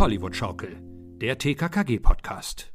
Hollywood-Schaukel, 0.00 0.78
der 1.20 1.36
TKKG-Podcast. 1.36 2.72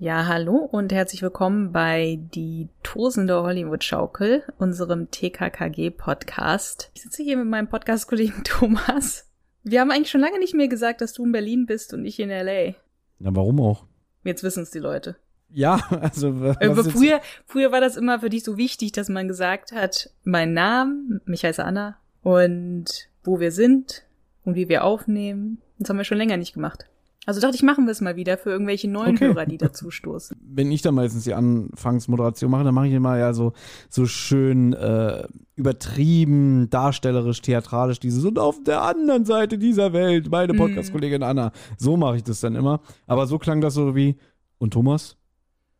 Ja, 0.00 0.26
hallo 0.26 0.56
und 0.56 0.92
herzlich 0.92 1.22
willkommen 1.22 1.70
bei 1.70 2.18
die 2.34 2.68
Tosende 2.82 3.40
Hollywood-Schaukel, 3.40 4.42
unserem 4.58 5.12
TKKG-Podcast. 5.12 6.90
Ich 6.94 7.02
sitze 7.02 7.22
hier 7.22 7.36
mit 7.36 7.46
meinem 7.46 7.68
Podcast-Kollegen 7.68 8.42
Thomas. 8.44 9.30
Wir 9.62 9.80
haben 9.80 9.92
eigentlich 9.92 10.10
schon 10.10 10.22
lange 10.22 10.40
nicht 10.40 10.54
mehr 10.54 10.66
gesagt, 10.66 11.02
dass 11.02 11.12
du 11.12 11.24
in 11.24 11.30
Berlin 11.30 11.66
bist 11.66 11.94
und 11.94 12.04
ich 12.04 12.18
in 12.18 12.30
L.A. 12.30 12.74
Na, 13.20 13.30
warum 13.36 13.60
auch? 13.60 13.86
Jetzt 14.24 14.42
wissen 14.42 14.64
es 14.64 14.72
die 14.72 14.80
Leute. 14.80 15.14
Ja, 15.50 15.76
also 16.00 16.30
äh, 16.46 16.74
früher, 16.82 17.20
früher 17.46 17.70
war 17.70 17.80
das 17.80 17.96
immer 17.96 18.18
für 18.18 18.28
dich 18.28 18.42
so 18.42 18.56
wichtig, 18.56 18.90
dass 18.90 19.08
man 19.08 19.28
gesagt 19.28 19.70
hat, 19.70 20.10
mein 20.24 20.52
Name, 20.52 21.20
mich 21.26 21.44
heiße 21.44 21.64
Anna 21.64 21.96
und 22.22 23.08
wo 23.22 23.38
wir 23.38 23.52
sind 23.52 24.04
und 24.44 24.56
wie 24.56 24.68
wir 24.68 24.82
aufnehmen. 24.82 25.58
Das 25.82 25.90
haben 25.90 25.98
wir 25.98 26.04
schon 26.04 26.18
länger 26.18 26.36
nicht 26.36 26.54
gemacht. 26.54 26.86
Also 27.24 27.40
dachte 27.40 27.54
ich, 27.54 27.62
machen 27.62 27.84
wir 27.86 27.92
es 27.92 28.00
mal 28.00 28.16
wieder 28.16 28.36
für 28.36 28.50
irgendwelche 28.50 28.90
neuen 28.90 29.14
okay. 29.14 29.28
Hörer, 29.28 29.46
die 29.46 29.56
dazu 29.56 29.92
stoßen. 29.92 30.36
Wenn 30.44 30.72
ich 30.72 30.82
dann 30.82 30.96
meistens 30.96 31.22
die 31.22 31.34
Anfangsmoderation 31.34 32.50
mache, 32.50 32.64
dann 32.64 32.74
mache 32.74 32.88
ich 32.88 32.94
immer 32.94 33.16
ja 33.16 33.32
so, 33.32 33.52
so 33.88 34.06
schön 34.06 34.72
äh, 34.72 35.28
übertrieben, 35.54 36.68
darstellerisch, 36.68 37.40
theatralisch, 37.40 38.00
dieses 38.00 38.24
und 38.24 38.40
auf 38.40 38.64
der 38.64 38.82
anderen 38.82 39.24
Seite 39.24 39.56
dieser 39.56 39.92
Welt, 39.92 40.32
meine 40.32 40.52
mhm. 40.52 40.58
Podcast-Kollegin 40.58 41.22
Anna. 41.22 41.52
So 41.78 41.96
mache 41.96 42.16
ich 42.16 42.24
das 42.24 42.40
dann 42.40 42.56
immer. 42.56 42.80
Aber 43.06 43.28
so 43.28 43.38
klang 43.38 43.60
das 43.60 43.74
so 43.74 43.94
wie, 43.94 44.16
und 44.58 44.72
Thomas? 44.72 45.16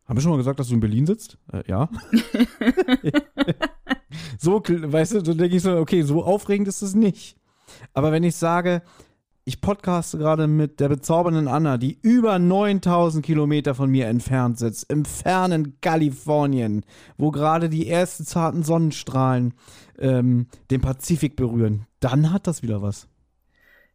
Haben 0.05 0.17
wir 0.17 0.21
schon 0.21 0.31
mal 0.31 0.37
gesagt, 0.37 0.59
dass 0.59 0.69
du 0.69 0.75
in 0.75 0.79
Berlin 0.79 1.05
sitzt? 1.05 1.37
Äh, 1.51 1.63
ja. 1.67 1.89
so, 4.39 4.61
weißt 4.61 5.15
du, 5.15 5.25
so 5.25 5.33
denke 5.33 5.57
ich 5.57 5.61
so, 5.61 5.75
okay, 5.75 6.03
so 6.03 6.23
aufregend 6.23 6.69
ist 6.69 6.81
es 6.81 6.95
nicht. 6.95 7.37
Aber 7.93 8.13
wenn 8.13 8.23
ich 8.23 8.35
sage, 8.35 8.81
ich 9.45 9.59
podcaste 9.59 10.17
gerade 10.17 10.47
mit 10.47 10.79
der 10.79 10.89
bezaubernden 10.89 11.47
Anna, 11.47 11.77
die 11.77 11.97
über 12.01 12.39
9000 12.39 13.25
Kilometer 13.25 13.75
von 13.75 13.89
mir 13.89 14.07
entfernt 14.07 14.57
sitzt, 14.57 14.89
im 14.89 15.03
fernen 15.03 15.79
Kalifornien, 15.81 16.85
wo 17.17 17.31
gerade 17.31 17.69
die 17.69 17.89
ersten 17.89 18.25
zarten 18.25 18.63
Sonnenstrahlen 18.63 19.53
ähm, 19.99 20.47
den 20.71 20.81
Pazifik 20.81 21.35
berühren, 21.35 21.87
dann 21.99 22.31
hat 22.31 22.47
das 22.47 22.63
wieder 22.63 22.81
was. 22.81 23.07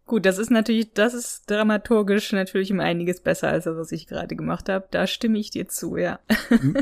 Gut, 0.04 0.24
das 0.24 0.38
ist 0.38 0.50
natürlich, 0.50 0.92
das 0.94 1.12
ist 1.12 1.50
dramaturgisch 1.50 2.32
natürlich 2.32 2.72
um 2.72 2.80
einiges 2.80 3.20
besser 3.20 3.48
als 3.48 3.64
das, 3.64 3.76
was 3.76 3.92
ich 3.92 4.06
gerade 4.06 4.36
gemacht 4.36 4.68
habe. 4.68 4.86
Da 4.90 5.06
stimme 5.06 5.38
ich 5.38 5.50
dir 5.50 5.68
zu, 5.68 5.96
ja. 5.96 6.18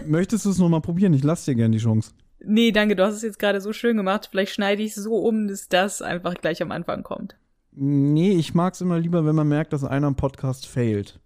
Möchtest 0.07 0.45
du 0.45 0.51
es 0.51 0.59
nochmal 0.59 0.81
probieren? 0.81 1.13
Ich 1.13 1.25
lasse 1.25 1.51
dir 1.51 1.57
gerne 1.57 1.77
die 1.77 1.83
Chance. 1.83 2.13
Nee, 2.39 2.71
danke, 2.71 2.95
du 2.95 3.05
hast 3.05 3.15
es 3.15 3.23
jetzt 3.23 3.41
gerade 3.41 3.61
so 3.61 3.73
schön 3.73 3.97
gemacht. 3.97 4.29
Vielleicht 4.31 4.53
schneide 4.53 4.83
ich 4.83 4.97
es 4.97 5.03
so 5.03 5.17
um, 5.17 5.49
dass 5.49 5.69
das 5.69 6.03
einfach 6.03 6.35
gleich 6.35 6.63
am 6.63 6.71
Anfang 6.71 7.03
kommt. 7.03 7.37
Nee, 7.79 8.33
ich 8.33 8.55
mag 8.55 8.73
es 8.73 8.81
immer 8.81 8.99
lieber, 8.99 9.27
wenn 9.27 9.35
man 9.35 9.49
merkt, 9.49 9.75
dass 9.75 9.85
einer 9.85 10.09
im 10.09 10.17
Podcast 10.17 10.67
failt. 10.67 11.21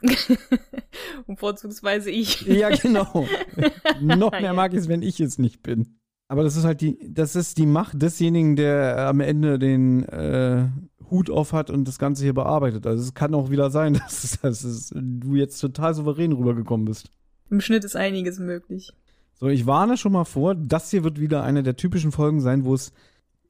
Und 1.26 1.38
vorzugsweise 1.38 2.10
ich. 2.10 2.42
ja, 2.42 2.70
genau. 2.70 3.26
Noch 4.00 4.30
mehr 4.30 4.54
mag 4.54 4.72
ich 4.72 4.78
es, 4.78 4.88
wenn 4.88 5.02
ich 5.02 5.18
es 5.20 5.38
nicht 5.38 5.62
bin. 5.62 5.98
Aber 6.28 6.44
das 6.44 6.56
ist 6.56 6.64
halt 6.64 6.80
die, 6.80 6.96
das 7.12 7.34
ist 7.34 7.58
die 7.58 7.66
Macht 7.66 8.00
desjenigen, 8.00 8.54
der 8.54 9.08
am 9.08 9.18
Ende 9.18 9.58
den 9.58 10.04
äh, 10.04 10.68
Hut 11.10 11.28
auf 11.28 11.52
hat 11.52 11.70
und 11.70 11.88
das 11.88 11.98
Ganze 11.98 12.22
hier 12.22 12.34
bearbeitet. 12.34 12.86
Also 12.86 13.02
es 13.02 13.14
kann 13.14 13.34
auch 13.34 13.50
wieder 13.50 13.70
sein, 13.70 13.94
dass, 14.06 14.38
dass 14.40 14.92
du 14.94 15.34
jetzt 15.34 15.58
total 15.58 15.92
souverän 15.94 16.30
rübergekommen 16.30 16.86
bist. 16.86 17.10
Im 17.50 17.60
Schnitt 17.60 17.84
ist 17.84 17.96
einiges 17.96 18.38
möglich. 18.38 18.92
So, 19.34 19.48
ich 19.48 19.66
warne 19.66 19.96
schon 19.96 20.12
mal 20.12 20.24
vor, 20.24 20.54
das 20.54 20.90
hier 20.90 21.02
wird 21.02 21.18
wieder 21.18 21.42
eine 21.42 21.64
der 21.64 21.74
typischen 21.74 22.12
Folgen 22.12 22.40
sein, 22.40 22.64
wo 22.64 22.74
es 22.74 22.92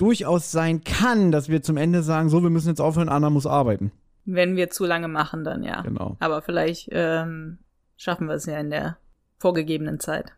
durchaus 0.01 0.51
sein 0.51 0.83
kann, 0.83 1.31
dass 1.31 1.49
wir 1.49 1.63
zum 1.63 1.77
Ende 1.77 2.03
sagen, 2.03 2.29
so, 2.29 2.43
wir 2.43 2.51
müssen 2.51 2.69
jetzt 2.69 2.81
aufhören, 2.81 3.09
Anna 3.09 3.29
muss 3.29 3.47
arbeiten. 3.47 3.93
Wenn 4.25 4.57
wir 4.57 4.71
zu 4.71 4.87
lange 4.87 5.09
machen, 5.09 5.45
dann 5.45 5.63
ja. 5.63 5.83
Genau. 5.83 6.17
Aber 6.21 6.43
vielleicht 6.43 6.89
ähm, 6.93 7.59
schaffen 7.97 8.27
wir 8.27 8.35
es 8.35 8.47
ja 8.47 8.59
in 8.59 8.71
der 8.71 8.97
vorgegebenen 9.39 10.01
Zeit. 10.01 10.33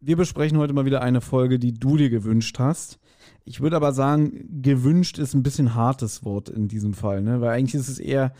Wir 0.00 0.16
besprechen 0.16 0.58
heute 0.58 0.72
mal 0.72 0.84
wieder 0.84 1.02
eine 1.02 1.20
Folge, 1.20 1.58
die 1.58 1.74
du 1.74 1.96
dir 1.96 2.08
gewünscht 2.08 2.58
hast. 2.58 2.98
Ich 3.44 3.60
würde 3.60 3.76
aber 3.76 3.92
sagen, 3.92 4.62
gewünscht 4.62 5.18
ist 5.18 5.34
ein 5.34 5.42
bisschen 5.42 5.74
hartes 5.74 6.24
Wort 6.24 6.48
in 6.48 6.68
diesem 6.68 6.94
Fall, 6.94 7.22
ne? 7.22 7.40
Weil 7.40 7.50
eigentlich 7.50 7.74
ist 7.74 7.88
es 7.88 7.98
eher, 7.98 8.32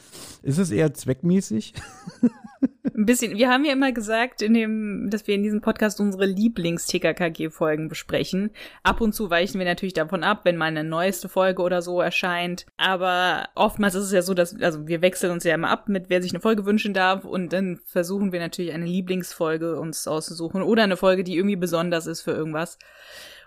ist 0.42 0.58
es 0.58 0.70
eher 0.70 0.94
zweckmäßig. 0.94 1.74
Ein 2.94 3.06
bisschen. 3.06 3.36
Wir 3.36 3.48
haben 3.48 3.64
ja 3.64 3.72
immer 3.72 3.92
gesagt, 3.92 4.42
in 4.42 4.52
dem, 4.52 5.08
dass 5.08 5.26
wir 5.26 5.34
in 5.34 5.42
diesem 5.42 5.62
Podcast 5.62 6.00
unsere 6.00 6.26
Lieblings-TKKG-Folgen 6.26 7.88
besprechen. 7.88 8.50
Ab 8.82 9.00
und 9.00 9.14
zu 9.14 9.30
weichen 9.30 9.58
wir 9.58 9.64
natürlich 9.64 9.94
davon 9.94 10.22
ab, 10.22 10.40
wenn 10.44 10.58
mal 10.58 10.66
eine 10.66 10.84
neueste 10.84 11.30
Folge 11.30 11.62
oder 11.62 11.80
so 11.80 12.00
erscheint. 12.02 12.66
Aber 12.76 13.48
oftmals 13.54 13.94
ist 13.94 14.04
es 14.04 14.12
ja 14.12 14.20
so, 14.20 14.34
dass, 14.34 14.60
also 14.60 14.86
wir 14.86 15.00
wechseln 15.00 15.32
uns 15.32 15.44
ja 15.44 15.54
immer 15.54 15.70
ab 15.70 15.88
mit, 15.88 16.10
wer 16.10 16.20
sich 16.20 16.32
eine 16.32 16.40
Folge 16.40 16.66
wünschen 16.66 16.92
darf. 16.92 17.24
Und 17.24 17.54
dann 17.54 17.80
versuchen 17.84 18.32
wir 18.32 18.40
natürlich 18.40 18.72
eine 18.72 18.86
Lieblingsfolge 18.86 19.80
uns 19.80 20.06
auszusuchen 20.06 20.62
oder 20.62 20.82
eine 20.82 20.98
Folge, 20.98 21.24
die 21.24 21.36
irgendwie 21.36 21.56
besonders 21.56 22.06
ist 22.06 22.20
für 22.20 22.32
irgendwas. 22.32 22.76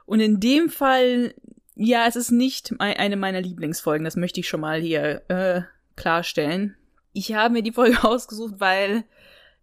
Und 0.05 0.19
in 0.19 0.39
dem 0.39 0.69
Fall, 0.69 1.33
ja, 1.75 2.05
es 2.07 2.15
ist 2.15 2.31
nicht 2.31 2.73
eine 2.79 3.15
meiner 3.15 3.41
Lieblingsfolgen. 3.41 4.05
Das 4.05 4.15
möchte 4.15 4.39
ich 4.39 4.47
schon 4.47 4.61
mal 4.61 4.81
hier 4.81 5.21
äh, 5.29 5.61
klarstellen. 5.95 6.75
Ich 7.13 7.33
habe 7.33 7.53
mir 7.53 7.63
die 7.63 7.71
Folge 7.71 8.03
ausgesucht, 8.07 8.55
weil 8.57 9.03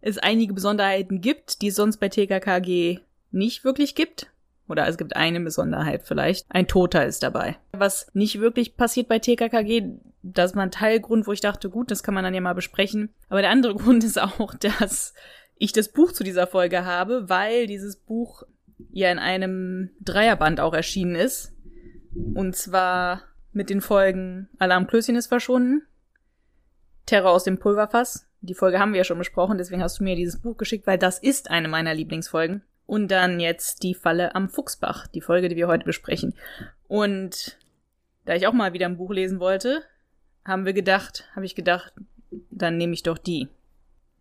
es 0.00 0.18
einige 0.18 0.54
Besonderheiten 0.54 1.20
gibt, 1.20 1.62
die 1.62 1.68
es 1.68 1.76
sonst 1.76 1.98
bei 1.98 2.08
TKKG 2.08 3.00
nicht 3.30 3.64
wirklich 3.64 3.94
gibt. 3.94 4.28
Oder 4.68 4.86
es 4.86 4.96
gibt 4.96 5.16
eine 5.16 5.40
Besonderheit 5.40 6.02
vielleicht. 6.04 6.46
Ein 6.48 6.68
Toter 6.68 7.04
ist 7.04 7.24
dabei. 7.24 7.56
Was 7.72 8.08
nicht 8.14 8.40
wirklich 8.40 8.76
passiert 8.76 9.08
bei 9.08 9.18
TKKG, 9.18 9.82
das 10.22 10.54
war 10.54 10.62
ein 10.62 10.70
Teilgrund, 10.70 11.26
wo 11.26 11.32
ich 11.32 11.40
dachte, 11.40 11.70
gut, 11.70 11.90
das 11.90 12.04
kann 12.04 12.14
man 12.14 12.22
dann 12.22 12.34
ja 12.34 12.40
mal 12.40 12.54
besprechen. 12.54 13.12
Aber 13.28 13.40
der 13.40 13.50
andere 13.50 13.74
Grund 13.76 14.04
ist 14.04 14.20
auch, 14.20 14.54
dass 14.54 15.12
ich 15.56 15.72
das 15.72 15.88
Buch 15.88 16.12
zu 16.12 16.24
dieser 16.24 16.46
Folge 16.46 16.84
habe, 16.84 17.28
weil 17.28 17.66
dieses 17.66 17.96
Buch 17.96 18.44
ja 18.90 19.10
in 19.10 19.18
einem 19.18 19.90
Dreierband 20.00 20.60
auch 20.60 20.74
erschienen 20.74 21.14
ist. 21.14 21.52
Und 22.34 22.56
zwar 22.56 23.22
mit 23.52 23.70
den 23.70 23.80
Folgen 23.80 24.48
Alarmklößchen 24.58 25.16
ist 25.16 25.26
verschwunden, 25.26 25.82
Terror 27.06 27.30
aus 27.32 27.44
dem 27.44 27.58
Pulverfass. 27.58 28.26
Die 28.40 28.54
Folge 28.54 28.78
haben 28.78 28.92
wir 28.92 28.98
ja 28.98 29.04
schon 29.04 29.18
besprochen, 29.18 29.58
deswegen 29.58 29.82
hast 29.82 30.00
du 30.00 30.04
mir 30.04 30.16
dieses 30.16 30.40
Buch 30.40 30.56
geschickt, 30.56 30.86
weil 30.86 30.98
das 30.98 31.18
ist 31.18 31.50
eine 31.50 31.68
meiner 31.68 31.94
Lieblingsfolgen. 31.94 32.62
Und 32.86 33.08
dann 33.08 33.38
jetzt 33.38 33.82
die 33.82 33.94
Falle 33.94 34.34
am 34.34 34.48
Fuchsbach, 34.48 35.06
die 35.06 35.20
Folge, 35.20 35.48
die 35.48 35.56
wir 35.56 35.68
heute 35.68 35.84
besprechen. 35.84 36.34
Und 36.88 37.58
da 38.24 38.34
ich 38.34 38.46
auch 38.46 38.52
mal 38.52 38.72
wieder 38.72 38.86
ein 38.86 38.96
Buch 38.96 39.12
lesen 39.12 39.38
wollte, 39.38 39.82
haben 40.44 40.64
wir 40.64 40.72
gedacht, 40.72 41.28
habe 41.36 41.46
ich 41.46 41.54
gedacht, 41.54 41.92
dann 42.50 42.76
nehme 42.76 42.94
ich 42.94 43.02
doch 43.02 43.18
die. 43.18 43.48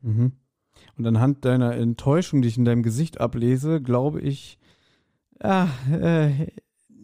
Mhm. 0.01 0.33
Und 0.99 1.07
anhand 1.07 1.45
deiner 1.45 1.75
Enttäuschung, 1.75 2.41
die 2.41 2.49
ich 2.49 2.57
in 2.57 2.65
deinem 2.65 2.83
Gesicht 2.83 3.21
ablese, 3.21 3.81
glaube 3.81 4.19
ich, 4.19 4.59
ja, 5.41 5.69
äh, 5.89 6.47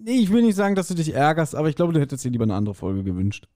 ich 0.06 0.32
will 0.34 0.42
nicht 0.42 0.56
sagen, 0.56 0.76
dass 0.76 0.90
du 0.90 0.96
dich 0.96 1.14
ärgerst, 1.14 1.56
aber 1.56 1.70
ich 1.70 1.78
glaube, 1.78 1.94
du 1.94 2.02
hättest 2.02 2.26
dir 2.26 2.30
lieber 2.30 2.44
eine 2.44 2.56
andere 2.56 2.76
Folge 2.76 3.04
gewünscht. 3.04 3.48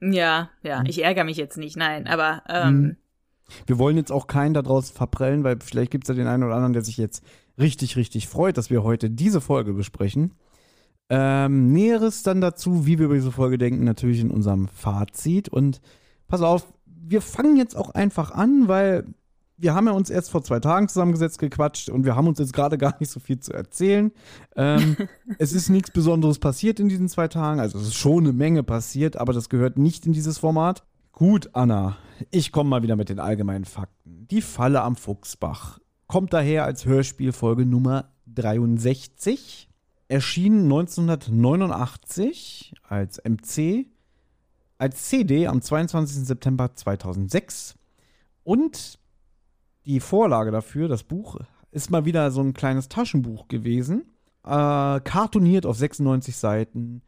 Ja, 0.00 0.48
ja, 0.62 0.78
hm. 0.78 0.86
ich 0.86 1.04
ärgere 1.04 1.24
mich 1.24 1.36
jetzt 1.36 1.58
nicht, 1.58 1.76
nein, 1.76 2.06
aber 2.06 2.42
ähm, 2.48 2.66
hm. 2.66 2.96
wir 3.66 3.78
wollen 3.78 3.98
jetzt 3.98 4.10
auch 4.10 4.26
keinen 4.26 4.54
daraus 4.54 4.90
verprellen, 4.90 5.44
weil 5.44 5.58
vielleicht 5.60 5.90
gibt 5.90 6.04
es 6.04 6.08
ja 6.08 6.14
den 6.14 6.26
einen 6.26 6.44
oder 6.44 6.54
anderen, 6.54 6.72
der 6.72 6.82
sich 6.82 6.96
jetzt 6.96 7.22
richtig, 7.58 7.96
richtig 7.96 8.28
freut, 8.28 8.56
dass 8.56 8.70
wir 8.70 8.82
heute 8.82 9.10
diese 9.10 9.42
Folge 9.42 9.74
besprechen. 9.74 10.32
Ähm, 11.10 11.74
Näheres 11.74 12.22
dann 12.22 12.40
dazu, 12.40 12.86
wie 12.86 12.98
wir 12.98 13.04
über 13.04 13.16
diese 13.16 13.32
Folge 13.32 13.58
denken, 13.58 13.84
natürlich 13.84 14.20
in 14.20 14.30
unserem 14.30 14.66
Fazit. 14.68 15.50
Und 15.50 15.82
pass 16.26 16.40
auf, 16.40 16.72
wir 16.86 17.20
fangen 17.20 17.58
jetzt 17.58 17.76
auch 17.76 17.90
einfach 17.90 18.30
an, 18.30 18.66
weil 18.66 19.04
wir 19.62 19.74
haben 19.74 19.86
ja 19.86 19.92
uns 19.92 20.10
erst 20.10 20.30
vor 20.30 20.42
zwei 20.42 20.58
Tagen 20.58 20.88
zusammengesetzt, 20.88 21.38
gequatscht 21.38 21.88
und 21.88 22.04
wir 22.04 22.16
haben 22.16 22.26
uns 22.26 22.40
jetzt 22.40 22.52
gerade 22.52 22.76
gar 22.76 22.96
nicht 22.98 23.10
so 23.10 23.20
viel 23.20 23.38
zu 23.38 23.52
erzählen. 23.52 24.10
Ähm, 24.56 24.96
es 25.38 25.52
ist 25.52 25.68
nichts 25.68 25.92
Besonderes 25.92 26.40
passiert 26.40 26.80
in 26.80 26.88
diesen 26.88 27.08
zwei 27.08 27.28
Tagen. 27.28 27.60
Also 27.60 27.78
es 27.78 27.86
ist 27.88 27.94
schon 27.94 28.24
eine 28.24 28.32
Menge 28.32 28.64
passiert, 28.64 29.16
aber 29.16 29.32
das 29.32 29.48
gehört 29.48 29.78
nicht 29.78 30.04
in 30.04 30.12
dieses 30.12 30.38
Format. 30.38 30.82
Gut, 31.12 31.50
Anna, 31.52 31.96
ich 32.30 32.50
komme 32.50 32.70
mal 32.70 32.82
wieder 32.82 32.96
mit 32.96 33.08
den 33.08 33.20
allgemeinen 33.20 33.64
Fakten. 33.64 34.26
Die 34.28 34.42
Falle 34.42 34.82
am 34.82 34.96
Fuchsbach 34.96 35.78
kommt 36.08 36.32
daher 36.32 36.64
als 36.64 36.84
Hörspielfolge 36.84 37.64
Nummer 37.64 38.10
63, 38.26 39.68
erschien 40.08 40.64
1989 40.64 42.74
als 42.82 43.22
MC, 43.24 43.86
als 44.78 45.08
CD 45.08 45.46
am 45.46 45.62
22. 45.62 46.26
September 46.26 46.74
2006 46.74 47.76
und 48.42 48.98
die 49.86 50.00
Vorlage 50.00 50.50
dafür, 50.50 50.88
das 50.88 51.02
Buch, 51.02 51.38
ist 51.70 51.90
mal 51.90 52.04
wieder 52.04 52.30
so 52.30 52.40
ein 52.40 52.54
kleines 52.54 52.88
Taschenbuch 52.88 53.48
gewesen. 53.48 54.02
Äh, 54.44 55.00
kartoniert 55.00 55.66
auf 55.66 55.76
96 55.76 56.36
Seiten. 56.36 57.02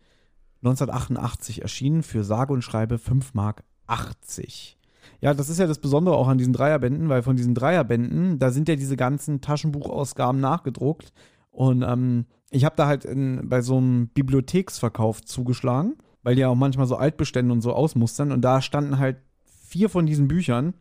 1988 0.62 1.62
erschienen 1.62 2.02
für 2.02 2.24
sage 2.24 2.52
und 2.52 2.62
schreibe 2.62 2.98
5 2.98 3.34
Mark 3.34 3.64
80. 3.86 4.78
Ja, 5.20 5.34
das 5.34 5.50
ist 5.50 5.58
ja 5.58 5.66
das 5.66 5.78
Besondere 5.78 6.16
auch 6.16 6.28
an 6.28 6.38
diesen 6.38 6.54
Dreierbänden, 6.54 7.10
weil 7.10 7.22
von 7.22 7.36
diesen 7.36 7.54
Dreierbänden, 7.54 8.38
da 8.38 8.50
sind 8.50 8.68
ja 8.68 8.76
diese 8.76 8.96
ganzen 8.96 9.42
Taschenbuchausgaben 9.42 10.40
nachgedruckt. 10.40 11.12
Und 11.50 11.82
ähm, 11.82 12.24
ich 12.50 12.64
habe 12.64 12.76
da 12.76 12.86
halt 12.86 13.04
in, 13.04 13.48
bei 13.48 13.60
so 13.60 13.76
einem 13.76 14.08
Bibliotheksverkauf 14.08 15.22
zugeschlagen 15.22 15.96
weil 16.24 16.34
die 16.34 16.40
ja 16.40 16.48
auch 16.48 16.56
manchmal 16.56 16.86
so 16.86 16.96
Altbestände 16.96 17.52
und 17.52 17.60
so 17.60 17.72
ausmustern. 17.72 18.32
Und 18.32 18.40
da 18.40 18.60
standen 18.60 18.98
halt 18.98 19.18
vier 19.44 19.88
von 19.88 20.06
diesen 20.06 20.26
Büchern. 20.26 20.74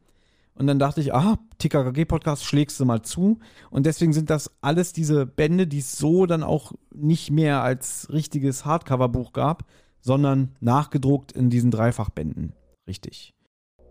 Und 0.56 0.68
dann 0.68 0.80
dachte 0.80 1.02
ich, 1.02 1.14
aha, 1.14 1.40
TKKG-Podcast 1.58 2.46
schlägst 2.46 2.80
du 2.80 2.86
mal 2.86 3.02
zu. 3.02 3.40
Und 3.72 3.86
deswegen 3.86 4.14
sind 4.14 4.30
das 4.30 4.52
alles 4.62 4.94
diese 4.94 5.26
Bände, 5.26 5.66
die 5.66 5.80
es 5.80 5.98
so 5.98 6.26
dann 6.26 6.44
auch 6.44 6.74
nicht 6.94 7.32
mehr 7.32 7.64
als 7.64 8.08
richtiges 8.12 8.66
Hardcover-Buch 8.66 9.34
gab, 9.34 9.66
sondern 10.00 10.56
nachgedruckt 10.60 11.32
in 11.32 11.50
diesen 11.50 11.72
Dreifachbänden. 11.72 12.54
Richtig. 12.88 13.34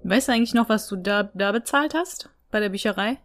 Weißt 0.04 0.28
du 0.28 0.32
eigentlich 0.32 0.54
noch, 0.54 0.68
was 0.68 0.88
du 0.88 0.96
da, 0.96 1.24
da 1.34 1.52
bezahlt 1.52 1.94
hast 1.94 2.30
bei 2.50 2.60
der 2.60 2.68
Bücherei? 2.68 3.18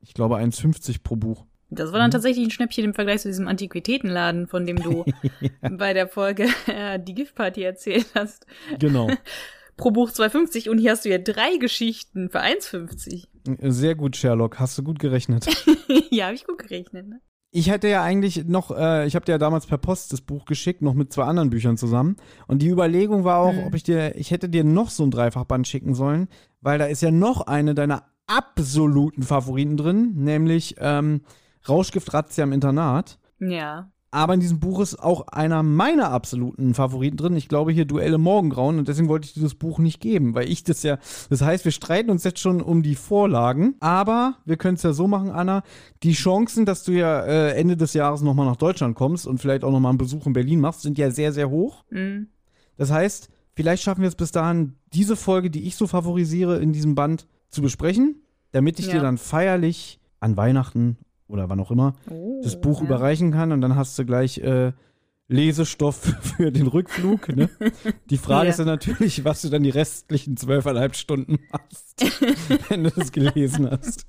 Ich 0.00 0.12
glaube 0.12 0.36
1,50 0.36 1.02
pro 1.02 1.16
Buch. 1.16 1.46
Das 1.70 1.92
war 1.92 1.98
dann 1.98 2.10
tatsächlich 2.10 2.46
ein 2.46 2.50
Schnäppchen 2.50 2.84
im 2.84 2.94
Vergleich 2.94 3.22
zu 3.22 3.28
diesem 3.28 3.48
Antiquitätenladen, 3.48 4.46
von 4.46 4.66
dem 4.66 4.76
du 4.76 5.04
bei 5.70 5.92
der 5.92 6.08
Folge 6.08 6.46
äh, 6.66 7.00
die 7.00 7.14
Giftparty 7.14 7.62
erzählt 7.62 8.06
hast. 8.14 8.46
Genau. 8.78 9.08
Pro 9.76 9.90
Buch 9.90 10.10
2,50 10.10 10.70
und 10.70 10.78
hier 10.78 10.92
hast 10.92 11.04
du 11.04 11.08
ja 11.10 11.18
drei 11.18 11.56
Geschichten 11.58 12.30
für 12.30 12.40
1,50. 12.40 13.24
Sehr 13.60 13.94
gut, 13.94 14.16
Sherlock. 14.16 14.58
Hast 14.60 14.78
du 14.78 14.82
gut 14.82 14.98
gerechnet. 14.98 15.46
ja, 16.10 16.26
habe 16.26 16.34
ich 16.34 16.46
gut 16.46 16.58
gerechnet. 16.58 17.08
Ne? 17.08 17.20
Ich 17.50 17.70
hätte 17.70 17.88
ja 17.88 18.02
eigentlich 18.02 18.46
noch, 18.46 18.70
äh, 18.76 19.06
ich 19.06 19.14
habe 19.14 19.24
dir 19.24 19.32
ja 19.32 19.38
damals 19.38 19.66
per 19.66 19.78
Post 19.78 20.12
das 20.12 20.20
Buch 20.20 20.44
geschickt, 20.44 20.82
noch 20.82 20.94
mit 20.94 21.12
zwei 21.12 21.24
anderen 21.24 21.50
Büchern 21.50 21.76
zusammen. 21.76 22.16
Und 22.48 22.62
die 22.62 22.68
Überlegung 22.68 23.24
war 23.24 23.38
auch, 23.38 23.52
Mhm. 23.52 23.64
ob 23.66 23.74
ich 23.74 23.82
dir, 23.84 24.16
ich 24.16 24.30
hätte 24.30 24.48
dir 24.48 24.64
noch 24.64 24.90
so 24.90 25.04
ein 25.04 25.10
Dreifachband 25.10 25.66
schicken 25.68 25.94
sollen, 25.94 26.28
weil 26.60 26.78
da 26.78 26.86
ist 26.86 27.02
ja 27.02 27.10
noch 27.10 27.42
eine 27.46 27.74
deiner 27.74 28.04
absoluten 28.26 29.22
Favoriten 29.22 29.76
drin, 29.76 30.14
nämlich 30.16 30.76
ähm, 30.78 31.22
Rauschgift 31.68 32.12
Razzia 32.12 32.44
im 32.44 32.52
Internat. 32.52 33.18
Ja. 33.38 33.90
Aber 34.14 34.32
in 34.34 34.38
diesem 34.40 34.60
Buch 34.60 34.78
ist 34.80 34.96
auch 35.02 35.26
einer 35.28 35.64
meiner 35.64 36.10
absoluten 36.12 36.72
Favoriten 36.72 37.16
drin. 37.16 37.36
Ich 37.36 37.48
glaube 37.48 37.72
hier 37.72 37.84
Duelle 37.84 38.16
Morgengrauen 38.18 38.78
und 38.78 38.86
deswegen 38.86 39.08
wollte 39.08 39.26
ich 39.26 39.34
dir 39.34 39.42
das 39.42 39.56
Buch 39.56 39.80
nicht 39.80 40.00
geben, 40.00 40.34
weil 40.36 40.48
ich 40.48 40.62
das 40.62 40.84
ja. 40.84 40.98
Das 41.30 41.42
heißt, 41.42 41.64
wir 41.64 41.72
streiten 41.72 42.10
uns 42.10 42.22
jetzt 42.22 42.38
schon 42.38 42.62
um 42.62 42.84
die 42.84 42.94
Vorlagen, 42.94 43.74
aber 43.80 44.36
wir 44.44 44.56
können 44.56 44.76
es 44.76 44.84
ja 44.84 44.92
so 44.92 45.08
machen, 45.08 45.30
Anna. 45.30 45.64
Die 46.04 46.12
Chancen, 46.12 46.64
dass 46.64 46.84
du 46.84 46.92
ja 46.92 47.22
äh, 47.24 47.54
Ende 47.56 47.76
des 47.76 47.92
Jahres 47.94 48.22
nochmal 48.22 48.46
nach 48.46 48.56
Deutschland 48.56 48.94
kommst 48.94 49.26
und 49.26 49.38
vielleicht 49.38 49.64
auch 49.64 49.72
nochmal 49.72 49.90
einen 49.90 49.98
Besuch 49.98 50.26
in 50.26 50.32
Berlin 50.32 50.60
machst, 50.60 50.82
sind 50.82 50.96
ja 50.96 51.10
sehr, 51.10 51.32
sehr 51.32 51.50
hoch. 51.50 51.84
Mhm. 51.90 52.28
Das 52.76 52.92
heißt, 52.92 53.28
vielleicht 53.54 53.82
schaffen 53.82 54.02
wir 54.02 54.08
es 54.08 54.14
bis 54.14 54.30
dahin, 54.30 54.74
diese 54.92 55.16
Folge, 55.16 55.50
die 55.50 55.66
ich 55.66 55.74
so 55.74 55.88
favorisiere, 55.88 56.58
in 56.58 56.72
diesem 56.72 56.94
Band 56.94 57.26
zu 57.50 57.62
besprechen, 57.62 58.22
damit 58.52 58.78
ich 58.78 58.86
Ja. 58.86 58.92
dir 58.94 59.00
dann 59.00 59.18
feierlich 59.18 59.98
an 60.20 60.36
Weihnachten 60.36 60.98
oder 61.28 61.48
wann 61.48 61.60
auch 61.60 61.70
immer 61.70 61.94
Oh, 62.10 62.40
das 62.42 62.60
Buch 62.60 62.80
ja. 62.80 62.86
überreichen 62.86 63.30
kann 63.32 63.52
und 63.52 63.60
dann 63.60 63.76
hast 63.76 63.98
du 63.98 64.04
gleich 64.04 64.38
äh, 64.38 64.72
Lesestoff 65.28 65.96
für 66.36 66.52
den 66.52 66.66
Rückflug. 66.66 67.34
Ne? 67.34 67.48
Die 68.10 68.18
Frage 68.18 68.44
Ja. 68.46 68.50
ist 68.50 68.58
dann 68.58 68.66
natürlich, 68.66 69.24
was 69.24 69.42
du 69.42 69.48
dann 69.48 69.62
die 69.62 69.70
restlichen 69.70 70.36
zwölfeinhalb 70.36 70.94
Stunden 70.96 71.38
machst, 71.50 72.04
wenn 72.68 72.84
du 72.84 72.90
das 72.90 73.10
gelesen 73.12 73.70
hast. 73.70 74.06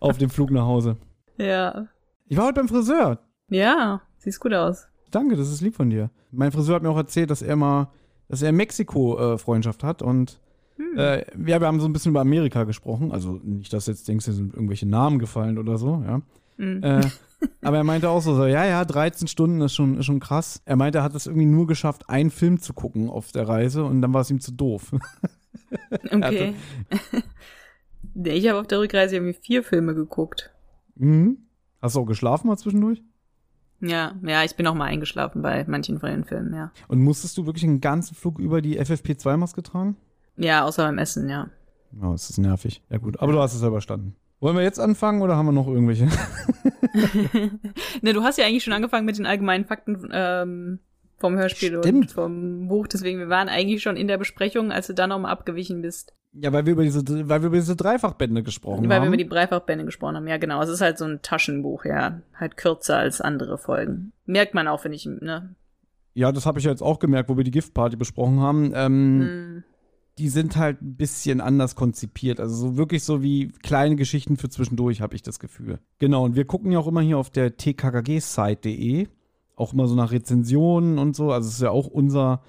Auf 0.00 0.18
dem 0.18 0.30
Flug 0.30 0.50
nach 0.50 0.64
Hause. 0.64 0.96
Ja. 1.36 1.86
Ich 2.26 2.36
war 2.36 2.46
heute 2.46 2.54
beim 2.60 2.68
Friseur. 2.68 3.20
Ja, 3.50 4.00
siehst 4.18 4.40
gut 4.40 4.54
aus. 4.54 4.86
Danke, 5.10 5.36
das 5.36 5.50
ist 5.50 5.60
lieb 5.60 5.74
von 5.74 5.90
dir. 5.90 6.10
Mein 6.30 6.52
Friseur 6.52 6.76
hat 6.76 6.82
mir 6.82 6.90
auch 6.90 6.96
erzählt, 6.96 7.30
dass 7.30 7.42
er 7.42 7.56
mal, 7.56 7.90
dass 8.28 8.42
er 8.42 8.50
in 8.50 8.56
Mexiko 8.56 9.34
äh, 9.34 9.38
hat 9.82 10.02
und 10.02 10.40
Hm. 10.76 10.96
äh, 10.98 11.18
ja, 11.50 11.60
wir 11.60 11.66
haben 11.66 11.78
so 11.78 11.86
ein 11.86 11.92
bisschen 11.92 12.10
über 12.12 12.22
Amerika 12.22 12.64
gesprochen. 12.64 13.12
Also 13.12 13.38
nicht, 13.44 13.70
dass 13.72 13.84
du 13.84 13.90
jetzt 13.90 14.08
denkst, 14.08 14.24
dir 14.24 14.32
sind 14.32 14.54
irgendwelche 14.54 14.88
Namen 14.88 15.18
gefallen 15.18 15.58
oder 15.58 15.76
so, 15.76 16.02
ja. 16.06 16.22
Mhm. 16.60 16.82
Äh, 16.82 17.00
aber 17.62 17.78
er 17.78 17.84
meinte 17.84 18.10
auch 18.10 18.20
so, 18.20 18.34
so, 18.34 18.44
ja, 18.46 18.66
ja, 18.66 18.84
13 18.84 19.26
Stunden 19.26 19.60
ist 19.62 19.74
schon, 19.74 19.98
ist 19.98 20.06
schon 20.06 20.20
krass. 20.20 20.62
Er 20.66 20.76
meinte, 20.76 20.98
er 20.98 21.04
hat 21.04 21.14
es 21.14 21.26
irgendwie 21.26 21.46
nur 21.46 21.66
geschafft, 21.66 22.08
einen 22.08 22.30
Film 22.30 22.60
zu 22.60 22.74
gucken 22.74 23.08
auf 23.08 23.32
der 23.32 23.48
Reise 23.48 23.84
und 23.84 24.02
dann 24.02 24.12
war 24.12 24.20
es 24.20 24.30
ihm 24.30 24.40
zu 24.40 24.52
doof. 24.52 24.92
Okay. 26.10 26.54
Nee, 28.14 28.30
ich 28.32 28.48
habe 28.48 28.58
auf 28.58 28.66
der 28.66 28.80
Rückreise 28.80 29.14
irgendwie 29.16 29.38
vier 29.40 29.62
Filme 29.62 29.94
geguckt. 29.94 30.50
mhm. 30.96 31.38
Hast 31.80 31.94
du 31.94 32.00
auch 32.00 32.06
geschlafen 32.06 32.48
mal 32.48 32.58
zwischendurch? 32.58 33.02
Ja, 33.80 34.14
ja, 34.22 34.42
ich 34.42 34.56
bin 34.56 34.66
auch 34.66 34.74
mal 34.74 34.86
eingeschlafen 34.86 35.42
bei 35.42 35.64
manchen 35.68 36.00
von 36.00 36.10
den 36.10 36.24
Filmen, 36.24 36.52
ja. 36.52 36.72
Und 36.88 37.00
musstest 37.00 37.38
du 37.38 37.46
wirklich 37.46 37.62
den 37.62 37.80
ganzen 37.80 38.14
Flug 38.14 38.38
über 38.40 38.60
die 38.60 38.80
FFP2-Maske 38.80 39.62
tragen? 39.62 39.96
Ja, 40.36 40.64
außer 40.64 40.84
beim 40.84 40.98
Essen, 40.98 41.28
ja. 41.28 41.48
Ja, 42.00 42.10
das 42.10 42.30
ist 42.30 42.38
nervig. 42.38 42.82
Ja 42.90 42.98
gut, 42.98 43.20
aber 43.20 43.32
du 43.32 43.38
hast 43.38 43.54
es 43.54 43.62
ja 43.62 43.68
überstanden. 43.68 44.16
Wollen 44.40 44.56
wir 44.56 44.62
jetzt 44.62 44.80
anfangen 44.80 45.22
oder 45.22 45.36
haben 45.36 45.46
wir 45.46 45.52
noch 45.52 45.68
irgendwelche? 45.68 46.08
ne, 48.02 48.12
du 48.12 48.22
hast 48.22 48.38
ja 48.38 48.46
eigentlich 48.46 48.64
schon 48.64 48.72
angefangen 48.72 49.04
mit 49.06 49.18
den 49.18 49.26
allgemeinen 49.26 49.64
Fakten 49.64 50.08
ähm, 50.12 50.78
vom 51.18 51.36
Hörspiel 51.36 51.76
und 51.76 51.82
Stimmt. 51.84 52.12
vom 52.12 52.68
Buch, 52.68 52.86
deswegen 52.86 53.18
wir 53.18 53.28
waren 53.28 53.48
eigentlich 53.48 53.82
schon 53.82 53.96
in 53.96 54.08
der 54.08 54.18
Besprechung, 54.18 54.72
als 54.72 54.86
du 54.86 54.94
dann 54.94 55.10
nochmal 55.10 55.32
abgewichen 55.32 55.82
bist. 55.82 56.14
Ja, 56.32 56.52
weil 56.52 56.64
wir 56.64 56.72
über 56.74 56.84
diese, 56.84 57.04
weil 57.28 57.42
wir 57.42 57.48
über 57.48 57.56
diese 57.56 57.74
Dreifachbände 57.74 58.42
gesprochen 58.44 58.82
Weil 58.84 58.88
wir 58.88 58.96
haben. 59.00 59.08
über 59.08 59.16
die 59.16 59.28
Dreifachbände 59.28 59.84
gesprochen 59.84 60.14
haben. 60.16 60.28
Ja, 60.28 60.36
genau. 60.36 60.62
Es 60.62 60.68
ist 60.68 60.80
halt 60.80 60.96
so 60.96 61.04
ein 61.04 61.20
Taschenbuch, 61.22 61.84
ja. 61.84 62.20
Halt 62.34 62.56
kürzer 62.56 62.98
als 62.98 63.20
andere 63.20 63.58
Folgen. 63.58 64.12
Merkt 64.26 64.54
man 64.54 64.68
auch, 64.68 64.80
finde 64.80 64.96
ich, 64.96 65.06
ne? 65.06 65.56
ja, 66.14 66.30
das 66.32 66.46
habe 66.46 66.58
ich 66.60 66.64
ja 66.64 66.70
jetzt 66.70 66.82
auch 66.82 66.98
gemerkt, 67.00 67.28
wo 67.28 67.36
wir 67.36 67.44
die 67.44 67.50
Giftparty 67.50 67.96
besprochen 67.96 68.40
haben. 68.40 68.72
Ähm, 68.74 69.20
Hm. 69.20 69.64
Die 70.18 70.28
sind 70.28 70.56
halt 70.56 70.82
ein 70.82 70.96
bisschen 70.96 71.40
anders 71.40 71.74
konzipiert. 71.76 72.40
Also 72.40 72.54
so 72.54 72.76
wirklich 72.76 73.04
so 73.04 73.22
wie 73.22 73.48
kleine 73.48 73.96
Geschichten 73.96 74.36
für 74.36 74.48
zwischendurch, 74.48 75.00
habe 75.00 75.14
ich 75.14 75.22
das 75.22 75.38
Gefühl. 75.38 75.78
Genau, 75.98 76.24
und 76.24 76.36
wir 76.36 76.44
gucken 76.44 76.72
ja 76.72 76.78
auch 76.78 76.86
immer 76.86 77.00
hier 77.00 77.18
auf 77.18 77.30
der 77.30 77.56
tkkg-site.de, 77.56 79.08
auch 79.56 79.72
immer 79.72 79.86
so 79.86 79.94
nach 79.94 80.12
Rezensionen 80.12 80.98
und 80.98 81.16
so. 81.16 81.32
Also 81.32 81.48
es 81.48 81.54
ist 81.54 81.62
ja 81.62 81.70
auch 81.70 81.86
unser, 81.86 82.42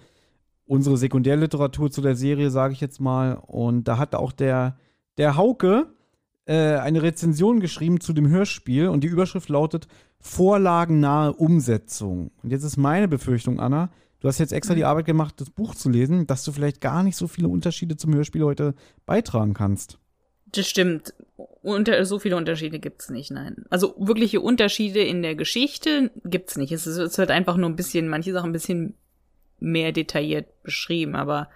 unsere 0.66 0.98
Sekundärliteratur 0.98 1.92
zu 1.92 2.02
der 2.02 2.16
Serie, 2.16 2.50
sage 2.50 2.74
ich 2.74 2.82
jetzt 2.82 3.00
mal. 3.00 3.34
Und 3.36 3.88
da 3.88 3.98
hat 3.98 4.16
auch 4.16 4.32
der, 4.32 4.78
der 5.18 5.38
Hauke 5.38 5.88
äh, 6.46 6.76
eine 6.76 7.04
Rezension 7.04 7.60
geschrieben 7.60 8.02
zu 8.02 8.14
dem 8.14 8.28
Hörspiel 8.28 8.88
und 8.88 9.04
die 9.04 9.08
Überschrift 9.08 9.50
lautet 9.50 9.88
Vorlagennahe 10.20 11.34
Umsetzung. 11.34 12.32
Und 12.44 12.52
jetzt 12.52 12.64
ist 12.64 12.78
meine 12.78 13.08
Befürchtung, 13.08 13.60
Anna, 13.60 13.90
du 14.22 14.28
hast 14.28 14.40
jetzt 14.40 14.54
extra 14.54 14.74
die 14.74 14.86
Arbeit 14.86 15.06
gemacht, 15.06 15.36
das 15.42 15.50
Buch 15.50 15.76
zu 15.76 15.90
lesen, 15.90 16.26
dass 16.26 16.46
du 16.46 16.52
vielleicht 16.52 16.80
gar 16.80 17.04
nicht 17.04 17.18
so 17.18 17.28
viele 17.28 17.50
Unterschiede 17.50 17.98
zum 17.98 18.14
Hörspiel 18.14 18.44
heute 18.44 18.74
beitragen 19.06 19.54
kannst. 19.54 19.98
Das 20.54 20.68
stimmt. 20.68 21.14
Unter, 21.62 22.04
so 22.06 22.20
viele 22.20 22.38
Unterschiede 22.38 22.80
gibt's 22.80 23.10
nicht, 23.10 23.32
nein. 23.32 23.66
Also 23.70 23.96
wirkliche 23.98 24.42
Unterschiede 24.42 25.02
in 25.02 25.22
der 25.22 25.36
Geschichte 25.36 26.12
gibt's 26.24 26.58
nicht. 26.58 26.72
Es 26.72 26.88
ist, 26.88 26.98
es 26.98 27.18
wird 27.18 27.32
einfach 27.32 27.58
nur 27.58 27.70
ein 27.70 27.76
bisschen, 27.76 28.08
manche 28.08 28.34
Sachen 28.34 28.50
ein 28.50 28.54
bisschen 28.54 28.96
mehr 29.60 29.92
detailliert 29.92 30.64
beschrieben, 30.64 31.16
aber 31.16 31.50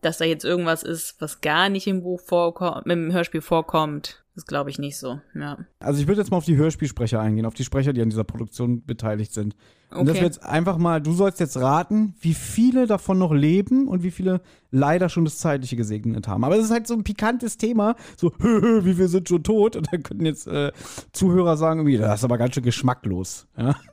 dass 0.00 0.18
da 0.18 0.24
jetzt 0.24 0.44
irgendwas 0.44 0.82
ist, 0.82 1.20
was 1.20 1.40
gar 1.40 1.68
nicht 1.68 1.86
im 1.86 2.02
Buch 2.02 2.20
vorkommt, 2.20 2.86
im 2.86 3.12
Hörspiel 3.12 3.40
vorkommt, 3.40 4.24
das 4.34 4.44
glaube 4.44 4.68
ich 4.68 4.78
nicht 4.78 4.98
so, 4.98 5.20
ja. 5.34 5.58
Also 5.78 6.00
ich 6.00 6.08
würde 6.08 6.20
jetzt 6.20 6.30
mal 6.30 6.36
auf 6.36 6.44
die 6.44 6.56
Hörspielsprecher 6.56 7.20
eingehen, 7.20 7.46
auf 7.46 7.54
die 7.54 7.64
Sprecher, 7.64 7.92
die 7.92 8.02
an 8.02 8.10
dieser 8.10 8.24
Produktion 8.24 8.84
beteiligt 8.84 9.32
sind. 9.32 9.54
Und 9.90 10.06
das 10.08 10.16
Okay. 10.16 10.22
wird 10.24 10.34
jetzt 10.34 10.44
einfach 10.44 10.76
mal, 10.76 11.00
du 11.00 11.12
sollst 11.12 11.40
jetzt 11.40 11.56
raten, 11.56 12.14
wie 12.20 12.34
viele 12.34 12.86
davon 12.86 13.18
noch 13.18 13.32
leben 13.32 13.86
und 13.86 14.02
wie 14.02 14.10
viele 14.10 14.40
leider 14.70 15.08
schon 15.08 15.24
das 15.24 15.38
Zeitliche 15.38 15.76
gesegnet 15.76 16.26
haben. 16.26 16.42
Aber 16.42 16.56
es 16.56 16.64
ist 16.64 16.70
halt 16.72 16.86
so 16.88 16.94
ein 16.94 17.04
pikantes 17.04 17.58
Thema, 17.58 17.94
so, 18.16 18.32
hö, 18.40 18.60
hö, 18.60 18.84
wie 18.84 18.98
wir 18.98 19.08
sind 19.08 19.28
schon 19.28 19.44
tot. 19.44 19.76
Und 19.76 19.92
dann 19.92 20.02
könnten 20.02 20.26
jetzt 20.26 20.46
äh, 20.48 20.72
Zuhörer 21.12 21.56
sagen, 21.56 21.80
irgendwie, 21.80 21.96
das 21.98 22.20
ist 22.20 22.24
aber 22.24 22.38
ganz 22.38 22.54
schön 22.54 22.64
geschmacklos. 22.64 23.46
Ja? 23.56 23.76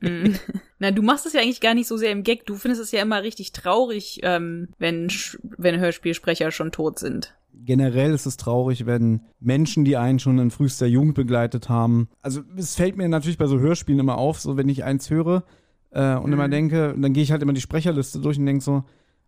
Mm. 0.00 0.34
Na, 0.78 0.90
du 0.90 1.02
machst 1.02 1.26
es 1.26 1.32
ja 1.32 1.40
eigentlich 1.40 1.60
gar 1.60 1.74
nicht 1.74 1.86
so 1.86 1.96
sehr 1.96 2.10
im 2.10 2.22
Gag. 2.22 2.46
Du 2.46 2.56
findest 2.56 2.82
es 2.82 2.92
ja 2.92 3.02
immer 3.02 3.22
richtig 3.22 3.52
traurig, 3.52 4.20
ähm, 4.22 4.68
wenn, 4.78 5.08
wenn 5.42 5.78
Hörspielsprecher 5.78 6.50
schon 6.50 6.72
tot 6.72 6.98
sind. 6.98 7.34
Generell 7.54 8.12
ist 8.12 8.26
es 8.26 8.36
traurig, 8.36 8.86
wenn 8.86 9.22
Menschen, 9.40 9.84
die 9.84 9.96
einen 9.96 10.18
schon 10.18 10.38
in 10.38 10.50
frühester 10.50 10.86
Jugend 10.86 11.14
begleitet 11.14 11.68
haben. 11.68 12.08
Also 12.20 12.42
es 12.56 12.74
fällt 12.74 12.96
mir 12.96 13.08
natürlich 13.08 13.38
bei 13.38 13.46
so 13.46 13.58
Hörspielen 13.58 14.00
immer 14.00 14.18
auf, 14.18 14.40
so 14.40 14.56
wenn 14.56 14.68
ich 14.68 14.84
eins 14.84 15.10
höre 15.10 15.44
äh, 15.90 16.16
und 16.16 16.32
immer 16.32 16.46
Mhm. 16.48 16.52
denke, 16.52 16.94
dann 16.98 17.12
gehe 17.12 17.22
ich 17.22 17.32
halt 17.32 17.42
immer 17.42 17.52
die 17.52 17.60
Sprecherliste 17.60 18.20
durch 18.20 18.38
und 18.38 18.46
denke 18.46 18.64
so, 18.64 18.84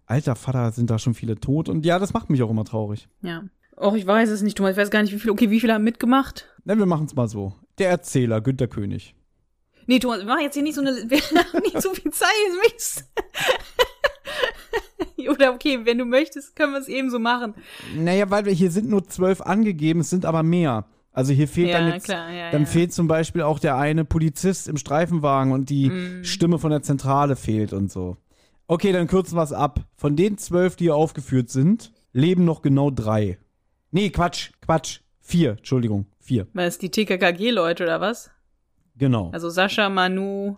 alter 0.06 0.34
Vater, 0.36 0.70
sind 0.72 0.90
da 0.90 0.98
schon 0.98 1.14
viele 1.14 1.36
tot? 1.36 1.68
Und 1.68 1.84
ja, 1.86 1.98
das 1.98 2.12
macht 2.12 2.28
mich 2.30 2.42
auch 2.42 2.50
immer 2.50 2.64
traurig. 2.64 3.08
Ja. 3.22 3.44
Och, 3.76 3.94
ich 3.96 4.06
weiß 4.06 4.28
es 4.30 4.42
nicht, 4.42 4.56
Thomas. 4.56 4.72
Ich 4.72 4.76
weiß 4.78 4.90
gar 4.90 5.02
nicht, 5.02 5.12
wie 5.12 5.18
viele. 5.18 5.32
Okay, 5.32 5.50
wie 5.50 5.58
viele 5.60 5.74
haben 5.74 5.82
mitgemacht? 5.84 6.46
Na, 6.64 6.78
wir 6.78 6.86
machen 6.86 7.06
es 7.06 7.14
mal 7.16 7.26
so. 7.28 7.54
Der 7.78 7.90
Erzähler, 7.90 8.40
Günter 8.40 8.68
König. 8.68 9.16
Nee, 9.86 9.98
Thomas, 9.98 10.20
wir 10.20 10.26
machen 10.26 10.42
jetzt 10.42 10.54
hier 10.54 10.62
nicht 10.62 10.76
so 10.76 10.80
eine. 10.80 10.90
Wir 11.10 11.18
haben 11.20 11.60
nicht 11.62 11.82
so 11.82 11.92
viel 11.92 12.12
Zeit. 12.12 12.28
Mist. 12.72 13.04
Oder 15.28 15.52
okay, 15.54 15.80
wenn 15.84 15.98
du 15.98 16.04
möchtest, 16.04 16.54
können 16.56 16.72
wir 16.72 16.80
es 16.80 16.88
eben 16.88 17.10
so 17.10 17.18
machen. 17.18 17.54
Naja, 17.96 18.30
weil 18.30 18.44
wir 18.44 18.52
hier 18.52 18.70
sind 18.70 18.88
nur 18.88 19.04
zwölf 19.06 19.40
angegeben, 19.40 20.00
es 20.00 20.10
sind 20.10 20.24
aber 20.26 20.42
mehr. 20.42 20.86
Also 21.12 21.32
hier 21.32 21.46
fehlt 21.48 21.68
ja, 21.70 21.78
dann 21.78 21.92
jetzt, 21.92 22.04
klar, 22.04 22.30
ja. 22.32 22.50
dann 22.50 22.62
ja. 22.62 22.66
fehlt 22.68 22.92
zum 22.92 23.06
Beispiel 23.06 23.42
auch 23.42 23.58
der 23.60 23.76
eine 23.76 24.04
Polizist 24.04 24.66
im 24.68 24.76
Streifenwagen 24.76 25.52
und 25.52 25.70
die 25.70 25.88
Mm. 25.88 26.24
Stimme 26.24 26.58
von 26.58 26.70
der 26.70 26.82
Zentrale 26.82 27.36
fehlt 27.36 27.72
und 27.72 27.90
so. 27.90 28.16
Okay, 28.66 28.92
dann 28.92 29.06
kürzen 29.06 29.36
wir 29.36 29.42
es 29.42 29.52
ab. 29.52 29.80
Von 29.96 30.16
den 30.16 30.38
zwölf, 30.38 30.74
die 30.76 30.84
hier 30.84 30.96
aufgeführt 30.96 31.50
sind, 31.50 31.92
leben 32.12 32.44
noch 32.44 32.62
genau 32.62 32.90
drei. 32.90 33.38
Nee, 33.92 34.10
Quatsch, 34.10 34.50
Quatsch. 34.60 35.00
Vier, 35.20 35.52
Entschuldigung, 35.52 36.06
vier. 36.20 36.48
Was, 36.52 36.78
die 36.78 36.90
TKKG-Leute 36.90 37.84
oder 37.84 38.00
was? 38.00 38.30
Genau, 38.96 39.30
Also 39.32 39.48
Sascha, 39.50 39.88
Manu, 39.88 40.56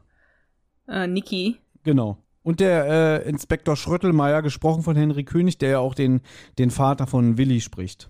äh, 0.88 1.06
Niki. 1.06 1.56
genau. 1.84 2.18
Und 2.46 2.60
der 2.60 3.24
äh, 3.24 3.28
Inspektor 3.28 3.74
Schröttelmeier, 3.74 4.40
gesprochen 4.40 4.84
von 4.84 4.94
Henry 4.94 5.24
König, 5.24 5.58
der 5.58 5.70
ja 5.70 5.78
auch 5.80 5.96
den, 5.96 6.20
den 6.60 6.70
Vater 6.70 7.08
von 7.08 7.38
Willi 7.38 7.60
spricht. 7.60 8.08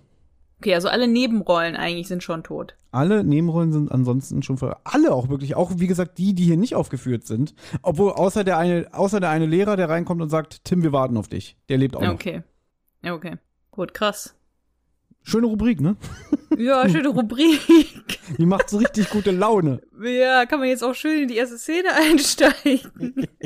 Okay, 0.59 0.75
also 0.75 0.89
alle 0.91 1.09
Nebenrollen 1.09 1.75
eigentlich 1.75 2.07
sind 2.07 2.23
schon 2.23 2.45
tot. 2.45 2.77
Alle 2.91 3.25
Nebenrollen 3.25 3.73
sind 3.73 3.91
ansonsten 3.91 4.43
schon 4.43 4.59
ver 4.59 4.83
alle 4.85 5.15
auch 5.15 5.31
wirklich, 5.31 5.57
auch 5.57 5.73
wie 5.77 5.87
gesagt 5.87 6.19
die, 6.19 6.35
die 6.35 6.45
hier 6.45 6.59
nicht 6.59 6.75
aufgeführt 6.75 7.27
sind. 7.27 7.55
Obwohl 7.81 8.13
außer 8.13 8.45
der 8.45 8.59
eine, 8.59 8.89
außer 8.93 9.21
der 9.21 9.31
eine 9.31 9.47
Lehrer, 9.47 9.75
der 9.77 9.89
reinkommt 9.89 10.21
und 10.21 10.29
sagt, 10.29 10.65
Tim, 10.65 10.83
wir 10.83 10.93
warten 10.93 11.17
auf 11.17 11.29
dich. 11.29 11.57
Der 11.71 11.79
lebt 11.79 11.97
auch 11.97 12.03
noch. 12.03 12.13
Okay. 12.13 12.43
Ja, 13.03 13.15
okay. 13.15 13.37
Gut, 13.71 13.95
krass. 13.95 14.35
Schöne 15.23 15.47
Rubrik, 15.47 15.81
ne? 15.81 15.97
Ja, 16.57 16.89
schöne 16.89 17.09
Rubrik. 17.09 17.61
Die 18.39 18.47
macht 18.47 18.71
so 18.71 18.79
richtig 18.79 19.11
gute 19.11 19.31
Laune. 19.31 19.83
Ja, 20.03 20.47
kann 20.47 20.61
man 20.61 20.69
jetzt 20.69 20.83
auch 20.83 20.95
schön 20.95 21.23
in 21.23 21.29
die 21.29 21.37
erste 21.37 21.59
Szene 21.59 21.93
einsteigen. 21.95 23.27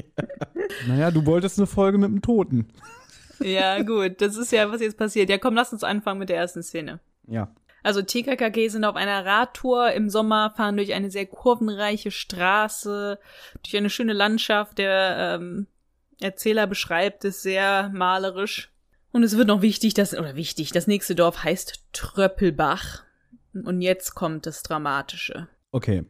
Naja, 0.86 1.10
du 1.10 1.26
wolltest 1.26 1.58
eine 1.58 1.66
Folge 1.66 1.98
mit 1.98 2.10
dem 2.10 2.22
Toten. 2.22 2.68
Ja, 3.40 3.82
gut, 3.82 4.20
das 4.20 4.36
ist 4.36 4.52
ja, 4.52 4.70
was 4.70 4.80
jetzt 4.80 4.98
passiert. 4.98 5.28
Ja, 5.28 5.38
komm, 5.38 5.54
lass 5.54 5.72
uns 5.72 5.82
anfangen 5.82 6.20
mit 6.20 6.28
der 6.28 6.36
ersten 6.36 6.62
Szene. 6.62 7.00
Ja. 7.26 7.52
Also 7.82 8.02
TKKG 8.02 8.68
sind 8.68 8.84
auf 8.84 8.96
einer 8.96 9.24
Radtour 9.24 9.92
im 9.92 10.10
Sommer, 10.10 10.52
fahren 10.56 10.76
durch 10.76 10.92
eine 10.92 11.10
sehr 11.10 11.26
kurvenreiche 11.26 12.10
Straße, 12.10 13.18
durch 13.62 13.76
eine 13.76 13.90
schöne 13.90 14.12
Landschaft. 14.12 14.78
Der 14.78 15.38
ähm, 15.40 15.66
Erzähler 16.20 16.66
beschreibt 16.66 17.24
es 17.24 17.42
sehr 17.42 17.90
malerisch. 17.92 18.69
Und 19.12 19.22
es 19.22 19.36
wird 19.36 19.48
noch 19.48 19.62
wichtig, 19.62 19.94
dass, 19.94 20.14
oder 20.14 20.36
wichtig, 20.36 20.72
das 20.72 20.86
nächste 20.86 21.14
Dorf 21.14 21.42
heißt 21.42 21.84
Tröppelbach. 21.92 23.04
Und 23.52 23.80
jetzt 23.80 24.14
kommt 24.14 24.46
das 24.46 24.62
Dramatische. 24.62 25.48
Okay. 25.72 26.04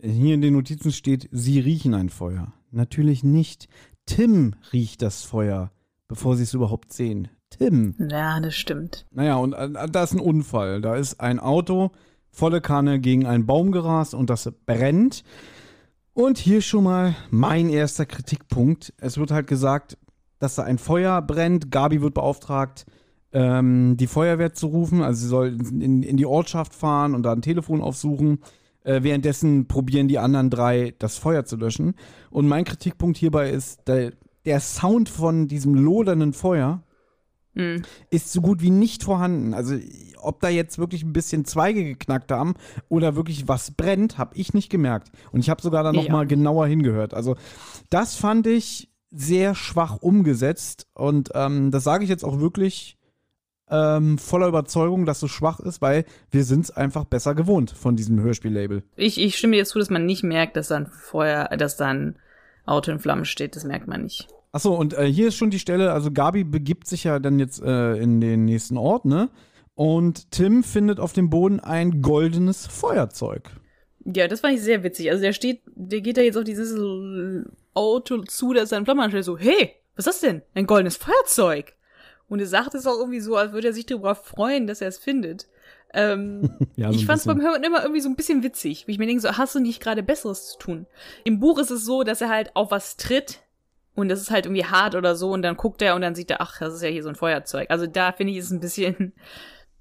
Hier 0.00 0.34
in 0.34 0.40
den 0.40 0.54
Notizen 0.54 0.92
steht, 0.92 1.28
sie 1.30 1.60
riechen 1.60 1.94
ein 1.94 2.08
Feuer. 2.08 2.52
Natürlich 2.70 3.22
nicht. 3.22 3.68
Tim 4.06 4.54
riecht 4.72 5.02
das 5.02 5.24
Feuer, 5.24 5.70
bevor 6.06 6.36
sie 6.36 6.44
es 6.44 6.54
überhaupt 6.54 6.92
sehen. 6.92 7.28
Tim. 7.50 7.94
Ja, 7.98 8.40
das 8.40 8.56
stimmt. 8.56 9.06
Naja, 9.10 9.36
und 9.36 9.52
äh, 9.52 9.88
da 9.90 10.02
ist 10.02 10.14
ein 10.14 10.20
Unfall. 10.20 10.80
Da 10.80 10.96
ist 10.96 11.20
ein 11.20 11.40
Auto 11.40 11.92
volle 12.30 12.60
Kanne 12.60 13.00
gegen 13.00 13.26
einen 13.26 13.46
Baum 13.46 13.72
gerast 13.72 14.14
und 14.14 14.30
das 14.30 14.50
brennt. 14.66 15.24
Und 16.12 16.38
hier 16.38 16.62
schon 16.62 16.84
mal 16.84 17.14
mein 17.30 17.68
erster 17.68 18.06
Kritikpunkt. 18.06 18.92
Es 18.98 19.18
wird 19.18 19.30
halt 19.30 19.46
gesagt, 19.46 19.98
dass 20.38 20.54
da 20.56 20.62
ein 20.62 20.78
Feuer 20.78 21.20
brennt. 21.22 21.70
Gabi 21.70 22.00
wird 22.02 22.14
beauftragt, 22.14 22.86
ähm, 23.32 23.96
die 23.96 24.06
Feuerwehr 24.06 24.54
zu 24.54 24.68
rufen. 24.68 25.02
Also 25.02 25.22
sie 25.22 25.28
soll 25.28 25.58
in, 25.70 26.02
in 26.02 26.16
die 26.16 26.26
Ortschaft 26.26 26.74
fahren 26.74 27.14
und 27.14 27.22
da 27.22 27.32
ein 27.32 27.42
Telefon 27.42 27.80
aufsuchen. 27.82 28.40
Äh, 28.84 29.02
währenddessen 29.02 29.66
probieren 29.66 30.08
die 30.08 30.18
anderen 30.18 30.50
drei, 30.50 30.94
das 30.98 31.18
Feuer 31.18 31.44
zu 31.44 31.56
löschen. 31.56 31.94
Und 32.30 32.48
mein 32.48 32.64
Kritikpunkt 32.64 33.18
hierbei 33.18 33.50
ist, 33.50 33.86
der, 33.86 34.12
der 34.46 34.60
Sound 34.60 35.08
von 35.08 35.48
diesem 35.48 35.74
lodernden 35.74 36.32
Feuer 36.32 36.82
Hm. 37.54 37.82
ist 38.10 38.32
so 38.32 38.40
gut 38.40 38.62
wie 38.62 38.70
nicht 38.70 39.02
vorhanden. 39.02 39.52
Also 39.52 39.74
ob 40.20 40.40
da 40.40 40.48
jetzt 40.48 40.78
wirklich 40.78 41.02
ein 41.02 41.12
bisschen 41.12 41.44
Zweige 41.44 41.82
geknackt 41.82 42.30
haben 42.30 42.54
oder 42.88 43.16
wirklich 43.16 43.48
was 43.48 43.72
brennt, 43.72 44.16
habe 44.16 44.36
ich 44.36 44.54
nicht 44.54 44.70
gemerkt. 44.70 45.10
Und 45.32 45.40
ich 45.40 45.50
habe 45.50 45.60
sogar 45.60 45.82
da 45.82 45.92
noch 45.92 46.04
Ja. 46.04 46.12
mal 46.12 46.26
genauer 46.26 46.68
hingehört. 46.68 47.14
Also 47.14 47.34
das 47.90 48.14
fand 48.14 48.46
ich 48.46 48.87
sehr 49.10 49.54
schwach 49.54 49.96
umgesetzt 49.96 50.86
und 50.94 51.30
ähm, 51.34 51.70
das 51.70 51.84
sage 51.84 52.04
ich 52.04 52.10
jetzt 52.10 52.24
auch 52.24 52.40
wirklich 52.40 52.98
ähm, 53.70 54.18
voller 54.18 54.48
Überzeugung, 54.48 55.06
dass 55.06 55.20
so 55.20 55.28
schwach 55.28 55.60
ist, 55.60 55.80
weil 55.82 56.04
wir 56.30 56.44
sind 56.44 56.64
es 56.64 56.70
einfach 56.70 57.04
besser 57.04 57.34
gewohnt 57.34 57.70
von 57.70 57.96
diesem 57.96 58.20
Hörspiellabel. 58.20 58.82
Ich, 58.96 59.20
ich 59.20 59.36
stimme 59.36 59.56
dir 59.56 59.64
zu, 59.64 59.78
dass 59.78 59.90
man 59.90 60.06
nicht 60.06 60.22
merkt, 60.22 60.56
dass 60.56 60.68
dann 60.68 60.86
Feuer, 60.86 61.48
dass 61.56 61.76
da 61.76 61.88
ein 61.88 62.16
Auto 62.64 62.90
in 62.90 62.98
Flammen 62.98 63.24
steht. 63.24 63.56
Das 63.56 63.64
merkt 63.64 63.88
man 63.88 64.02
nicht. 64.02 64.28
Achso, 64.52 64.74
und 64.74 64.94
äh, 64.94 65.06
hier 65.06 65.28
ist 65.28 65.36
schon 65.36 65.50
die 65.50 65.58
Stelle, 65.58 65.92
also 65.92 66.10
Gabi 66.10 66.44
begibt 66.44 66.86
sich 66.86 67.04
ja 67.04 67.18
dann 67.18 67.38
jetzt 67.38 67.62
äh, 67.62 67.94
in 67.96 68.20
den 68.20 68.44
nächsten 68.44 68.76
Ort, 68.76 69.04
ne? 69.04 69.30
Und 69.74 70.32
Tim 70.32 70.64
findet 70.64 70.98
auf 70.98 71.12
dem 71.12 71.30
Boden 71.30 71.60
ein 71.60 72.02
goldenes 72.02 72.66
Feuerzeug. 72.66 73.50
Ja, 74.04 74.26
das 74.26 74.40
fand 74.40 74.54
ich 74.54 74.62
sehr 74.62 74.82
witzig. 74.82 75.10
Also 75.10 75.22
der 75.22 75.32
steht, 75.32 75.60
der 75.66 76.00
geht 76.00 76.16
da 76.16 76.22
jetzt 76.22 76.36
auf 76.36 76.44
dieses 76.44 76.74
Auto 77.74 78.22
zu, 78.22 78.52
das 78.52 78.70
dann 78.70 78.84
Flammen 78.84 79.00
anstellt, 79.02 79.24
so, 79.24 79.38
hey, 79.38 79.74
was 79.96 80.06
ist 80.06 80.22
das 80.22 80.28
denn? 80.28 80.42
Ein 80.54 80.66
goldenes 80.66 80.96
Feuerzeug. 80.96 81.74
Und 82.28 82.40
er 82.40 82.46
sagt 82.46 82.74
es 82.74 82.86
auch 82.86 82.98
irgendwie 82.98 83.20
so, 83.20 83.36
als 83.36 83.52
würde 83.52 83.68
er 83.68 83.72
sich 83.72 83.86
darüber 83.86 84.14
freuen, 84.14 84.66
dass 84.66 84.80
er 84.80 84.88
es 84.88 84.98
findet. 84.98 85.48
Ähm, 85.94 86.50
Ja, 86.76 86.92
so 86.92 86.98
ich 86.98 87.06
fand 87.06 87.20
es 87.20 87.26
beim 87.26 87.40
Hören 87.40 87.64
immer 87.64 87.82
irgendwie 87.82 88.00
so 88.00 88.08
ein 88.08 88.16
bisschen 88.16 88.42
witzig. 88.42 88.86
Wie 88.86 88.92
ich 88.92 88.98
mir 88.98 89.06
denke, 89.06 89.22
so, 89.22 89.36
hast 89.36 89.54
du 89.54 89.60
nicht 89.60 89.80
gerade 89.80 90.02
Besseres 90.02 90.48
zu 90.48 90.58
tun? 90.58 90.86
Im 91.24 91.40
Buch 91.40 91.58
ist 91.58 91.70
es 91.70 91.84
so, 91.84 92.02
dass 92.02 92.20
er 92.20 92.28
halt 92.28 92.54
auf 92.54 92.70
was 92.70 92.96
tritt 92.96 93.40
und 93.94 94.08
das 94.08 94.20
ist 94.20 94.30
halt 94.30 94.46
irgendwie 94.46 94.64
hart 94.64 94.94
oder 94.94 95.16
so 95.16 95.30
und 95.32 95.42
dann 95.42 95.56
guckt 95.56 95.82
er 95.82 95.96
und 95.96 96.02
dann 96.02 96.14
sieht 96.14 96.30
er, 96.30 96.40
ach, 96.40 96.58
das 96.60 96.74
ist 96.74 96.82
ja 96.82 96.88
hier 96.88 97.02
so 97.02 97.08
ein 97.08 97.16
Feuerzeug. 97.16 97.68
Also 97.70 97.86
da 97.86 98.12
finde 98.12 98.32
ich 98.32 98.38
es 98.38 98.50
ein 98.50 98.60
bisschen, 98.60 99.12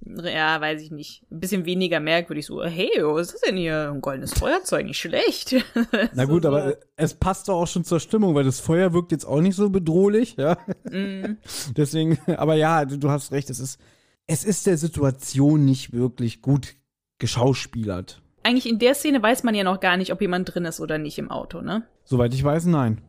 ja, 0.02 0.62
weiß 0.62 0.82
ich 0.82 0.92
nicht, 0.92 1.24
ein 1.32 1.40
bisschen 1.40 1.66
weniger 1.66 2.00
merkwürdig. 2.00 2.46
So, 2.46 2.64
hey, 2.64 2.90
was 3.02 3.28
ist 3.28 3.34
das 3.36 3.42
denn 3.42 3.58
hier? 3.58 3.92
Ein 3.94 4.02
goldenes 4.02 4.34
Feuerzeug, 4.34 4.86
nicht 4.86 5.00
schlecht. 5.00 5.56
Na 6.14 6.26
gut, 6.26 6.44
So, 6.44 6.50
aber 6.50 6.74
äh, 6.74 6.78
es 6.96 7.14
passt 7.14 7.48
doch 7.48 7.56
auch 7.56 7.68
schon 7.68 7.84
zur 7.84 8.00
Stimmung, 8.00 8.36
weil 8.36 8.44
das 8.44 8.60
Feuer 8.60 8.94
wirkt 8.94 9.12
jetzt 9.12 9.26
auch 9.26 9.42
nicht 9.42 9.56
so 9.56 9.70
bedrohlich, 9.70 10.36
ja. 10.38 10.58
Mm, 10.90 11.38
Deswegen, 11.76 12.20
aber 12.28 12.56
ja, 12.56 12.86
du, 12.86 12.98
du 12.98 13.10
hast 13.10 13.32
recht, 13.32 13.50
es 13.50 13.60
ist, 13.60 13.80
es 14.28 14.44
ist 14.44 14.68
der 14.68 14.78
Situation 14.78 15.66
nicht 15.66 15.94
wirklich 15.94 16.42
gut 16.42 16.76
geschauspielert. 17.20 18.22
Eigentlich 18.44 18.70
in 18.70 18.80
der 18.80 18.96
Szene 18.96 19.22
weiß 19.22 19.44
man 19.44 19.56
ja 19.56 19.64
noch 19.64 19.80
gar 19.80 19.98
nicht, 19.98 20.14
ob 20.14 20.22
jemand 20.22 20.54
drin 20.54 20.66
ist 20.66 20.80
oder 20.80 20.98
nicht 20.98 21.18
im 21.18 21.32
Auto, 21.32 21.62
ne? 21.62 21.84
Soweit 22.06 22.34
ich 22.34 22.44
weiß, 22.44 22.66
nein. 22.68 23.02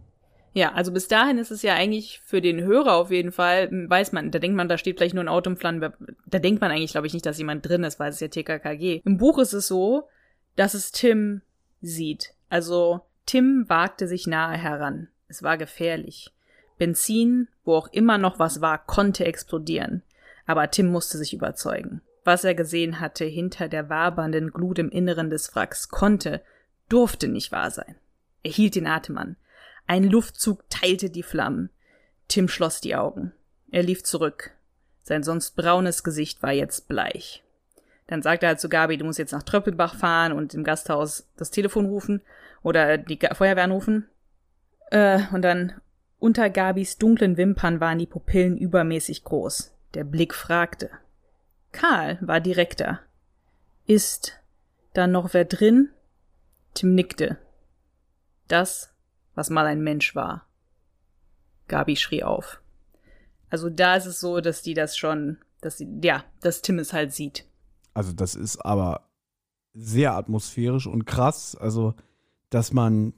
Ja, 0.54 0.72
also 0.72 0.92
bis 0.92 1.08
dahin 1.08 1.38
ist 1.38 1.50
es 1.50 1.62
ja 1.62 1.74
eigentlich 1.74 2.20
für 2.24 2.40
den 2.40 2.62
Hörer 2.62 2.94
auf 2.94 3.10
jeden 3.10 3.32
Fall, 3.32 3.68
weiß 3.70 4.12
man, 4.12 4.30
da 4.30 4.38
denkt 4.38 4.56
man, 4.56 4.68
da 4.68 4.78
steht 4.78 4.98
vielleicht 4.98 5.14
nur 5.14 5.24
ein 5.24 5.28
Auto 5.28 5.50
im 5.50 5.56
Flammen. 5.56 5.92
Da 6.26 6.38
denkt 6.38 6.60
man 6.60 6.70
eigentlich, 6.70 6.92
glaube 6.92 7.06
ich, 7.06 7.12
nicht, 7.12 7.26
dass 7.26 7.38
jemand 7.38 7.68
drin 7.68 7.84
ist, 7.84 8.00
weil 8.00 8.10
es 8.10 8.16
ist 8.16 8.20
ja 8.20 8.28
TKKG. 8.28 9.02
Im 9.04 9.18
Buch 9.18 9.38
ist 9.38 9.52
es 9.52 9.68
so, 9.68 10.08
dass 10.56 10.74
es 10.74 10.90
Tim 10.90 11.42
sieht. 11.80 12.34
Also 12.48 13.02
Tim 13.26 13.66
wagte 13.68 14.08
sich 14.08 14.26
nahe 14.26 14.56
heran. 14.56 15.08
Es 15.28 15.42
war 15.42 15.58
gefährlich. 15.58 16.32
Benzin, 16.78 17.48
wo 17.64 17.74
auch 17.74 17.88
immer 17.88 18.18
noch 18.18 18.38
was 18.38 18.60
war, 18.60 18.78
konnte 18.78 19.26
explodieren. 19.26 20.02
Aber 20.46 20.70
Tim 20.70 20.86
musste 20.86 21.18
sich 21.18 21.34
überzeugen. 21.34 22.00
Was 22.24 22.44
er 22.44 22.54
gesehen 22.54 23.00
hatte 23.00 23.24
hinter 23.24 23.68
der 23.68 23.88
wabernden 23.88 24.50
Glut 24.50 24.78
im 24.78 24.90
Inneren 24.90 25.30
des 25.30 25.54
Wracks 25.54 25.88
konnte, 25.88 26.40
durfte 26.88 27.28
nicht 27.28 27.52
wahr 27.52 27.70
sein. 27.70 27.96
Er 28.42 28.50
hielt 28.52 28.74
den 28.74 28.86
Atem 28.86 29.18
an. 29.18 29.36
Ein 29.88 30.04
Luftzug 30.04 30.62
teilte 30.70 31.10
die 31.10 31.24
Flammen. 31.24 31.70
Tim 32.28 32.46
schloss 32.46 32.80
die 32.80 32.94
Augen. 32.94 33.32
Er 33.70 33.82
lief 33.82 34.04
zurück. 34.04 34.52
Sein 35.02 35.22
sonst 35.24 35.56
braunes 35.56 36.04
Gesicht 36.04 36.42
war 36.42 36.52
jetzt 36.52 36.86
bleich. 36.86 37.42
Dann 38.06 38.22
sagte 38.22 38.46
er 38.46 38.50
halt 38.50 38.60
zu 38.60 38.68
Gabi, 38.68 38.98
du 38.98 39.04
musst 39.04 39.18
jetzt 39.18 39.32
nach 39.32 39.42
Tröppelbach 39.42 39.94
fahren 39.94 40.32
und 40.32 40.54
im 40.54 40.62
Gasthaus 40.62 41.26
das 41.36 41.50
Telefon 41.50 41.86
rufen 41.86 42.22
oder 42.62 42.98
die 42.98 43.18
Ga- 43.18 43.34
Feuerwehr 43.34 43.64
anrufen. 43.64 44.06
Äh, 44.90 45.20
und 45.32 45.42
dann 45.42 45.80
unter 46.18 46.50
Gabis 46.50 46.98
dunklen 46.98 47.36
Wimpern 47.36 47.80
waren 47.80 47.98
die 47.98 48.06
Pupillen 48.06 48.56
übermäßig 48.58 49.24
groß. 49.24 49.72
Der 49.94 50.04
Blick 50.04 50.34
fragte. 50.34 50.90
Karl 51.72 52.18
war 52.20 52.40
direkter. 52.40 53.00
Ist 53.86 54.38
da 54.92 55.06
noch 55.06 55.32
wer 55.32 55.46
drin? 55.46 55.90
Tim 56.74 56.94
nickte. 56.94 57.38
Das, 58.48 58.92
was 59.38 59.50
mal 59.50 59.66
ein 59.66 59.84
Mensch 59.84 60.16
war. 60.16 60.46
Gabi 61.68 61.94
schrie 61.94 62.24
auf. 62.24 62.60
Also 63.50 63.70
da 63.70 63.94
ist 63.94 64.06
es 64.06 64.18
so, 64.18 64.40
dass 64.40 64.62
die 64.62 64.74
das 64.74 64.96
schon, 64.96 65.38
dass 65.60 65.78
sie, 65.78 65.88
ja, 66.02 66.24
dass 66.40 66.60
Tim 66.60 66.80
es 66.80 66.92
halt 66.92 67.12
sieht. 67.12 67.46
Also 67.94 68.12
das 68.12 68.34
ist 68.34 68.56
aber 68.64 69.08
sehr 69.74 70.14
atmosphärisch 70.16 70.88
und 70.88 71.04
krass, 71.04 71.54
also 71.54 71.94
dass 72.50 72.72
man 72.72 73.12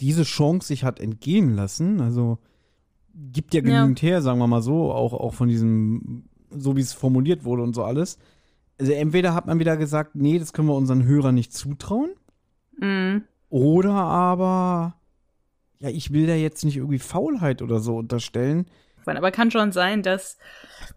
diese 0.00 0.24
Chance 0.24 0.68
sich 0.68 0.84
hat 0.84 1.00
entgehen 1.00 1.54
lassen, 1.54 2.02
also 2.02 2.38
gibt 3.14 3.54
ja 3.54 3.60
Ja. 3.62 3.66
genügend 3.70 4.02
her, 4.02 4.20
sagen 4.20 4.38
wir 4.40 4.46
mal 4.46 4.60
so, 4.62 4.92
auch, 4.92 5.14
auch 5.14 5.32
von 5.32 5.48
diesem, 5.48 6.28
so 6.50 6.76
wie 6.76 6.80
es 6.82 6.92
formuliert 6.92 7.44
wurde 7.44 7.62
und 7.62 7.72
so 7.74 7.82
alles. 7.82 8.18
Also 8.78 8.92
entweder 8.92 9.32
hat 9.32 9.46
man 9.46 9.58
wieder 9.58 9.78
gesagt, 9.78 10.16
nee, 10.16 10.38
das 10.38 10.52
können 10.52 10.68
wir 10.68 10.74
unseren 10.74 11.04
Hörern 11.04 11.34
nicht 11.34 11.54
zutrauen, 11.54 12.10
Mhm. 12.78 13.22
oder 13.48 13.92
aber, 13.94 14.96
ja, 15.84 15.90
ich 15.90 16.12
will 16.12 16.26
da 16.26 16.34
jetzt 16.34 16.64
nicht 16.64 16.78
irgendwie 16.78 16.98
Faulheit 16.98 17.60
oder 17.60 17.78
so 17.78 17.98
unterstellen. 17.98 18.66
Aber 19.04 19.30
kann 19.30 19.50
schon 19.50 19.70
sein, 19.70 20.02
dass, 20.02 20.38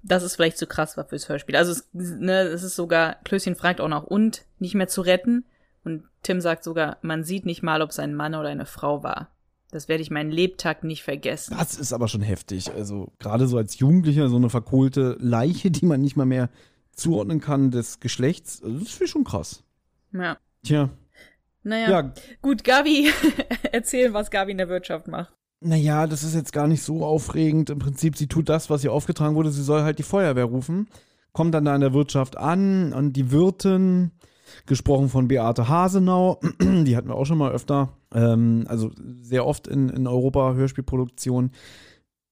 dass 0.01 0.24
es 0.24 0.36
vielleicht 0.36 0.58
zu 0.58 0.65
krass 0.65 0.96
war 0.96 1.03
fürs 1.03 1.27
Hörspiel. 1.27 1.58
Also 1.58 1.74
es, 1.74 1.89
ne, 1.91 2.44
es 2.44 2.63
ist 2.63 2.77
sogar, 2.77 3.17
Klößchen 3.25 3.56
fragt 3.56 3.82
auch 3.82 3.89
noch, 3.89 4.06
und 4.06 4.46
nicht 4.60 4.75
mehr 4.75 4.88
zu 4.88 5.01
retten. 5.01 5.44
Und 5.84 6.06
Tim 6.24 6.39
sagt 6.39 6.63
sogar, 6.63 6.98
man 7.01 7.25
sieht 7.25 7.46
nicht 7.46 7.63
mal, 7.63 7.82
ob 7.82 7.89
es 7.89 8.00
ein 8.00 8.15
Mann 8.15 8.34
oder 8.34 8.48
eine 8.48 8.65
Frau 8.65 9.03
war. 9.03 9.29
Das 9.72 9.89
werde 9.89 10.01
ich 10.01 10.10
meinen 10.10 10.32
Lebtag 10.32 10.86
nicht 10.86 11.03
vergessen. 11.03 11.58
Das 11.58 11.77
ist 11.77 11.91
aber 11.91 12.08
schon 12.08 12.22
heftig. 12.22 12.72
Also 12.72 13.12
gerade 13.20 13.46
so 13.48 13.58
als 13.58 13.77
Jugendlicher 13.77 14.29
so 14.29 14.38
eine 14.38 14.50
verkohlte 14.50 15.17
Leiche, 15.20 15.70
die 15.70 15.86
man 15.86 16.00
nicht 16.00 16.15
mal 16.15 16.25
mehr 16.25 16.50
zuordnen 16.94 17.41
kann 17.41 17.72
des 17.72 18.00
Geschlechts, 18.00 18.62
das 18.62 19.01
ist 19.01 19.10
schon 19.10 19.25
krass. 19.25 19.63
Ja. 20.13 20.38
Tja, 20.63 20.89
Naja. 21.68 21.90
ja, 21.90 22.14
Gut, 22.42 22.64
Gabi, 22.64 23.10
erzähl, 23.72 24.14
was 24.14 24.32
Gabi 24.32 24.52
in 24.52 24.58
der 24.58 24.70
Wirtschaft 24.70 25.08
macht. 25.08 25.34
Naja, 25.60 26.08
das 26.08 26.24
ist 26.24 26.36
jetzt 26.36 26.54
gar 26.54 26.68
nicht 26.68 26.84
so 26.84 27.04
aufregend. 27.04 27.70
Im 27.70 27.80
Prinzip, 27.80 28.16
sie 28.16 28.28
tut 28.28 28.48
das, 28.48 28.70
was 28.70 28.84
ihr 28.84 28.94
aufgetragen 28.94 29.36
wurde. 29.36 29.52
Sie 29.52 29.64
soll 29.64 29.82
halt 29.82 30.00
die 30.00 30.04
Feuerwehr 30.04 30.46
rufen. 30.46 30.88
Kommt 31.34 31.54
dann 31.54 31.66
da 31.66 31.76
in 31.76 31.82
der 31.82 31.94
Wirtschaft 31.94 32.38
an 32.38 32.94
und 32.94 33.14
die 33.14 33.32
Wirtin, 33.32 34.12
gesprochen 34.66 35.10
von 35.10 35.28
Beate 35.28 35.68
Hasenau, 35.68 36.40
die 36.62 36.96
hatten 36.96 37.10
wir 37.10 37.16
auch 37.16 37.26
schon 37.26 37.38
mal 37.38 37.52
öfter, 37.52 37.98
ähm, 38.14 38.66
also 38.68 38.92
sehr 39.22 39.46
oft 39.46 39.68
in, 39.68 39.90
in 39.90 40.08
Europa 40.08 40.54
Hörspielproduktion. 40.54 41.52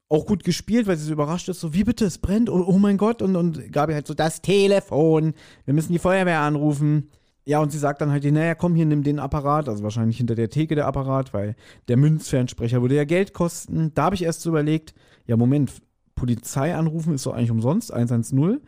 Auch 0.08 0.26
gut 0.26 0.44
gespielt, 0.44 0.88
weil 0.88 0.98
sie 0.98 1.06
so 1.06 1.14
überrascht 1.14 1.50
ist, 1.50 1.60
so, 1.60 1.74
wie 1.74 1.84
bitte, 1.84 2.06
es 2.06 2.20
brennt, 2.20 2.50
oh, 2.50 2.64
oh 2.68 2.78
mein 2.78 2.98
Gott. 2.98 3.22
Und, 3.22 3.36
und 3.36 3.72
Gabi 3.72 3.94
halt 3.94 4.08
so, 4.08 4.14
das 4.14 4.42
Telefon, 4.42 5.34
wir 5.66 5.74
müssen 5.74 5.94
die 5.94 6.00
Feuerwehr 6.00 6.42
anrufen. 6.42 7.10
Ja, 7.48 7.60
und 7.60 7.72
sie 7.72 7.78
sagt 7.78 8.02
dann 8.02 8.12
halt, 8.12 8.24
naja, 8.24 8.56
komm 8.56 8.74
hier, 8.74 8.86
nimm 8.86 9.04
den 9.04 9.20
Apparat, 9.20 9.70
also 9.70 9.84
wahrscheinlich 9.84 10.18
hinter 10.18 10.34
der 10.34 10.50
Theke 10.50 10.74
der 10.74 10.88
Apparat, 10.88 11.34
weil 11.34 11.56
der 11.88 11.96
Münzfernsprecher 11.98 12.82
würde 12.82 12.96
ja 12.96 13.04
Geld 13.06 13.34
kosten. 13.34 13.92
Da 13.94 14.06
habe 14.06 14.16
ich 14.16 14.24
erst 14.24 14.42
so 14.42 14.50
überlegt, 14.50 14.96
ja, 15.28 15.38
Moment, 15.38 15.72
Polizei 16.16 16.74
anrufen 16.74 17.14
ist 17.14 17.26
doch 17.26 17.34
eigentlich 17.34 17.52
umsonst, 17.52 17.94
110. 17.94 18.62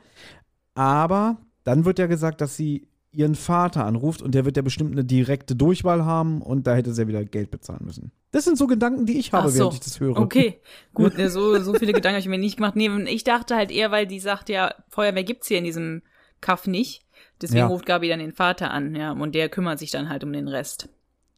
Aber 0.75 1.37
dann 1.63 1.85
wird 1.85 1.97
ja 1.97 2.05
gesagt, 2.05 2.39
dass 2.39 2.55
sie 2.55 2.87
ihren 3.11 3.33
Vater 3.33 3.85
anruft 3.85 4.21
und 4.21 4.35
der 4.35 4.45
wird 4.45 4.57
ja 4.57 4.61
bestimmt 4.61 4.91
eine 4.91 5.03
direkte 5.03 5.55
Durchwahl 5.55 6.05
haben 6.05 6.41
und 6.43 6.67
da 6.67 6.75
hätte 6.75 6.93
sie 6.93 7.01
ja 7.01 7.07
wieder 7.07 7.25
Geld 7.25 7.49
bezahlen 7.49 7.83
müssen. 7.83 8.11
Das 8.29 8.43
sind 8.43 8.59
so 8.59 8.67
Gedanken, 8.67 9.07
die 9.07 9.17
ich 9.17 9.33
habe, 9.33 9.49
so. 9.49 9.59
während 9.59 9.73
ich 9.73 9.79
das 9.79 9.99
höre. 9.99 10.17
Okay, 10.17 10.61
gut, 10.93 11.13
so, 11.29 11.59
so 11.59 11.73
viele 11.73 11.93
Gedanken 11.93 12.15
habe 12.15 12.19
ich 12.19 12.27
mir 12.27 12.37
nicht 12.37 12.57
gemacht. 12.57 12.75
Nee, 12.75 12.89
ich 13.05 13.23
dachte 13.23 13.55
halt 13.55 13.71
eher, 13.71 13.89
weil 13.89 14.05
die 14.05 14.19
sagt 14.19 14.49
ja, 14.49 14.71
Feuerwehr 14.89 15.23
gibt's 15.23 15.47
hier 15.47 15.57
in 15.57 15.63
diesem 15.63 16.03
Kaff 16.41 16.67
nicht. 16.67 17.06
Deswegen 17.41 17.59
ja. 17.59 17.67
ruft 17.67 17.85
Gabi 17.85 18.09
dann 18.09 18.19
den 18.19 18.33
Vater 18.33 18.71
an, 18.71 18.95
ja, 18.95 19.11
und 19.11 19.35
der 19.35 19.49
kümmert 19.49 19.79
sich 19.79 19.91
dann 19.91 20.09
halt 20.09 20.23
um 20.23 20.33
den 20.33 20.47
Rest. 20.47 20.89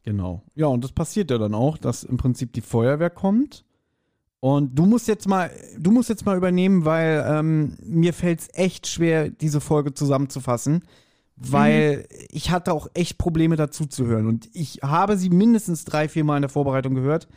Genau. 0.02 0.42
Ja, 0.54 0.66
und 0.66 0.82
das 0.82 0.92
passiert 0.92 1.30
ja 1.30 1.38
dann 1.38 1.54
auch, 1.54 1.76
dass 1.76 2.04
im 2.04 2.16
Prinzip 2.16 2.52
die 2.52 2.62
Feuerwehr 2.62 3.10
kommt. 3.10 3.64
Und 4.40 4.78
du 4.78 4.86
musst 4.86 5.06
jetzt 5.06 5.28
mal, 5.28 5.50
du 5.78 5.90
musst 5.90 6.08
jetzt 6.08 6.24
mal 6.24 6.36
übernehmen, 6.36 6.86
weil 6.86 7.24
ähm, 7.28 7.76
mir 7.82 8.14
fällt 8.14 8.40
es 8.40 8.48
echt 8.54 8.86
schwer, 8.86 9.28
diese 9.28 9.60
Folge 9.60 9.92
zusammenzufassen, 9.92 10.84
weil 11.36 11.98
mhm. 11.98 12.26
ich 12.30 12.50
hatte 12.50 12.72
auch 12.72 12.88
echt 12.94 13.18
Probleme 13.18 13.56
dazu 13.56 13.84
zu 13.84 14.06
hören. 14.06 14.26
Und 14.26 14.48
ich 14.54 14.80
habe 14.82 15.18
sie 15.18 15.28
mindestens 15.28 15.84
drei, 15.84 16.08
vier 16.08 16.24
Mal 16.24 16.36
in 16.36 16.42
der 16.42 16.48
Vorbereitung 16.48 16.94
gehört, 16.94 17.28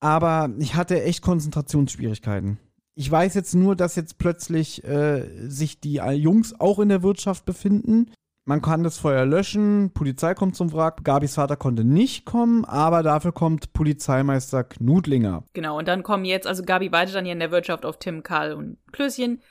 aber 0.00 0.50
ich 0.58 0.74
hatte 0.74 1.00
echt 1.04 1.22
Konzentrationsschwierigkeiten. 1.22 2.58
Ich 2.98 3.10
weiß 3.10 3.34
jetzt 3.34 3.54
nur, 3.54 3.76
dass 3.76 3.94
jetzt 3.94 4.16
plötzlich 4.16 4.82
äh, 4.84 5.48
sich 5.48 5.80
die 5.80 5.96
Jungs 5.96 6.58
auch 6.58 6.78
in 6.78 6.88
der 6.88 7.02
Wirtschaft 7.02 7.44
befinden. 7.44 8.10
Man 8.46 8.62
kann 8.62 8.84
das 8.84 8.96
Feuer 8.96 9.26
löschen, 9.26 9.90
Polizei 9.92 10.32
kommt 10.32 10.56
zum 10.56 10.72
Wrack. 10.72 11.04
Gabis 11.04 11.34
Vater 11.34 11.56
konnte 11.56 11.84
nicht 11.84 12.24
kommen, 12.24 12.64
aber 12.64 13.02
dafür 13.02 13.32
kommt 13.32 13.74
Polizeimeister 13.74 14.64
Knudlinger. 14.64 15.44
Genau, 15.52 15.76
und 15.76 15.88
dann 15.88 16.04
kommen 16.04 16.24
jetzt, 16.24 16.46
also 16.46 16.62
Gabi 16.62 16.90
wartet 16.90 17.16
dann 17.16 17.24
hier 17.24 17.34
in 17.34 17.40
der 17.40 17.50
Wirtschaft 17.50 17.84
auf 17.84 17.98
Tim, 17.98 18.22
Karl 18.22 18.54
und 18.54 18.78
Klößchen. 18.92 19.42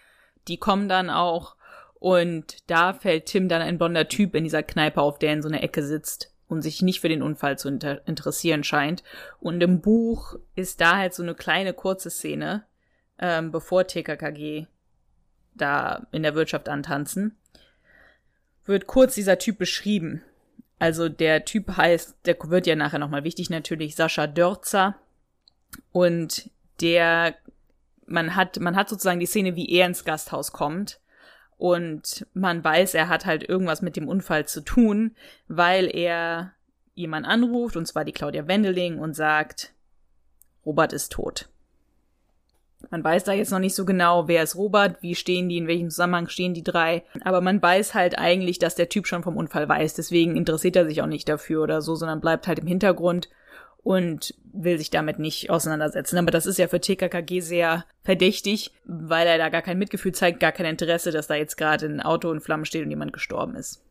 Die 0.47 0.57
kommen 0.57 0.89
dann 0.89 1.11
auch 1.11 1.55
und 1.99 2.57
da 2.67 2.93
fällt 2.93 3.27
Tim 3.27 3.47
dann 3.47 3.61
ein 3.61 3.77
blonder 3.77 4.07
Typ 4.07 4.33
in 4.33 4.43
dieser 4.43 4.63
Kneipe 4.63 5.01
auf, 5.01 5.19
der 5.19 5.33
in 5.33 5.43
so 5.43 5.49
einer 5.49 5.61
Ecke 5.61 5.83
sitzt 5.83 6.33
und 6.47 6.63
sich 6.63 6.81
nicht 6.81 6.99
für 6.99 7.09
den 7.09 7.21
Unfall 7.21 7.59
zu 7.59 7.67
inter 7.67 8.07
interessieren 8.07 8.63
scheint. 8.63 9.03
Und 9.39 9.61
im 9.61 9.81
Buch 9.81 10.35
ist 10.55 10.81
da 10.81 10.97
halt 10.97 11.13
so 11.13 11.21
eine 11.21 11.35
kleine 11.35 11.73
kurze 11.73 12.09
Szene, 12.09 12.63
ähm, 13.19 13.51
bevor 13.51 13.87
TKKG 13.87 14.67
da 15.53 16.07
in 16.11 16.23
der 16.23 16.35
Wirtschaft 16.35 16.69
antanzen, 16.69 17.37
wird 18.65 18.87
kurz 18.87 19.15
dieser 19.15 19.37
Typ 19.37 19.57
beschrieben. 19.57 20.23
Also 20.79 21.07
der 21.07 21.45
Typ 21.45 21.77
heißt, 21.77 22.17
der 22.25 22.37
wird 22.43 22.67
ja 22.67 22.75
nachher 22.75 22.99
nochmal 22.99 23.23
wichtig 23.23 23.49
natürlich, 23.49 23.95
Sascha 23.95 24.27
Dörzer. 24.27 24.95
Und 25.91 26.49
der, 26.81 27.35
man 28.05 28.35
hat, 28.35 28.59
man 28.59 28.75
hat 28.75 28.89
sozusagen 28.89 29.19
die 29.19 29.25
Szene, 29.25 29.55
wie 29.55 29.69
er 29.69 29.87
ins 29.87 30.03
Gasthaus 30.03 30.51
kommt. 30.51 30.99
Und 31.57 32.27
man 32.33 32.63
weiß, 32.63 32.95
er 32.95 33.07
hat 33.07 33.25
halt 33.25 33.47
irgendwas 33.47 33.81
mit 33.81 33.95
dem 33.95 34.09
Unfall 34.09 34.45
zu 34.45 34.61
tun, 34.61 35.15
weil 35.47 35.95
er 35.95 36.51
jemand 36.95 37.25
anruft, 37.25 37.77
und 37.77 37.85
zwar 37.85 38.03
die 38.03 38.11
Claudia 38.11 38.47
Wendeling, 38.47 38.99
und 38.99 39.15
sagt, 39.15 39.73
Robert 40.65 40.91
ist 40.91 41.13
tot. 41.13 41.47
Man 42.89 43.03
weiß 43.03 43.23
da 43.23 43.33
jetzt 43.33 43.51
noch 43.51 43.59
nicht 43.59 43.75
so 43.75 43.85
genau, 43.85 44.27
wer 44.27 44.43
ist 44.43 44.55
Robert, 44.55 45.01
wie 45.01 45.15
stehen 45.15 45.49
die, 45.49 45.57
in 45.57 45.67
welchem 45.67 45.89
Zusammenhang 45.89 46.27
stehen 46.27 46.53
die 46.53 46.63
drei. 46.63 47.03
Aber 47.23 47.41
man 47.41 47.61
weiß 47.61 47.93
halt 47.93 48.17
eigentlich, 48.17 48.59
dass 48.59 48.75
der 48.75 48.89
Typ 48.89 49.07
schon 49.07 49.23
vom 49.23 49.37
Unfall 49.37 49.67
weiß. 49.67 49.93
Deswegen 49.95 50.35
interessiert 50.35 50.75
er 50.75 50.85
sich 50.85 51.01
auch 51.01 51.07
nicht 51.07 51.27
dafür 51.29 51.63
oder 51.63 51.81
so, 51.81 51.95
sondern 51.95 52.21
bleibt 52.21 52.47
halt 52.47 52.59
im 52.59 52.67
Hintergrund 52.67 53.29
und 53.85 54.33
will 54.51 54.79
sich 54.79 54.89
damit 54.89 55.19
nicht 55.19 55.51
auseinandersetzen. 55.51 56.17
Aber 56.17 56.31
das 56.31 56.47
ist 56.47 56.57
ja 56.57 56.67
für 56.67 56.81
TKKG 56.81 57.39
sehr 57.41 57.85
verdächtig, 58.03 58.71
weil 58.83 59.27
er 59.27 59.37
da 59.37 59.49
gar 59.49 59.61
kein 59.61 59.77
Mitgefühl 59.77 60.11
zeigt, 60.11 60.39
gar 60.39 60.51
kein 60.51 60.65
Interesse, 60.65 61.11
dass 61.11 61.27
da 61.27 61.35
jetzt 61.35 61.55
gerade 61.55 61.85
ein 61.85 62.01
Auto 62.01 62.31
in 62.31 62.41
Flammen 62.41 62.65
steht 62.65 62.83
und 62.83 62.89
jemand 62.89 63.13
gestorben 63.13 63.55
ist. 63.55 63.84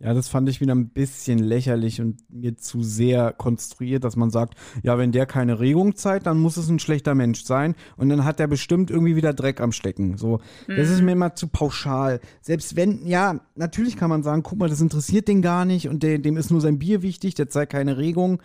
Ja, 0.00 0.14
das 0.14 0.28
fand 0.28 0.48
ich 0.48 0.60
wieder 0.60 0.76
ein 0.76 0.90
bisschen 0.90 1.40
lächerlich 1.40 2.00
und 2.00 2.20
mir 2.30 2.56
zu 2.56 2.84
sehr 2.84 3.32
konstruiert, 3.32 4.04
dass 4.04 4.14
man 4.14 4.30
sagt, 4.30 4.54
ja, 4.84 4.96
wenn 4.96 5.10
der 5.10 5.26
keine 5.26 5.58
Regung 5.58 5.96
zeigt, 5.96 6.26
dann 6.26 6.38
muss 6.38 6.56
es 6.56 6.68
ein 6.68 6.78
schlechter 6.78 7.16
Mensch 7.16 7.42
sein 7.42 7.74
und 7.96 8.08
dann 8.08 8.24
hat 8.24 8.38
er 8.38 8.46
bestimmt 8.46 8.92
irgendwie 8.92 9.16
wieder 9.16 9.34
Dreck 9.34 9.60
am 9.60 9.72
Stecken. 9.72 10.16
So, 10.16 10.38
mhm. 10.68 10.76
das 10.76 10.88
ist 10.88 11.00
mhm. 11.00 11.06
mir 11.06 11.12
immer 11.12 11.34
zu 11.34 11.48
pauschal. 11.48 12.20
Selbst 12.40 12.76
wenn, 12.76 13.08
ja, 13.08 13.40
natürlich 13.56 13.96
kann 13.96 14.08
man 14.08 14.22
sagen, 14.22 14.44
guck 14.44 14.60
mal, 14.60 14.68
das 14.68 14.80
interessiert 14.80 15.26
den 15.26 15.42
gar 15.42 15.64
nicht 15.64 15.88
und 15.88 16.04
der, 16.04 16.18
dem 16.18 16.36
ist 16.36 16.52
nur 16.52 16.60
sein 16.60 16.78
Bier 16.78 17.02
wichtig, 17.02 17.34
der 17.34 17.48
zeigt 17.48 17.72
keine 17.72 17.98
Regung. 17.98 18.40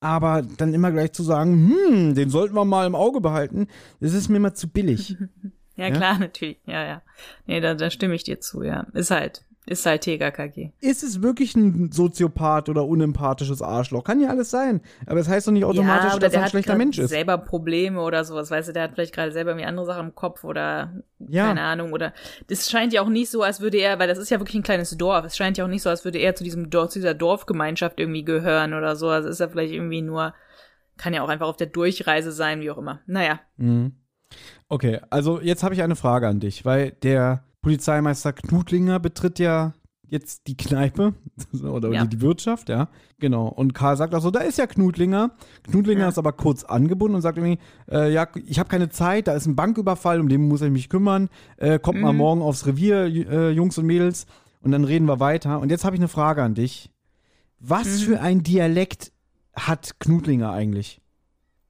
Aber 0.00 0.42
dann 0.42 0.72
immer 0.72 0.92
gleich 0.92 1.12
zu 1.12 1.22
sagen, 1.22 1.72
hm, 1.90 2.14
den 2.14 2.30
sollten 2.30 2.54
wir 2.54 2.64
mal 2.64 2.86
im 2.86 2.94
Auge 2.94 3.20
behalten, 3.20 3.66
das 4.00 4.14
ist 4.14 4.30
mir 4.30 4.36
immer 4.36 4.54
zu 4.54 4.68
billig. 4.68 5.16
ja, 5.76 5.88
ja, 5.88 5.90
klar, 5.90 6.18
natürlich. 6.18 6.58
Ja, 6.64 6.86
ja. 6.86 7.02
Nee, 7.46 7.60
da, 7.60 7.74
da 7.74 7.90
stimme 7.90 8.14
ich 8.14 8.24
dir 8.24 8.40
zu, 8.40 8.62
ja. 8.62 8.86
Ist 8.94 9.10
halt. 9.10 9.44
Ist 9.68 9.84
halt 9.84 10.02
TKKG. 10.02 10.70
Ist 10.80 11.02
es 11.02 11.22
wirklich 11.22 11.56
ein 11.56 11.90
Soziopath 11.90 12.68
oder 12.68 12.86
unempathisches 12.86 13.62
Arschloch? 13.62 14.04
Kann 14.04 14.20
ja 14.20 14.28
alles 14.28 14.48
sein. 14.48 14.80
Aber 15.06 15.16
das 15.16 15.28
heißt 15.28 15.48
doch 15.48 15.52
nicht 15.52 15.64
automatisch, 15.64 16.12
ja, 16.12 16.18
dass 16.20 16.32
er 16.32 16.44
ein 16.44 16.48
schlechter 16.48 16.76
Mensch 16.76 16.98
ist. 16.98 17.10
selber 17.10 17.36
Probleme 17.36 18.00
oder 18.00 18.24
sowas. 18.24 18.48
Weißt 18.48 18.68
du, 18.68 18.72
der 18.72 18.84
hat 18.84 18.92
vielleicht 18.92 19.12
gerade 19.12 19.32
selber 19.32 19.50
irgendwie 19.50 19.66
andere 19.66 19.84
Sachen 19.84 20.06
im 20.06 20.14
Kopf 20.14 20.44
oder 20.44 21.02
ja. 21.18 21.48
keine 21.48 21.62
Ahnung. 21.62 21.92
Oder 21.92 22.12
das 22.46 22.70
scheint 22.70 22.92
ja 22.92 23.02
auch 23.02 23.08
nicht 23.08 23.28
so, 23.28 23.42
als 23.42 23.60
würde 23.60 23.78
er, 23.78 23.98
weil 23.98 24.06
das 24.06 24.18
ist 24.18 24.30
ja 24.30 24.38
wirklich 24.38 24.54
ein 24.54 24.62
kleines 24.62 24.96
Dorf. 24.96 25.24
Es 25.24 25.36
scheint 25.36 25.58
ja 25.58 25.64
auch 25.64 25.68
nicht 25.68 25.82
so, 25.82 25.90
als 25.90 26.04
würde 26.04 26.18
er 26.18 26.36
zu 26.36 26.44
diesem 26.44 26.70
Dorf, 26.70 26.90
zu 26.90 27.00
dieser 27.00 27.14
Dorfgemeinschaft 27.14 27.98
irgendwie 27.98 28.24
gehören 28.24 28.72
oder 28.72 28.94
so. 28.94 29.08
Also 29.08 29.28
ist 29.28 29.40
er 29.40 29.48
vielleicht 29.48 29.72
irgendwie 29.72 30.02
nur, 30.02 30.32
kann 30.96 31.12
ja 31.12 31.22
auch 31.22 31.28
einfach 31.28 31.48
auf 31.48 31.56
der 31.56 31.66
Durchreise 31.66 32.30
sein, 32.30 32.60
wie 32.60 32.70
auch 32.70 32.78
immer. 32.78 33.00
Naja. 33.06 33.40
Mhm. 33.56 33.96
Okay, 34.68 35.00
also 35.10 35.40
jetzt 35.40 35.64
habe 35.64 35.74
ich 35.74 35.82
eine 35.82 35.96
Frage 35.96 36.28
an 36.28 36.38
dich, 36.38 36.64
weil 36.64 36.92
der 36.92 37.42
Polizeimeister 37.66 38.32
Knudlinger 38.32 39.00
betritt 39.00 39.40
ja 39.40 39.74
jetzt 40.06 40.46
die 40.46 40.56
Kneipe 40.56 41.14
oder 41.64 41.90
ja. 41.90 42.06
die 42.06 42.20
Wirtschaft, 42.20 42.68
ja. 42.68 42.88
Genau. 43.18 43.48
Und 43.48 43.74
Karl 43.74 43.96
sagt 43.96 44.14
auch 44.14 44.20
so, 44.20 44.30
da 44.30 44.38
ist 44.38 44.56
ja 44.56 44.68
Knudlinger. 44.68 45.32
Knudlinger 45.64 46.02
ja. 46.02 46.08
ist 46.08 46.16
aber 46.16 46.32
kurz 46.32 46.62
angebunden 46.62 47.16
und 47.16 47.22
sagt 47.22 47.38
irgendwie, 47.38 47.58
äh, 47.90 48.12
ja, 48.12 48.28
ich 48.46 48.60
habe 48.60 48.68
keine 48.68 48.88
Zeit, 48.88 49.26
da 49.26 49.32
ist 49.32 49.46
ein 49.46 49.56
Banküberfall, 49.56 50.20
um 50.20 50.28
den 50.28 50.46
muss 50.46 50.62
ich 50.62 50.70
mich 50.70 50.88
kümmern. 50.88 51.28
Äh, 51.56 51.80
kommt 51.80 51.98
mhm. 51.98 52.04
mal 52.04 52.12
morgen 52.12 52.40
aufs 52.40 52.66
Revier, 52.66 53.06
äh, 53.06 53.50
Jungs 53.50 53.76
und 53.78 53.86
Mädels. 53.86 54.26
Und 54.60 54.70
dann 54.70 54.84
reden 54.84 55.06
wir 55.06 55.18
weiter. 55.18 55.58
Und 55.58 55.72
jetzt 55.72 55.84
habe 55.84 55.96
ich 55.96 56.00
eine 56.00 56.06
Frage 56.06 56.44
an 56.44 56.54
dich. 56.54 56.92
Was 57.58 57.86
mhm. 57.88 58.04
für 58.04 58.20
ein 58.20 58.44
Dialekt 58.44 59.10
hat 59.56 59.98
Knudlinger 59.98 60.52
eigentlich? 60.52 61.00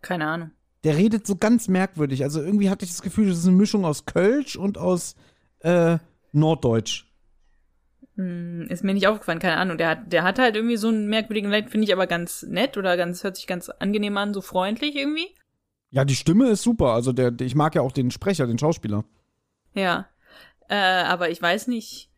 Keine 0.03 0.27
Ahnung. 0.27 0.51
Der 0.85 0.99
redet 0.99 1.27
so 1.27 1.37
ganz 1.37 1.69
merkwürdig. 1.69 2.23
Also 2.23 2.43
irgendwie 2.43 2.69
hatte 2.69 2.85
ich 2.85 2.91
das 2.91 3.01
Gefühl, 3.01 3.31
das 3.31 3.39
ist 3.39 3.47
eine 3.47 3.57
Mischung 3.57 3.87
aus 3.87 4.05
Kölsch 4.05 4.57
und 4.57 4.77
aus 4.77 5.15
äh, 5.67 5.99
Norddeutsch. 6.33 7.07
Hm, 8.15 8.67
ist 8.69 8.85
mir 8.85 8.95
nicht 8.95 9.09
aufgefallen, 9.09 9.41
keine 9.41 9.57
Ahnung. 9.57 9.79
Der 9.79 9.91
hat, 9.91 10.13
der 10.13 10.23
hat 10.23 10.39
halt 10.39 10.57
irgendwie 10.57 10.77
so 10.77 10.89
einen 10.89 11.09
merkwürdigen 11.09 11.51
Leid, 11.51 11.71
finde 11.71 11.87
ich 11.87 11.93
aber 11.93 12.07
ganz 12.07 12.43
nett 12.45 12.77
oder 12.77 12.97
ganz, 12.97 13.25
hört 13.25 13.37
sich 13.37 13.47
ganz 13.47 13.69
angenehm 13.69 14.17
an, 14.17 14.33
so 14.33 14.41
freundlich 14.41 14.97
irgendwie. 14.97 15.29
Ja, 15.91 16.05
die 16.05 16.15
Stimme 16.15 16.49
ist 16.49 16.63
super. 16.63 16.93
Also 16.93 17.13
der, 17.13 17.33
ich 17.41 17.55
mag 17.55 17.75
ja 17.75 17.83
auch 17.83 17.93
den 17.93 18.11
Sprecher, 18.11 18.47
den 18.47 18.59
Schauspieler. 18.59 19.05
Ja. 19.75 20.07
Äh, 20.69 20.75
aber 20.75 21.31
ich 21.31 21.43
weiß 21.43 21.69
nicht, 21.69 22.11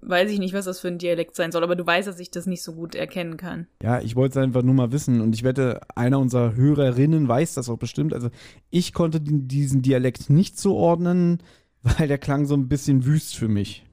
weiß 0.00 0.30
ich 0.30 0.38
nicht, 0.38 0.54
was 0.54 0.66
das 0.66 0.80
für 0.80 0.88
ein 0.88 0.98
Dialekt 0.98 1.34
sein 1.34 1.52
soll, 1.52 1.64
aber 1.64 1.76
du 1.76 1.86
weißt, 1.86 2.06
dass 2.06 2.20
ich 2.20 2.30
das 2.30 2.46
nicht 2.46 2.62
so 2.62 2.74
gut 2.74 2.94
erkennen 2.94 3.36
kann. 3.36 3.66
Ja, 3.82 4.00
ich 4.00 4.14
wollte 4.16 4.38
es 4.38 4.44
einfach 4.44 4.62
nur 4.62 4.74
mal 4.74 4.92
wissen 4.92 5.20
und 5.20 5.34
ich 5.34 5.42
wette, 5.42 5.80
einer 5.96 6.18
unserer 6.18 6.54
Hörerinnen 6.54 7.28
weiß 7.28 7.54
das 7.54 7.68
auch 7.68 7.78
bestimmt. 7.78 8.14
Also 8.14 8.30
ich 8.70 8.92
konnte 8.92 9.20
diesen 9.20 9.82
Dialekt 9.82 10.30
nicht 10.30 10.58
zuordnen 10.58 11.42
weil 11.98 12.08
der 12.08 12.18
klang 12.18 12.46
so 12.46 12.54
ein 12.54 12.68
bisschen 12.68 13.04
wüst 13.04 13.36
für 13.36 13.48
mich. 13.48 13.84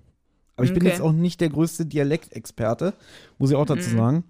Aber 0.55 0.65
ich 0.65 0.71
okay. 0.71 0.79
bin 0.79 0.89
jetzt 0.89 1.01
auch 1.01 1.11
nicht 1.11 1.39
der 1.39 1.49
größte 1.49 1.85
Dialektexperte, 1.85 2.93
muss 3.37 3.51
ich 3.51 3.55
auch 3.55 3.65
dazu 3.65 3.89
mhm. 3.91 3.97
sagen. 3.97 4.23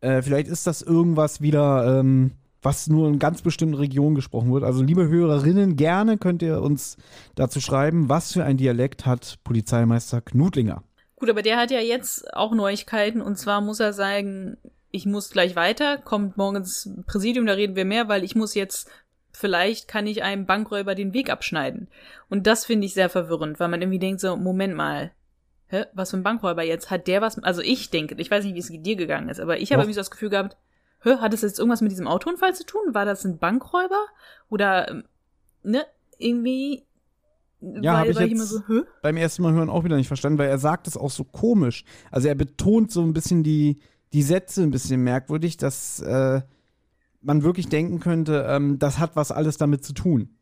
Äh, 0.00 0.22
vielleicht 0.22 0.48
ist 0.48 0.66
das 0.66 0.82
irgendwas 0.82 1.40
wieder, 1.40 2.00
ähm, 2.00 2.32
was 2.62 2.88
nur 2.88 3.08
in 3.08 3.18
ganz 3.18 3.42
bestimmten 3.42 3.74
Regionen 3.74 4.14
gesprochen 4.14 4.52
wird. 4.52 4.64
Also, 4.64 4.82
liebe 4.82 5.08
Hörerinnen, 5.08 5.76
gerne 5.76 6.18
könnt 6.18 6.42
ihr 6.42 6.60
uns 6.60 6.98
dazu 7.34 7.60
schreiben, 7.60 8.08
was 8.08 8.32
für 8.32 8.44
ein 8.44 8.58
Dialekt 8.58 9.06
hat 9.06 9.38
Polizeimeister 9.44 10.20
Knudlinger. 10.20 10.82
Gut, 11.16 11.30
aber 11.30 11.42
der 11.42 11.58
hat 11.58 11.70
ja 11.70 11.80
jetzt 11.80 12.34
auch 12.34 12.54
Neuigkeiten 12.54 13.20
und 13.20 13.36
zwar 13.36 13.60
muss 13.60 13.80
er 13.80 13.92
sagen, 13.92 14.56
ich 14.90 15.06
muss 15.06 15.30
gleich 15.30 15.54
weiter, 15.56 15.98
kommt 15.98 16.36
morgens 16.36 16.90
Präsidium, 17.06 17.46
da 17.46 17.52
reden 17.52 17.76
wir 17.76 17.84
mehr, 17.84 18.08
weil 18.08 18.24
ich 18.24 18.34
muss 18.34 18.54
jetzt, 18.54 18.90
vielleicht 19.32 19.88
kann 19.88 20.06
ich 20.06 20.22
einem 20.22 20.46
Bankräuber 20.46 20.94
den 20.94 21.14
Weg 21.14 21.30
abschneiden. 21.30 21.88
Und 22.28 22.46
das 22.46 22.64
finde 22.64 22.86
ich 22.86 22.94
sehr 22.94 23.08
verwirrend, 23.08 23.60
weil 23.60 23.68
man 23.68 23.80
irgendwie 23.80 23.98
denkt 23.98 24.20
so, 24.20 24.36
Moment 24.36 24.74
mal, 24.74 25.12
hä, 25.68 25.84
was 25.92 26.10
für 26.10 26.16
ein 26.16 26.22
Bankräuber 26.22 26.62
jetzt? 26.62 26.90
Hat 26.90 27.06
der 27.06 27.22
was, 27.22 27.38
also 27.42 27.62
ich 27.62 27.90
denke, 27.90 28.16
ich 28.18 28.30
weiß 28.30 28.44
nicht, 28.44 28.54
wie 28.54 28.58
es 28.58 28.82
dir 28.82 28.96
gegangen 28.96 29.28
ist, 29.28 29.40
aber 29.40 29.58
ich 29.58 29.72
habe 29.72 29.82
irgendwie 29.82 29.94
so 29.94 30.00
das 30.00 30.10
Gefühl 30.10 30.30
gehabt, 30.30 30.56
hä, 31.02 31.16
hat 31.16 31.32
es 31.32 31.42
jetzt 31.42 31.58
irgendwas 31.58 31.80
mit 31.80 31.92
diesem 31.92 32.06
Autounfall 32.06 32.54
zu 32.54 32.64
tun? 32.64 32.92
War 32.92 33.04
das 33.04 33.24
ein 33.24 33.38
Bankräuber? 33.38 34.06
Oder, 34.48 34.90
ähm, 34.90 35.04
ne, 35.62 35.86
irgendwie, 36.18 36.84
ja, 37.60 37.98
habe 37.98 38.10
ich 38.10 38.18
jetzt 38.18 38.48
so, 38.48 38.62
beim 39.02 39.16
ersten 39.16 39.42
Mal 39.42 39.52
hören 39.52 39.70
auch 39.70 39.84
wieder 39.84 39.96
nicht 39.96 40.08
verstanden, 40.08 40.38
weil 40.38 40.48
er 40.48 40.58
sagt 40.58 40.86
es 40.86 40.96
auch 40.96 41.10
so 41.10 41.24
komisch. 41.24 41.84
Also 42.10 42.28
er 42.28 42.34
betont 42.34 42.90
so 42.90 43.02
ein 43.02 43.12
bisschen 43.12 43.42
die, 43.42 43.80
die 44.12 44.22
Sätze 44.22 44.62
ein 44.62 44.70
bisschen 44.70 45.02
merkwürdig, 45.02 45.56
dass 45.56 46.00
äh, 46.00 46.40
man 47.20 47.42
wirklich 47.42 47.68
denken 47.68 48.00
könnte, 48.00 48.46
ähm, 48.48 48.78
das 48.78 48.98
hat 48.98 49.16
was 49.16 49.32
alles 49.32 49.58
damit 49.58 49.84
zu 49.84 49.92
tun. 49.92 50.36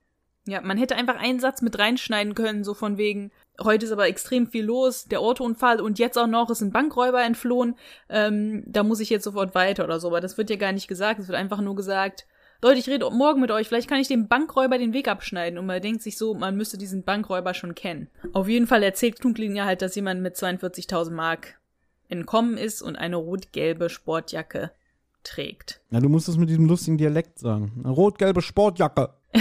Ja, 0.46 0.62
man 0.62 0.78
hätte 0.78 0.96
einfach 0.96 1.16
einen 1.16 1.40
Satz 1.40 1.60
mit 1.60 1.78
reinschneiden 1.78 2.34
können, 2.34 2.64
so 2.64 2.72
von 2.72 2.96
wegen, 2.96 3.30
heute 3.62 3.84
ist 3.84 3.92
aber 3.92 4.06
extrem 4.06 4.46
viel 4.46 4.64
los, 4.64 5.04
der 5.04 5.20
Autounfall 5.20 5.80
und 5.80 5.98
jetzt 5.98 6.16
auch 6.16 6.26
noch 6.26 6.48
ist 6.48 6.62
ein 6.62 6.72
Bankräuber 6.72 7.22
entflohen, 7.22 7.74
ähm, 8.08 8.62
da 8.66 8.82
muss 8.82 9.00
ich 9.00 9.10
jetzt 9.10 9.24
sofort 9.24 9.54
weiter 9.54 9.84
oder 9.84 10.00
so, 10.00 10.08
aber 10.08 10.22
das 10.22 10.38
wird 10.38 10.48
ja 10.48 10.56
gar 10.56 10.72
nicht 10.72 10.88
gesagt, 10.88 11.20
es 11.20 11.28
wird 11.28 11.36
einfach 11.36 11.60
nur 11.60 11.76
gesagt, 11.76 12.26
Leute, 12.60 12.80
ich 12.80 12.88
rede 12.88 13.08
morgen 13.10 13.40
mit 13.40 13.52
euch, 13.52 13.68
vielleicht 13.68 13.88
kann 13.88 14.00
ich 14.00 14.08
dem 14.08 14.26
Bankräuber 14.26 14.78
den 14.78 14.92
Weg 14.92 15.06
abschneiden. 15.06 15.60
Und 15.60 15.66
man 15.66 15.80
denkt 15.80 16.02
sich 16.02 16.18
so, 16.18 16.34
man 16.34 16.56
müsste 16.56 16.76
diesen 16.76 17.04
Bankräuber 17.04 17.54
schon 17.54 17.76
kennen. 17.76 18.08
Auf 18.32 18.48
jeden 18.48 18.66
Fall 18.66 18.82
erzählt 18.82 19.20
Knudlin 19.20 19.54
ja 19.54 19.64
halt, 19.64 19.80
dass 19.80 19.94
jemand 19.94 20.22
mit 20.22 20.34
42.000 20.34 21.12
Mark 21.12 21.60
entkommen 22.08 22.56
ist 22.56 22.82
und 22.82 22.96
eine 22.96 23.14
rot-gelbe 23.14 23.88
Sportjacke 23.88 24.72
trägt. 25.22 25.80
Ja, 25.90 26.00
du 26.00 26.08
musst 26.08 26.28
es 26.28 26.36
mit 26.36 26.48
diesem 26.48 26.66
lustigen 26.66 26.98
Dialekt 26.98 27.38
sagen. 27.38 27.72
Eine 27.82 27.92
rot-gelbe 27.92 28.42
Sportjacke. 28.42 29.10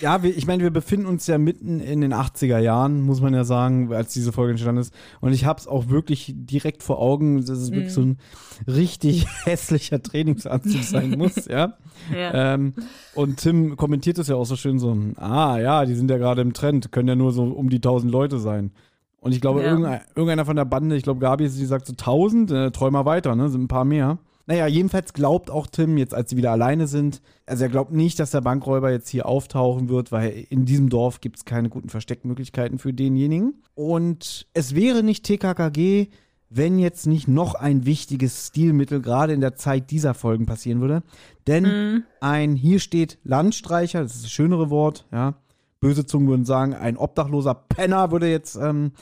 Ja, 0.00 0.22
wir, 0.22 0.36
ich 0.36 0.46
meine, 0.46 0.62
wir 0.62 0.70
befinden 0.70 1.06
uns 1.06 1.26
ja 1.26 1.38
mitten 1.38 1.80
in 1.80 2.00
den 2.00 2.12
80er 2.12 2.58
Jahren, 2.58 3.00
muss 3.00 3.20
man 3.20 3.34
ja 3.34 3.44
sagen, 3.44 3.92
als 3.92 4.12
diese 4.12 4.32
Folge 4.32 4.52
entstanden 4.52 4.80
ist. 4.80 4.92
Und 5.20 5.32
ich 5.32 5.44
habe 5.44 5.60
es 5.60 5.66
auch 5.66 5.88
wirklich 5.88 6.32
direkt 6.36 6.82
vor 6.82 7.00
Augen, 7.00 7.38
dass 7.38 7.58
es 7.58 7.70
mm. 7.70 7.74
wirklich 7.74 7.92
so 7.92 8.02
ein 8.02 8.18
richtig 8.66 9.26
hässlicher 9.44 10.02
Trainingsanzug 10.02 10.82
sein 10.82 11.10
muss, 11.10 11.46
ja. 11.48 11.74
ja. 12.12 12.54
Ähm, 12.54 12.74
und 13.14 13.38
Tim 13.38 13.76
kommentiert 13.76 14.18
es 14.18 14.28
ja 14.28 14.36
auch 14.36 14.44
so 14.44 14.56
schön 14.56 14.78
so, 14.78 14.96
ah 15.16 15.58
ja, 15.58 15.84
die 15.84 15.94
sind 15.94 16.10
ja 16.10 16.18
gerade 16.18 16.42
im 16.42 16.52
Trend, 16.52 16.92
können 16.92 17.08
ja 17.08 17.16
nur 17.16 17.32
so 17.32 17.44
um 17.44 17.70
die 17.70 17.76
1000 17.76 18.12
Leute 18.12 18.38
sein. 18.38 18.72
Und 19.20 19.32
ich 19.32 19.40
glaube, 19.40 19.62
ja. 19.62 20.00
irgendeiner 20.14 20.44
von 20.44 20.56
der 20.56 20.64
Bande, 20.64 20.96
ich 20.96 21.02
glaube, 21.02 21.20
Gabi, 21.20 21.48
die 21.48 21.64
sagt 21.64 21.86
so 21.86 21.92
1000, 21.92 22.50
äh, 22.50 22.70
träum 22.70 22.92
mal 22.92 23.04
weiter, 23.04 23.34
ne, 23.34 23.48
sind 23.48 23.62
ein 23.62 23.68
paar 23.68 23.84
mehr. 23.84 24.18
Naja, 24.48 24.66
jedenfalls 24.66 25.12
glaubt 25.12 25.50
auch 25.50 25.66
Tim, 25.66 25.98
jetzt 25.98 26.14
als 26.14 26.30
sie 26.30 26.38
wieder 26.38 26.52
alleine 26.52 26.86
sind, 26.86 27.20
also 27.44 27.64
er 27.64 27.68
glaubt 27.68 27.92
nicht, 27.92 28.18
dass 28.18 28.30
der 28.30 28.40
Bankräuber 28.40 28.90
jetzt 28.90 29.10
hier 29.10 29.26
auftauchen 29.26 29.90
wird, 29.90 30.10
weil 30.10 30.46
in 30.48 30.64
diesem 30.64 30.88
Dorf 30.88 31.20
gibt 31.20 31.36
es 31.36 31.44
keine 31.44 31.68
guten 31.68 31.90
Versteckmöglichkeiten 31.90 32.78
für 32.78 32.94
denjenigen. 32.94 33.62
Und 33.74 34.46
es 34.54 34.74
wäre 34.74 35.02
nicht 35.02 35.24
TKKG, 35.24 36.08
wenn 36.48 36.78
jetzt 36.78 37.06
nicht 37.06 37.28
noch 37.28 37.56
ein 37.56 37.84
wichtiges 37.84 38.46
Stilmittel 38.46 39.02
gerade 39.02 39.34
in 39.34 39.42
der 39.42 39.54
Zeit 39.54 39.90
dieser 39.90 40.14
Folgen 40.14 40.46
passieren 40.46 40.80
würde. 40.80 41.02
Denn 41.46 41.64
mm. 41.64 42.04
ein, 42.22 42.56
hier 42.56 42.80
steht 42.80 43.18
Landstreicher, 43.24 44.00
das 44.00 44.14
ist 44.14 44.24
das 44.24 44.30
schönere 44.30 44.70
Wort, 44.70 45.04
ja. 45.12 45.34
Böse 45.78 46.06
Zungen 46.06 46.26
würden 46.26 46.46
sagen, 46.46 46.72
ein 46.72 46.96
obdachloser 46.96 47.54
Penner 47.54 48.12
würde 48.12 48.30
jetzt 48.30 48.56
ähm, 48.56 48.92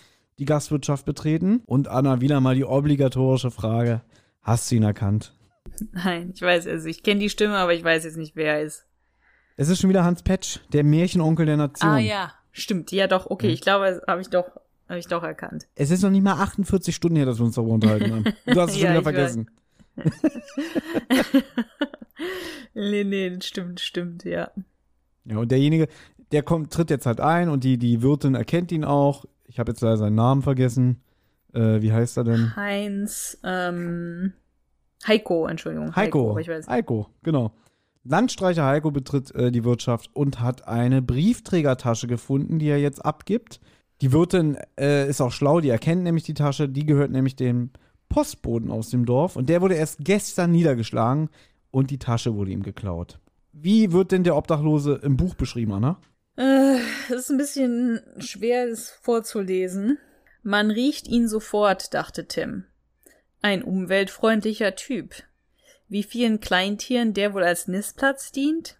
die 0.40 0.44
Gastwirtschaft 0.44 1.06
betreten. 1.06 1.62
Und 1.66 1.86
Anna, 1.86 2.20
wieder 2.20 2.40
mal 2.40 2.56
die 2.56 2.64
obligatorische 2.64 3.52
Frage. 3.52 4.02
Hast 4.42 4.70
du 4.70 4.74
ihn 4.74 4.82
erkannt? 4.82 5.35
Nein, 5.92 6.32
ich 6.34 6.42
weiß, 6.42 6.66
also 6.66 6.88
ich 6.88 7.02
kenne 7.02 7.20
die 7.20 7.30
Stimme, 7.30 7.56
aber 7.56 7.74
ich 7.74 7.84
weiß 7.84 8.04
jetzt 8.04 8.16
nicht, 8.16 8.36
wer 8.36 8.54
er 8.54 8.62
ist. 8.62 8.84
Es 9.56 9.68
ist 9.68 9.80
schon 9.80 9.90
wieder 9.90 10.04
Hans 10.04 10.22
Petsch, 10.22 10.58
der 10.72 10.84
Märchenonkel 10.84 11.46
der 11.46 11.56
Nation. 11.56 11.90
Ah 11.90 11.98
ja, 11.98 12.32
stimmt. 12.52 12.92
Ja 12.92 13.06
doch, 13.06 13.30
okay, 13.30 13.48
hm. 13.48 13.54
ich 13.54 13.60
glaube, 13.60 14.02
habe 14.06 14.20
ich 14.20 14.28
doch 14.28 14.50
habe 14.88 15.00
ich 15.00 15.06
doch 15.08 15.22
erkannt. 15.22 15.66
Es 15.74 15.90
ist 15.90 16.02
noch 16.02 16.10
nicht 16.10 16.22
mal 16.22 16.34
48 16.34 16.94
Stunden 16.94 17.16
her, 17.16 17.26
dass 17.26 17.38
wir 17.38 17.44
uns 17.44 17.56
darüber 17.56 17.74
unterhalten 17.74 18.12
haben. 18.12 18.24
Du 18.46 18.60
hast 18.60 18.70
es 18.70 18.76
ja, 18.80 18.82
schon 18.82 18.90
wieder 18.90 19.02
vergessen. 19.02 19.50
nee, 22.74 23.02
nee, 23.04 23.38
stimmt, 23.40 23.80
stimmt, 23.80 24.24
ja. 24.24 24.50
Ja, 25.24 25.38
und 25.38 25.50
derjenige, 25.50 25.88
der 26.30 26.42
kommt, 26.42 26.72
tritt 26.72 26.90
jetzt 26.90 27.06
halt 27.06 27.20
ein 27.20 27.48
und 27.48 27.64
die, 27.64 27.78
die 27.78 28.02
Wirtin 28.02 28.34
erkennt 28.34 28.70
ihn 28.70 28.84
auch. 28.84 29.24
Ich 29.46 29.58
habe 29.58 29.72
jetzt 29.72 29.80
leider 29.80 29.96
seinen 29.96 30.14
Namen 30.14 30.42
vergessen. 30.42 31.02
Äh, 31.52 31.80
wie 31.82 31.92
heißt 31.92 32.16
er 32.16 32.24
denn? 32.24 32.54
Heinz, 32.54 33.38
ähm, 33.42 34.34
Heiko, 35.06 35.46
Entschuldigung. 35.46 35.94
Heiko, 35.94 36.36
Heiko, 36.36 36.66
Heiko 36.68 37.06
genau. 37.22 37.52
Landstreicher 38.04 38.64
Heiko 38.64 38.90
betritt 38.90 39.34
äh, 39.34 39.50
die 39.50 39.64
Wirtschaft 39.64 40.10
und 40.14 40.40
hat 40.40 40.68
eine 40.68 41.02
Briefträgertasche 41.02 42.06
gefunden, 42.06 42.58
die 42.58 42.68
er 42.68 42.78
jetzt 42.78 43.04
abgibt. 43.04 43.60
Die 44.00 44.12
Wirtin 44.12 44.56
äh, 44.78 45.08
ist 45.08 45.20
auch 45.20 45.32
schlau, 45.32 45.60
die 45.60 45.70
erkennt 45.70 46.02
nämlich 46.02 46.24
die 46.24 46.34
Tasche, 46.34 46.68
die 46.68 46.86
gehört 46.86 47.10
nämlich 47.10 47.34
dem 47.34 47.70
Postboden 48.08 48.70
aus 48.70 48.90
dem 48.90 49.06
Dorf 49.06 49.36
und 49.36 49.48
der 49.48 49.60
wurde 49.60 49.74
erst 49.74 50.04
gestern 50.04 50.52
niedergeschlagen 50.52 51.30
und 51.70 51.90
die 51.90 51.98
Tasche 51.98 52.34
wurde 52.34 52.52
ihm 52.52 52.62
geklaut. 52.62 53.18
Wie 53.52 53.92
wird 53.92 54.12
denn 54.12 54.22
der 54.22 54.36
Obdachlose 54.36 55.00
im 55.02 55.16
Buch 55.16 55.34
beschrieben, 55.34 55.72
Anna? 55.72 55.98
Äh, 56.36 56.78
das 57.08 57.22
ist 57.22 57.30
ein 57.30 57.38
bisschen 57.38 58.00
schwer, 58.18 58.68
das 58.68 58.90
vorzulesen. 58.90 59.98
Man 60.42 60.70
riecht 60.70 61.08
ihn 61.08 61.26
sofort, 61.26 61.94
dachte 61.94 62.28
Tim. 62.28 62.64
Ein 63.46 63.62
umweltfreundlicher 63.62 64.74
Typ. 64.74 65.22
Wie 65.86 66.02
vielen 66.02 66.40
Kleintieren 66.40 67.14
der 67.14 67.32
wohl 67.32 67.44
als 67.44 67.68
Nistplatz 67.68 68.32
dient? 68.32 68.76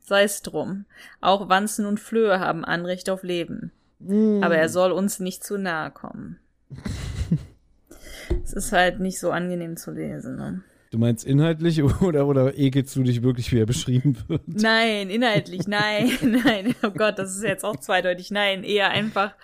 Sei's 0.00 0.42
drum. 0.42 0.84
Auch 1.20 1.48
Wanzen 1.48 1.86
und 1.86 2.00
Flöhe 2.00 2.40
haben 2.40 2.64
Anrecht 2.64 3.08
auf 3.08 3.22
Leben. 3.22 3.70
Mm. 4.00 4.42
Aber 4.42 4.56
er 4.56 4.68
soll 4.68 4.90
uns 4.90 5.20
nicht 5.20 5.44
zu 5.44 5.58
nahe 5.58 5.92
kommen. 5.92 6.40
es 8.44 8.52
ist 8.52 8.72
halt 8.72 8.98
nicht 8.98 9.20
so 9.20 9.30
angenehm 9.30 9.76
zu 9.76 9.92
lesen, 9.92 10.34
ne? 10.34 10.64
Du 10.90 10.98
meinst 10.98 11.24
inhaltlich 11.24 11.80
oder, 12.02 12.26
oder 12.26 12.58
ekelst 12.58 12.96
du 12.96 13.04
dich 13.04 13.22
wirklich, 13.22 13.52
wie 13.52 13.60
er 13.60 13.66
beschrieben 13.66 14.18
wird? 14.26 14.42
Nein, 14.48 15.08
inhaltlich, 15.08 15.68
nein, 15.68 16.10
nein. 16.44 16.74
Oh 16.82 16.90
Gott, 16.90 17.16
das 17.16 17.36
ist 17.36 17.44
jetzt 17.44 17.64
auch 17.64 17.76
zweideutig. 17.76 18.32
Nein, 18.32 18.64
eher 18.64 18.90
einfach, 18.90 19.36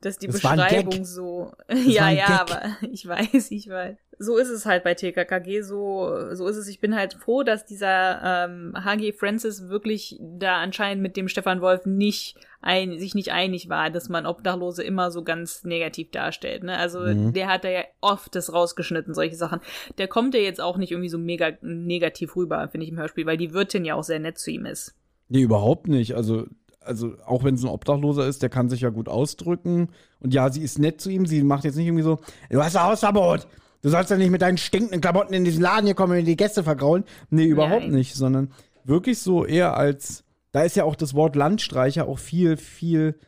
dass 0.00 0.16
die 0.16 0.28
das 0.28 0.36
Beschreibung 0.36 1.04
so. 1.04 1.52
ja, 1.68 2.08
ja, 2.08 2.40
aber 2.40 2.78
ich 2.90 3.06
weiß, 3.06 3.50
ich 3.50 3.68
weiß 3.68 4.05
so 4.18 4.36
ist 4.36 4.48
es 4.48 4.66
halt 4.66 4.84
bei 4.84 4.94
TKKG, 4.94 5.62
so, 5.62 6.34
so 6.34 6.46
ist 6.46 6.56
es. 6.56 6.68
Ich 6.68 6.80
bin 6.80 6.94
halt 6.94 7.14
froh, 7.14 7.42
dass 7.42 7.66
dieser 7.66 8.46
ähm, 8.46 8.74
HG 8.74 9.12
Francis 9.12 9.68
wirklich 9.68 10.18
da 10.20 10.56
anscheinend 10.56 11.02
mit 11.02 11.16
dem 11.16 11.28
Stefan 11.28 11.60
Wolf 11.60 11.84
nicht 11.86 12.36
ein, 12.60 12.98
sich 12.98 13.14
nicht 13.14 13.32
einig 13.32 13.68
war, 13.68 13.90
dass 13.90 14.08
man 14.08 14.26
Obdachlose 14.26 14.82
immer 14.82 15.10
so 15.10 15.22
ganz 15.22 15.64
negativ 15.64 16.10
darstellt. 16.10 16.64
Ne? 16.64 16.76
Also 16.76 17.00
mhm. 17.00 17.32
der 17.32 17.48
hat 17.48 17.64
da 17.64 17.68
ja 17.68 17.82
oft 18.00 18.34
das 18.34 18.52
rausgeschnitten, 18.52 19.14
solche 19.14 19.36
Sachen. 19.36 19.60
Der 19.98 20.08
kommt 20.08 20.34
ja 20.34 20.40
jetzt 20.40 20.60
auch 20.60 20.78
nicht 20.78 20.92
irgendwie 20.92 21.10
so 21.10 21.18
mega 21.18 21.52
negativ 21.60 22.36
rüber, 22.36 22.68
finde 22.68 22.84
ich 22.84 22.92
im 22.92 22.98
Hörspiel, 22.98 23.26
weil 23.26 23.36
die 23.36 23.52
Wirtin 23.52 23.84
ja 23.84 23.94
auch 23.94 24.04
sehr 24.04 24.18
nett 24.18 24.38
zu 24.38 24.50
ihm 24.50 24.66
ist. 24.66 24.94
Nee, 25.28 25.42
überhaupt 25.42 25.88
nicht. 25.88 26.14
Also 26.14 26.46
also 26.80 27.14
auch 27.26 27.42
wenn 27.44 27.56
es 27.56 27.64
ein 27.64 27.68
Obdachloser 27.68 28.26
ist, 28.26 28.42
der 28.42 28.48
kann 28.48 28.68
sich 28.68 28.80
ja 28.80 28.90
gut 28.90 29.08
ausdrücken. 29.08 29.88
Und 30.20 30.32
ja, 30.32 30.50
sie 30.50 30.62
ist 30.62 30.78
nett 30.78 31.00
zu 31.00 31.10
ihm. 31.10 31.26
Sie 31.26 31.42
macht 31.42 31.64
jetzt 31.64 31.76
nicht 31.76 31.86
irgendwie 31.86 32.04
so, 32.04 32.20
du 32.48 32.62
hast 32.62 32.76
ein 32.76 32.84
Hausverbot. 32.84 33.48
Du 33.82 33.88
sollst 33.88 34.10
ja 34.10 34.16
nicht 34.16 34.30
mit 34.30 34.42
deinen 34.42 34.58
stinkenden 34.58 35.00
Klamotten 35.00 35.34
in 35.34 35.44
diesen 35.44 35.62
Laden 35.62 35.86
hier 35.86 35.94
kommen 35.94 36.18
und 36.18 36.24
die 36.24 36.36
Gäste 36.36 36.64
vergraulen. 36.64 37.04
Nee, 37.30 37.44
überhaupt 37.44 37.82
Nein. 37.82 37.92
nicht, 37.92 38.14
sondern 38.14 38.52
wirklich 38.84 39.18
so 39.18 39.44
eher 39.44 39.76
als, 39.76 40.24
da 40.52 40.62
ist 40.62 40.76
ja 40.76 40.84
auch 40.84 40.96
das 40.96 41.14
Wort 41.14 41.36
Landstreicher 41.36 42.08
auch 42.08 42.18
viel, 42.18 42.56
viel 42.56 43.18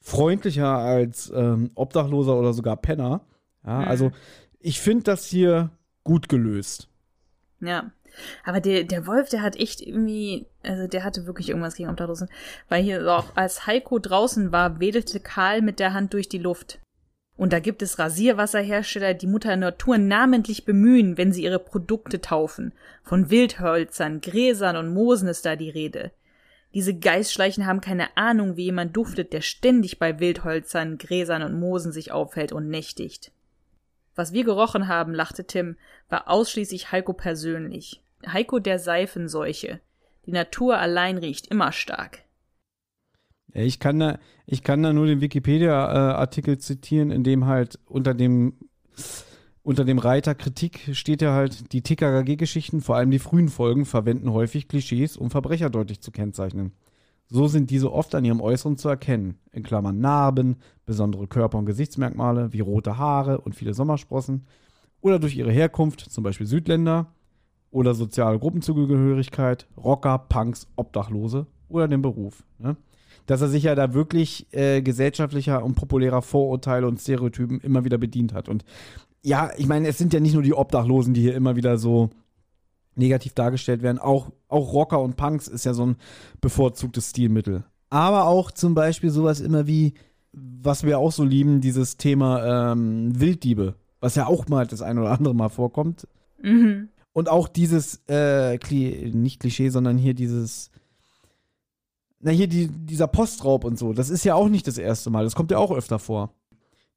freundlicher 0.00 0.68
als 0.78 1.32
ähm, 1.34 1.70
Obdachloser 1.74 2.36
oder 2.36 2.52
sogar 2.52 2.76
Penner. 2.76 3.22
Ja, 3.64 3.80
mhm. 3.80 3.88
also 3.88 4.12
ich 4.60 4.80
finde 4.80 5.04
das 5.04 5.26
hier 5.26 5.70
gut 6.04 6.28
gelöst. 6.28 6.88
Ja. 7.60 7.90
Aber 8.44 8.60
der, 8.60 8.84
der 8.84 9.06
Wolf, 9.06 9.30
der 9.30 9.40
hat 9.40 9.56
echt 9.56 9.80
irgendwie, 9.80 10.46
also 10.62 10.86
der 10.86 11.02
hatte 11.02 11.26
wirklich 11.26 11.48
irgendwas 11.48 11.76
gegen 11.76 11.88
Obdachlosen. 11.88 12.28
Weil 12.68 12.82
hier 12.82 13.06
auch 13.10 13.36
als 13.36 13.66
Heiko 13.66 13.98
draußen 13.98 14.52
war, 14.52 14.80
wedelte 14.80 15.18
Karl 15.20 15.62
mit 15.62 15.78
der 15.78 15.94
Hand 15.94 16.12
durch 16.12 16.28
die 16.28 16.38
Luft. 16.38 16.78
Und 17.36 17.52
da 17.52 17.60
gibt 17.60 17.82
es 17.82 17.98
Rasierwasserhersteller, 17.98 19.14
die 19.14 19.26
Mutter 19.26 19.56
Natur 19.56 19.98
namentlich 19.98 20.64
bemühen, 20.64 21.16
wenn 21.16 21.32
sie 21.32 21.44
ihre 21.44 21.58
Produkte 21.58 22.20
taufen. 22.20 22.72
Von 23.02 23.30
Wildhölzern, 23.30 24.20
Gräsern 24.20 24.76
und 24.76 24.92
Moosen 24.92 25.28
ist 25.28 25.44
da 25.46 25.56
die 25.56 25.70
Rede. 25.70 26.12
Diese 26.74 26.94
Geistschleichen 26.94 27.66
haben 27.66 27.80
keine 27.80 28.16
Ahnung, 28.16 28.56
wie 28.56 28.64
jemand 28.64 28.96
duftet, 28.96 29.32
der 29.32 29.42
ständig 29.42 29.98
bei 29.98 30.20
Wildhölzern, 30.20 30.98
Gräsern 30.98 31.42
und 31.42 31.58
Moosen 31.58 31.92
sich 31.92 32.12
aufhält 32.12 32.52
und 32.52 32.68
nächtigt. 32.68 33.30
Was 34.14 34.32
wir 34.32 34.44
gerochen 34.44 34.88
haben, 34.88 35.14
lachte 35.14 35.44
Tim, 35.44 35.76
war 36.08 36.28
ausschließlich 36.28 36.92
Heiko 36.92 37.12
persönlich. 37.12 38.02
Heiko 38.26 38.58
der 38.58 38.78
Seifenseuche. 38.78 39.80
Die 40.26 40.32
Natur 40.32 40.78
allein 40.78 41.18
riecht 41.18 41.48
immer 41.48 41.72
stark. 41.72 42.20
Ich 43.54 43.78
kann 43.78 43.98
da, 43.98 44.18
ich 44.46 44.62
kann 44.62 44.82
da 44.82 44.92
nur 44.92 45.06
den 45.06 45.20
Wikipedia-Artikel 45.20 46.58
zitieren, 46.58 47.10
in 47.10 47.22
dem 47.24 47.46
halt 47.46 47.78
unter 47.86 48.14
dem 48.14 48.54
Unter 49.64 49.84
dem 49.84 49.98
Reiter 49.98 50.34
Kritik 50.34 50.90
steht 50.92 51.22
ja 51.22 51.32
halt, 51.34 51.72
die 51.72 51.82
TKKG-Geschichten, 51.82 52.80
vor 52.80 52.96
allem 52.96 53.12
die 53.12 53.20
frühen 53.20 53.48
Folgen, 53.48 53.84
verwenden 53.84 54.32
häufig 54.32 54.66
Klischees, 54.66 55.16
um 55.16 55.30
Verbrecher 55.30 55.70
deutlich 55.70 56.00
zu 56.00 56.10
kennzeichnen. 56.10 56.72
So 57.28 57.46
sind 57.46 57.70
diese 57.70 57.92
oft 57.92 58.14
an 58.16 58.24
ihrem 58.24 58.40
Äußeren 58.40 58.76
zu 58.76 58.88
erkennen, 58.88 59.38
in 59.52 59.62
Klammern 59.62 60.00
Narben, 60.00 60.56
besondere 60.84 61.28
Körper- 61.28 61.58
und 61.58 61.66
Gesichtsmerkmale 61.66 62.52
wie 62.52 62.60
rote 62.60 62.98
Haare 62.98 63.40
und 63.40 63.54
viele 63.54 63.72
Sommersprossen, 63.72 64.46
oder 65.00 65.20
durch 65.20 65.36
ihre 65.36 65.52
Herkunft, 65.52 66.00
zum 66.00 66.24
Beispiel 66.24 66.46
Südländer, 66.46 67.12
oder 67.70 67.94
soziale 67.94 68.40
Gruppenzugehörigkeit, 68.40 69.68
Rocker, 69.76 70.18
Punks, 70.18 70.66
Obdachlose 70.74 71.46
oder 71.68 71.86
den 71.86 72.02
Beruf. 72.02 72.42
Ne? 72.58 72.76
Dass 73.26 73.40
er 73.40 73.48
sich 73.48 73.64
ja 73.64 73.74
da 73.74 73.94
wirklich 73.94 74.46
äh, 74.52 74.82
gesellschaftlicher 74.82 75.64
und 75.64 75.74
populärer 75.74 76.22
Vorurteile 76.22 76.86
und 76.86 77.00
Stereotypen 77.00 77.60
immer 77.60 77.84
wieder 77.84 77.98
bedient 77.98 78.32
hat. 78.34 78.48
Und 78.48 78.64
ja, 79.22 79.50
ich 79.56 79.66
meine, 79.66 79.88
es 79.88 79.98
sind 79.98 80.12
ja 80.12 80.20
nicht 80.20 80.34
nur 80.34 80.42
die 80.42 80.54
Obdachlosen, 80.54 81.14
die 81.14 81.20
hier 81.20 81.34
immer 81.34 81.56
wieder 81.56 81.78
so 81.78 82.10
negativ 82.94 83.34
dargestellt 83.34 83.82
werden. 83.82 83.98
Auch, 83.98 84.30
auch 84.48 84.72
Rocker 84.72 85.00
und 85.00 85.16
Punks 85.16 85.48
ist 85.48 85.64
ja 85.64 85.74
so 85.74 85.86
ein 85.86 85.96
bevorzugtes 86.40 87.10
Stilmittel. 87.10 87.64
Aber 87.90 88.26
auch 88.26 88.50
zum 88.50 88.74
Beispiel 88.74 89.10
sowas 89.10 89.40
immer 89.40 89.66
wie, 89.66 89.94
was 90.32 90.84
wir 90.84 90.98
auch 90.98 91.12
so 91.12 91.24
lieben, 91.24 91.60
dieses 91.60 91.96
Thema 91.96 92.72
ähm, 92.72 93.18
Wilddiebe, 93.18 93.74
was 94.00 94.14
ja 94.14 94.26
auch 94.26 94.48
mal 94.48 94.66
das 94.66 94.82
ein 94.82 94.98
oder 94.98 95.10
andere 95.10 95.34
Mal 95.34 95.50
vorkommt. 95.50 96.08
Mhm. 96.42 96.88
Und 97.12 97.28
auch 97.28 97.48
dieses, 97.48 98.02
äh, 98.08 98.56
Kli 98.58 99.12
nicht 99.14 99.40
Klischee, 99.40 99.68
sondern 99.68 99.98
hier 99.98 100.14
dieses, 100.14 100.70
na 102.22 102.30
hier 102.30 102.46
die, 102.46 102.68
dieser 102.68 103.08
Postraub 103.08 103.64
und 103.64 103.78
so, 103.78 103.92
das 103.92 104.08
ist 104.08 104.24
ja 104.24 104.34
auch 104.34 104.48
nicht 104.48 104.66
das 104.66 104.78
erste 104.78 105.10
Mal, 105.10 105.24
das 105.24 105.34
kommt 105.34 105.50
ja 105.50 105.58
auch 105.58 105.72
öfter 105.72 105.98
vor. 105.98 106.32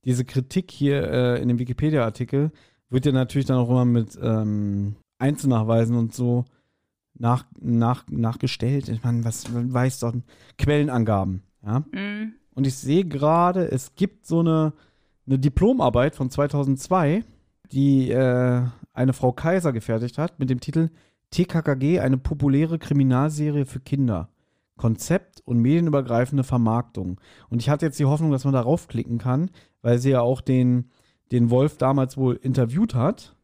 Diese 0.06 0.24
Kritik 0.24 0.72
hier 0.72 1.04
äh, 1.04 1.42
in 1.42 1.48
dem 1.48 1.60
Wikipedia-Artikel 1.60 2.52
wird 2.90 3.08
ja 3.08 3.12
natürlich 3.12 3.48
dann 3.48 3.58
auch 3.58 3.70
immer 3.70 3.86
mit 3.86 4.18
ähm, 4.22 4.96
Einzelnachweisen 5.18 5.96
und 5.96 6.14
so 6.14 6.46
nach, 7.16 7.46
nach, 7.60 8.06
nachgestellt. 8.10 8.88
Ich 8.90 9.04
meine, 9.04 9.26
was 9.26 9.46
weiß 9.52 10.00
doch, 10.00 10.14
Quellenangaben, 10.58 11.42
ja. 11.66 11.84
Mhm. 11.92 12.34
Und 12.54 12.68
ich 12.68 12.76
sehe 12.76 13.04
gerade, 13.04 13.70
es 13.70 13.96
gibt 13.96 14.26
so 14.26 14.40
eine, 14.40 14.74
eine 15.26 15.40
Diplomarbeit 15.40 16.16
von 16.16 16.30
2002, 16.30 17.24
die 17.72 18.12
äh, 18.12 18.62
eine 18.94 19.14
Frau 19.14 19.34
Kaiser 19.34 19.74
gefertigt 19.74 20.18
hat, 20.18 20.40
mit 20.40 20.50
dem 20.50 20.62
Titel 20.62 20.90
TKKG, 21.32 22.00
eine 22.00 22.18
populäre 22.18 22.80
Kriminalserie 22.80 23.66
für 23.66 23.82
Kinder. 23.82 24.30
Konzept 24.78 25.42
und 25.46 25.60
medienübergreifende 25.60 26.44
Vermarktung. 26.44 27.20
Und 27.50 27.62
ich 27.62 27.70
hatte 27.70 27.86
jetzt 27.86 28.00
die 28.00 28.06
Hoffnung, 28.06 28.32
dass 28.32 28.44
man 28.44 28.54
darauf 28.54 28.88
klicken 28.88 29.18
kann, 29.18 29.50
weil 29.82 30.00
sie 30.00 30.12
ja 30.12 30.22
auch 30.22 30.42
den, 30.42 30.90
den 31.32 31.50
Wolf 31.50 31.78
damals 31.78 32.18
wohl 32.18 32.36
interviewt 32.36 32.94
hat. 32.94 33.36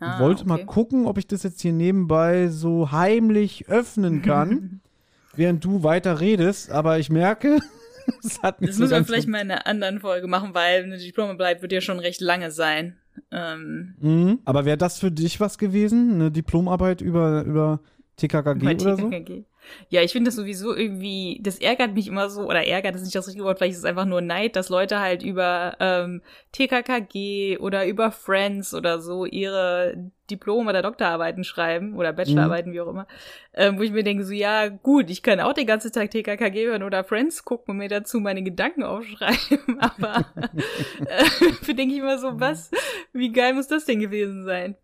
Ah, 0.00 0.14
ich 0.14 0.20
wollte 0.20 0.46
mal 0.46 0.56
okay. 0.56 0.66
gucken, 0.66 1.06
ob 1.06 1.18
ich 1.18 1.26
das 1.26 1.42
jetzt 1.42 1.60
hier 1.60 1.72
nebenbei 1.72 2.48
so 2.48 2.92
heimlich 2.92 3.68
öffnen 3.68 4.22
kann, 4.22 4.80
während 5.34 5.64
du 5.64 5.82
weiter 5.82 6.20
redest. 6.20 6.70
Aber 6.70 6.98
ich 6.98 7.10
merke, 7.10 7.58
es 8.24 8.42
hat 8.42 8.60
nicht 8.60 8.70
Das 8.70 8.76
so 8.76 8.82
müssen 8.82 8.96
wir 8.96 9.04
vielleicht 9.04 9.28
mal 9.28 9.40
in 9.40 9.50
einer 9.50 9.66
anderen 9.66 10.00
Folge 10.00 10.26
machen, 10.26 10.54
weil 10.54 10.84
eine 10.84 10.98
Diplomarbeit 10.98 11.62
wird 11.62 11.72
ja 11.72 11.80
schon 11.80 11.98
recht 11.98 12.20
lange 12.20 12.50
sein. 12.50 12.96
Ähm, 13.30 13.94
Mhm. 14.00 14.38
Aber 14.44 14.64
wäre 14.64 14.76
das 14.76 14.98
für 14.98 15.10
dich 15.10 15.40
was 15.40 15.58
gewesen? 15.58 16.14
Eine 16.14 16.30
Diplomarbeit 16.30 17.00
über, 17.00 17.42
über 17.44 17.80
TKKG 18.16 18.64
bei 18.64 18.74
oder 18.74 18.96
so? 18.96 19.10
TKKG. 19.10 19.44
Ja, 19.88 20.02
ich 20.02 20.12
finde 20.12 20.28
das 20.28 20.36
sowieso 20.36 20.74
irgendwie, 20.74 21.40
das 21.42 21.58
ärgert 21.58 21.94
mich 21.94 22.08
immer 22.08 22.30
so, 22.30 22.42
oder 22.42 22.66
ärgert 22.66 22.94
ist 22.94 23.02
nicht 23.02 23.14
das 23.14 23.26
richtige 23.26 23.44
Wort, 23.44 23.58
vielleicht 23.58 23.72
ist 23.72 23.78
es 23.78 23.84
einfach 23.84 24.04
nur 24.04 24.20
Neid, 24.20 24.56
dass 24.56 24.68
Leute 24.68 25.00
halt 25.00 25.22
über 25.22 25.76
ähm, 25.80 26.22
TKKG 26.52 27.58
oder 27.58 27.86
über 27.86 28.10
Friends 28.10 28.74
oder 28.74 29.00
so 29.00 29.24
ihre 29.24 30.10
Diplom- 30.30 30.68
oder 30.68 30.82
Doktorarbeiten 30.82 31.42
schreiben 31.42 31.96
oder 31.96 32.12
Bachelorarbeiten, 32.12 32.72
wie 32.72 32.80
auch 32.80 32.88
immer, 32.88 33.06
ähm, 33.54 33.78
wo 33.78 33.82
ich 33.82 33.92
mir 33.92 34.04
denke, 34.04 34.24
so 34.24 34.32
ja, 34.32 34.68
gut, 34.68 35.10
ich 35.10 35.22
kann 35.22 35.40
auch 35.40 35.54
den 35.54 35.66
ganzen 35.66 35.92
Tag 35.92 36.10
TKKG 36.10 36.66
hören 36.66 36.82
oder 36.82 37.04
Friends 37.04 37.44
gucken 37.44 37.72
und 37.72 37.78
mir 37.78 37.88
dazu 37.88 38.20
meine 38.20 38.42
Gedanken 38.42 38.82
aufschreiben, 38.82 39.78
aber 39.80 40.26
äh, 41.06 41.74
denke 41.74 41.94
ich 41.94 42.00
immer 42.00 42.18
so, 42.18 42.38
was, 42.38 42.70
wie 43.12 43.32
geil 43.32 43.54
muss 43.54 43.68
das 43.68 43.84
denn 43.84 44.00
gewesen 44.00 44.44
sein? 44.44 44.76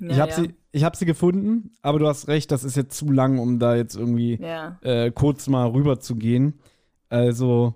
Ich 0.00 0.18
habe 0.20 0.32
sie, 0.32 0.54
ich 0.72 0.84
hab 0.84 0.96
sie 0.96 1.06
gefunden, 1.06 1.72
aber 1.82 1.98
du 1.98 2.06
hast 2.06 2.28
recht, 2.28 2.50
das 2.52 2.64
ist 2.64 2.76
jetzt 2.76 2.96
zu 2.96 3.10
lang, 3.10 3.38
um 3.38 3.58
da 3.58 3.74
jetzt 3.76 3.96
irgendwie 3.96 4.38
Ja. 4.40 4.78
äh, 4.82 5.10
kurz 5.10 5.48
mal 5.48 5.68
rüber 5.68 5.98
zu 6.00 6.16
gehen. 6.16 6.60
Also, 7.08 7.74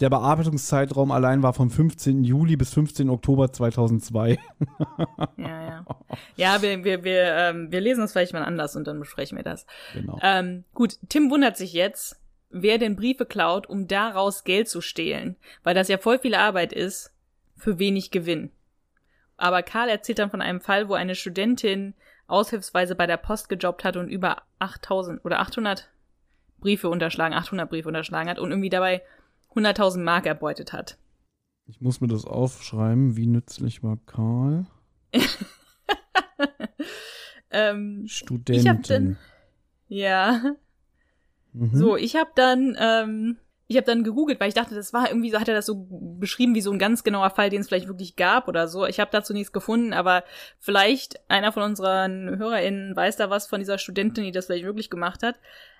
der 0.00 0.10
Bearbeitungszeitraum 0.10 1.10
allein 1.10 1.42
war 1.42 1.52
vom 1.54 1.70
15. 1.70 2.22
Juli 2.22 2.56
bis 2.56 2.72
15. 2.74 3.08
Oktober 3.10 3.52
2002. 3.52 4.38
Ja, 5.36 5.62
ja. 5.66 5.84
Ja, 6.36 6.62
wir, 6.62 6.84
wir, 6.84 7.04
wir, 7.04 7.22
ähm, 7.36 7.70
wir 7.72 7.80
lesen 7.80 8.00
das 8.00 8.12
vielleicht 8.12 8.32
mal 8.32 8.44
anders 8.44 8.76
und 8.76 8.86
dann 8.86 8.98
besprechen 9.00 9.36
wir 9.36 9.42
das. 9.44 9.66
genau. 9.94 10.18
Ähm, 10.22 10.64
gut, 10.74 10.98
Tim 11.08 11.30
wundert 11.30 11.56
sich 11.56 11.72
jetzt, 11.72 12.16
wer 12.50 12.78
denn 12.78 12.96
Briefe 12.96 13.26
klaut, 13.26 13.68
um 13.68 13.86
daraus 13.88 14.44
Geld 14.44 14.68
zu 14.68 14.80
stehlen, 14.80 15.36
weil 15.64 15.74
das 15.74 15.88
ja 15.88 15.98
voll 15.98 16.18
viel 16.18 16.34
Arbeit 16.34 16.72
ist 16.72 17.12
für 17.56 17.78
wenig 17.78 18.10
Gewinn. 18.10 18.50
Aber 19.38 19.62
Karl 19.62 19.88
erzählt 19.88 20.18
dann 20.18 20.30
von 20.30 20.42
einem 20.42 20.60
Fall, 20.60 20.88
wo 20.88 20.94
eine 20.94 21.14
Studentin 21.14 21.94
aushilfsweise 22.26 22.94
bei 22.94 23.06
der 23.06 23.16
Post 23.16 23.48
gejobbt 23.48 23.84
hat 23.84 23.96
und 23.96 24.08
über 24.10 24.42
8000 24.58 25.24
oder 25.24 25.40
800 25.40 25.88
Briefe 26.60 26.88
unterschlagen, 26.90 27.34
800 27.34 27.70
Briefe 27.70 27.88
unterschlagen 27.88 28.28
hat 28.28 28.38
und 28.38 28.50
irgendwie 28.50 28.68
dabei 28.68 29.00
100.000 29.54 30.02
Mark 30.02 30.26
erbeutet 30.26 30.72
hat. 30.72 30.98
Ich 31.66 31.80
muss 31.80 32.00
mir 32.00 32.08
das 32.08 32.24
aufschreiben. 32.26 33.16
Wie 33.16 33.26
nützlich 33.26 33.82
war 33.82 33.96
Karl? 34.06 34.66
Ähm, 37.50 38.04
Studentin. 38.06 38.60
Ich 38.60 38.68
hab 38.68 38.82
dann- 38.82 39.16
ja, 39.88 40.54
Mhm. 41.54 41.74
So, 41.74 41.96
ich 41.96 42.14
habe 42.14 42.30
dann, 42.34 42.76
ähm, 42.78 43.38
ich 43.70 43.76
habe 43.76 43.84
dann 43.84 44.02
gegoogelt, 44.02 44.40
weil 44.40 44.48
ich 44.48 44.54
dachte, 44.54 44.74
das 44.74 44.92
war 44.94 45.08
irgendwie 45.08 45.30
so, 45.30 45.38
hat 45.38 45.46
er 45.48 45.54
das 45.54 45.66
so 45.66 45.86
beschrieben 46.18 46.54
wie 46.54 46.62
so 46.62 46.72
ein 46.72 46.78
ganz 46.78 47.04
genauer 47.04 47.28
Fall, 47.30 47.50
den 47.50 47.60
es 47.60 47.68
vielleicht 47.68 47.86
wirklich 47.86 48.16
gab 48.16 48.48
oder 48.48 48.66
so. 48.66 48.86
Ich 48.86 48.98
habe 48.98 49.10
dazu 49.12 49.34
nichts 49.34 49.52
gefunden, 49.52 49.92
aber 49.92 50.24
vielleicht 50.58 51.20
einer 51.30 51.52
von 51.52 51.62
unseren 51.62 52.38
HörerInnen 52.38 52.96
weiß 52.96 53.16
da 53.16 53.28
was 53.28 53.46
von 53.46 53.60
dieser 53.60 53.76
Studentin, 53.76 54.24
die 54.24 54.32
das 54.32 54.46
vielleicht 54.46 54.64
wirklich 54.64 54.88
gemacht 54.88 55.22
hat. 55.22 55.36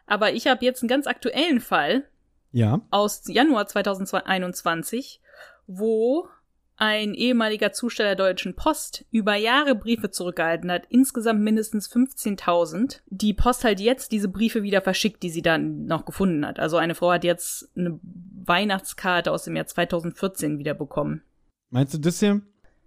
Aber 0.07 0.33
ich 0.33 0.47
habe 0.47 0.65
jetzt 0.65 0.83
einen 0.83 0.89
ganz 0.89 1.07
aktuellen 1.07 1.61
Fall 1.61 2.05
Ja. 2.53 2.81
aus 2.91 3.23
Januar 3.27 3.67
2021, 3.67 5.21
wo 5.67 6.29
ein 6.79 7.13
ehemaliger 7.15 7.73
Zusteller 7.73 8.15
der 8.15 8.27
Deutschen 8.27 8.55
Post 8.55 9.05
über 9.11 9.35
Jahre 9.35 9.75
Briefe 9.75 10.11
zurückgehalten 10.11 10.71
hat, 10.71 10.85
insgesamt 10.89 11.41
mindestens 11.41 11.91
15.000. 11.91 13.01
Die 13.09 13.35
Post 13.35 13.65
halt 13.65 13.81
jetzt 13.81 14.13
diese 14.13 14.29
Briefe 14.29 14.63
wieder 14.63 14.81
verschickt, 14.81 15.25
die 15.25 15.31
sie 15.31 15.43
dann 15.43 15.87
noch 15.87 16.05
gefunden 16.05 16.47
hat. 16.47 16.61
Also 16.61 16.77
eine 16.77 16.95
Frau 16.95 17.11
hat 17.11 17.25
jetzt 17.25 17.69
eine 17.77 17.99
Weihnachtskarte 18.45 19.33
aus 19.33 19.43
dem 19.43 19.57
Jahr 19.57 19.67
2014 19.67 20.59
wieder 20.59 20.75
bekommen. 20.75 21.23
Meinst 21.71 21.95
du 21.95 21.99
das 21.99 22.21
hier? 22.21 22.43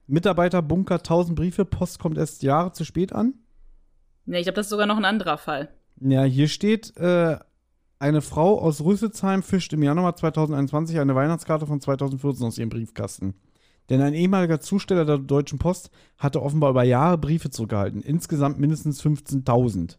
Mitarbeiter 0.08 0.62
bunkert 0.62 1.01
1000 1.01 1.38
Briefe, 1.38 1.65
Post 1.65 1.99
kommt 1.99 2.17
erst 2.17 2.43
Jahre 2.43 2.71
zu 2.71 2.86
spät 2.86 3.12
an? 3.13 3.34
Ne, 4.25 4.39
ich 4.39 4.45
glaube, 4.45 4.56
das 4.56 4.67
ist 4.67 4.71
sogar 4.71 4.88
noch 4.88 4.97
ein 4.97 5.06
anderer 5.06 5.38
Fall. 5.38 5.69
Ja, 5.99 6.23
hier 6.23 6.47
steht, 6.47 6.95
äh, 6.95 7.38
eine 7.99 8.21
Frau 8.21 8.60
aus 8.60 8.82
Rüsselsheim 8.84 9.43
fischt 9.43 9.73
im 9.73 9.84
Januar 9.84 10.15
2021 10.15 10.97
eine 10.99 11.13
Weihnachtskarte 11.13 11.67
von 11.67 11.82
2014 11.82 12.47
aus 12.47 12.58
ihrem 12.58 12.69
Briefkasten. 12.69 13.36
Denn 13.91 14.01
ein 14.01 14.13
ehemaliger 14.13 14.62
Zusteller 14.62 15.04
der 15.04 15.17
Deutschen 15.17 15.60
Post 15.60 15.91
hatte 16.17 16.41
offenbar 16.41 16.69
über 16.71 16.84
Jahre 16.84 17.17
Briefe 17.17 17.49
zurückgehalten. 17.49 18.01
Insgesamt 18.01 18.58
mindestens 18.58 19.04
15.000. 19.04 19.97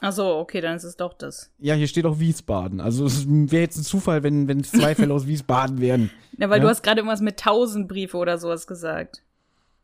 Ach 0.00 0.12
so, 0.12 0.24
okay, 0.36 0.60
dann 0.60 0.76
ist 0.76 0.84
es 0.84 0.96
doch 0.96 1.12
das. 1.12 1.50
Ja, 1.58 1.74
hier 1.74 1.88
steht 1.88 2.06
auch 2.06 2.20
Wiesbaden. 2.20 2.80
Also 2.80 3.04
es 3.04 3.26
wäre 3.28 3.62
jetzt 3.62 3.76
ein 3.78 3.82
Zufall, 3.82 4.22
wenn, 4.22 4.46
wenn 4.46 4.60
es 4.60 4.70
zwei 4.70 4.94
Fälle 4.96 5.12
aus 5.12 5.26
Wiesbaden 5.26 5.80
wären. 5.80 6.10
Ja, 6.38 6.50
weil 6.50 6.58
Ja. 6.58 6.62
du 6.64 6.68
hast 6.70 6.82
gerade 6.84 7.00
irgendwas 7.00 7.20
mit 7.20 7.40
1000 7.40 7.88
Briefe 7.88 8.16
oder 8.16 8.38
sowas 8.38 8.66
gesagt. 8.68 9.22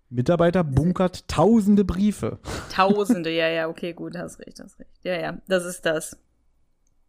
Mitarbeiter 0.08 0.62
bunkert 0.64 1.28
tausende 1.28 1.84
Briefe. 1.84 2.38
Tausende, 2.72 3.30
ja, 3.30 3.48
ja, 3.48 3.68
okay, 3.68 3.92
gut, 3.92 4.16
hast 4.16 4.38
recht, 4.38 4.60
hast 4.60 4.78
recht. 4.78 4.90
Ja, 5.02 5.20
ja, 5.20 5.38
das 5.48 5.64
ist 5.64 5.84
das. 5.84 6.16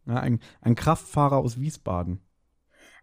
Ja, 0.06 0.16
ein, 0.16 0.40
ein 0.62 0.74
Kraftfahrer 0.76 1.38
aus 1.38 1.60
Wiesbaden. 1.60 2.20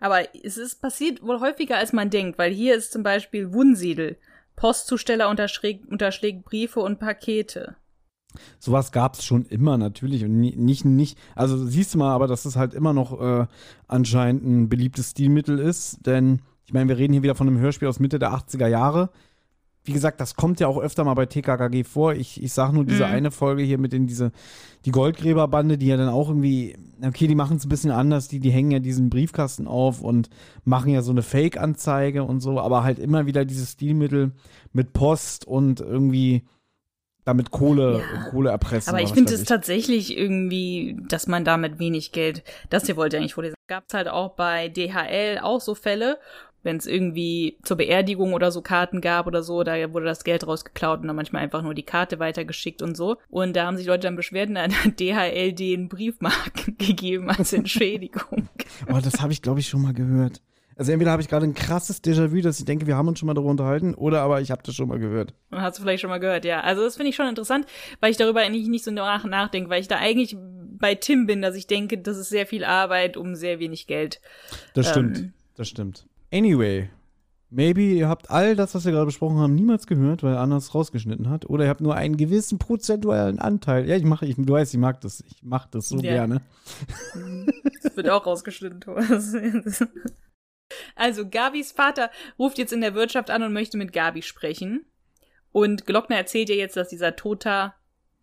Aber 0.00 0.20
es 0.42 0.56
ist 0.59 0.80
passiert 0.82 1.22
wohl 1.22 1.40
häufiger, 1.40 1.76
als 1.78 1.92
man 1.92 2.11
denkt, 2.11 2.38
weil 2.38 2.52
hier 2.52 2.74
ist 2.74 2.92
zum 2.92 3.02
Beispiel 3.02 3.52
Wunsiedel. 3.52 4.18
Postzusteller 4.56 5.28
unterschlägt, 5.28 6.44
Briefe 6.44 6.80
und 6.80 6.98
Pakete. 6.98 7.76
Sowas 8.59 8.92
gab 8.92 9.14
es 9.14 9.24
schon 9.24 9.46
immer 9.46 9.78
natürlich 9.78 10.24
und 10.24 10.38
ni- 10.40 10.56
nicht, 10.56 10.85
nicht, 10.85 11.18
also 11.35 11.64
siehst 11.64 11.94
du 11.94 11.98
mal, 11.98 12.14
aber 12.14 12.26
dass 12.26 12.44
es 12.44 12.56
halt 12.56 12.74
immer 12.74 12.92
noch 12.92 13.20
äh, 13.20 13.46
anscheinend 13.87 14.44
ein 14.44 14.68
beliebtes 14.68 15.11
Stilmittel 15.11 15.59
ist, 15.59 16.06
denn 16.06 16.42
ich 16.64 16.72
meine, 16.72 16.88
wir 16.88 16.98
reden 16.98 17.12
hier 17.12 17.22
wieder 17.22 17.35
von 17.35 17.46
einem 17.46 17.59
Hörspiel 17.59 17.88
aus 17.88 18.00
Mitte 18.00 18.18
der 18.18 18.32
80er 18.32 18.66
Jahre. 18.66 19.11
Wie 19.87 19.92
gesagt, 19.92 20.20
das 20.20 20.35
kommt 20.37 20.61
ja 20.61 20.66
auch 20.68 20.79
öfter 20.79 21.05
mal 21.05 21.14
bei 21.14 21.27
TKKG 21.27 21.85
vor. 21.85 22.14
Ich, 22.14 22.42
ich 22.42 22.53
sage 22.53 22.75
nur 22.75 22.85
diese 22.85 23.05
Mhm. 23.07 23.12
eine 23.12 23.31
Folge 23.31 23.62
hier 23.62 23.79
mit 23.79 23.94
in 23.94 24.07
diese, 24.07 24.33
die 24.85 24.90
Goldgräberbande, 24.90 25.79
die 25.79 25.87
ja 25.87 25.96
dann 25.96 26.09
auch 26.09 26.29
irgendwie, 26.29 26.77
okay, 27.03 27.27
die 27.27 27.35
machen 27.35 27.57
es 27.57 27.64
ein 27.64 27.68
bisschen 27.68 27.90
anders, 27.90 28.29
die, 28.29 28.40
die 28.40 28.51
hängen 28.51 28.70
ja 28.70 28.79
diesen 28.79 29.11
Briefkasten 29.11 29.66
auf 29.66 30.01
und 30.03 30.29
machen 30.64 30.90
ja 30.92 31.03
so 31.03 31.11
eine 31.12 31.22
Fake-Anzeige 31.22 32.25
und 32.25 32.40
so, 32.40 32.61
aber 32.61 32.85
halt 32.85 32.99
immer 32.99 33.27
wieder 33.27 33.44
dieses 33.44 33.72
Stilmittel 33.72 34.33
mit 34.72 34.92
Post 34.92 35.46
und 35.46 35.81
irgendwie 35.81 36.42
damit 37.25 37.51
Kohle, 37.51 38.03
Ja. 38.14 38.31
Kohle 38.31 38.51
erpressen. 38.51 38.88
Aber 38.90 39.03
ich 39.03 39.11
finde 39.12 39.35
es 39.35 39.42
tatsächlich 39.44 40.16
irgendwie, 40.16 40.96
dass 41.09 41.27
man 41.27 41.44
damit 41.44 41.79
wenig 41.81 42.12
Geld, 42.12 42.44
das 42.70 42.87
hier 42.87 42.96
wollte 42.96 43.16
ich 43.16 43.20
eigentlich 43.20 43.35
vorlesen. 43.35 43.57
Gab 43.68 43.85
es 43.88 43.94
halt 43.94 44.07
auch 44.09 44.37
bei 44.37 44.68
DHL 44.68 45.40
auch 45.42 45.61
so 45.61 45.75
Fälle, 45.75 46.18
wenn 46.66 46.76
es 46.76 46.87
irgendwie 46.87 47.57
zur 47.62 47.79
Beerdigung 47.79 48.35
oder 48.35 48.50
so 48.50 48.61
Karten 48.61 49.00
gab 49.00 49.26
oder 49.26 49.42
so, 49.42 49.62
da 49.62 49.92
wurde 49.94 50.05
das 50.05 50.24
Geld 50.24 50.46
rausgeklaut 50.46 51.00
und 51.00 51.07
dann 51.07 51.16
manchmal 51.16 51.42
einfach 51.42 51.62
nur 51.62 51.72
die 51.72 51.85
Karte 51.85 52.18
weitergeschickt 52.18 52.83
und 52.83 52.96
so. 52.96 53.16
Und 53.31 53.57
da 53.57 53.66
haben 53.66 53.79
sich 53.79 53.87
Leute 53.87 54.00
dann 54.02 54.16
beschwert 54.16 54.48
und 54.50 54.57
dann 54.57 54.72
hat 54.72 55.00
DHL 55.00 55.52
den 55.52 55.88
Briefmarken 55.88 56.76
gegeben 56.79 57.31
als 57.31 57.55
Entschädigung. 57.55 58.48
Oh, 58.92 58.98
das 59.02 59.22
habe 59.22 59.33
ich, 59.33 59.40
glaube 59.40 59.61
ich, 59.61 59.68
schon 59.68 59.81
mal 59.81 59.94
gehört. 59.94 60.42
Also 60.76 60.92
entweder 60.92 61.11
habe 61.11 61.22
ich 61.22 61.29
gerade 61.29 61.46
ein 61.46 61.55
krasses 61.55 62.02
Déjà-vu, 62.05 62.42
dass 62.42 62.59
ich 62.59 62.66
denke, 62.66 62.87
wir 62.87 62.96
haben 62.96 63.09
uns 63.09 63.18
schon 63.18 63.26
mal 63.26 63.33
darüber 63.33 63.50
unterhalten, 63.50 63.94
oder 63.94 64.20
aber 64.20 64.42
ich 64.42 64.50
habe 64.50 64.62
das 64.64 64.74
schon 64.74 64.88
mal 64.88 64.98
gehört. 64.98 65.33
Hast 65.50 65.79
du 65.79 65.83
vielleicht 65.83 66.02
schon 66.02 66.11
mal 66.11 66.18
gehört, 66.20 66.44
ja. 66.44 66.61
Also 66.61 66.83
das 66.83 66.96
finde 66.96 67.11
ich 67.11 67.16
schon 67.16 67.29
interessant, 67.29 67.64
weil 68.00 68.11
ich 68.11 68.18
darüber 68.18 68.40
eigentlich 68.40 68.68
nicht 68.68 68.85
so 68.85 68.90
nach 68.90 69.24
nachdenke, 69.24 69.70
weil 69.70 69.81
ich 69.81 69.88
da 69.88 69.96
eigentlich 69.96 70.37
bei 70.79 70.94
Tim 70.94 71.26
bin, 71.26 71.40
dass 71.40 71.55
ich 71.55 71.66
denke, 71.66 71.96
das 71.98 72.18
ist 72.18 72.29
sehr 72.29 72.46
viel 72.46 72.64
Arbeit 72.64 73.16
um 73.16 73.35
sehr 73.35 73.59
wenig 73.61 73.87
Geld. 73.87 74.20
Das 74.74 74.90
stimmt, 74.90 75.18
Ähm. 75.18 75.33
das 75.55 75.68
stimmt. 75.68 76.07
Anyway, 76.37 76.90
maybe 77.49 77.94
ihr 77.94 78.09
habt 78.09 78.31
all 78.31 78.57
das, 78.57 78.75
was 78.75 78.85
wir 78.85 78.92
gerade 78.92 79.07
besprochen 79.07 79.38
haben, 79.38 79.55
niemals 79.55 79.87
gehört, 79.87 80.22
weil 80.22 80.37
Anders 80.37 80.75
rausgeschnitten 80.75 81.31
hat, 81.31 81.49
oder 81.49 81.64
ihr 81.64 81.70
habt 81.70 81.81
nur 81.81 81.94
einen 81.94 82.16
gewissen 82.16 82.59
prozentualen 82.59 83.38
Anteil. 83.38 83.88
Ja, 83.88 83.96
ich 83.96 84.05
mache, 84.05 84.27
ich, 84.27 84.37
du 84.37 84.53
weißt, 84.53 84.75
ich 84.75 84.81
mag 84.81 85.01
das, 85.01 85.20
ich 85.27 85.42
mache 85.42 85.68
das 85.70 85.88
so 85.88 85.96
Ja. 85.96 86.12
gerne. 86.12 86.42
Das 87.83 87.96
wird 87.96 88.11
auch 88.11 88.27
rausgeschnitten, 88.27 88.81
Thomas. 88.81 89.35
Also, 90.96 91.29
Gabis 91.29 91.70
Vater 91.70 92.11
ruft 92.40 92.59
jetzt 92.59 92.72
in 92.72 92.81
der 92.81 92.94
Wirtschaft 92.94 93.31
an 93.31 93.42
und 93.44 93.53
möchte 93.53 93.79
mit 93.79 93.92
Gabi 93.92 94.22
sprechen. 94.22 94.85
Und 95.53 95.87
Glockner 95.87 96.16
erzählt 96.16 96.51
ihr 96.51 96.57
jetzt, 96.57 96.77
dass 96.77 96.88
dieser 96.88 97.14
Toter 97.14 97.75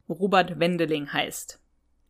Robert 0.10 0.60
Wendeling 0.60 1.12
heißt. 1.13 1.62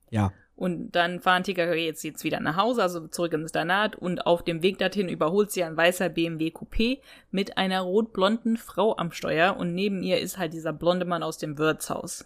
Ja. 0.10 0.34
Und 0.56 0.92
dann 0.92 1.20
fahren 1.20 1.44
TKKG 1.44 1.86
jetzt, 1.86 2.04
jetzt 2.04 2.24
wieder 2.24 2.40
nach 2.40 2.58
Hause, 2.58 2.84
also 2.84 3.08
zurück 3.08 3.34
ins 3.34 3.52
Danat. 3.52 3.96
Und 3.96 4.28
auf 4.28 4.44
dem 4.44 4.62
Weg 4.62 4.78
dorthin 4.78 5.10
überholt 5.10 5.52
sie 5.52 5.64
ein 5.64 5.76
weißer 5.76 6.10
BMW 6.10 6.50
Coupé 6.50 7.00
mit 7.32 7.58
einer 7.58 7.82
rot-blonden 7.82 8.58
Frau 8.58 8.96
am 8.98 9.12
Steuer. 9.12 9.58
Und 9.58 9.74
neben 9.74 10.04
ihr 10.04 10.20
ist 10.20 10.38
halt 10.38 10.54
dieser 10.54 10.74
blonde 10.74 11.06
Mann 11.06 11.24
aus 11.24 11.38
dem 11.38 11.58
Wirtshaus. 11.58 12.26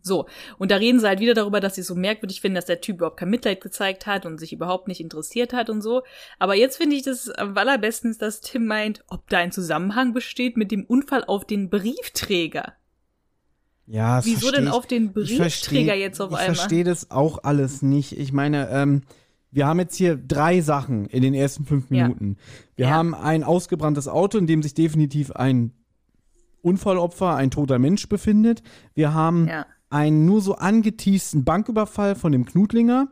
So, 0.00 0.26
und 0.58 0.70
da 0.70 0.76
reden 0.76 1.00
sie 1.00 1.06
halt 1.06 1.20
wieder 1.20 1.34
darüber, 1.34 1.60
dass 1.60 1.74
sie 1.74 1.82
so 1.82 1.94
merkwürdig 1.94 2.40
finden, 2.40 2.54
dass 2.56 2.64
der 2.64 2.80
Typ 2.80 2.96
überhaupt 2.96 3.18
kein 3.18 3.30
Mitleid 3.30 3.60
gezeigt 3.60 4.06
hat 4.06 4.26
und 4.26 4.38
sich 4.38 4.52
überhaupt 4.52 4.88
nicht 4.88 5.00
interessiert 5.00 5.52
hat 5.52 5.70
und 5.70 5.82
so. 5.82 6.02
Aber 6.38 6.54
jetzt 6.54 6.76
finde 6.76 6.96
ich 6.96 7.02
das 7.02 7.28
am 7.30 7.56
allerbestens, 7.56 8.16
dass 8.16 8.40
Tim 8.40 8.66
meint, 8.66 9.04
ob 9.08 9.28
da 9.28 9.38
ein 9.38 9.52
Zusammenhang 9.52 10.14
besteht 10.14 10.56
mit 10.56 10.70
dem 10.70 10.84
Unfall 10.84 11.24
auf 11.24 11.44
den 11.44 11.68
Briefträger. 11.68 12.74
Ja, 13.90 14.20
Wieso 14.24 14.40
versteh 14.40 14.56
denn 14.58 14.66
ich. 14.66 14.72
auf 14.72 14.86
den 14.86 15.06
Ich 15.06 15.12
Briefträger 15.38 15.94
jetzt 15.94 16.20
auf 16.20 16.30
ich 16.32 16.36
einmal? 16.38 16.54
verstehe 16.56 16.84
das 16.84 17.10
auch 17.10 17.38
alles 17.42 17.80
nicht. 17.82 18.12
Ich 18.18 18.32
meine, 18.34 18.68
ähm, 18.68 19.00
wir 19.50 19.66
haben 19.66 19.78
jetzt 19.78 19.96
hier 19.96 20.16
drei 20.16 20.60
Sachen 20.60 21.06
in 21.06 21.22
den 21.22 21.32
ersten 21.32 21.64
fünf 21.64 21.90
Ja. 21.90 22.02
Minuten. 22.08 22.36
Wir 22.76 22.88
Ja. 22.88 22.92
haben 22.92 23.14
ein 23.14 23.42
ausgebranntes 23.44 24.06
Auto, 24.06 24.36
in 24.36 24.46
dem 24.46 24.62
sich 24.62 24.74
definitiv 24.74 25.32
ein 25.32 25.72
Unfallopfer, 26.62 27.34
ein 27.36 27.50
toter 27.50 27.78
Mensch 27.78 28.08
befindet. 28.08 28.62
Wir 28.94 29.14
haben 29.14 29.46
Ja. 29.48 29.66
einen 29.90 30.26
nur 30.26 30.40
so 30.42 30.56
angeteasten 30.56 31.44
Banküberfall 31.44 32.14
von 32.14 32.32
dem 32.32 32.44
Knutlinger, 32.44 33.08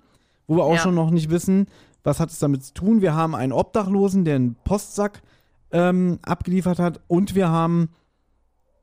wo 0.47 0.57
wir 0.57 0.65
auch 0.65 0.75
Ja. 0.75 0.79
schon 0.81 0.95
noch 0.95 1.11
nicht 1.11 1.31
wissen, 1.31 1.67
was 2.05 2.21
hat 2.21 2.31
es 2.31 2.39
damit 2.39 2.65
zu 2.65 2.75
tun. 2.75 3.01
Wir 3.01 3.15
haben 3.15 3.35
einen 3.35 3.53
Obdachlosen, 3.53 4.25
der 4.25 4.37
einen 4.37 4.57
Postsack 4.65 5.23
ähm, 5.73 6.19
abgeliefert 6.23 6.79
hat 6.79 7.01
und 7.09 7.35
wir 7.35 7.49
haben 7.49 7.89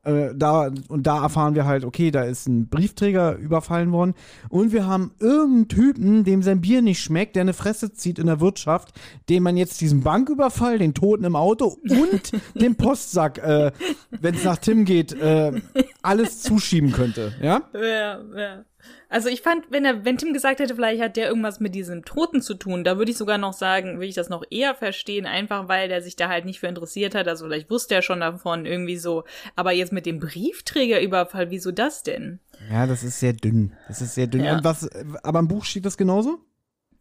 äh, 0.04 0.30
da 0.36 0.72
und 0.88 1.08
da 1.08 1.24
erfahren 1.24 1.56
wir 1.56 1.66
halt, 1.66 1.86
okay, 1.86 2.12
da 2.12 2.24
ist 2.24 2.48
ein 2.48 2.68
Briefträger 2.68 3.38
überfallen 3.38 3.92
worden 3.92 4.14
und 4.50 4.72
wir 4.72 4.86
haben 4.86 5.12
irgendeinen 5.20 5.68
Typen, 5.68 6.24
dem 6.24 6.44
sein 6.44 6.62
Bier 6.62 6.82
nicht 6.82 7.02
schmeckt, 7.02 7.36
der 7.36 7.42
eine 7.42 7.54
Fresse 7.54 7.94
zieht 7.94 8.20
in 8.20 8.28
der 8.28 8.40
Wirtschaft, 8.40 8.94
dem 9.30 9.44
man 9.44 9.58
jetzt 9.58 9.82
diesen 9.82 10.02
Banküberfall, 10.02 10.78
den 10.78 10.94
Toten 10.94 11.24
im 11.24 11.36
Auto 11.36 11.78
und 11.90 12.32
den 12.56 12.76
Postsack, 12.76 13.38
äh, 13.38 13.72
wenn 14.10 14.36
es 14.36 14.44
nach 14.44 14.58
Tim 14.58 14.86
geht, 14.86 15.14
äh, 15.14 15.62
alles 16.02 16.42
zuschieben 16.42 16.92
könnte, 16.92 17.34
ja? 17.42 17.62
Ja, 17.74 18.22
ja. 18.36 18.66
Also 19.10 19.30
ich 19.30 19.42
fand, 19.42 19.66
wenn 19.70 19.86
er, 19.86 20.06
wenn 20.06 20.18
Tim 20.18 20.34
gesagt 20.34 20.60
hätte, 20.60 20.76
vielleicht 20.76 21.02
hat 21.02 21.18
der 21.18 21.28
irgendwas 21.28 21.60
mit 21.60 21.76
diesem 21.76 22.04
Toten 22.04 22.42
zu 22.42 22.56
tun, 22.56 22.84
da 22.84 22.98
würde 22.98 23.12
ich 23.12 23.18
sogar 23.18 23.38
noch 23.38 23.54
sagen, 23.54 23.96
würde 23.96 24.08
ich 24.08 24.16
das 24.16 24.30
noch 24.30 24.44
eher 24.50 24.76
verstehen, 24.76 25.26
einfach 25.26 25.68
weil 25.68 25.88
der 25.88 26.02
sich 26.02 26.16
da 26.16 26.30
halt 26.30 26.46
nicht 26.46 26.60
für 26.60 26.68
interessiert 26.68 27.16
hat. 27.16 27.28
Also 27.28 27.46
vielleicht 27.46 27.70
wusste 27.70 27.96
er 27.96 28.02
schon 28.02 28.22
davon 28.22 28.66
irgendwie 28.66 28.98
so. 28.98 29.24
Aber 29.56 29.72
jetzt 29.72 29.94
mit 29.94 30.06
dem 30.06 30.20
Briefträgerüberfall, 30.20 31.52
wieso 31.52 31.72
das 31.72 32.04
denn? 32.04 32.40
Ja, 32.72 32.88
das 32.88 33.04
ist 33.04 33.20
sehr 33.20 33.34
dünn. 33.34 33.74
Das 33.88 34.02
ist 34.02 34.16
sehr 34.16 34.28
dünn. 34.28 34.44
Ja. 34.44 34.58
Und 34.58 34.64
was, 34.64 34.90
aber 35.24 35.40
im 35.40 35.48
Buch 35.48 35.66
steht 35.66 35.86
das 35.86 35.98
genauso? 35.98 36.40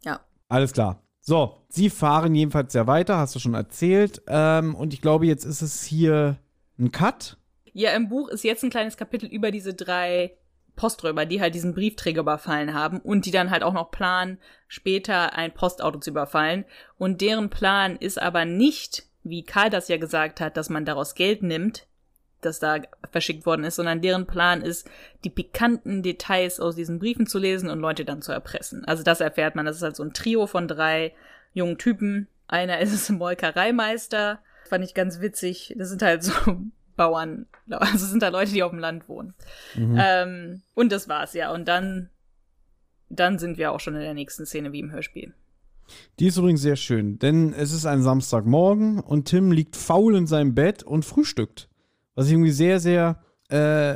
Ja. 0.03 0.19
Alles 0.49 0.73
klar. 0.73 1.03
So, 1.25 1.63
sie 1.69 1.89
fahren 1.89 2.35
jedenfalls 2.35 2.73
ja 2.73 2.85
weiter, 2.85 3.17
hast 3.17 3.33
du 3.33 3.39
schon 3.39 3.53
erzählt. 3.53 4.21
Ähm, 4.27 4.75
und 4.75 4.93
ich 4.93 5.01
glaube, 5.01 5.25
jetzt 5.25 5.45
ist 5.45 5.61
es 5.61 5.83
hier 5.83 6.37
ein 6.77 6.91
Cut. 6.91 7.37
Ja, 7.71 7.91
im 7.91 8.09
Buch 8.09 8.29
ist 8.29 8.43
jetzt 8.43 8.63
ein 8.63 8.69
kleines 8.69 8.97
Kapitel 8.97 9.27
über 9.27 9.49
diese 9.49 9.73
drei 9.73 10.37
Posträuber, 10.75 11.25
die 11.25 11.41
halt 11.41 11.55
diesen 11.55 11.73
Briefträger 11.73 12.21
überfallen 12.21 12.73
haben 12.73 12.99
und 12.99 13.25
die 13.25 13.31
dann 13.31 13.51
halt 13.51 13.63
auch 13.63 13.73
noch 13.73 13.91
planen, 13.91 14.39
später 14.67 15.33
ein 15.33 15.53
Postauto 15.53 15.99
zu 15.99 16.09
überfallen. 16.09 16.65
Und 16.97 17.21
deren 17.21 17.49
Plan 17.49 17.95
ist 17.95 18.21
aber 18.21 18.45
nicht, 18.45 19.03
wie 19.23 19.43
Karl 19.43 19.69
das 19.69 19.87
ja 19.87 19.97
gesagt 19.97 20.41
hat, 20.41 20.57
dass 20.57 20.69
man 20.69 20.85
daraus 20.85 21.15
Geld 21.15 21.43
nimmt, 21.43 21.87
das 22.41 22.59
da 22.59 22.79
verschickt 23.11 23.45
worden 23.45 23.63
ist, 23.63 23.75
sondern 23.75 24.01
deren 24.01 24.25
Plan 24.25 24.61
ist, 24.61 24.89
die 25.23 25.29
pikanten 25.29 26.03
Details 26.03 26.59
aus 26.59 26.75
diesen 26.75 26.99
Briefen 26.99 27.27
zu 27.27 27.39
lesen 27.39 27.69
und 27.69 27.79
Leute 27.79 28.03
dann 28.03 28.21
zu 28.21 28.31
erpressen. 28.31 28.83
Also 28.85 29.03
das 29.03 29.21
erfährt 29.21 29.55
man. 29.55 29.65
Das 29.65 29.77
ist 29.77 29.83
halt 29.83 29.95
so 29.95 30.03
ein 30.03 30.13
Trio 30.13 30.47
von 30.47 30.67
drei 30.67 31.13
jungen 31.53 31.77
Typen. 31.77 32.27
Einer 32.47 32.79
ist 32.81 33.09
Molkereimeister. 33.09 34.39
Fand 34.67 34.83
ich 34.83 34.93
ganz 34.93 35.21
witzig. 35.21 35.73
Das 35.77 35.89
sind 35.89 36.01
halt 36.01 36.23
so 36.23 36.33
Bauern, 36.95 37.47
also 37.69 38.05
sind 38.05 38.21
da 38.21 38.29
Leute, 38.29 38.51
die 38.51 38.63
auf 38.63 38.71
dem 38.71 38.79
Land 38.79 39.07
wohnen. 39.09 39.33
Mhm. 39.75 39.97
Ähm, 39.99 40.61
und 40.73 40.91
das 40.91 41.07
war's, 41.07 41.33
ja. 41.33 41.51
Und 41.51 41.67
dann, 41.67 42.09
dann 43.09 43.39
sind 43.39 43.57
wir 43.57 43.71
auch 43.71 43.79
schon 43.79 43.95
in 43.95 44.01
der 44.01 44.13
nächsten 44.13 44.45
Szene 44.45 44.71
wie 44.71 44.79
im 44.79 44.91
Hörspiel. 44.91 45.33
Die 46.19 46.27
ist 46.27 46.37
übrigens 46.37 46.61
sehr 46.61 46.75
schön, 46.75 47.19
denn 47.19 47.53
es 47.53 47.71
ist 47.71 47.85
ein 47.85 48.01
Samstagmorgen 48.01 48.99
und 48.99 49.25
Tim 49.25 49.51
liegt 49.51 49.75
faul 49.75 50.15
in 50.15 50.27
seinem 50.27 50.55
Bett 50.55 50.83
und 50.83 51.03
frühstückt. 51.03 51.69
Was 52.15 52.27
ich 52.27 52.33
irgendwie 52.33 52.51
sehr, 52.51 52.79
sehr, 52.79 53.19
äh, 53.49 53.95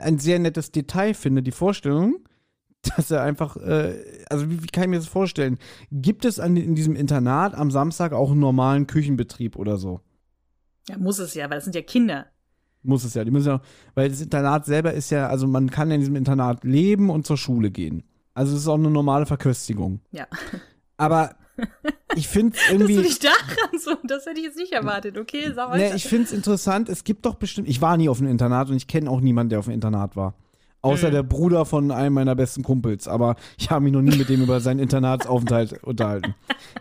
ein 0.00 0.18
sehr 0.18 0.38
nettes 0.38 0.72
Detail 0.72 1.14
finde, 1.14 1.42
die 1.42 1.52
Vorstellung, 1.52 2.16
dass 2.96 3.10
er 3.10 3.22
einfach, 3.22 3.56
äh, 3.56 4.24
also 4.28 4.50
wie, 4.50 4.62
wie 4.62 4.66
kann 4.66 4.84
ich 4.84 4.90
mir 4.90 4.96
das 4.96 5.06
vorstellen? 5.06 5.58
Gibt 5.90 6.24
es 6.24 6.40
an, 6.40 6.56
in 6.56 6.74
diesem 6.74 6.96
Internat 6.96 7.54
am 7.54 7.70
Samstag 7.70 8.12
auch 8.12 8.30
einen 8.30 8.40
normalen 8.40 8.86
Küchenbetrieb 8.86 9.56
oder 9.56 9.76
so? 9.76 10.00
Ja, 10.88 10.98
muss 10.98 11.18
es 11.18 11.34
ja, 11.34 11.44
weil 11.50 11.58
das 11.58 11.64
sind 11.64 11.74
ja 11.74 11.82
Kinder. 11.82 12.26
Muss 12.82 13.04
es 13.04 13.14
ja. 13.14 13.24
Die 13.24 13.30
müssen 13.30 13.48
ja, 13.48 13.60
weil 13.94 14.08
das 14.08 14.20
Internat 14.20 14.66
selber 14.66 14.92
ist 14.92 15.10
ja, 15.10 15.28
also 15.28 15.46
man 15.46 15.70
kann 15.70 15.88
ja 15.88 15.94
in 15.94 16.00
diesem 16.00 16.16
Internat 16.16 16.64
leben 16.64 17.10
und 17.10 17.26
zur 17.26 17.36
Schule 17.36 17.70
gehen. 17.70 18.02
Also 18.34 18.54
es 18.54 18.62
ist 18.62 18.68
auch 18.68 18.74
eine 18.74 18.90
normale 18.90 19.26
Verköstigung. 19.26 20.00
Ja. 20.10 20.26
Aber 20.96 21.36
ich 22.16 22.28
finde 22.28 22.56
Dass 22.56 22.70
irgendwie. 22.70 22.96
du 22.96 23.02
dich 23.02 23.18
daran 23.18 23.78
so, 23.78 23.96
das 24.04 24.26
hätte 24.26 24.40
ich 24.40 24.46
jetzt 24.46 24.56
nicht 24.56 24.72
erwartet. 24.72 25.18
Okay, 25.18 25.52
sag 25.54 25.70
weiter. 25.70 25.90
Ne, 25.90 25.96
ich 25.96 26.04
finde 26.04 26.24
es 26.24 26.32
interessant. 26.32 26.88
Es 26.88 27.04
gibt 27.04 27.26
doch 27.26 27.34
bestimmt. 27.34 27.68
Ich 27.68 27.80
war 27.80 27.96
nie 27.96 28.08
auf 28.08 28.20
einem 28.20 28.30
Internat 28.30 28.70
und 28.70 28.76
ich 28.76 28.86
kenne 28.86 29.10
auch 29.10 29.20
niemanden, 29.20 29.50
der 29.50 29.58
auf 29.58 29.66
einem 29.66 29.74
Internat 29.74 30.16
war. 30.16 30.34
Außer 30.82 31.08
Mhm. 31.08 31.12
der 31.12 31.22
Bruder 31.22 31.64
von 31.64 31.90
einem 31.92 32.14
meiner 32.14 32.34
besten 32.34 32.62
Kumpels. 32.62 33.06
Aber 33.08 33.36
ich 33.56 33.70
habe 33.70 33.84
mich 33.84 33.92
noch 33.92 34.02
nie 34.02 34.16
mit 34.16 34.28
dem 34.28 34.42
über 34.42 34.60
seinen 34.60 34.80
Internatsaufenthalt 34.80 35.82
unterhalten. 35.84 36.34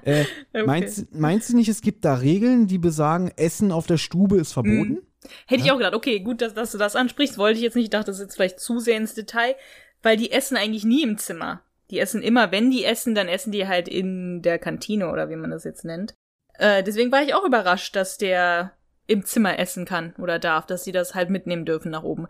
Äh, 0.04 0.26
Okay. 0.54 0.66
meinst, 0.66 1.14
meinst 1.16 1.50
du 1.50 1.56
nicht, 1.56 1.70
es 1.70 1.82
gibt 1.82 2.04
da 2.04 2.16
Regeln, 2.16 2.68
die 2.68 2.78
besagen, 2.80 3.32
Essen 3.38 3.72
auf 3.72 3.88
der 3.88 3.98
Stube 3.98 4.38
ist 4.38 4.54
verboten? 4.54 5.00
Hätte 5.46 5.64
ich 5.64 5.72
auch 5.72 5.78
gedacht, 5.78 5.94
okay, 5.94 6.20
gut, 6.20 6.42
dass, 6.42 6.56
dass 6.56 6.72
du 6.72 6.78
das 6.80 6.96
ansprichst, 6.96 7.38
wollte 7.38 7.58
ich 7.58 7.64
jetzt 7.64 7.76
nicht, 7.76 7.86
ich 7.86 7.90
dachte, 7.92 8.08
das 8.08 8.18
ist 8.18 8.24
jetzt 8.24 8.36
vielleicht 8.36 8.60
zu 8.60 8.80
sehr 8.80 8.98
ins 8.98 9.14
Detail, 9.14 9.56
weil 10.02 10.18
die 10.18 10.32
essen 10.32 10.58
eigentlich 10.58 10.84
nie 10.84 11.04
im 11.04 11.18
Zimmer. 11.20 11.62
Die 11.92 12.00
essen 12.00 12.24
immer, 12.24 12.52
wenn 12.52 12.72
die 12.72 12.84
essen, 12.84 13.14
dann 13.14 13.28
essen 13.28 13.52
die 13.52 13.68
halt 13.68 13.88
in 13.88 14.42
der 14.42 14.58
Kantine 14.58 15.12
oder 15.12 15.30
wie 15.30 15.36
man 15.36 15.52
das 15.52 15.64
jetzt 15.64 15.86
nennt. 15.86 16.16
Äh, 16.58 16.82
deswegen 16.84 17.12
war 17.12 17.22
ich 17.22 17.36
auch 17.36 17.46
überrascht, 17.46 17.96
dass 17.96 18.18
der 18.18 18.72
im 19.06 19.26
Zimmer 19.26 19.60
essen 19.60 19.86
kann 19.86 20.16
oder 20.18 20.40
darf, 20.40 20.66
dass 20.66 20.84
sie 20.86 20.92
das 20.92 21.14
halt 21.14 21.30
mitnehmen 21.30 21.66
dürfen 21.66 21.92
nach 21.92 22.04
oben. 22.04 22.28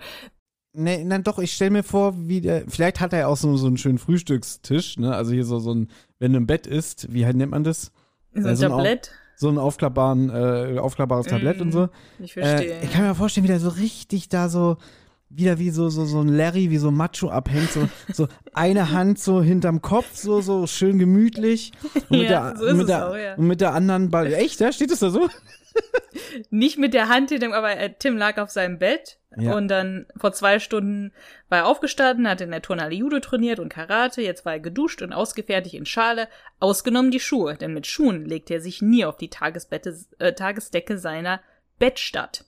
Nee, 0.74 1.04
nein, 1.04 1.24
doch, 1.24 1.38
ich 1.40 1.52
stelle 1.54 1.72
mir 1.72 1.84
vor, 1.84 2.14
wie 2.18 2.40
der, 2.40 2.64
vielleicht 2.68 3.02
hat 3.02 3.12
er 3.12 3.20
ja 3.20 3.28
auch 3.28 3.36
so, 3.36 3.58
so 3.58 3.68
einen 3.68 3.78
schönen 3.78 3.98
Frühstückstisch, 3.98 4.98
ne? 4.98 5.14
Also 5.14 5.34
hier 5.34 5.44
so, 5.44 5.60
so 5.60 5.74
ein, 5.74 5.90
wenn 6.20 6.32
du 6.32 6.38
im 6.38 6.48
Bett 6.48 6.66
isst, 6.66 7.12
wie 7.14 7.26
halt 7.26 7.36
nennt 7.36 7.52
man 7.52 7.64
das? 7.66 7.92
So 8.34 8.48
ein 8.48 8.56
so 8.56 8.66
ein 8.66 8.72
Au- 8.72 8.78
Tablett. 8.78 9.12
so 9.36 9.50
ein 9.50 9.58
aufklappbaren, 9.58 10.30
äh, 10.30 10.80
aufklappbares 10.80 11.26
Tablett 11.28 11.58
Mm, 11.58 11.62
und 11.64 11.72
so. 11.74 11.90
Ich 12.20 12.32
verstehe. 12.34 12.80
Äh, 12.80 12.86
ich 12.86 12.92
kann 12.94 13.04
mir 13.06 13.16
vorstellen, 13.16 13.44
wie 13.44 13.50
der 13.50 13.60
so 13.60 13.68
richtig 13.70 14.30
da 14.30 14.48
so, 14.48 14.78
wieder 15.34 15.60
wie 15.60 15.70
so, 15.70 15.90
so, 15.90 16.06
so 16.06 16.20
ein 16.22 16.28
Larry, 16.28 16.70
wie 16.70 16.78
so 16.78 16.92
Macho 16.92 17.30
abhängt, 17.30 17.72
so, 17.72 17.88
so 18.14 18.28
eine 18.54 18.92
Hand 18.92 19.20
so 19.20 19.42
hinterm 19.42 19.82
Kopf, 19.82 20.16
so, 20.16 20.42
so 20.42 20.68
schön 20.68 21.00
gemütlich. 21.00 21.72
Und 22.10 22.20
mit, 22.20 22.30
Ja, 22.30 22.52
der, 22.52 22.58
so 22.58 22.66
mit, 22.74 22.82
es 22.82 22.86
der, 22.88 23.10
auch, 23.10 23.16
ja. 23.16 23.36
und 23.36 23.48
mit 23.48 23.62
der 23.62 23.74
anderen 23.74 24.12
Ball. 24.12 24.34
Echt, 24.34 24.60
ja? 24.60 24.72
Steht 24.72 24.92
das 24.92 25.00
da 25.00 25.10
so? 25.10 25.30
Nicht 26.50 26.78
mit 26.78 26.94
der 26.94 27.08
Hand 27.08 27.30
hinter 27.30 27.46
ihm, 27.48 27.54
aber 27.54 27.78
äh, 27.78 27.94
Tim 27.98 28.18
lag 28.18 28.38
auf 28.40 28.50
seinem 28.50 28.78
Bett 28.78 29.20
Ja. 29.38 29.56
und 29.56 29.70
dann 29.70 30.06
vor 30.18 30.34
zwei 30.34 30.60
Stunden 30.60 31.14
war 31.48 31.60
er 31.60 31.68
aufgestanden, 31.68 32.28
hat 32.28 32.42
in 32.42 32.52
der 32.52 32.62
Turnhalle 32.62 32.94
Judo 32.96 33.20
trainiert 33.20 33.60
und 33.60 33.70
Karate, 33.70 34.22
jetzt 34.22 34.44
war 34.46 34.54
er 34.54 34.60
geduscht 34.60 35.02
und 35.02 35.14
ausgefertigt 35.14 35.76
in 35.76 35.86
Schale, 35.86 36.28
ausgenommen 36.60 37.12
die 37.12 37.22
Schuhe, 37.22 37.56
denn 37.56 37.74
mit 37.74 37.88
Schuhen 37.88 38.26
legte 38.26 38.56
er 38.56 38.62
sich 38.62 38.82
nie 38.82 39.06
auf 39.06 39.16
die 39.18 39.30
Tagesbette, 39.30 39.98
äh, 40.20 40.34
Tagesdecke 40.34 40.98
seiner 40.98 41.40
Bettstatt. 41.80 42.44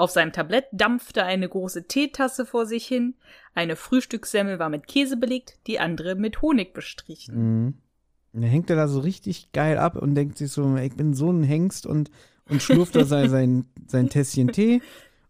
Auf 0.00 0.12
seinem 0.12 0.32
Tablett 0.32 0.64
dampfte 0.72 1.24
eine 1.24 1.46
große 1.46 1.86
Teetasse 1.86 2.46
vor 2.46 2.64
sich 2.64 2.86
hin, 2.86 3.16
eine 3.54 3.76
Frühstückssemmel 3.76 4.58
war 4.58 4.70
mit 4.70 4.86
Käse 4.86 5.18
belegt, 5.18 5.58
die 5.66 5.78
andere 5.78 6.14
mit 6.14 6.40
Honig 6.40 6.72
bestrichen. 6.72 7.34
Mhm. 7.34 7.74
Und 8.32 8.40
dann 8.40 8.50
hängt 8.50 8.70
er 8.70 8.76
da 8.76 8.88
so 8.88 9.00
richtig 9.00 9.52
geil 9.52 9.76
ab 9.76 9.96
und 9.96 10.14
denkt 10.14 10.38
sich 10.38 10.52
so, 10.52 10.74
ich 10.76 10.94
bin 10.94 11.12
so 11.12 11.30
ein 11.30 11.42
Hengst 11.42 11.84
und, 11.84 12.10
und 12.48 12.62
schlurft 12.62 12.96
da 12.96 13.04
sein, 13.04 13.28
sein, 13.28 13.66
sein 13.88 14.08
Tässchen 14.08 14.52
Tee. 14.52 14.80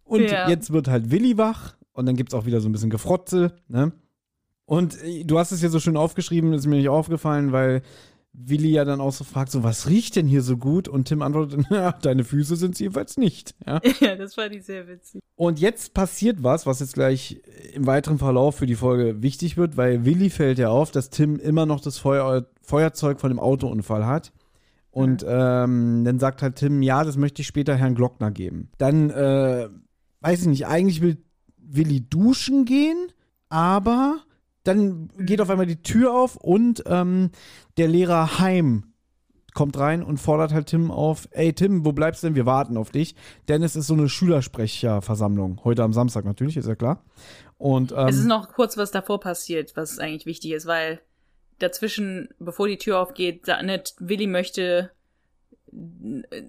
Und 0.05 0.31
Ja. 0.31 0.49
jetzt 0.49 0.73
wird 0.73 0.87
halt 0.87 1.11
Willi 1.11 1.37
wach 1.37 1.75
und 1.93 2.07
dann 2.07 2.15
gibt's 2.15 2.35
auch 2.35 2.47
wieder 2.47 2.61
so 2.61 2.69
ein 2.69 2.73
bisschen 2.73 2.91
Gefrotze, 2.91 3.57
ne? 3.67 3.91
Und 4.67 5.03
äh, 5.03 5.25
du 5.25 5.37
hast 5.41 5.51
es 5.51 5.63
ja 5.63 5.69
so 5.69 5.81
schön 5.81 5.97
aufgeschrieben, 5.97 6.53
ist 6.53 6.67
mir 6.67 6.77
nicht 6.77 6.89
aufgefallen, 6.89 7.51
weil 7.51 7.83
Willi 8.33 8.71
ja 8.71 8.85
dann 8.85 9.01
auch 9.01 9.13
so 9.13 9.25
fragt, 9.25 9.51
so, 9.51 9.63
was 9.65 9.89
riecht 9.89 10.17
denn 10.17 10.27
hier 10.27 10.43
so 10.43 10.57
gut? 10.57 10.89
Und 10.89 11.07
Tim 11.07 11.23
antwortet, 11.23 11.67
na, 11.71 11.93
deine 11.93 12.25
Füße 12.25 12.57
sind 12.57 12.79
jedenfalls 12.79 13.17
nicht, 13.17 13.55
ja? 13.67 13.81
Ja, 14.01 14.15
das 14.17 14.35
fand 14.35 14.55
ich 14.55 14.65
sehr 14.65 14.87
witzig. 14.87 15.21
Und 15.37 15.59
jetzt 15.59 15.95
passiert 15.95 16.43
was, 16.43 16.67
was 16.67 16.81
jetzt 16.81 16.95
gleich 16.95 17.41
im 17.75 17.87
weiteren 17.87 18.19
Verlauf 18.19 18.57
für 18.57 18.67
die 18.67 18.77
Folge 18.77 19.23
wichtig 19.23 19.57
wird, 19.57 19.77
weil 19.77 20.05
Willi 20.05 20.31
fällt 20.31 20.59
ja 20.59 20.69
auf, 20.69 20.91
dass 20.91 21.11
Tim 21.11 21.37
immer 21.37 21.67
noch 21.67 21.81
das 21.81 21.99
Feuer, 21.99 22.47
Feuerzeug 22.63 23.21
von 23.21 23.31
dem 23.31 23.41
Autounfall 23.41 24.07
hat. 24.07 24.33
Und 24.93 25.25
ähm, 25.27 26.05
dann 26.05 26.19
sagt 26.19 26.43
halt 26.43 26.57
Tim, 26.57 26.83
ja, 26.83 27.05
das 27.05 27.17
möchte 27.17 27.43
ich 27.43 27.49
später 27.49 27.77
Herrn 27.77 27.95
Glockner 27.95 28.31
geben. 28.31 28.71
Dann, 28.79 29.11
äh, 29.11 29.69
weiß 30.21 30.43
ich 30.43 30.49
nicht, 30.49 30.67
eigentlich 30.67 31.01
will 31.01 31.19
Willi 31.57 32.09
duschen 32.09 32.65
gehen, 32.65 33.13
aber 33.49 34.19
dann 34.65 35.09
geht 35.19 35.41
auf 35.41 35.51
einmal 35.51 35.67
die 35.67 35.83
Tür 35.83 36.15
auf 36.15 36.37
und 36.37 36.83
ähm, 36.87 37.31
der 37.79 37.89
Lehrer 37.89 38.39
Heim 38.39 38.85
kommt 39.53 39.77
rein 39.79 40.03
und 40.05 40.19
fordert 40.19 40.53
halt 40.53 40.69
Tim 40.69 40.91
auf, 40.93 41.27
ey 41.33 41.53
Tim, 41.53 41.85
wo 41.85 41.93
bleibst 41.93 42.23
du 42.23 42.29
denn? 42.29 42.37
Wir 42.37 42.47
warten 42.47 42.77
auf 42.77 42.91
dich. 42.91 43.17
Denn 43.49 43.63
es 43.65 43.75
ist 43.75 43.89
so 43.89 43.95
eine 43.95 44.09
Schülersprecherversammlung. 44.09 45.61
Heute 45.65 45.83
am 45.83 45.93
Samstag 45.93 46.25
natürlich, 46.25 46.57
ist 46.57 46.69
ja 46.69 46.77
klar. 46.77 47.05
Und 47.59 47.91
ähm, 47.93 48.07
Es 48.09 48.17
ist 48.17 48.27
noch 48.27 48.53
kurz 48.53 48.77
was 48.77 48.91
davor 48.93 49.19
passiert, 49.19 49.77
was 49.77 49.99
eigentlich 49.99 50.25
wichtig 50.27 50.53
ist, 50.53 50.67
weil 50.67 51.01
dazwischen, 51.59 52.29
bevor 52.39 52.69
die 52.69 52.79
Tür 52.79 53.01
aufgeht, 53.01 53.45
sa- 53.47 53.61
ne, 53.63 53.83
Willi 53.99 54.27
möchte. 54.29 54.93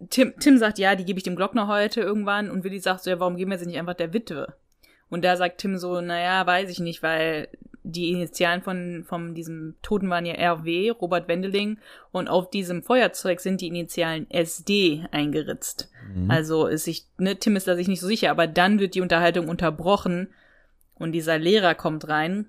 Tim, 0.10 0.34
Tim 0.40 0.58
sagt, 0.58 0.80
ja, 0.80 0.96
die 0.96 1.06
gebe 1.06 1.18
ich 1.20 1.24
dem 1.24 1.36
Glockner 1.36 1.68
heute 1.68 2.02
irgendwann 2.02 2.50
und 2.50 2.64
Willi 2.64 2.80
sagt 2.80 3.04
so, 3.04 3.10
ja, 3.10 3.20
warum 3.20 3.36
geben 3.36 3.52
wir 3.52 3.58
sie 3.60 3.68
nicht 3.68 3.78
einfach 3.78 3.94
der 3.94 4.14
Witwe? 4.14 4.56
Und 5.10 5.24
da 5.24 5.38
sagt 5.38 5.60
Tim 5.60 5.78
so, 5.78 6.02
naja, 6.02 6.46
weiß 6.48 6.70
ich 6.70 6.80
nicht, 6.80 7.04
weil 7.04 7.50
die 7.84 8.12
Initialen 8.12 8.62
von, 8.62 9.04
von 9.08 9.34
diesem 9.34 9.76
Toten 9.82 10.10
waren 10.10 10.26
ja 10.26 10.36
RW, 10.36 10.92
Robert 10.92 11.28
Wendeling, 11.28 11.80
und 12.12 12.28
auf 12.28 12.50
diesem 12.50 12.84
Feuerzeug 12.84 13.40
sind 13.40 13.62
die 13.62 13.68
Initialen 13.68 14.30
SD 14.30 15.06
eingeritzt. 15.12 15.90
Also 16.30 16.68
ist 16.68 16.86
sich, 16.86 17.08
ne, 17.18 17.38
Tim 17.38 17.56
ist 17.56 17.68
da 17.68 17.76
sich 17.76 17.88
nicht 17.88 18.02
so 18.02 18.08
sicher, 18.08 18.32
aber 18.32 18.48
dann 18.48 18.80
wird 18.80 18.96
die 18.96 19.02
Unterhaltung 19.02 19.48
unterbrochen 19.50 20.28
und 20.96 21.14
dieser 21.14 21.40
Lehrer 21.40 21.74
kommt 21.74 22.08
rein, 22.08 22.46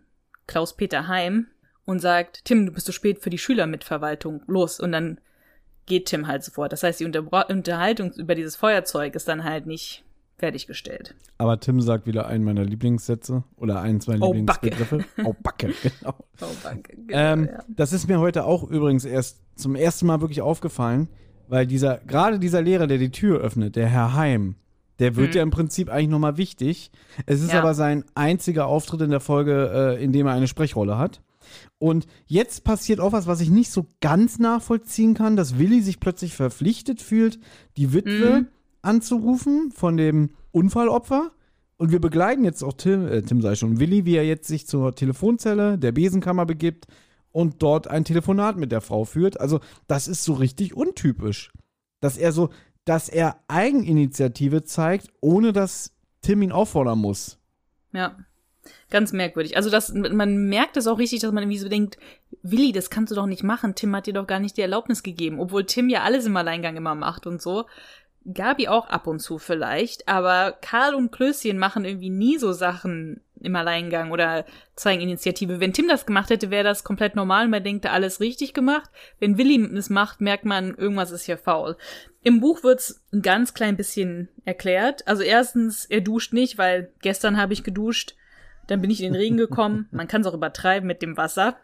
Klaus-Peter 0.47 1.09
Heim, 1.09 1.47
und 1.85 2.01
sagt, 2.01 2.45
Tim, 2.45 2.67
du 2.67 2.73
bist 2.73 2.87
zu 2.87 2.93
spät 2.93 3.21
für 3.21 3.31
die 3.31 3.39
Schülermitverwaltung, 3.39 4.43
los. 4.47 4.79
Und 4.79 4.93
dann 4.93 5.19
geht 5.87 6.07
Tim 6.07 6.27
halt 6.27 6.45
sofort. 6.45 6.73
Das 6.73 6.83
heißt, 6.83 7.01
die 7.01 7.05
Unterbra 7.05 7.43
Unterhaltung 7.43 8.13
über 8.13 8.35
dieses 8.35 8.57
Feuerzeug 8.57 9.15
ist 9.15 9.29
dann 9.29 9.45
halt 9.45 9.67
nicht 9.67 10.05
fertiggestellt. 10.43 11.15
aber 11.39 11.61
Tim 11.61 11.81
sagt 11.81 12.07
wieder 12.07 12.27
einen 12.27 12.43
meiner 12.45 12.65
Lieblingssätze 12.65 13.45
oder 13.57 13.81
eins 13.81 14.07
meiner 14.09 14.27
Oh, 14.27 14.33
Backe. 14.35 14.67
Lieblingsbegriffe. 14.71 15.05
Oh, 15.25 15.35
Backe, 15.43 15.73
genau. 15.83 16.15
Oh, 16.41 16.47
danke. 16.65 16.97
Genau, 16.97 17.19
Ähm, 17.19 17.49
ja. 17.51 17.63
Das 17.69 17.93
ist 17.93 18.09
mir 18.09 18.19
heute 18.19 18.45
auch 18.45 18.65
übrigens 18.65 19.05
erst 19.05 19.39
zum 19.57 19.77
ersten 19.77 20.07
Mal 20.07 20.21
wirklich 20.21 20.41
aufgefallen, 20.43 21.09
weil 21.49 21.67
dieser, 21.67 21.99
gerade 21.99 22.39
dieser 22.39 22.61
Lehrer, 22.63 22.87
der 22.87 22.99
die 22.99 23.11
Tür 23.11 23.41
öffnet, 23.41 23.77
der 23.77 23.87
Herr 23.89 24.15
Heim, 24.15 24.57
der 24.99 25.17
wird 25.17 25.31
Mhm. 25.31 25.37
ja 25.37 25.43
im 25.43 25.51
Prinzip 25.51 25.89
eigentlich 25.91 26.09
nochmal 26.09 26.37
wichtig. 26.37 26.91
Es 27.27 27.41
ist 27.41 27.53
Ja. 27.53 27.61
aber 27.61 27.75
sein 27.75 28.05
einziger 28.15 28.67
Auftritt 28.67 29.01
in 29.03 29.11
der 29.11 29.21
Folge, 29.21 29.97
äh, 29.99 30.03
in 30.05 30.13
dem 30.13 30.27
er 30.27 30.33
eine 30.35 30.49
Sprechrolle 30.49 30.99
hat. 30.99 31.21
Und 31.79 32.07
jetzt 32.27 32.65
passiert 32.65 33.01
auch 33.01 33.13
was, 33.13 33.27
was 33.27 33.41
ich 33.41 33.51
nicht 33.51 33.71
so 33.71 33.87
ganz 34.01 34.39
nachvollziehen 34.39 35.15
kann, 35.15 35.37
dass 35.37 35.59
Willi 35.59 35.83
sich 35.83 35.99
plötzlich 36.01 36.35
verpflichtet 36.35 37.03
fühlt, 37.03 37.39
die 37.77 37.93
Witwe 37.93 38.41
Mhm. 38.41 38.47
Anzurufen 38.83 39.73
von 39.73 39.97
dem 39.97 40.31
Unfallopfer. 40.51 41.33
Und 41.77 41.91
wir 41.91 42.01
begleiten 42.01 42.45
jetzt 42.45 42.63
auch 42.63 42.75
Tim, 42.75 43.09
äh, 43.09 43.23
Tim 43.23 43.41
sei 43.41 43.55
schon, 43.55 43.81
Willi, 43.81 44.05
wie 44.05 44.17
er 44.17 44.25
jetzt 44.25 44.47
sich 44.47 44.67
zur 44.67 44.95
Telefonzelle 44.95 45.79
der 45.79 45.93
Besenkammer 45.93 46.47
begibt 46.47 46.87
und 47.33 47.63
dort 47.63 47.89
ein 47.89 48.05
Telefonat 48.05 48.57
mit 48.57 48.71
der 48.71 48.81
Frau 48.81 49.05
führt. 49.05 49.41
Also, 49.41 49.61
das 49.89 50.07
ist 50.07 50.23
so 50.25 50.35
richtig 50.35 50.75
untypisch. 50.75 51.51
Dass 52.01 52.19
er 52.19 52.33
so, 52.33 52.51
dass 52.85 53.09
er 53.09 53.41
Eigeninitiative 53.49 54.65
zeigt, 54.65 55.09
ohne 55.21 55.53
dass 55.53 55.93
Tim 56.21 56.43
ihn 56.43 56.53
auffordern 56.53 56.99
muss. 56.99 57.39
Ja. 57.93 58.17
Ganz 58.91 59.13
merkwürdig. 59.13 59.57
Also 59.57 59.71
das, 59.71 59.93
man 59.93 60.49
merkt 60.49 60.77
es 60.77 60.87
auch 60.87 60.99
richtig, 60.99 61.21
dass 61.21 61.33
man 61.33 61.43
irgendwie 61.43 61.59
so 61.59 61.69
denkt, 61.69 61.99
Willi, 62.43 62.71
das 62.71 62.91
kannst 62.91 63.11
du 63.11 63.17
doch 63.17 63.27
nicht 63.27 63.43
machen. 63.43 63.75
Tim 63.75 63.95
hat 63.97 64.07
dir 64.07 64.13
doch 64.13 64.27
gar 64.27 64.39
nicht 64.39 64.57
die 64.57 64.61
Erlaubnis 64.61 65.03
gegeben. 65.03 65.41
Obwohl 65.41 65.67
Tim 65.67 65.89
ja 65.89 66.03
alles 66.03 66.27
im 66.27 66.37
Alleingang 66.37 66.77
immer 66.77 66.95
macht 66.95 67.27
und 67.27 67.43
so. 67.43 67.65
Gabi 68.33 68.69
auch 68.69 68.89
ab 68.89 69.07
und 69.07 69.21
zu 69.21 69.39
vielleicht, 69.39 70.09
aber 70.09 70.53
Karl 70.61 70.95
und 70.95 71.11
Klößchen 71.11 71.59
machen 71.59 71.85
irgendwie 71.85 72.11
nie 72.11 72.39
so 72.39 72.53
Sachen 72.53 73.21
im 73.41 73.57
Alleingang 73.57 74.13
oder 74.13 74.45
zeigen 74.77 75.03
Initiative. 75.03 75.61
Wenn 75.61 75.73
Tim 75.73 75.89
das 75.89 76.07
gemacht 76.07 76.31
hätte, 76.31 76.51
wäre 76.51 76.65
das 76.65 76.85
komplett 76.85 77.17
normal. 77.17 77.49
Man 77.49 77.65
denkt, 77.65 77.87
alles 77.87 78.21
richtig 78.21 78.55
gemacht. 78.55 78.91
Wenn 79.19 79.39
Willi 79.39 79.61
es 79.77 79.91
macht, 79.91 80.21
merkt 80.21 80.45
man, 80.45 80.75
irgendwas 80.75 81.11
ist 81.11 81.25
hier 81.25 81.39
faul. 81.39 81.77
Im 82.23 82.41
Buch 82.41 82.63
wird's 82.63 83.03
ein 83.13 83.23
ganz 83.23 83.55
klein 83.55 83.77
bisschen 83.77 84.29
erklärt. 84.45 85.07
Also 85.09 85.23
erstens, 85.23 85.85
er 85.87 86.01
duscht 86.01 86.33
nicht, 86.33 86.59
weil 86.59 86.93
gestern 87.01 87.37
habe 87.37 87.53
ich 87.53 87.65
geduscht. 87.65 88.15
Dann 88.69 88.81
bin 88.81 88.91
ich 88.91 89.03
in 89.03 89.13
den 89.13 89.21
Regen 89.21 89.37
gekommen. 89.39 89.89
Man 89.91 90.09
kann 90.09 90.21
es 90.21 90.27
auch 90.27 90.35
übertreiben 90.35 90.87
mit 90.87 91.03
dem 91.03 91.17
Wasser. 91.17 91.57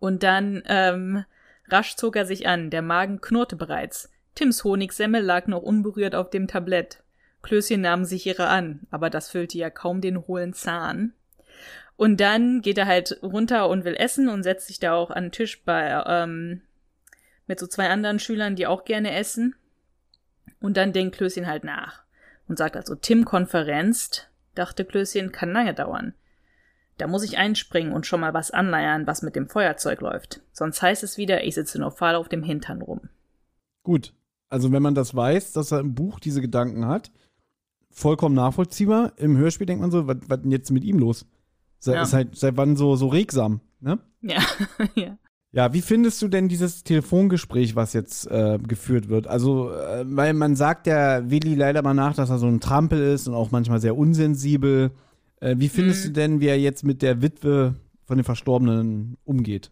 Und 0.00 0.22
dann 0.22 0.62
ähm, 0.66 1.24
rasch 1.68 1.96
zog 1.96 2.16
er 2.16 2.26
sich 2.26 2.48
an. 2.48 2.70
Der 2.70 2.82
Magen 2.82 3.20
knurrte 3.20 3.56
bereits. 3.56 4.10
Tims 4.38 4.62
Honigsemmel 4.62 5.20
lag 5.20 5.48
noch 5.48 5.62
unberührt 5.62 6.14
auf 6.14 6.30
dem 6.30 6.46
Tablett. 6.46 7.02
Klößchen 7.42 7.80
nahm 7.80 8.04
sich 8.04 8.24
ihre 8.24 8.46
an, 8.46 8.86
aber 8.88 9.10
das 9.10 9.30
füllte 9.30 9.58
ja 9.58 9.68
kaum 9.68 10.00
den 10.00 10.28
hohlen 10.28 10.52
Zahn. 10.52 11.12
Und 11.96 12.20
dann 12.20 12.62
geht 12.62 12.78
er 12.78 12.86
halt 12.86 13.18
runter 13.20 13.68
und 13.68 13.84
will 13.84 13.96
essen 13.96 14.28
und 14.28 14.44
setzt 14.44 14.68
sich 14.68 14.78
da 14.78 14.94
auch 14.94 15.10
an 15.10 15.24
den 15.24 15.32
Tisch 15.32 15.64
bei 15.64 16.04
ähm, 16.06 16.62
mit 17.48 17.58
so 17.58 17.66
zwei 17.66 17.88
anderen 17.88 18.20
Schülern, 18.20 18.54
die 18.54 18.68
auch 18.68 18.84
gerne 18.84 19.12
essen. 19.12 19.56
Und 20.60 20.76
dann 20.76 20.92
denkt 20.92 21.16
Klößchen 21.16 21.48
halt 21.48 21.64
nach 21.64 22.04
und 22.46 22.58
sagt 22.58 22.76
also, 22.76 22.94
Tim 22.94 23.24
konferenzt, 23.24 24.30
dachte 24.54 24.84
Klößchen, 24.84 25.32
kann 25.32 25.52
lange 25.52 25.74
dauern. 25.74 26.14
Da 26.96 27.08
muss 27.08 27.24
ich 27.24 27.38
einspringen 27.38 27.92
und 27.92 28.06
schon 28.06 28.20
mal 28.20 28.34
was 28.34 28.52
anleiern, 28.52 29.04
was 29.08 29.22
mit 29.22 29.34
dem 29.34 29.48
Feuerzeug 29.48 30.00
läuft. 30.00 30.42
Sonst 30.52 30.80
heißt 30.80 31.02
es 31.02 31.18
wieder, 31.18 31.42
ich 31.42 31.56
sitze 31.56 31.80
nur 31.80 31.90
fahl 31.90 32.14
auf 32.14 32.28
dem 32.28 32.44
Hintern 32.44 32.82
rum. 32.82 33.08
Gut. 33.82 34.12
Also, 34.48 34.72
wenn 34.72 34.82
man 34.82 34.94
das 34.94 35.14
weiß, 35.14 35.52
dass 35.52 35.72
er 35.72 35.80
im 35.80 35.94
Buch 35.94 36.20
diese 36.20 36.40
Gedanken 36.40 36.86
hat, 36.86 37.10
vollkommen 37.90 38.34
nachvollziehbar. 38.34 39.12
Im 39.16 39.36
Hörspiel 39.36 39.66
denkt 39.66 39.82
man 39.82 39.90
so, 39.90 40.06
was 40.06 40.16
was 40.28 40.40
denn 40.42 40.52
jetzt 40.52 40.70
mit 40.70 40.84
ihm 40.84 40.98
los? 40.98 41.26
Seit, 41.80 41.94
Ja. 41.94 42.04
seit, 42.04 42.36
seit 42.36 42.56
wann 42.56 42.76
so, 42.76 42.96
so 42.96 43.08
regsam, 43.08 43.60
ne? 43.80 43.98
Ja, 44.22 44.40
ja. 44.94 45.18
Ja, 45.50 45.72
wie 45.72 45.80
findest 45.80 46.20
du 46.20 46.28
denn 46.28 46.48
dieses 46.48 46.84
Telefongespräch, 46.84 47.74
was 47.74 47.94
jetzt 47.94 48.26
äh, 48.30 48.58
geführt 48.58 49.08
wird? 49.08 49.26
Also, 49.26 49.72
äh, 49.72 50.04
weil 50.06 50.34
man 50.34 50.56
sagt 50.56 50.86
ja 50.86 51.30
Willi 51.30 51.54
leider 51.54 51.80
mal 51.82 51.94
nach, 51.94 52.14
dass 52.14 52.28
er 52.28 52.38
so 52.38 52.46
ein 52.46 52.60
Trampel 52.60 53.00
ist 53.14 53.26
und 53.28 53.34
auch 53.34 53.50
manchmal 53.50 53.80
sehr 53.80 53.96
unsensibel. 53.96 54.90
Äh, 55.40 55.54
wie 55.58 55.70
findest 55.70 56.04
Mhm. 56.04 56.08
du 56.08 56.12
denn, 56.12 56.40
wie 56.40 56.48
er 56.48 56.58
jetzt 56.60 56.84
mit 56.84 57.00
der 57.00 57.22
Witwe 57.22 57.76
von 58.04 58.18
den 58.18 58.24
Verstorbenen 58.24 59.16
umgeht? 59.24 59.70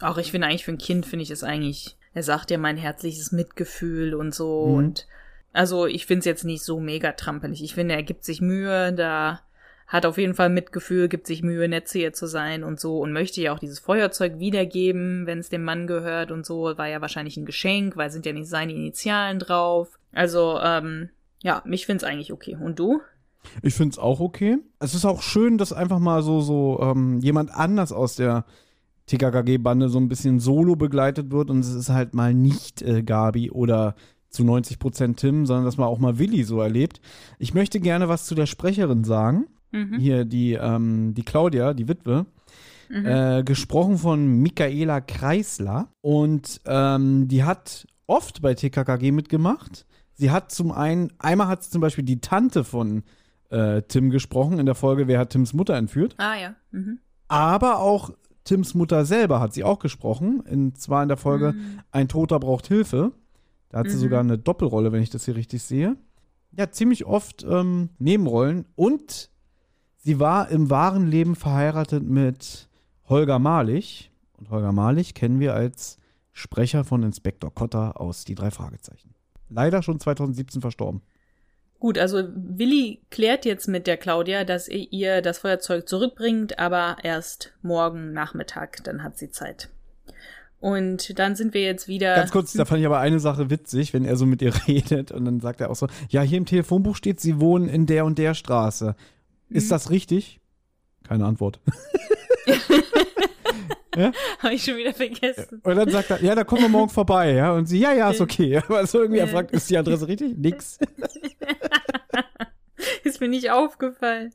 Auch 0.00 0.18
ich 0.18 0.32
finde 0.32 0.48
eigentlich 0.48 0.64
für 0.64 0.72
ein 0.72 0.78
Kind 0.78 1.06
finde 1.06 1.22
ich 1.22 1.30
es 1.30 1.44
eigentlich, 1.44 1.96
er 2.14 2.22
sagt 2.22 2.50
ja 2.50 2.58
mein 2.58 2.76
herzliches 2.76 3.32
Mitgefühl 3.32 4.14
und 4.14 4.34
so 4.34 4.66
Mhm. 4.66 4.74
und 4.74 5.06
also 5.52 5.86
ich 5.86 6.06
finde 6.06 6.20
es 6.20 6.24
jetzt 6.26 6.44
nicht 6.44 6.62
so 6.62 6.78
mega 6.78 7.12
trampelig. 7.12 7.62
Ich 7.64 7.74
finde, 7.74 7.94
er 7.94 8.04
gibt 8.04 8.24
sich 8.24 8.40
Mühe, 8.40 8.92
da 8.92 9.40
hat 9.88 10.06
auf 10.06 10.18
jeden 10.18 10.34
Fall 10.34 10.48
Mitgefühl, 10.48 11.08
gibt 11.08 11.26
sich 11.26 11.42
Mühe, 11.42 11.66
nett 11.68 11.88
zu 11.88 11.98
ihr 11.98 12.12
zu 12.12 12.26
sein 12.26 12.62
und 12.62 12.78
so 12.78 12.98
und 12.98 13.12
möchte 13.12 13.40
ja 13.40 13.52
auch 13.52 13.58
dieses 13.58 13.80
Feuerzeug 13.80 14.38
wiedergeben, 14.38 15.26
wenn 15.26 15.40
es 15.40 15.48
dem 15.48 15.64
Mann 15.64 15.88
gehört 15.88 16.30
und 16.30 16.46
so. 16.46 16.78
War 16.78 16.86
ja 16.86 17.00
wahrscheinlich 17.00 17.36
ein 17.36 17.44
Geschenk, 17.46 17.96
weil 17.96 18.12
sind 18.12 18.24
ja 18.24 18.32
nicht 18.32 18.48
seine 18.48 18.72
Initialen 18.72 19.40
drauf. 19.40 19.98
Also, 20.12 20.60
ähm, 20.62 21.10
ja, 21.42 21.60
mich 21.64 21.86
find's 21.86 22.04
eigentlich 22.04 22.32
okay. 22.32 22.56
Und 22.60 22.78
du? 22.78 23.00
Ich 23.62 23.74
find's 23.74 23.98
auch 23.98 24.20
okay. 24.20 24.58
Es 24.78 24.94
ist 24.94 25.04
auch 25.04 25.22
schön, 25.22 25.58
dass 25.58 25.72
einfach 25.72 25.98
mal 25.98 26.22
so, 26.22 26.40
so 26.40 26.78
ähm, 26.80 27.18
jemand 27.18 27.50
anders 27.52 27.90
aus 27.90 28.14
der 28.14 28.44
TKKG-Bande 29.10 29.88
so 29.88 29.98
ein 29.98 30.08
bisschen 30.08 30.38
solo 30.38 30.76
begleitet 30.76 31.32
wird 31.32 31.50
und 31.50 31.60
es 31.60 31.74
ist 31.74 31.90
halt 31.90 32.14
mal 32.14 32.32
nicht 32.32 32.80
äh, 32.82 33.02
Gabi 33.02 33.50
oder 33.50 33.94
zu 34.28 34.44
90 34.44 34.78
Prozent 34.78 35.18
Tim, 35.18 35.46
sondern 35.46 35.64
dass 35.64 35.76
man 35.76 35.88
auch 35.88 35.98
mal 35.98 36.18
Willi 36.18 36.44
so 36.44 36.60
erlebt. 36.60 37.00
Ich 37.38 37.52
möchte 37.52 37.80
gerne 37.80 38.08
was 38.08 38.26
zu 38.26 38.36
der 38.36 38.46
Sprecherin 38.46 39.02
sagen. 39.02 39.46
Mhm. 39.72 39.98
Hier 39.98 40.24
die, 40.24 40.52
ähm, 40.52 41.14
die 41.14 41.24
Claudia, 41.24 41.74
die 41.74 41.88
Witwe. 41.88 42.26
Mhm. 42.88 43.06
Äh, 43.06 43.42
gesprochen 43.44 43.98
von 43.98 44.26
Michaela 44.38 45.00
Kreisler. 45.00 45.88
Und 46.00 46.60
ähm, 46.66 47.26
die 47.26 47.42
hat 47.42 47.86
oft 48.06 48.42
bei 48.42 48.54
TKKG 48.54 49.10
mitgemacht. 49.10 49.86
Sie 50.14 50.30
hat 50.30 50.52
zum 50.52 50.70
einen, 50.70 51.12
einmal 51.18 51.48
hat 51.48 51.64
sie 51.64 51.70
zum 51.70 51.80
Beispiel 51.80 52.04
die 52.04 52.20
Tante 52.20 52.62
von 52.62 53.02
äh, 53.50 53.82
Tim 53.82 54.10
gesprochen 54.10 54.58
in 54.58 54.66
der 54.66 54.74
Folge 54.74 55.08
Wer 55.08 55.18
hat 55.18 55.30
Tims 55.30 55.52
Mutter 55.52 55.74
entführt. 55.74 56.14
Ah 56.18 56.36
ja. 56.36 56.54
Mhm. 56.70 56.98
Aber 57.26 57.80
auch 57.80 58.10
Tims 58.50 58.74
Mutter 58.74 59.04
selber 59.04 59.38
hat 59.38 59.54
sie 59.54 59.62
auch 59.62 59.78
gesprochen. 59.78 60.40
Und 60.40 60.76
zwar 60.76 61.04
in 61.04 61.08
der 61.08 61.16
Folge 61.16 61.52
mhm. 61.52 61.80
Ein 61.92 62.08
Toter 62.08 62.40
braucht 62.40 62.66
Hilfe. 62.66 63.12
Da 63.68 63.78
hat 63.78 63.88
sie 63.88 63.96
mhm. 63.96 64.00
sogar 64.00 64.20
eine 64.20 64.38
Doppelrolle, 64.38 64.90
wenn 64.90 65.04
ich 65.04 65.10
das 65.10 65.24
hier 65.24 65.36
richtig 65.36 65.62
sehe. 65.62 65.96
Ja, 66.50 66.68
ziemlich 66.68 67.04
oft 67.04 67.46
ähm, 67.48 67.90
Nebenrollen. 68.00 68.66
Und 68.74 69.30
sie 69.98 70.18
war 70.18 70.48
im 70.48 70.68
wahren 70.68 71.06
Leben 71.06 71.36
verheiratet 71.36 72.02
mit 72.02 72.68
Holger 73.08 73.38
Malich. 73.38 74.10
Und 74.36 74.50
Holger 74.50 74.72
Malich 74.72 75.14
kennen 75.14 75.38
wir 75.38 75.54
als 75.54 75.98
Sprecher 76.32 76.82
von 76.82 77.04
Inspektor 77.04 77.54
Kotter 77.54 78.00
aus 78.00 78.24
Die 78.24 78.34
drei 78.34 78.50
Fragezeichen. 78.50 79.14
Leider 79.48 79.80
schon 79.84 80.00
2017 80.00 80.60
verstorben. 80.60 81.02
Gut, 81.80 81.96
also 81.96 82.22
Willi 82.34 83.00
klärt 83.10 83.46
jetzt 83.46 83.66
mit 83.66 83.86
der 83.86 83.96
Claudia, 83.96 84.44
dass 84.44 84.68
er 84.68 84.92
ihr 84.92 85.22
das 85.22 85.38
Feuerzeug 85.38 85.88
zurückbringt, 85.88 86.58
aber 86.58 86.98
erst 87.02 87.54
morgen 87.62 88.12
Nachmittag, 88.12 88.84
dann 88.84 89.02
hat 89.02 89.16
sie 89.16 89.30
Zeit. 89.30 89.70
Und 90.60 91.18
dann 91.18 91.36
sind 91.36 91.54
wir 91.54 91.62
jetzt 91.62 91.88
wieder. 91.88 92.14
Ganz 92.16 92.32
kurz, 92.32 92.52
da 92.52 92.66
fand 92.66 92.80
ich 92.80 92.86
aber 92.86 92.98
eine 92.98 93.18
Sache 93.18 93.48
witzig, 93.48 93.94
wenn 93.94 94.04
er 94.04 94.16
so 94.16 94.26
mit 94.26 94.42
ihr 94.42 94.52
redet 94.68 95.10
und 95.10 95.24
dann 95.24 95.40
sagt 95.40 95.62
er 95.62 95.70
auch 95.70 95.76
so: 95.76 95.86
Ja, 96.10 96.20
hier 96.20 96.36
im 96.36 96.44
Telefonbuch 96.44 96.96
steht, 96.96 97.18
sie 97.18 97.40
wohnen 97.40 97.66
in 97.66 97.86
der 97.86 98.04
und 98.04 98.18
der 98.18 98.34
Straße. 98.34 98.94
Ist 99.48 99.66
mhm. 99.66 99.70
das 99.70 99.88
richtig? 99.88 100.38
Keine 101.02 101.24
Antwort. 101.24 101.60
ja? 103.96 104.12
Habe 104.38 104.54
ich 104.54 104.64
schon 104.64 104.76
wieder 104.76 104.94
vergessen. 104.94 105.60
Und 105.62 105.76
dann 105.76 105.90
sagt 105.90 106.10
er, 106.10 106.22
ja, 106.22 106.34
da 106.34 106.44
kommen 106.44 106.62
wir 106.62 106.68
morgen 106.68 106.90
vorbei, 106.90 107.32
ja. 107.32 107.52
Und 107.52 107.66
sie, 107.66 107.80
ja, 107.80 107.92
ja, 107.92 108.10
ist 108.10 108.20
okay. 108.20 108.58
Aber 108.68 108.86
so 108.86 109.00
irgendwie, 109.00 109.20
er 109.20 109.28
fragt, 109.28 109.50
ist 109.52 109.68
die 109.70 109.76
Adresse 109.76 110.06
richtig? 110.08 110.36
Nix. 110.36 110.78
ist 113.04 113.20
mir 113.20 113.28
nicht 113.28 113.50
aufgefallen. 113.50 114.32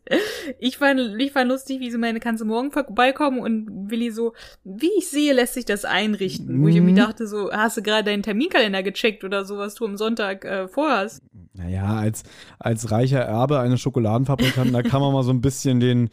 Ich 0.60 0.78
fand, 0.78 0.99
ich 1.20 1.32
fand 1.32 1.49
lustig, 1.49 1.80
wie 1.80 1.91
so 1.91 1.97
meine, 1.97 2.20
kannst 2.20 2.41
du 2.41 2.45
morgen 2.45 2.72
vorbeikommen 2.72 3.39
und 3.39 3.89
Willi 3.89 4.12
so, 4.12 4.34
wie 4.64 4.91
ich 4.97 5.10
sehe, 5.10 5.34
lässt 5.34 5.53
sich 5.53 5.66
das 5.66 5.86
einrichten. 5.86 6.58
Mhm. 6.58 6.64
Wo 6.64 6.68
ich 6.68 6.76
irgendwie 6.76 6.93
mhm. 6.93 6.97
dachte 6.97 7.28
so, 7.28 7.51
hast 7.51 7.78
du 7.78 7.82
gerade 7.82 8.06
deinen 8.06 8.24
Terminkalender 8.24 8.84
gecheckt 8.84 9.24
oder 9.24 9.45
so, 9.45 9.58
was 9.58 9.76
du 9.76 9.86
am 9.86 9.97
Sonntag 9.97 10.45
äh, 10.45 10.68
vorhast? 10.68 11.22
Naja, 11.58 11.86
als, 11.86 12.24
als 12.60 12.91
reicher 12.91 13.22
Erbe 13.22 13.60
eines 13.60 13.80
Schokoladenfabrikanten, 13.80 14.74
da 14.74 14.82
kann 14.82 14.99
man 14.99 15.14
mal 15.14 15.24
so 15.24 15.32
ein 15.32 15.39
bisschen 15.39 15.80
den, 15.80 16.10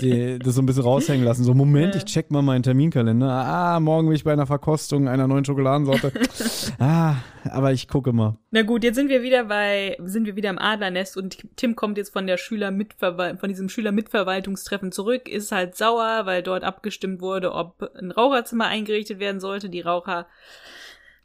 die, 0.00 0.38
das 0.38 0.54
so 0.54 0.62
ein 0.62 0.66
bisschen 0.66 0.84
raushängen 0.84 1.24
lassen. 1.24 1.44
So, 1.44 1.52
Moment, 1.52 1.94
ich 1.94 2.04
check 2.06 2.30
mal 2.30 2.40
meinen 2.40 2.62
Terminkalender. 2.62 3.28
Ah, 3.28 3.80
morgen 3.80 4.08
bin 4.08 4.16
ich 4.16 4.24
bei 4.24 4.32
einer 4.32 4.46
Verkostung 4.46 5.08
einer 5.08 5.28
neuen 5.28 5.44
Schokoladensorte. 5.44 6.12
ah, 6.78 7.16
aber 7.44 7.72
ich 7.72 7.86
gucke 7.86 8.12
mal. 8.12 8.38
Na 8.50 8.62
gut, 8.62 8.82
jetzt 8.82 8.96
sind 8.96 9.10
wir 9.10 9.22
wieder 9.22 9.44
bei, 9.44 9.96
sind 10.04 10.26
wir 10.26 10.36
wieder 10.36 10.50
im 10.50 10.58
Adlernest 10.58 11.16
und 11.18 11.36
Tim 11.62 11.76
kommt 11.76 11.96
jetzt 11.96 12.12
von 12.12 12.26
der 12.26 12.38
Schülermitverwal 12.38 13.36
von 13.36 13.48
diesem 13.48 13.68
Schülermitverwaltungstreffen 13.68 14.90
zurück, 14.90 15.28
ist 15.28 15.52
halt 15.52 15.76
sauer, 15.76 16.22
weil 16.26 16.42
dort 16.42 16.64
abgestimmt 16.64 17.20
wurde, 17.20 17.52
ob 17.52 17.88
ein 17.94 18.10
Raucherzimmer 18.10 18.66
eingerichtet 18.66 19.20
werden 19.20 19.38
sollte. 19.38 19.70
Die 19.70 19.80
Raucher 19.80 20.26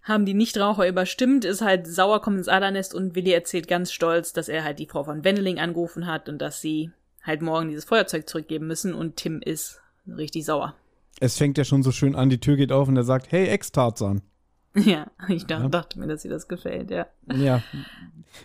haben 0.03 0.25
die 0.25 0.35
Nichtraucher 0.35 0.87
überstimmt, 0.87 1.43
ist 1.43 1.61
halt 1.61 1.87
sauer, 1.87 2.21
kommt 2.21 2.37
ins 2.37 2.49
Adernest 2.49 2.93
und 2.93 3.15
Willi 3.15 3.31
erzählt 3.31 3.67
ganz 3.67 3.91
stolz, 3.91 4.31
dass 4.31 4.47
er 4.47 4.63
halt 4.63 4.77
die 4.77 4.85
Frau 4.85 5.03
von 5.03 5.23
Wendeling 5.23 5.57
angerufen 5.57 6.05
hat 6.05 6.29
und 6.29 6.37
dass 6.37 6.61
sie 6.61 6.91
halt 7.23 7.41
morgen 7.41 7.69
dieses 7.69 7.85
Feuerzeug 7.85 8.29
zurückgeben 8.29 8.67
müssen 8.67 8.93
und 8.93 9.15
Tim 9.15 9.41
ist 9.41 9.81
richtig 10.07 10.45
sauer. 10.45 10.75
Es 11.19 11.35
fängt 11.35 11.57
ja 11.57 11.63
schon 11.63 11.81
so 11.81 11.91
schön 11.91 12.15
an, 12.15 12.29
die 12.29 12.39
Tür 12.39 12.57
geht 12.57 12.71
auf 12.71 12.87
und 12.87 12.95
er 12.95 13.03
sagt, 13.03 13.31
hey, 13.31 13.47
Ex-Tarzan. 13.47 14.21
Ja, 14.85 15.07
ich 15.27 15.45
dachte, 15.45 15.69
dachte, 15.69 15.99
mir, 15.99 16.07
dass 16.07 16.23
ihr 16.23 16.31
das 16.31 16.47
gefällt, 16.47 16.91
ja. 16.91 17.07
Ja, 17.33 17.63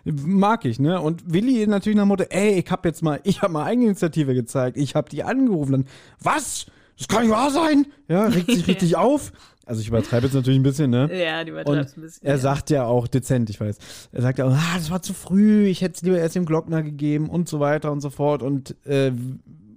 mag 0.05 0.65
ich, 0.65 0.81
ne? 0.81 1.01
Und 1.01 1.33
Willi 1.33 1.67
natürlich 1.67 1.97
nach 1.97 2.05
dem 2.05 2.09
Motto, 2.09 2.25
ey, 2.31 2.59
ich 2.59 2.71
hab 2.71 2.85
jetzt 2.85 3.03
mal, 3.03 3.21
ich 3.25 3.43
hab 3.43 3.51
mal 3.51 3.65
Eigeninitiative 3.65 4.35
gezeigt, 4.35 4.77
ich 4.77 4.95
hab 4.95 5.11
die 5.11 5.23
angerufen, 5.25 5.73
dann, 5.73 5.85
was? 6.21 6.67
Das 6.97 7.09
kann 7.09 7.23
nicht 7.23 7.33
wahr 7.33 7.51
sein? 7.51 7.87
Ja, 8.09 8.27
regt 8.27 8.51
sich 8.51 8.67
richtig 8.69 8.97
auf. 8.97 9.33
Also 9.65 9.81
ich 9.81 9.89
übertreibe 9.89 10.27
jetzt 10.27 10.35
natürlich 10.35 10.59
ein 10.59 10.65
bisschen, 10.65 10.91
ne? 10.91 11.09
Ja, 11.13 11.45
die 11.45 11.51
übertreibst 11.51 11.97
ein 11.97 12.03
bisschen. 12.03 12.27
Er 12.27 12.35
ja. 12.35 12.39
sagt 12.39 12.71
ja 12.71 12.85
auch 12.85 13.07
dezent, 13.07 13.49
ich 13.49 13.61
weiß. 13.61 13.79
Er 14.13 14.23
sagt 14.23 14.39
ja 14.39 14.47
auch, 14.47 14.53
ah, 14.53 14.77
das 14.77 14.91
war 14.91 15.03
zu 15.03 15.15
früh, 15.15 15.67
ich 15.67 15.83
hätte 15.83 15.95
es 15.97 16.03
lieber 16.03 16.19
erst 16.19 16.35
dem 16.35 16.47
Glockner 16.47 16.83
gegeben 16.83 17.29
und 17.29 17.49
so 17.49 17.61
weiter 17.61 17.93
und 17.93 18.01
so 18.01 18.11
fort. 18.11 18.43
Und 18.43 18.75
äh, 18.87 19.13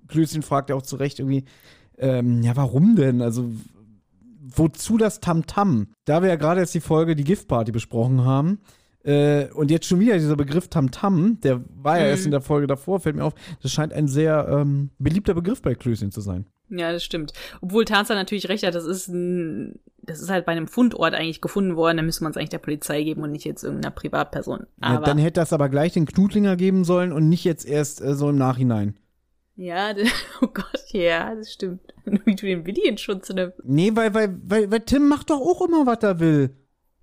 Klößchen 0.07 0.41
fragt 0.41 0.69
ja 0.69 0.75
auch 0.75 0.81
zu 0.81 0.95
Recht 0.95 1.19
irgendwie, 1.19 1.45
ähm, 1.97 2.41
ja, 2.41 2.55
warum 2.55 2.95
denn? 2.95 3.21
Also, 3.21 3.51
wozu 4.55 4.97
das 4.97 5.19
Tamtam? 5.19 5.81
-Tam? 5.81 5.87
Da 6.05 6.21
wir 6.21 6.29
ja 6.29 6.35
gerade 6.35 6.61
jetzt 6.61 6.73
die 6.73 6.81
Folge 6.81 7.15
die 7.15 7.23
Giftparty 7.23 7.71
besprochen 7.71 8.23
haben, 8.23 8.59
äh, 9.03 9.49
und 9.53 9.69
jetzt 9.69 9.85
schon 9.85 9.99
wieder 9.99 10.15
dieser 10.15 10.35
Begriff 10.35 10.67
Tamtam, 10.67 11.15
-Tam, 11.15 11.41
der 11.41 11.61
war 11.75 11.97
ja 11.97 12.05
mhm. 12.05 12.09
erst 12.09 12.25
in 12.25 12.31
der 12.31 12.41
Folge 12.41 12.65
davor, 12.65 12.99
fällt 12.99 13.15
mir 13.15 13.23
auf, 13.23 13.35
das 13.61 13.71
scheint 13.71 13.93
ein 13.93 14.07
sehr 14.07 14.47
ähm, 14.49 14.89
beliebter 14.97 15.35
Begriff 15.35 15.61
bei 15.61 15.75
Klößchen 15.75 16.11
zu 16.11 16.21
sein. 16.21 16.45
Ja, 16.69 16.91
das 16.91 17.03
stimmt. 17.03 17.33
Obwohl 17.61 17.85
Tarzan 17.85 18.17
natürlich 18.17 18.49
recht 18.49 18.65
hat, 18.65 18.73
das 18.73 18.85
ist 18.85 19.07
ein, 19.07 19.79
das 20.01 20.19
ist 20.19 20.31
halt 20.31 20.45
bei 20.45 20.51
einem 20.51 20.67
Fundort 20.67 21.13
eigentlich 21.13 21.41
gefunden 21.41 21.75
worden, 21.75 21.97
dann 21.97 22.05
müsste 22.07 22.23
man 22.23 22.31
es 22.31 22.37
eigentlich 22.37 22.49
der 22.49 22.57
Polizei 22.57 23.03
geben 23.03 23.21
und 23.21 23.31
nicht 23.31 23.45
jetzt 23.45 23.63
irgendeiner 23.63 23.93
Privatperson. 23.93 24.65
Ja, 24.81 24.97
dann 24.97 25.19
hätte 25.19 25.39
das 25.39 25.53
aber 25.53 25.69
gleich 25.69 25.93
den 25.93 26.07
Knutlinger 26.07 26.55
geben 26.55 26.83
sollen 26.83 27.11
und 27.11 27.29
nicht 27.29 27.43
jetzt 27.43 27.65
erst 27.65 28.01
äh, 28.01 28.15
so 28.15 28.29
im 28.29 28.37
Nachhinein. 28.37 28.95
Ja, 29.55 29.93
das, 29.95 30.09
oh 30.41 30.47
Gott, 30.47 30.85
ja, 30.91 31.33
das 31.33 31.53
stimmt. 31.53 31.81
Wie 32.25 32.35
du 32.35 32.45
den 32.45 32.65
Willi 32.65 32.87
in 32.87 32.97
Schutz 32.97 33.29
nimmst. 33.29 33.59
Nee, 33.63 33.91
weil, 33.93 34.13
weil, 34.13 34.37
weil, 34.43 34.71
weil 34.71 34.81
Tim 34.81 35.07
macht 35.07 35.29
doch 35.29 35.39
auch 35.39 35.61
immer, 35.61 35.85
was 35.85 36.03
er 36.03 36.19
will. 36.19 36.55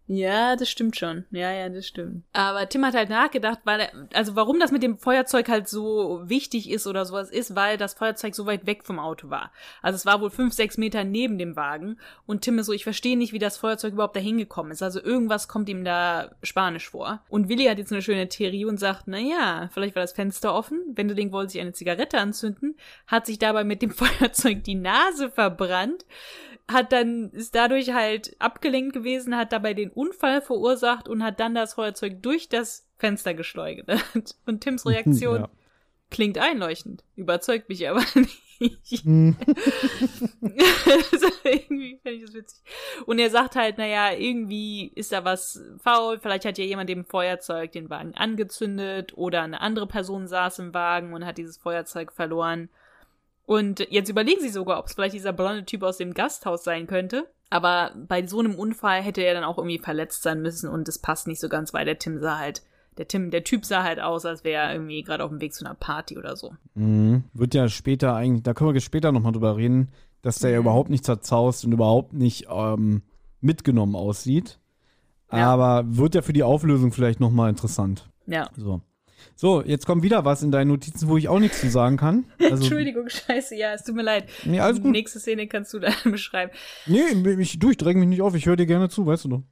Ja, 0.09 0.57
das 0.57 0.69
stimmt 0.69 0.97
schon. 0.97 1.25
Ja, 1.31 1.53
ja, 1.53 1.69
das 1.69 1.87
stimmt. 1.87 2.25
Aber 2.33 2.69
Tim 2.69 2.85
hat 2.85 2.95
halt 2.95 3.09
nachgedacht, 3.09 3.61
weil 3.65 3.81
er, 3.81 4.09
also 4.13 4.35
warum 4.35 4.59
das 4.59 4.73
mit 4.73 4.83
dem 4.83 4.99
Feuerzeug 4.99 5.49
halt 5.49 5.69
so 5.69 6.23
wichtig 6.25 6.71
ist 6.71 6.87
oder 6.87 7.05
sowas 7.07 7.31
ist, 7.31 7.55
weil 7.55 7.79
das 7.79 7.95
Feuerzeug 7.95 8.35
so 8.35 8.45
weit 8.45 8.67
weg 8.67 8.85
vom 8.85 8.99
Auto 8.99 9.31
war. 9.31 9.53
Also 9.81 9.97
es 9.97 10.05
war 10.05 10.21
wohl 10.21 10.31
fünf, 10.31 10.55
sechs 10.55 10.77
Meter 10.77 11.05
neben 11.05 11.39
dem 11.39 11.55
Wagen 11.55 11.99
und 12.27 12.43
Tim 12.43 12.59
ist 12.59 12.67
so, 12.67 12.73
ich 12.73 12.85
verstehe 12.85 13.17
nicht, 13.17 13.33
wie 13.33 13.39
das 13.39 13.57
Feuerzeug 13.57 13.93
überhaupt 13.93 14.17
dahin 14.17 14.39
gekommen 14.39 14.73
ist. 14.73 14.83
Also 14.83 15.01
irgendwas 15.01 15.47
kommt 15.47 15.69
ihm 15.69 15.85
da 15.85 16.33
spanisch 16.43 16.91
vor. 16.91 17.23
Und 17.29 17.49
Willi 17.49 17.65
hat 17.67 17.79
jetzt 17.79 17.93
eine 17.93 18.03
schöne 18.03 18.29
Theorie 18.29 18.65
und 18.65 18.79
sagt, 18.79 19.05
na 19.07 19.19
ja, 19.19 19.71
vielleicht 19.73 19.95
war 19.95 20.03
das 20.03 20.13
Fenster 20.13 20.53
offen, 20.55 20.81
Wendeling 20.95 21.33
wollte 21.33 21.53
sich 21.53 21.61
eine 21.61 21.73
Zigarette 21.73 22.19
anzünden, 22.19 22.77
hat 23.07 23.27
sich 23.27 23.39
dabei 23.39 23.63
mit 23.63 23.83
dem 23.83 23.91
Feuerzeug 23.93 24.65
die 24.65 24.75
Nase 24.75 25.31
verbrannt 25.31 26.05
hat 26.73 26.93
dann, 26.93 27.31
ist 27.31 27.55
dadurch 27.55 27.93
halt 27.93 28.37
abgelenkt 28.39 28.95
gewesen, 28.95 29.37
hat 29.37 29.53
dabei 29.53 29.75
den 29.75 29.91
Unfall 29.91 30.41
verursacht 30.43 31.09
und 31.09 31.23
hat 31.23 31.41
dann 31.41 31.55
das 31.55 31.75
Feuerzeug 31.75 32.23
durch 32.23 32.49
das 32.49 32.89
Fenster 32.99 33.35
geschleudert. 33.35 34.03
Und 34.47 34.61
Tims 34.61 34.87
Reaktion 34.87 35.43
ja. 35.43 35.51
klingt 36.11 36.39
einleuchtend, 36.39 37.05
überzeugt 37.17 37.69
mich 37.69 37.89
aber 37.89 38.05
nicht. 38.15 39.03
Hm. 39.03 39.37
also 41.11 41.27
irgendwie 41.43 41.99
finde 42.01 42.19
ich 42.19 42.25
das 42.27 42.35
witzig. 42.35 42.63
Und 43.07 43.19
er 43.19 43.29
sagt 43.29 43.57
halt, 43.57 43.77
naja, 43.77 44.13
irgendwie 44.13 44.93
ist 44.95 45.11
da 45.11 45.25
was 45.25 45.61
faul, 45.83 46.21
vielleicht 46.21 46.45
hat 46.45 46.59
ja 46.59 46.65
jemand 46.65 46.89
dem 46.89 47.05
Feuerzeug 47.05 47.73
den 47.73 47.91
Wagen 47.91 48.15
angezündet 48.15 49.17
oder 49.17 49.43
eine 49.43 49.61
andere 49.61 49.89
Person 49.89 50.29
saß 50.29 50.61
im 50.61 50.75
Wagen 50.75 51.13
und 51.13 51.27
hat 51.27 51.39
dieses 51.39 51.57
Feuerzeug 51.57 52.13
verloren. 52.13 52.69
Und 53.45 53.87
jetzt 53.91 54.09
überlegen 54.09 54.41
sie 54.41 54.49
sogar, 54.49 54.79
ob 54.79 54.87
es 54.87 54.95
vielleicht 54.95 55.15
dieser 55.15 55.33
blonde 55.33 55.65
Typ 55.65 55.83
aus 55.83 55.97
dem 55.97 56.15
Gasthaus 56.15 56.65
sein 56.65 56.87
könnte. 56.87 57.29
Aber 57.51 57.93
bei 58.09 58.27
so 58.27 58.39
einem 58.39 58.55
Unfall 58.55 59.03
hätte 59.03 59.23
er 59.23 59.35
dann 59.35 59.45
auch 59.45 59.59
irgendwie 59.59 59.79
verletzt 59.79 60.23
sein 60.23 60.41
müssen 60.41 60.71
und 60.71 60.89
das 60.89 60.99
passt 60.99 61.27
nicht 61.27 61.41
so 61.41 61.51
ganz, 61.51 61.75
weil 61.75 61.85
der 61.85 61.99
Tim 61.99 62.19
sah 62.19 62.39
halt, 62.39 62.63
der 62.97 63.09
Tim, 63.09 63.31
der 63.31 63.45
Typ 63.45 63.67
sah 63.67 63.83
halt 63.83 64.01
aus, 64.01 64.25
als 64.25 64.43
wäre 64.43 64.63
er 64.63 64.73
irgendwie 64.73 65.03
gerade 65.03 65.23
auf 65.23 65.31
dem 65.31 65.41
Weg 65.41 65.53
zu 65.53 65.65
einer 65.65 65.75
Party 65.75 66.17
oder 66.17 66.35
so. 66.37 66.55
Mhm. 66.75 67.25
Wird 67.35 67.55
ja 67.55 67.69
später 67.69 68.15
eigentlich, 68.15 68.43
da 68.43 68.55
können 68.55 68.73
wir 68.73 68.81
später 68.81 69.13
nochmal 69.13 69.33
drüber 69.33 69.57
reden, 69.57 69.91
dass 70.23 70.39
der 70.39 70.51
mhm. 70.51 70.55
ja 70.55 70.61
überhaupt 70.61 70.89
nicht 70.89 71.05
zerzaust 71.05 71.65
und 71.65 71.73
überhaupt 71.73 72.15
nicht 72.15 72.47
ähm, 72.51 73.03
mitgenommen 73.41 73.97
aussieht. 73.97 74.59
Ja. 75.31 75.53
Aber 75.53 75.85
wird 75.87 76.15
ja 76.15 76.23
für 76.23 76.33
die 76.33 76.43
Auflösung 76.43 76.93
vielleicht 76.93 77.21
nochmal 77.21 77.51
interessant. 77.51 78.09
Ja. 78.27 78.49
So. 78.57 78.81
So, 79.35 79.63
jetzt 79.63 79.87
kommt 79.87 80.03
wieder 80.03 80.25
was 80.25 80.43
in 80.43 80.51
deinen 80.51 80.69
Notizen, 80.69 81.09
wo 81.09 81.17
ich 81.17 81.29
auch 81.29 81.39
nichts 81.39 81.61
zu 81.61 81.69
sagen 81.69 81.97
kann. 81.97 82.25
Also, 82.43 82.65
Entschuldigung, 82.65 83.09
scheiße, 83.09 83.55
ja, 83.57 83.73
es 83.73 83.85
tut 83.85 83.95
mir 83.95 84.03
leid. 84.03 84.25
Nee, 84.45 84.61
alles 84.61 84.79
gut. 84.79 84.87
Die 84.87 84.91
nächste 84.91 85.21
Szene 85.21 85.47
kannst 85.47 85.73
du 85.73 85.79
dann 85.79 85.95
beschreiben. 86.05 86.53
Nee, 86.87 87.01
ich, 87.39 87.59
du, 87.59 87.71
ich 87.71 87.77
dränge 87.77 88.01
mich 88.01 88.09
nicht 88.09 88.23
auf, 88.23 88.35
ich 88.35 88.47
höre 88.47 88.57
dir 88.57 88.67
gerne 88.67 88.89
zu, 88.89 89.07
weißt 89.07 89.25
du 89.25 89.29
doch. 89.29 89.43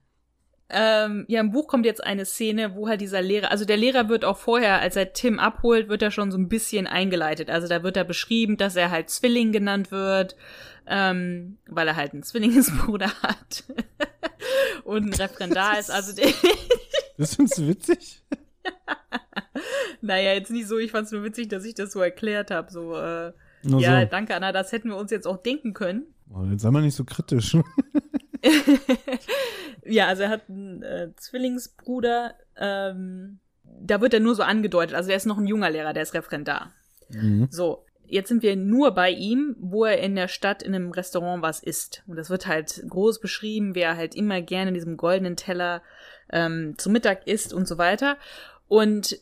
Ähm, 0.73 1.25
ja, 1.29 1.41
im 1.41 1.51
Buch 1.51 1.67
kommt 1.67 1.85
jetzt 1.85 2.05
eine 2.05 2.25
Szene, 2.25 2.77
wo 2.77 2.89
halt 2.89 3.01
dieser 3.01 3.21
Lehrer, 3.21 3.51
also 3.51 3.65
der 3.65 3.77
Lehrer 3.77 4.09
wird 4.09 4.25
auch 4.25 4.39
vorher, 4.39 4.81
als 4.81 4.95
er 4.95 5.13
Tim 5.13 5.41
abholt, 5.41 5.89
wird 5.89 6.03
er 6.03 6.13
schon 6.13 6.31
so 6.31 6.39
ein 6.39 6.49
bisschen 6.49 6.87
eingeleitet. 6.87 7.51
Also 7.51 7.67
da 7.67 7.83
wird 7.83 7.97
er 7.97 8.05
beschrieben, 8.05 8.57
dass 8.57 8.77
er 8.77 8.91
halt 8.91 9.11
Zwilling 9.11 9.51
genannt 9.51 9.91
wird, 9.91 10.37
ähm, 10.87 11.59
weil 11.67 11.89
er 11.89 11.97
halt 11.97 12.13
einen 12.13 12.23
Zwillingsbruder 12.23 13.11
hat 13.23 13.65
und 14.85 15.07
ein 15.07 15.15
Referendar 15.15 15.79
ist. 15.79 15.91
Also 15.91 16.13
das 17.19 17.35
findest 17.35 17.59
du 17.59 17.67
witzig? 17.67 18.23
naja, 20.01 20.33
jetzt 20.33 20.51
nicht 20.51 20.69
so. 20.69 20.79
Ich 20.79 20.91
fand's 20.91 21.13
nur 21.13 21.25
witzig, 21.25 21.49
dass 21.49 21.65
ich 21.65 21.75
das 21.75 21.93
so 21.93 22.01
erklärt 22.01 22.51
habe. 22.51 22.71
So, 22.71 22.97
äh, 22.97 23.33
ja, 23.63 24.05
danke 24.05 24.35
Anna, 24.35 24.53
das 24.53 24.73
hätten 24.73 24.89
wir 24.89 24.97
uns 24.97 25.11
jetzt 25.11 25.27
auch 25.27 25.39
denken 25.39 25.75
können. 25.75 26.07
Oh, 26.33 26.45
jetzt 26.45 26.63
sei 26.63 26.71
mal 26.71 26.83
nicht 26.83 26.95
so 26.95 27.05
kritisch. 27.05 27.57
ja, 29.85 30.07
also 30.07 30.23
er 30.23 30.29
hat 30.29 30.49
einen 30.49 30.83
äh, 30.83 31.11
Zwillingsbruder. 31.17 32.35
Ähm, 32.57 33.41
da 33.65 34.01
wird 34.01 34.15
er 34.15 34.21
nur 34.21 34.35
so 34.35 34.43
angedeutet. 34.43 34.95
Also 34.95 35.11
er 35.11 35.17
ist 35.17 35.27
noch 35.27 35.39
ein 35.39 35.47
junger 35.47 35.71
Lehrer, 35.71 35.93
der 35.93 36.03
ist 36.03 36.15
Referendar. 36.15 36.73
Mhm. 37.09 37.49
So, 37.51 37.85
jetzt 38.07 38.29
sind 38.29 38.43
wir 38.43 38.57
nur 38.57 38.93
bei 38.93 39.11
ihm, 39.11 39.57
wo 39.59 39.85
er 39.85 39.99
in 39.99 40.15
der 40.15 40.29
Stadt 40.29 40.63
in 40.63 40.75
einem 40.75 40.91
Restaurant 40.91 41.43
was 41.43 41.63
isst. 41.63 42.03
Und 42.07 42.17
das 42.17 42.31
wird 42.31 42.47
halt 42.47 42.83
groß 42.89 43.21
beschrieben, 43.21 43.75
wer 43.75 43.97
halt 43.97 44.15
immer 44.15 44.41
gerne 44.41 44.69
in 44.69 44.75
diesem 44.75 44.97
goldenen 44.97 45.37
Teller 45.37 45.83
ähm, 46.33 46.75
zu 46.79 46.91
Mittag 46.91 47.27
isst 47.27 47.53
und 47.53 47.67
so 47.67 47.79
weiter. 47.79 48.17
Und 48.71 49.19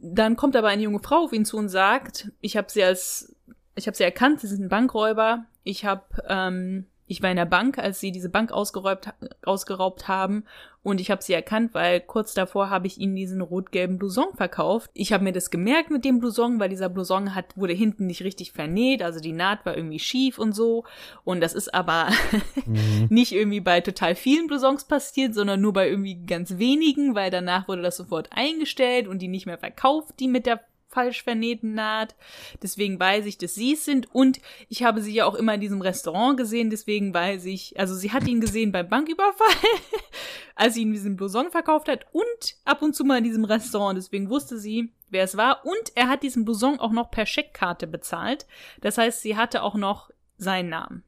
dann 0.00 0.34
kommt 0.36 0.56
aber 0.56 0.68
eine 0.68 0.82
junge 0.82 1.00
Frau 1.00 1.24
auf 1.24 1.34
ihn 1.34 1.44
zu 1.44 1.58
und 1.58 1.68
sagt, 1.68 2.32
ich 2.40 2.56
habe 2.56 2.70
sie 2.70 2.82
als, 2.82 3.36
ich 3.74 3.86
habe 3.86 3.94
sie 3.94 4.02
erkannt, 4.02 4.40
sie 4.40 4.46
sind 4.46 4.62
ein 4.62 4.70
Bankräuber. 4.70 5.44
Ich 5.62 5.84
habe 5.84 6.06
ähm, 6.26 6.86
ich 7.08 7.22
war 7.22 7.30
in 7.30 7.36
der 7.36 7.46
Bank, 7.46 7.78
als 7.78 8.00
sie 8.00 8.12
diese 8.12 8.28
Bank 8.28 8.52
ausgeraubt, 8.52 9.08
ausgeraubt 9.42 10.06
haben 10.06 10.44
und 10.82 11.00
ich 11.00 11.10
habe 11.10 11.22
sie 11.22 11.32
erkannt, 11.32 11.74
weil 11.74 12.00
kurz 12.00 12.34
davor 12.34 12.70
habe 12.70 12.86
ich 12.86 12.98
ihnen 12.98 13.16
diesen 13.16 13.40
rot-gelben 13.40 13.98
Blouson 13.98 14.34
verkauft. 14.36 14.90
Ich 14.94 15.12
habe 15.12 15.24
mir 15.24 15.32
das 15.32 15.50
gemerkt 15.50 15.90
mit 15.90 16.04
dem 16.04 16.20
Blouson, 16.20 16.60
weil 16.60 16.68
dieser 16.68 16.88
Blouson 16.88 17.34
hat 17.34 17.56
wurde 17.56 17.72
hinten 17.72 18.06
nicht 18.06 18.22
richtig 18.22 18.52
vernäht, 18.52 19.02
also 19.02 19.20
die 19.20 19.32
Naht 19.32 19.66
war 19.66 19.76
irgendwie 19.76 19.98
schief 19.98 20.38
und 20.38 20.52
so 20.52 20.84
und 21.24 21.40
das 21.40 21.54
ist 21.54 21.74
aber 21.74 22.08
mhm. 22.66 23.06
nicht 23.08 23.32
irgendwie 23.32 23.60
bei 23.60 23.80
total 23.80 24.14
vielen 24.14 24.46
Blousons 24.46 24.84
passiert, 24.84 25.34
sondern 25.34 25.60
nur 25.60 25.72
bei 25.72 25.88
irgendwie 25.88 26.14
ganz 26.26 26.58
wenigen, 26.58 27.14
weil 27.14 27.30
danach 27.30 27.68
wurde 27.68 27.82
das 27.82 27.96
sofort 27.96 28.28
eingestellt 28.30 29.08
und 29.08 29.20
die 29.20 29.28
nicht 29.28 29.46
mehr 29.46 29.58
verkauft, 29.58 30.14
die 30.20 30.28
mit 30.28 30.46
der 30.46 30.60
falsch 30.88 31.22
vernähten 31.22 31.74
Naht. 31.74 32.16
Deswegen 32.62 32.98
weiß 32.98 33.26
ich, 33.26 33.38
dass 33.38 33.54
sie 33.54 33.74
es 33.74 33.84
sind. 33.84 34.12
Und 34.14 34.40
ich 34.68 34.82
habe 34.82 35.00
sie 35.00 35.12
ja 35.12 35.26
auch 35.26 35.34
immer 35.34 35.54
in 35.54 35.60
diesem 35.60 35.80
Restaurant 35.80 36.36
gesehen. 36.36 36.70
Deswegen 36.70 37.14
weiß 37.14 37.44
ich, 37.44 37.78
also 37.78 37.94
sie 37.94 38.12
hat 38.12 38.26
ihn 38.26 38.40
gesehen 38.40 38.72
beim 38.72 38.88
Banküberfall, 38.88 39.70
als 40.54 40.74
sie 40.74 40.82
ihm 40.82 40.92
diesen 40.92 41.16
Blouson 41.16 41.50
verkauft 41.50 41.88
hat. 41.88 42.06
Und 42.12 42.56
ab 42.64 42.82
und 42.82 42.94
zu 42.94 43.04
mal 43.04 43.18
in 43.18 43.24
diesem 43.24 43.44
Restaurant. 43.44 43.96
Deswegen 43.96 44.30
wusste 44.30 44.58
sie, 44.58 44.92
wer 45.10 45.24
es 45.24 45.36
war. 45.36 45.64
Und 45.64 45.92
er 45.94 46.08
hat 46.08 46.22
diesen 46.22 46.44
Blouson 46.44 46.80
auch 46.80 46.92
noch 46.92 47.10
per 47.10 47.26
Scheckkarte 47.26 47.86
bezahlt. 47.86 48.46
Das 48.80 48.98
heißt, 48.98 49.22
sie 49.22 49.36
hatte 49.36 49.62
auch 49.62 49.74
noch 49.74 50.10
seinen 50.36 50.70
Namen. 50.70 51.04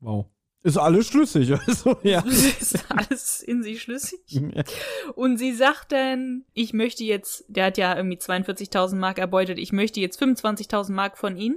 Wow. 0.00 0.26
Ist 0.64 0.76
alles 0.76 1.06
schlüssig, 1.06 1.52
also 1.52 1.96
ja. 2.02 2.20
Ist 2.20 2.84
alles 2.90 3.42
in 3.42 3.62
sich 3.62 3.80
schlüssig. 3.82 4.20
Ja. 4.28 4.64
Und 5.14 5.38
sie 5.38 5.52
sagt 5.52 5.92
dann, 5.92 6.44
ich 6.52 6.72
möchte 6.72 7.04
jetzt, 7.04 7.44
der 7.48 7.66
hat 7.66 7.78
ja 7.78 7.96
irgendwie 7.96 8.18
42.000 8.18 8.96
Mark 8.96 9.18
erbeutet, 9.18 9.58
ich 9.58 9.72
möchte 9.72 10.00
jetzt 10.00 10.20
25.000 10.20 10.92
Mark 10.92 11.16
von 11.16 11.36
ihnen, 11.36 11.56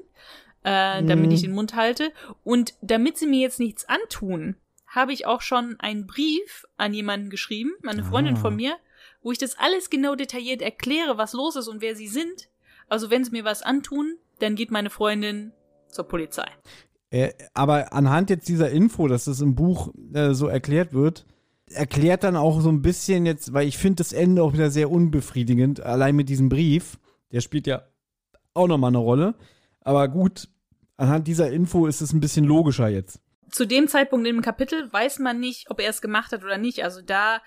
äh, 0.63 1.03
damit 1.03 1.27
mhm. 1.27 1.31
ich 1.31 1.41
den 1.41 1.53
Mund 1.53 1.75
halte. 1.75 2.11
Und 2.43 2.75
damit 2.81 3.17
sie 3.17 3.25
mir 3.25 3.39
jetzt 3.39 3.59
nichts 3.59 3.89
antun, 3.89 4.55
habe 4.85 5.13
ich 5.13 5.25
auch 5.25 5.41
schon 5.41 5.79
einen 5.79 6.05
Brief 6.05 6.65
an 6.77 6.93
jemanden 6.93 7.29
geschrieben, 7.29 7.71
eine 7.87 8.03
Freundin 8.03 8.35
ah. 8.35 8.39
von 8.39 8.55
mir, 8.55 8.77
wo 9.23 9.31
ich 9.31 9.37
das 9.37 9.57
alles 9.57 9.89
genau 9.89 10.15
detailliert 10.15 10.61
erkläre, 10.61 11.17
was 11.17 11.33
los 11.33 11.55
ist 11.55 11.67
und 11.67 11.81
wer 11.81 11.95
sie 11.95 12.07
sind. 12.07 12.49
Also 12.87 13.09
wenn 13.09 13.23
sie 13.23 13.31
mir 13.31 13.45
was 13.45 13.63
antun, 13.63 14.17
dann 14.39 14.55
geht 14.55 14.69
meine 14.69 14.89
Freundin 14.89 15.53
zur 15.87 16.07
Polizei. 16.07 16.47
Äh, 17.11 17.33
aber 17.53 17.93
anhand 17.93 18.29
jetzt 18.29 18.47
dieser 18.47 18.71
Info, 18.71 19.07
dass 19.07 19.25
das 19.25 19.41
im 19.41 19.53
Buch 19.53 19.93
äh, 20.13 20.33
so 20.33 20.47
erklärt 20.47 20.93
wird, 20.93 21.25
erklärt 21.69 22.23
dann 22.23 22.35
auch 22.35 22.61
so 22.61 22.69
ein 22.69 22.81
bisschen 22.81 23.25
jetzt, 23.25 23.53
weil 23.53 23.67
ich 23.67 23.77
finde 23.77 23.97
das 23.97 24.13
Ende 24.13 24.41
auch 24.41 24.53
wieder 24.53 24.71
sehr 24.71 24.89
unbefriedigend, 24.89 25.81
allein 25.81 26.15
mit 26.15 26.29
diesem 26.29 26.49
Brief. 26.49 26.97
Der 27.31 27.41
spielt 27.41 27.67
ja 27.67 27.83
auch 28.53 28.67
nochmal 28.67 28.89
eine 28.89 28.97
Rolle. 28.97 29.35
Aber 29.81 30.07
gut, 30.07 30.47
anhand 30.97 31.27
dieser 31.27 31.51
Info 31.51 31.85
ist 31.85 32.01
es 32.01 32.13
ein 32.13 32.21
bisschen 32.21 32.45
logischer 32.45 32.87
jetzt. 32.87 33.19
Zu 33.49 33.65
dem 33.65 33.87
Zeitpunkt 33.87 34.27
im 34.27 34.41
Kapitel 34.41 34.91
weiß 34.91 35.19
man 35.19 35.39
nicht, 35.39 35.69
ob 35.69 35.81
er 35.81 35.89
es 35.89 36.01
gemacht 36.01 36.31
hat 36.31 36.43
oder 36.43 36.57
nicht. 36.57 36.83
Also 36.83 37.01
da, 37.01 37.41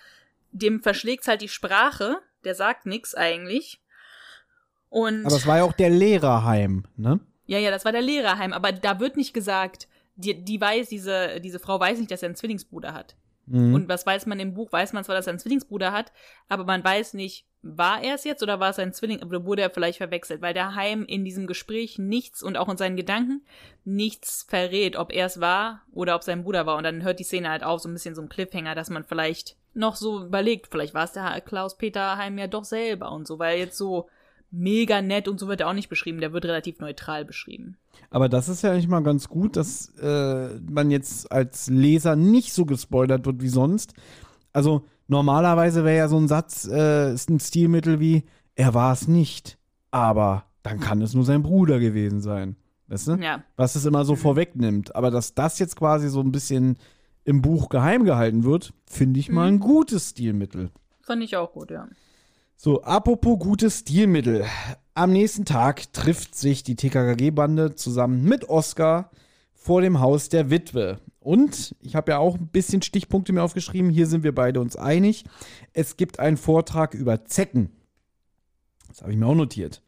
dem 0.53 0.81
verschlägt 0.83 1.27
halt 1.27 1.41
die 1.41 1.49
Sprache, 1.49 2.19
der 2.45 2.55
sagt 2.55 2.85
nichts 2.85 3.15
eigentlich. 3.15 3.81
Und 4.91 5.25
Aber 5.25 5.37
es 5.37 5.47
war 5.47 5.59
ja 5.59 5.65
auch 5.65 5.73
der 5.73 5.91
Lehrerheim, 5.91 6.85
ne? 6.97 7.21
Ja, 7.47 7.59
ja, 7.59 7.71
das 7.71 7.85
war 7.85 7.93
der 7.93 8.03
Lehrerheim, 8.03 8.53
aber 8.53 8.73
da 8.73 9.01
wird 9.01 9.17
nicht 9.17 9.35
gesagt, 9.35 9.89
die, 10.17 10.45
die 10.45 10.61
weiß, 10.61 10.89
diese, 10.89 11.41
diese 11.41 11.59
Frau 11.59 11.79
weiß 11.79 11.99
nicht, 11.99 12.11
dass 12.11 12.23
er 12.23 12.29
einen 12.29 12.37
Zwillingsbruder 12.37 12.95
hat. 12.95 13.17
Mhm. 13.47 13.75
Und 13.75 13.89
was 13.89 14.07
weiß 14.07 14.27
man 14.27 14.41
im 14.41 14.55
Buch? 14.55 14.73
Weiß 14.73 14.93
man 14.93 15.05
zwar, 15.05 15.15
dass 15.15 15.27
er 15.27 15.33
einen 15.33 15.39
Zwillingsbruder 15.39 15.93
hat, 15.93 16.13
aber 16.49 16.65
man 16.65 16.83
weiß 16.83 17.15
nicht, 17.15 17.47
war 17.63 18.03
er 18.03 18.15
es 18.15 18.25
jetzt 18.25 18.43
oder 18.43 18.61
war 18.61 18.71
es 18.71 18.79
ein 18.79 18.93
Zwilling, 18.93 19.23
oder 19.23 19.47
wurde 19.47 19.63
er 19.63 19.71
vielleicht 19.71 19.99
verwechselt, 19.99 20.43
weil 20.43 20.53
der 20.53 20.75
Heim 20.75 21.05
in 21.07 21.25
diesem 21.25 21.47
Gespräch 21.47 21.99
nichts 21.99 22.43
und 22.43 22.57
auch 22.59 22.69
in 22.69 22.77
seinen 22.77 22.97
Gedanken 22.97 23.43
nichts 23.85 24.45
verrät, 24.47 24.97
ob 24.97 25.13
er 25.13 25.27
es 25.27 25.41
war 25.41 25.83
oder 25.91 26.15
ob 26.15 26.23
sein 26.23 26.45
Bruder 26.45 26.67
war. 26.67 26.77
Und 26.77 26.85
dann 26.85 27.03
hört 27.03 27.21
die 27.21 27.25
Szene 27.25 27.49
halt 27.49 27.65
auf, 27.65 27.81
so 27.81 27.89
ein 27.89 27.95
bisschen 27.95 28.15
so 28.15 28.21
ein 28.21 28.29
Cliffhanger, 28.29 28.75
dass 28.75 28.91
man 28.91 29.05
vielleicht 29.05 29.57
noch 29.73 29.97
so 29.97 30.25
überlegt, 30.25 30.69
vielleicht 30.71 30.95
war 30.95 31.05
es 31.05 31.13
der 31.13 31.41
Klaus-Peter 31.41 32.19
Heim 32.19 32.39
ja 32.39 32.47
doch 32.47 32.65
selber 32.65 33.11
und 33.13 33.27
so, 33.27 33.39
weil 33.39 33.59
jetzt 33.59 33.79
so 33.79 34.09
mega 34.55 35.03
nett 35.03 35.29
und 35.29 35.39
so 35.39 35.49
wird 35.49 35.61
er 35.61 35.69
auch 35.69 35.75
nicht 35.75 35.89
beschrieben. 35.89 36.21
Der 36.21 36.33
wird 36.33 36.45
relativ 36.45 36.79
neutral 36.79 37.25
beschrieben. 37.25 37.77
Aber 38.11 38.29
das 38.29 38.49
ist 38.49 38.63
ja 38.63 38.73
eigentlich 38.73 38.89
mal 38.89 39.03
ganz 39.03 39.29
gut, 39.29 39.57
dass 39.57 39.89
äh, 39.99 40.61
man 40.71 40.91
jetzt 40.91 41.31
als 41.31 41.69
Leser 41.69 42.17
nicht 42.17 42.53
so 42.53 42.65
gespoilert 42.65 43.27
wird 43.27 43.43
wie 43.43 43.49
sonst. 43.49 43.95
Also 44.53 44.85
normalerweise 45.09 45.85
wäre 45.85 45.97
ja 45.97 46.09
so 46.09 46.19
ein 46.19 46.29
Satz, 46.29 46.67
äh, 46.67 47.13
ist 47.13 47.29
ein 47.29 47.41
Stilmittel 47.41 48.01
wie, 48.01 48.25
er 48.55 48.75
war 48.75 48.93
es 48.93 49.09
nicht, 49.09 49.59
aber 49.91 50.45
dann 50.63 50.81
kann 50.81 51.03
es 51.03 51.15
nur 51.15 51.25
sein 51.25 51.43
Bruder 51.43 51.79
gewesen 51.79 52.21
sein. 52.21 52.57
Weißt 52.89 53.09
du? 53.09 53.15
Ja. 53.15 53.43
Was 53.57 53.75
es 53.75 53.85
immer 53.85 54.05
so 54.05 54.13
mhm. 54.13 54.19
vorwegnimmt. 54.19 54.95
Aber 54.95 55.11
dass 55.11 55.35
das 55.35 55.59
jetzt 55.59 55.77
quasi 55.77 56.09
so 56.09 56.21
ein 56.21 56.33
bisschen 56.33 56.77
im 57.25 57.43
Buch 57.43 57.69
geheim 57.69 58.05
gehalten 58.05 58.45
wird, 58.45 58.73
finde 58.87 59.21
ich 59.21 59.29
mhm. 59.29 59.35
mal 59.35 59.49
ein 59.49 59.61
gutes 59.61 60.11
Stilmittel. 60.11 60.71
Fand 61.01 61.23
ich 61.23 61.37
auch 61.37 61.53
gut, 61.53 61.71
ja. 61.71 61.89
So, 62.65 62.81
apropos 62.81 63.39
gutes 63.39 63.81
Stilmittel. 63.81 64.47
Am 64.95 65.13
nächsten 65.13 65.45
Tag 65.45 65.93
trifft 65.93 66.35
sich 66.35 66.63
die 66.63 66.77
TKKG-Bande 66.77 67.75
zusammen 67.75 68.25
mit 68.25 68.49
Oscar 68.49 69.11
vor 69.53 69.83
dem 69.83 70.01
Haus 70.01 70.31
der 70.31 70.49
Witwe. 70.49 70.99
Und 71.21 71.77
ich 71.83 71.95
habe 71.95 72.13
ja 72.13 72.19
auch 72.21 72.37
ein 72.37 72.47
bisschen 72.47 72.81
Stichpunkte 72.81 73.35
mir 73.35 73.43
aufgeschrieben. 73.43 73.91
Hier 73.91 74.07
sind 74.07 74.23
wir 74.23 74.35
beide 74.35 74.63
uns 74.63 74.77
einig. 74.77 75.25
Es 75.75 75.99
gibt 75.99 76.21
einen 76.21 76.39
Vortrag 76.39 76.95
über 76.95 77.27
Zecken. 77.27 77.69
Das 78.89 79.03
habe 79.03 79.13
ich 79.13 79.19
mir 79.19 79.27
auch 79.27 79.35
notiert. 79.35 79.83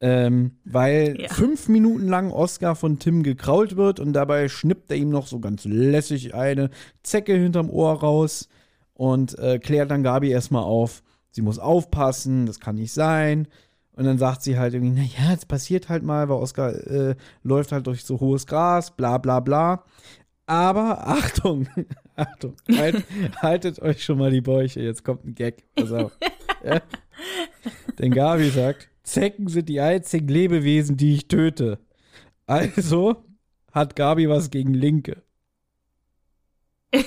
Ähm, 0.00 0.52
weil 0.64 1.16
ja. 1.20 1.28
fünf 1.28 1.66
Minuten 1.66 2.06
lang 2.06 2.30
Oscar 2.30 2.76
von 2.76 3.00
Tim 3.00 3.24
gekrault 3.24 3.76
wird 3.76 3.98
und 3.98 4.12
dabei 4.12 4.48
schnippt 4.48 4.92
er 4.92 4.96
ihm 4.96 5.10
noch 5.10 5.26
so 5.26 5.40
ganz 5.40 5.64
lässig 5.64 6.36
eine 6.36 6.70
Zecke 7.02 7.34
hinterm 7.34 7.68
Ohr 7.68 7.94
raus 7.94 8.48
und 8.94 9.36
äh, 9.40 9.58
klärt 9.58 9.90
dann 9.90 10.04
Gabi 10.04 10.30
erstmal 10.30 10.62
auf 10.62 11.02
sie 11.36 11.42
muss 11.42 11.58
aufpassen, 11.58 12.46
das 12.46 12.60
kann 12.60 12.76
nicht 12.76 12.92
sein. 12.92 13.46
Und 13.92 14.04
dann 14.04 14.16
sagt 14.16 14.42
sie 14.42 14.58
halt 14.58 14.72
irgendwie, 14.72 15.00
naja, 15.00 15.34
es 15.34 15.44
passiert 15.44 15.90
halt 15.90 16.02
mal, 16.02 16.30
weil 16.30 16.38
Oscar 16.38 16.74
äh, 16.86 17.14
läuft 17.42 17.72
halt 17.72 17.86
durch 17.86 18.04
so 18.04 18.20
hohes 18.20 18.46
Gras, 18.46 18.96
bla 18.96 19.18
bla 19.18 19.40
bla. 19.40 19.84
Aber 20.46 21.06
Achtung, 21.06 21.68
Achtung, 22.16 22.54
halt, 22.74 23.04
haltet 23.42 23.82
euch 23.82 24.02
schon 24.02 24.18
mal 24.18 24.30
die 24.30 24.40
Bäuche, 24.40 24.80
jetzt 24.80 25.04
kommt 25.04 25.26
ein 25.26 25.34
Gag, 25.34 25.62
pass 25.74 25.92
auf. 25.92 26.12
ja? 26.64 26.80
Denn 27.98 28.12
Gabi 28.12 28.48
sagt, 28.48 28.88
Zecken 29.02 29.48
sind 29.48 29.68
die 29.68 29.80
einzigen 29.80 30.28
Lebewesen, 30.28 30.96
die 30.96 31.14
ich 31.14 31.28
töte. 31.28 31.78
Also 32.46 33.24
hat 33.72 33.94
Gabi 33.94 34.28
was 34.28 34.50
gegen 34.50 34.72
Linke. 34.72 35.22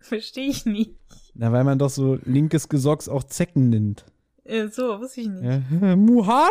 Verstehe 0.00 0.48
ich 0.48 0.66
nicht. 0.66 0.99
Na, 1.40 1.50
weil 1.52 1.64
man 1.64 1.78
doch 1.78 1.88
so 1.88 2.18
linkes 2.26 2.68
Gesocks 2.68 3.08
auch 3.08 3.24
Zecken 3.24 3.70
nennt. 3.70 4.04
Äh, 4.44 4.68
so, 4.68 5.00
wusste 5.00 5.22
ich 5.22 5.28
nicht. 5.28 5.42
Ja. 5.42 5.96
Muhar! 5.96 6.50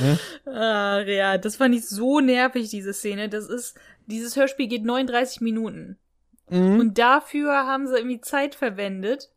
ja? 0.00 0.18
Ach, 0.52 1.06
ja, 1.06 1.38
das 1.38 1.54
fand 1.54 1.76
ich 1.76 1.86
so 1.86 2.18
nervig, 2.18 2.68
diese 2.68 2.92
Szene. 2.92 3.28
Das 3.28 3.48
ist, 3.48 3.78
dieses 4.06 4.34
Hörspiel 4.34 4.66
geht 4.66 4.84
39 4.84 5.40
Minuten. 5.40 5.98
Mhm. 6.50 6.80
Und 6.80 6.98
dafür 6.98 7.52
haben 7.52 7.86
sie 7.86 7.94
irgendwie 7.94 8.20
Zeit 8.20 8.56
verwendet. 8.56 9.30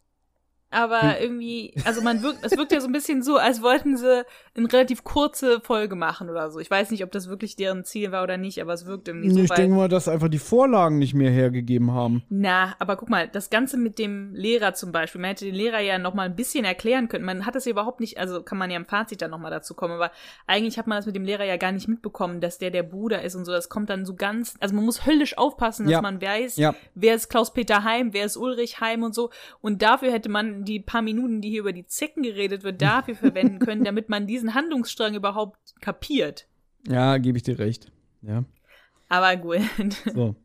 Aber 0.70 1.02
Hm. 1.02 1.16
irgendwie, 1.22 1.74
also 1.86 2.02
man 2.02 2.22
wirkt, 2.24 2.40
es 2.44 2.58
wirkt 2.58 2.74
ja 2.74 2.82
so 2.82 2.88
ein 2.88 2.92
bisschen 2.92 3.22
so, 3.24 3.38
als 3.38 3.62
wollten 3.62 3.96
sie 3.96 4.26
eine 4.56 4.74
relativ 4.74 5.04
kurze 5.06 5.62
Folge 5.62 5.96
machen 5.96 6.30
oder 6.30 6.52
so. 6.52 6.60
Ich 6.60 6.70
weiß 6.70 6.92
nicht, 6.92 7.04
ob 7.04 7.12
das 7.12 7.30
wirklich 7.30 7.56
deren 7.56 7.86
Ziel 7.86 8.12
war 8.12 8.24
oder 8.24 8.38
nicht, 8.38 8.60
aber 8.62 8.74
es 8.74 8.86
wirkt 8.86 9.08
irgendwie 9.08 9.30
so. 9.30 9.40
ich 9.40 9.50
denke 9.52 9.76
mal, 9.76 9.88
dass 9.88 10.08
einfach 10.10 10.28
die 10.28 10.40
Vorlagen 10.40 10.98
nicht 10.98 11.14
mehr 11.14 11.32
hergegeben 11.32 11.92
haben. 11.94 12.24
na, 12.30 12.76
aber 12.80 12.98
guck 12.98 13.10
mal, 13.10 13.28
das 13.30 13.50
Ganze 13.50 13.78
mit 13.78 13.98
dem 13.98 14.34
Lehrer 14.34 14.74
zum 14.74 14.92
Beispiel, 14.92 15.22
man 15.22 15.30
hätte 15.30 15.46
den 15.46 15.56
Lehrer 15.56 15.80
ja 15.80 16.00
noch 16.00 16.14
mal 16.14 16.24
ein 16.24 16.36
bisschen 16.36 16.66
erklären 16.66 17.08
können. 17.08 17.24
Man 17.24 17.46
hat 17.46 17.56
das 17.56 17.64
ja 17.66 17.72
überhaupt 17.72 18.00
nicht, 18.02 18.18
also 18.20 18.42
kann 18.44 18.58
man 18.58 18.70
ja 18.70 18.76
im 18.78 18.86
Fazit 18.86 19.22
dann 19.22 19.32
noch 19.32 19.40
mal 19.40 19.52
dazu 19.52 19.74
kommen, 19.74 19.94
aber 19.94 20.12
eigentlich 20.48 20.78
hat 20.78 20.88
man 20.88 20.98
das 20.98 21.06
mit 21.06 21.16
dem 21.16 21.24
Lehrer 21.24 21.46
ja 21.46 21.56
gar 21.58 21.72
nicht 21.72 21.88
mitbekommen, 21.88 22.42
dass 22.42 22.58
der 22.58 22.72
der 22.72 22.84
Bruder 22.84 23.22
ist 23.22 23.36
und 23.36 23.46
so. 23.46 23.52
Das 23.54 23.70
kommt 23.70 23.90
dann 23.90 24.06
so 24.06 24.16
ganz, 24.16 24.56
also 24.60 24.76
man 24.76 24.84
muss 24.86 25.06
höllisch 25.06 25.38
aufpassen, 25.38 25.86
dass 25.86 25.94
Ja. 25.94 26.02
man 26.02 26.22
weiß, 26.22 26.58
Ja. 26.58 26.76
wer 26.96 27.16
ist 27.16 27.30
Klaus-Peter 27.30 27.84
Heim, 27.84 28.12
wer 28.14 28.26
ist 28.26 28.36
Ulrich 28.38 28.82
Heim 28.82 29.04
und 29.04 29.16
so. 29.16 29.30
Und 29.62 29.82
dafür 29.82 30.12
hätte 30.12 30.28
man 30.30 30.57
die 30.66 30.80
paar 30.80 31.02
Minuten, 31.02 31.42
die 31.42 31.50
hier 31.50 31.62
über 31.62 31.74
die 31.74 31.86
Zecken 31.86 32.24
geredet 32.24 32.64
wird, 32.64 32.82
dafür 32.82 33.16
verwenden 33.16 33.60
können, 33.60 33.84
damit 33.86 34.10
man 34.10 34.28
diesen 34.28 34.54
Handlungsstrang 34.54 35.16
überhaupt 35.16 35.58
kapiert. 35.82 36.48
Ja, 36.88 37.18
gebe 37.18 37.38
ich 37.38 37.44
dir 37.44 37.60
recht. 37.60 37.92
Ja. 38.22 38.44
Aber 39.10 39.36
gut. 39.38 39.62
So. 40.14 40.36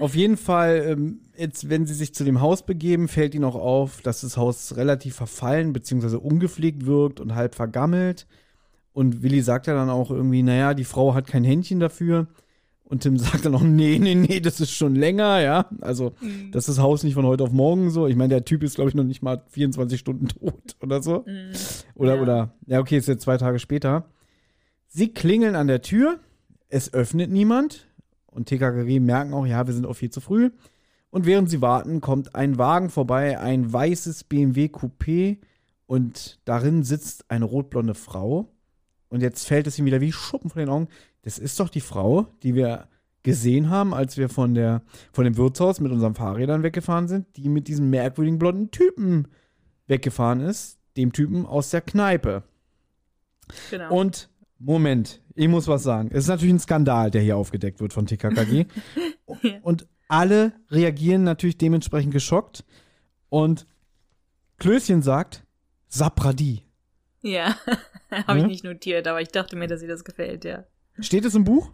Auf 0.00 0.14
jeden 0.14 0.36
Fall, 0.38 0.84
ähm, 0.86 1.20
jetzt, 1.36 1.68
wenn 1.68 1.86
sie 1.86 1.94
sich 1.94 2.14
zu 2.14 2.24
dem 2.24 2.40
Haus 2.40 2.64
begeben, 2.64 3.08
fällt 3.08 3.34
ihnen 3.34 3.44
auch 3.44 3.54
auf, 3.54 4.00
dass 4.00 4.22
das 4.22 4.36
Haus 4.36 4.76
relativ 4.76 5.16
verfallen 5.16 5.72
bzw. 5.72 6.16
ungepflegt 6.16 6.86
wirkt 6.86 7.20
und 7.20 7.34
halb 7.34 7.54
vergammelt. 7.54 8.26
Und 8.94 9.22
Willi 9.22 9.42
sagt 9.42 9.66
ja 9.66 9.74
dann 9.74 9.90
auch 9.90 10.10
irgendwie, 10.10 10.42
naja, 10.42 10.74
die 10.74 10.84
Frau 10.84 11.14
hat 11.14 11.26
kein 11.26 11.44
Händchen 11.44 11.80
dafür. 11.80 12.26
Und 12.92 13.02
Tim 13.02 13.16
sagt 13.16 13.46
dann 13.46 13.54
auch, 13.54 13.62
nee, 13.62 13.98
nee, 13.98 14.14
nee, 14.14 14.40
das 14.40 14.60
ist 14.60 14.72
schon 14.72 14.94
länger, 14.94 15.40
ja. 15.40 15.64
Also, 15.80 16.12
das 16.50 16.68
ist 16.68 16.76
das 16.76 16.82
Haus 16.84 17.04
nicht 17.04 17.14
von 17.14 17.24
heute 17.24 17.42
auf 17.42 17.50
morgen 17.50 17.88
so. 17.90 18.06
Ich 18.06 18.16
meine, 18.16 18.28
der 18.28 18.44
Typ 18.44 18.62
ist, 18.62 18.74
glaube 18.74 18.90
ich, 18.90 18.94
noch 18.94 19.02
nicht 19.02 19.22
mal 19.22 19.40
24 19.48 19.98
Stunden 19.98 20.28
tot 20.28 20.76
oder 20.82 21.02
so. 21.02 21.24
Oder, 21.94 22.16
Ja. 22.16 22.20
oder, 22.20 22.54
ja, 22.66 22.80
okay, 22.80 22.98
ist 22.98 23.08
jetzt 23.08 23.22
zwei 23.22 23.38
Tage 23.38 23.58
später. 23.58 24.04
Sie 24.88 25.08
klingeln 25.08 25.56
an 25.56 25.68
der 25.68 25.80
Tür, 25.80 26.18
es 26.68 26.92
öffnet 26.92 27.30
niemand 27.30 27.86
und 28.26 28.46
TKKG 28.50 29.00
merken 29.00 29.32
auch, 29.32 29.46
ja, 29.46 29.66
wir 29.66 29.72
sind 29.72 29.86
auch 29.86 29.94
viel 29.94 30.10
zu 30.10 30.20
früh. 30.20 30.50
Und 31.08 31.24
während 31.24 31.48
sie 31.48 31.62
warten, 31.62 32.02
kommt 32.02 32.34
ein 32.34 32.58
Wagen 32.58 32.90
vorbei, 32.90 33.40
ein 33.40 33.72
weißes 33.72 34.24
BMW 34.24 34.66
Coupé 34.66 35.38
und 35.86 36.40
darin 36.44 36.82
sitzt 36.82 37.30
eine 37.30 37.46
rotblonde 37.46 37.94
Frau. 37.94 38.48
Und 39.08 39.22
jetzt 39.22 39.46
fällt 39.46 39.66
es 39.66 39.78
ihm 39.78 39.86
wieder 39.86 40.02
wie 40.02 40.12
Schuppen 40.12 40.50
von 40.50 40.60
den 40.60 40.68
Augen. 40.68 40.88
Das 41.22 41.38
ist 41.38 41.58
doch 41.60 41.68
die 41.68 41.80
Frau, 41.80 42.26
die 42.42 42.54
wir 42.54 42.88
gesehen 43.22 43.70
haben, 43.70 43.94
als 43.94 44.16
wir 44.16 44.28
von, 44.28 44.54
der, 44.54 44.82
von 45.12 45.24
dem 45.24 45.36
Wirtshaus 45.36 45.80
mit 45.80 45.92
unseren 45.92 46.14
Fahrrädern 46.14 46.62
weggefahren 46.64 47.06
sind, 47.08 47.36
die 47.36 47.48
mit 47.48 47.68
diesem 47.68 47.88
merkwürdigen 47.90 48.38
blonden 48.38 48.70
Typen 48.72 49.28
weggefahren 49.86 50.40
ist. 50.40 50.78
Dem 50.96 51.12
Typen 51.12 51.46
aus 51.46 51.70
der 51.70 51.80
Kneipe. 51.80 52.42
genau. 53.70 53.94
Und 53.94 54.28
Moment, 54.58 55.20
ich 55.34 55.48
muss 55.48 55.66
was 55.68 55.82
sagen. 55.82 56.10
Es 56.12 56.24
ist 56.24 56.28
natürlich 56.28 56.54
ein 56.54 56.58
Skandal, 56.60 57.10
der 57.10 57.22
hier 57.22 57.36
aufgedeckt 57.36 57.80
wird 57.80 57.92
von 57.92 58.06
TKKG. 58.06 58.66
Und 59.62 59.86
alle 60.08 60.52
reagieren 60.70 61.24
natürlich 61.24 61.58
dementsprechend 61.58 62.12
geschockt. 62.12 62.64
Und 63.28 63.66
Klößchen 64.58 65.02
sagt, 65.02 65.44
Sapradi. 65.88 66.62
ja, 67.22 67.56
habe 68.10 68.38
ich 68.38 68.42
Ja? 68.42 68.46
nicht 68.48 68.64
notiert, 68.64 69.06
aber 69.08 69.20
ich 69.20 69.28
dachte 69.28 69.56
mir, 69.56 69.66
dass 69.68 69.82
ihr 69.82 69.88
das 69.88 70.04
gefällt, 70.04 70.44
ja. 70.44 70.64
Steht 70.98 71.24
es 71.24 71.34
im 71.34 71.44
Buch? 71.44 71.70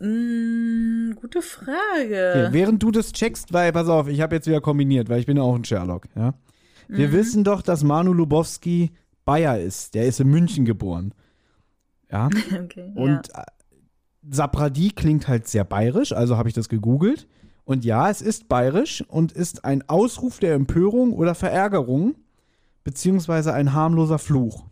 Mm, 0.00 1.12
gute 1.14 1.38
Okay, 1.38 1.46
Frage. 1.46 2.48
während 2.52 2.82
du 2.82 2.90
das 2.90 3.12
checkst, 3.12 3.52
weil, 3.52 3.72
pass 3.72 3.88
auf, 3.88 4.08
ich 4.08 4.20
habe 4.20 4.34
jetzt 4.34 4.46
wieder 4.46 4.60
kombiniert, 4.60 5.08
weil 5.08 5.20
ich 5.20 5.26
bin 5.26 5.36
ja 5.36 5.42
auch 5.42 5.54
ein 5.54 5.64
Sherlock, 5.64 6.06
ja. 6.16 6.34
Wir 6.88 7.12
wissen 7.12 7.44
doch, 7.44 7.60
dass 7.60 7.84
Manu 7.84 8.14
Lubowski 8.14 8.92
Bayer 9.26 9.60
ist. 9.60 9.94
Der 9.94 10.06
ist 10.06 10.20
in 10.20 10.28
München 10.28 10.64
geboren. 10.64 11.12
Ja. 12.10 12.30
okay, 12.64 12.90
Und 12.94 13.28
äh, 13.34 13.42
Sapradi 14.30 14.90
klingt 14.90 15.28
halt 15.28 15.46
sehr 15.46 15.64
bayerisch, 15.64 16.12
also 16.12 16.38
habe 16.38 16.48
ich 16.48 16.54
das 16.54 16.70
gegoogelt. 16.70 17.28
Und 17.64 17.84
ja, 17.84 18.08
es 18.08 18.22
ist 18.22 18.48
bayerisch 18.48 19.04
und 19.06 19.32
ist 19.32 19.66
ein 19.66 19.86
Ausruf 19.86 20.38
der 20.38 20.54
Empörung 20.54 21.12
oder 21.12 21.34
Verärgerung, 21.34 22.14
beziehungsweise 22.84 23.52
ein 23.52 23.74
harmloser 23.74 24.18
Fluch. 24.18 24.64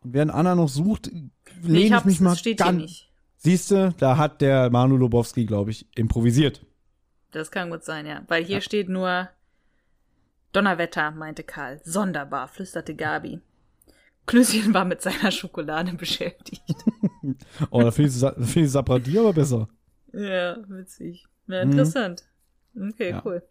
Und 0.00 0.14
während 0.14 0.30
Anna 0.32 0.54
noch 0.54 0.68
sucht, 0.68 1.08
ja. 1.12 1.20
Lehne 1.62 1.96
ich 1.96 2.00
ich 2.00 2.04
mich 2.04 2.20
mal 2.20 2.36
steht 2.36 2.58
hier 2.62 2.66
ganz. 2.66 2.82
nicht. 2.82 3.12
Siehst 3.36 3.70
du, 3.70 3.92
da 3.98 4.16
hat 4.16 4.40
der 4.40 4.70
Manu 4.70 4.96
Lobowski, 4.96 5.44
glaube 5.46 5.70
ich, 5.70 5.86
improvisiert. 5.96 6.64
Das 7.30 7.50
kann 7.50 7.70
gut 7.70 7.84
sein, 7.84 8.06
ja. 8.06 8.22
Weil 8.28 8.44
hier 8.44 8.60
steht 8.60 8.88
nur 8.88 9.28
Donnerwetter, 10.52 11.10
meinte 11.12 11.42
Karl. 11.44 11.80
Sonderbar, 11.84 12.48
flüsterte 12.48 12.94
Gabi. 12.94 13.40
Klößchen 14.26 14.74
war 14.74 14.84
mit 14.84 15.00
seiner 15.02 15.30
Schokolade 15.30 15.92
beschäftigt. 15.96 16.62
Oh, 17.70 17.82
da 17.82 17.90
finde 17.90 18.10
ich, 18.10 18.46
find 18.48 18.66
ich 18.66 18.70
Sapradi 18.70 19.18
aber 19.18 19.32
besser. 19.34 19.68
ja, 20.14 20.56
witzig. 20.68 21.26
Ja, 21.48 21.60
interessant. 21.62 22.24
Okay, 22.74 23.10
Ja. 23.10 23.22
cool. 23.24 23.42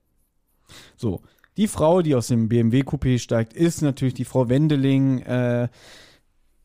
So, 0.95 1.21
die 1.57 1.67
Frau, 1.67 2.01
die 2.01 2.15
aus 2.15 2.27
dem 2.27 2.47
BMW-Coupé 2.49 3.19
steigt, 3.19 3.53
ist 3.53 3.81
natürlich 3.81 4.13
die 4.15 4.25
Frau 4.25 4.49
Wendeling. 4.49 5.19
Äh, 5.19 5.67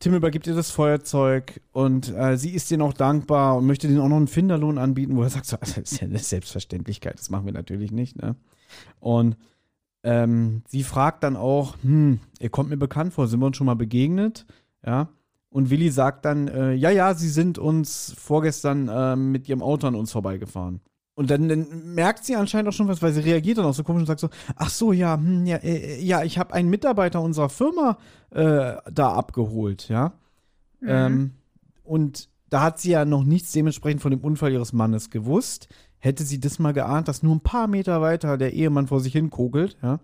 Tim 0.03 0.15
übergibt 0.15 0.47
ihr 0.47 0.53
das 0.53 0.69
Feuerzeug 0.69 1.61
und 1.71 2.13
äh, 2.13 2.35
sie 2.37 2.49
ist 2.49 2.69
denen 2.69 2.81
auch 2.81 2.91
dankbar 2.91 3.55
und 3.55 3.65
möchte 3.65 3.87
denen 3.87 4.01
auch 4.01 4.09
noch 4.09 4.17
einen 4.17 4.27
Finderlohn 4.27 4.77
anbieten, 4.77 5.15
wo 5.15 5.23
er 5.23 5.29
sagt, 5.29 5.45
so, 5.45 5.55
das 5.61 5.77
ist 5.77 6.01
ja 6.01 6.07
eine 6.07 6.19
Selbstverständlichkeit, 6.19 7.17
das 7.17 7.29
machen 7.29 7.45
wir 7.45 7.53
natürlich 7.53 7.93
nicht. 7.93 8.21
Ne? 8.21 8.35
Und 8.99 9.37
ähm, 10.03 10.63
sie 10.67 10.83
fragt 10.83 11.23
dann 11.23 11.37
auch, 11.37 11.77
hm, 11.83 12.19
ihr 12.41 12.49
kommt 12.49 12.69
mir 12.69 12.75
bekannt 12.75 13.13
vor, 13.13 13.29
sind 13.29 13.39
wir 13.39 13.45
uns 13.45 13.55
schon 13.55 13.65
mal 13.65 13.77
begegnet? 13.77 14.45
Ja. 14.85 15.07
Und 15.47 15.69
Willi 15.69 15.89
sagt 15.89 16.25
dann, 16.25 16.49
äh, 16.49 16.73
ja, 16.73 16.89
ja, 16.89 17.13
sie 17.13 17.29
sind 17.29 17.57
uns 17.57 18.13
vorgestern 18.17 18.89
äh, 18.89 19.15
mit 19.15 19.47
ihrem 19.47 19.61
Auto 19.61 19.87
an 19.87 19.95
uns 19.95 20.11
vorbeigefahren. 20.11 20.81
Und 21.15 21.29
dann, 21.29 21.47
dann 21.47 21.93
merkt 21.93 22.25
sie 22.25 22.35
anscheinend 22.35 22.69
auch 22.69 22.73
schon 22.73 22.87
was, 22.87 23.01
weil 23.01 23.13
sie 23.13 23.21
reagiert 23.21 23.59
dann 23.59 23.65
auch 23.65 23.73
so 23.73 23.83
komisch 23.83 24.01
und 24.01 24.07
sagt 24.07 24.19
so, 24.19 24.29
ach 24.55 24.69
so, 24.69 24.93
ja, 24.93 25.15
hm, 25.15 25.45
ja, 25.45 25.57
äh, 25.57 26.01
ja, 26.01 26.23
ich 26.23 26.39
habe 26.39 26.53
einen 26.53 26.69
Mitarbeiter 26.69 27.21
unserer 27.21 27.49
Firma 27.49 27.97
äh, 28.31 28.75
da 28.91 29.13
abgeholt, 29.13 29.89
ja. 29.89 30.13
Mhm. 30.79 30.89
Ähm, 30.89 31.31
und 31.83 32.29
da 32.49 32.61
hat 32.61 32.79
sie 32.79 32.91
ja 32.91 33.05
noch 33.05 33.23
nichts 33.23 33.51
dementsprechend 33.51 34.01
von 34.01 34.11
dem 34.11 34.21
Unfall 34.21 34.51
ihres 34.51 34.73
Mannes 34.73 35.11
gewusst. 35.11 35.67
Hätte 35.99 36.23
sie 36.23 36.39
das 36.39 36.59
mal 36.59 36.73
geahnt, 36.73 37.07
dass 37.07 37.23
nur 37.23 37.35
ein 37.35 37.41
paar 37.41 37.67
Meter 37.67 38.01
weiter 38.01 38.37
der 38.37 38.53
Ehemann 38.53 38.87
vor 38.87 38.99
sich 38.99 39.13
hin 39.13 39.29
kogelt, 39.29 39.77
ja. 39.81 39.99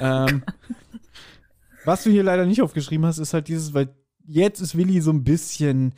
ähm, 0.00 0.44
was 1.84 2.04
du 2.04 2.10
hier 2.10 2.22
leider 2.22 2.46
nicht 2.46 2.62
aufgeschrieben 2.62 3.06
hast, 3.06 3.18
ist 3.18 3.34
halt 3.34 3.48
dieses, 3.48 3.74
weil 3.74 3.94
jetzt 4.24 4.60
ist 4.60 4.76
Willi 4.76 5.00
so 5.00 5.10
ein 5.10 5.24
bisschen 5.24 5.94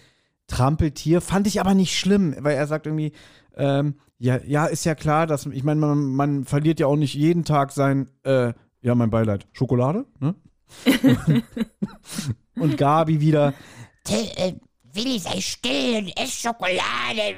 Trampeltier, 0.50 1.20
fand 1.20 1.46
ich 1.46 1.60
aber 1.60 1.74
nicht 1.74 1.98
schlimm, 1.98 2.34
weil 2.40 2.56
er 2.56 2.66
sagt 2.66 2.86
irgendwie, 2.86 3.12
ähm, 3.56 3.94
ja, 4.18 4.38
ja, 4.44 4.66
ist 4.66 4.84
ja 4.84 4.94
klar, 4.94 5.26
dass, 5.26 5.46
ich 5.46 5.64
meine, 5.64 5.80
man, 5.80 5.98
man 5.98 6.44
verliert 6.44 6.78
ja 6.80 6.86
auch 6.86 6.96
nicht 6.96 7.14
jeden 7.14 7.44
Tag 7.44 7.72
sein, 7.72 8.10
äh, 8.24 8.52
ja, 8.82 8.94
mein 8.94 9.10
Beileid, 9.10 9.46
Schokolade, 9.52 10.04
ne? 10.18 10.34
und 12.56 12.76
Gabi 12.76 13.20
wieder, 13.20 13.54
äh, 14.08 14.52
Willi, 14.92 15.18
sei 15.18 15.40
still 15.40 15.98
und 16.04 16.16
ess 16.16 16.32
Schokolade. 16.40 17.34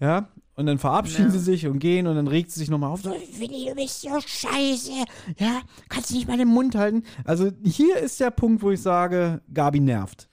ja, 0.00 0.28
und 0.54 0.66
dann 0.66 0.78
verabschieden 0.78 1.24
Ja. 1.26 1.30
sie 1.30 1.38
sich 1.38 1.66
und 1.66 1.78
gehen 1.78 2.06
und 2.06 2.16
dann 2.16 2.26
regt 2.28 2.50
sie 2.50 2.60
sich 2.60 2.70
nochmal 2.70 2.90
auf, 2.90 3.02
so, 3.02 3.10
Willi, 3.10 3.66
du 3.68 3.74
bist 3.74 4.02
so 4.02 4.10
scheiße. 4.20 4.92
ja, 5.38 5.60
kannst 5.88 6.10
du 6.10 6.14
nicht 6.14 6.28
mal 6.28 6.36
den 6.38 6.48
Mund 6.48 6.74
halten. 6.74 7.04
Also 7.24 7.50
hier 7.64 7.96
ist 7.98 8.20
der 8.20 8.30
Punkt, 8.30 8.62
wo 8.62 8.70
ich 8.70 8.82
sage, 8.82 9.40
Gabi 9.52 9.80
nervt. 9.80 10.28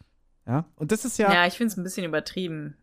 Ja, 0.48 0.66
und 0.76 0.92
das 0.92 1.04
ist 1.06 1.18
ja, 1.18 1.32
Ja, 1.32 1.46
ich 1.46 1.56
finde 1.56 1.72
es 1.72 1.78
ein 1.78 1.84
bisschen 1.84 2.06
übertrieben. 2.06 2.78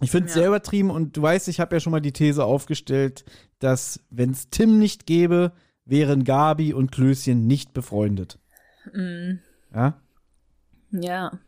ich 0.00 0.10
finde 0.10 0.28
es 0.28 0.34
ja. 0.34 0.42
sehr 0.42 0.48
übertrieben 0.48 0.90
und 0.90 1.16
du 1.16 1.22
weißt, 1.22 1.48
ich 1.48 1.58
habe 1.60 1.74
ja 1.74 1.80
schon 1.80 1.90
mal 1.90 2.00
die 2.00 2.12
These 2.12 2.44
aufgestellt, 2.44 3.24
dass 3.58 4.00
wenn 4.10 4.30
es 4.30 4.50
Tim 4.50 4.78
nicht 4.78 5.04
gäbe, 5.06 5.52
wären 5.84 6.22
Gabi 6.24 6.72
und 6.72 6.92
Klößchen 6.92 7.46
nicht 7.46 7.72
befreundet. 7.72 8.38
Mm, 8.92 9.40
Ja, 9.74 10.00
ja. 10.90 11.38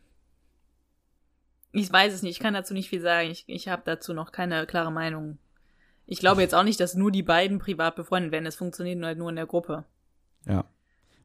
Ich 1.71 1.91
weiß 1.91 2.13
es 2.13 2.21
nicht, 2.21 2.33
ich 2.37 2.39
kann 2.43 2.53
dazu 2.53 2.73
nicht 2.73 2.89
viel 2.89 3.01
sagen. 3.01 3.29
Ich, 3.31 3.45
ich 3.47 3.69
habe 3.69 3.81
dazu 3.85 4.13
noch 4.13 4.33
keine 4.33 4.65
klare 4.65 4.91
Meinung. 4.91 5.37
Ich 6.05 6.19
glaube 6.19 6.41
jetzt 6.41 6.53
auch 6.53 6.63
nicht, 6.63 6.81
dass 6.81 6.95
nur 6.95 7.11
die 7.11 7.23
beiden 7.23 7.59
privat 7.59 7.95
befreundet 7.95 8.33
werden. 8.33 8.45
Es 8.45 8.55
funktioniert 8.57 9.01
halt 9.01 9.17
nur 9.17 9.29
in 9.29 9.37
der 9.37 9.45
Gruppe. 9.47 9.85
ja. 10.45 10.65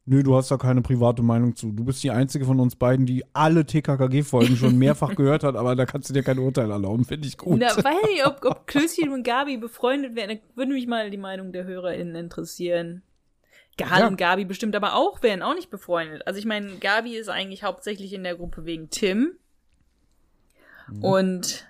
Nö, 0.09 0.23
du 0.23 0.37
hast 0.37 0.49
da 0.49 0.55
keine 0.55 0.81
private 0.81 1.21
Meinung 1.21 1.53
zu. 1.57 1.73
Du 1.73 1.83
bist 1.83 2.01
die 2.01 2.11
einzige 2.11 2.45
von 2.45 2.61
uns 2.61 2.77
beiden, 2.77 3.05
die 3.05 3.25
alle 3.33 3.65
TKKG-Folgen 3.65 4.55
schon 4.55 4.77
mehrfach 4.79 5.15
gehört 5.15 5.43
hat, 5.43 5.57
aber 5.57 5.75
da 5.75 5.85
kannst 5.85 6.09
du 6.09 6.13
dir 6.13 6.23
kein 6.23 6.39
Urteil 6.39 6.71
erlauben, 6.71 7.03
finde 7.03 7.27
ich 7.27 7.37
gut. 7.37 7.59
Na, 7.59 7.67
weiß 7.75 8.03
nicht, 8.09 8.25
ob, 8.25 8.39
ob 8.45 8.67
Klößchen 8.67 9.09
und 9.11 9.23
Gabi 9.23 9.57
befreundet 9.57 10.15
wären. 10.15 10.29
Da 10.29 10.35
würde 10.55 10.71
mich 10.71 10.87
mal 10.87 11.09
die 11.09 11.17
Meinung 11.17 11.51
der 11.51 11.65
HörerInnen 11.65 12.15
interessieren. 12.15 13.01
Gal 13.77 13.99
Ja. 13.99 14.07
und 14.07 14.15
Gabi 14.15 14.45
bestimmt 14.45 14.77
aber 14.77 14.95
auch 14.95 15.21
wären 15.23 15.41
auch 15.41 15.53
nicht 15.53 15.69
befreundet. 15.69 16.25
Also 16.25 16.39
ich 16.39 16.45
meine, 16.45 16.77
Gabi 16.77 17.17
ist 17.17 17.27
eigentlich 17.29 17.63
hauptsächlich 17.63 18.13
in 18.13 18.23
der 18.23 18.35
Gruppe 18.35 18.63
wegen 18.65 18.89
Tim. 18.89 19.33
Mhm. 20.89 21.03
Und 21.03 21.67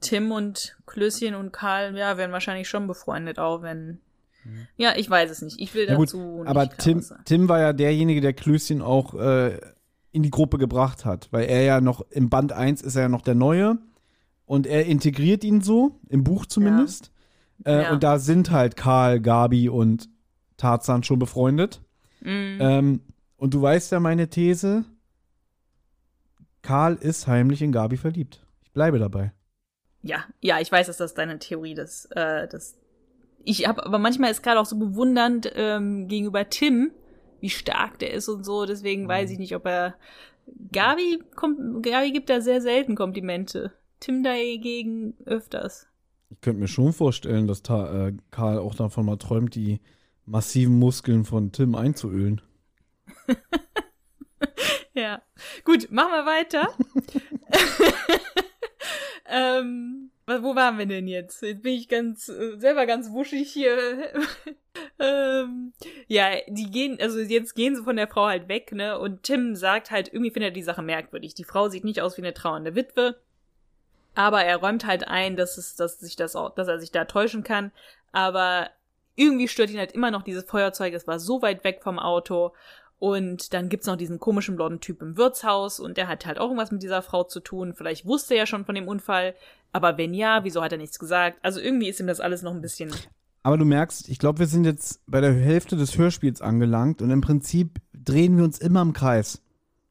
Tim 0.00 0.32
und 0.32 0.76
Klößchen 0.84 1.34
und 1.34 1.50
Karl, 1.50 1.96
ja, 1.96 2.18
werden 2.18 2.32
wahrscheinlich 2.32 2.68
schon 2.68 2.86
befreundet, 2.86 3.38
auch 3.38 3.62
wenn. 3.62 4.00
Ja, 4.76 4.94
ich 4.96 5.08
weiß 5.08 5.30
es 5.30 5.42
nicht. 5.42 5.60
Ich 5.60 5.74
will 5.74 5.86
Ja 5.86 5.96
gut, 5.96 6.08
dazu 6.08 6.38
nicht 6.38 6.48
aber 6.48 6.68
Tim. 6.68 7.04
Tim 7.24 7.48
war 7.48 7.60
ja 7.60 7.72
derjenige, 7.72 8.20
der 8.20 8.32
Klößchen 8.32 8.82
auch 8.82 9.14
äh, 9.14 9.60
in 10.12 10.22
die 10.22 10.30
Gruppe 10.30 10.58
gebracht 10.58 11.04
hat, 11.04 11.28
weil 11.30 11.48
er 11.48 11.62
ja 11.62 11.80
noch 11.80 12.00
im 12.10 12.30
Band 12.30 12.52
1 12.52 12.82
ist 12.82 12.96
er 12.96 13.02
ja 13.02 13.08
noch 13.08 13.22
der 13.22 13.34
Neue 13.34 13.78
und 14.46 14.66
er 14.66 14.86
integriert 14.86 15.44
ihn 15.44 15.60
so, 15.60 16.00
im 16.08 16.24
Buch 16.24 16.46
zumindest. 16.46 17.12
Äh, 17.64 17.82
Ja. 17.82 17.92
Und 17.92 18.02
da 18.02 18.18
sind 18.18 18.50
halt 18.50 18.76
Karl, 18.76 19.20
Gabi 19.20 19.68
und 19.68 20.08
Tarzan 20.56 21.02
schon 21.02 21.18
befreundet. 21.18 21.82
Mhm. 22.20 22.58
Ähm, 22.60 23.00
und 23.36 23.54
du 23.54 23.62
weißt 23.62 23.92
ja 23.92 24.00
meine 24.00 24.28
These, 24.28 24.84
Karl 26.62 26.94
ist 26.94 27.26
heimlich 27.26 27.62
in 27.62 27.72
Gabi 27.72 27.96
verliebt. 27.96 28.42
Ich 28.62 28.72
bleibe 28.72 28.98
dabei. 28.98 29.32
Ja, 30.02 30.24
ja, 30.40 30.58
ich 30.60 30.72
weiß, 30.72 30.86
dass 30.86 30.96
das 30.96 31.14
deine 31.14 31.38
Theorie 31.38 31.74
das, 31.74 32.06
äh, 32.06 32.48
das. 32.48 32.76
Ich 33.44 33.66
habe, 33.66 33.84
aber 33.84 33.98
manchmal 33.98 34.30
ist 34.30 34.42
gerade 34.42 34.60
auch 34.60 34.66
so 34.66 34.78
bewundernd 34.78 35.50
ähm, 35.54 36.08
gegenüber 36.08 36.48
Tim, 36.48 36.92
wie 37.40 37.50
stark 37.50 37.98
der 37.98 38.12
ist 38.12 38.28
und 38.28 38.44
so. 38.44 38.66
Deswegen 38.66 39.08
weiß 39.08 39.30
ich 39.30 39.38
nicht, 39.38 39.54
ob 39.54 39.66
er. 39.66 39.94
Gabi 40.72 41.22
kommt, 41.36 41.82
Gabi 41.82 42.10
gibt 42.12 42.28
da 42.28 42.40
sehr 42.40 42.60
selten 42.60 42.96
Komplimente. 42.96 43.72
Tim 44.00 44.22
dagegen 44.22 45.14
öfters. 45.24 45.86
Ich 46.30 46.40
könnte 46.40 46.60
mir 46.60 46.68
schon 46.68 46.92
vorstellen, 46.92 47.46
dass 47.46 47.62
Ta 47.62 48.08
äh, 48.08 48.12
Karl 48.30 48.58
auch 48.58 48.74
davon 48.74 49.06
mal 49.06 49.16
träumt, 49.16 49.54
die 49.54 49.80
massiven 50.26 50.78
Muskeln 50.78 51.24
von 51.24 51.52
Tim 51.52 51.74
einzuölen. 51.74 52.40
Ja. 54.94 55.22
Gut, 55.64 55.90
machen 55.90 56.12
wir 56.12 56.26
weiter. 56.26 56.68
ähm, 59.26 60.10
wo 60.42 60.54
waren 60.54 60.78
wir 60.78 60.86
denn 60.86 61.08
jetzt? 61.08 61.42
Jetzt 61.42 61.62
bin 61.62 61.74
ich 61.74 61.88
ganz 61.88 62.28
äh, 62.28 62.58
selber 62.58 62.86
ganz 62.86 63.10
wuschig 63.10 63.50
hier. 63.52 63.76
ähm, 64.98 65.72
ja, 66.06 66.30
die 66.46 66.70
gehen, 66.70 66.98
also 67.00 67.18
jetzt 67.20 67.54
gehen 67.54 67.74
sie 67.74 67.82
von 67.82 67.96
der 67.96 68.08
Frau 68.08 68.26
halt 68.26 68.48
weg, 68.48 68.72
ne? 68.72 68.98
Und 68.98 69.22
Tim 69.24 69.56
sagt 69.56 69.90
halt, 69.90 70.08
irgendwie 70.08 70.30
findet 70.30 70.50
er 70.50 70.54
die 70.54 70.62
Sache 70.62 70.82
merkwürdig. 70.82 71.34
Die 71.34 71.44
Frau 71.44 71.68
sieht 71.68 71.84
nicht 71.84 72.00
aus 72.00 72.16
wie 72.16 72.22
eine 72.22 72.34
trauernde 72.34 72.74
Witwe. 72.74 73.16
Aber 74.14 74.42
er 74.44 74.56
räumt 74.56 74.86
halt 74.86 75.06
ein, 75.06 75.36
dass 75.36 75.56
es, 75.56 75.76
dass 75.76 76.00
sich 76.00 76.16
das 76.16 76.36
auch, 76.36 76.54
dass 76.54 76.68
er 76.68 76.80
sich 76.80 76.90
da 76.90 77.04
täuschen 77.04 77.44
kann. 77.44 77.72
Aber 78.12 78.70
irgendwie 79.16 79.48
stört 79.48 79.70
ihn 79.70 79.78
halt 79.78 79.92
immer 79.92 80.10
noch 80.10 80.22
dieses 80.22 80.44
Feuerzeug. 80.44 80.94
Es 80.94 81.06
war 81.06 81.18
so 81.18 81.42
weit 81.42 81.64
weg 81.64 81.80
vom 81.82 81.98
Auto. 81.98 82.52
Und 83.00 83.54
dann 83.54 83.70
gibt's 83.70 83.86
noch 83.86 83.96
diesen 83.96 84.20
komischen 84.20 84.56
blonden 84.56 84.80
Typ 84.80 85.00
im 85.00 85.16
Wirtshaus 85.16 85.80
und 85.80 85.96
der 85.96 86.06
hat 86.06 86.26
halt 86.26 86.38
auch 86.38 86.44
irgendwas 86.44 86.70
mit 86.70 86.82
dieser 86.82 87.00
Frau 87.00 87.24
zu 87.24 87.40
tun. 87.40 87.72
Vielleicht 87.74 88.04
wusste 88.04 88.34
er 88.34 88.40
ja 88.40 88.46
schon 88.46 88.66
von 88.66 88.74
dem 88.74 88.86
Unfall, 88.86 89.34
aber 89.72 89.96
wenn 89.96 90.12
ja, 90.12 90.44
wieso 90.44 90.62
hat 90.62 90.72
er 90.72 90.78
nichts 90.78 90.98
gesagt? 90.98 91.38
Also 91.40 91.60
irgendwie 91.60 91.88
ist 91.88 91.98
ihm 91.98 92.06
das 92.06 92.20
alles 92.20 92.42
noch 92.42 92.52
ein 92.52 92.60
bisschen. 92.60 92.92
Aber 93.42 93.56
du 93.56 93.64
merkst, 93.64 94.10
ich 94.10 94.18
glaube, 94.18 94.40
wir 94.40 94.46
sind 94.46 94.64
jetzt 94.64 95.00
bei 95.06 95.22
der 95.22 95.32
Hälfte 95.32 95.76
des 95.76 95.96
Hörspiels 95.96 96.42
angelangt 96.42 97.00
und 97.00 97.10
im 97.10 97.22
Prinzip 97.22 97.80
drehen 97.94 98.36
wir 98.36 98.44
uns 98.44 98.58
immer 98.58 98.82
im 98.82 98.92
Kreis. 98.92 99.40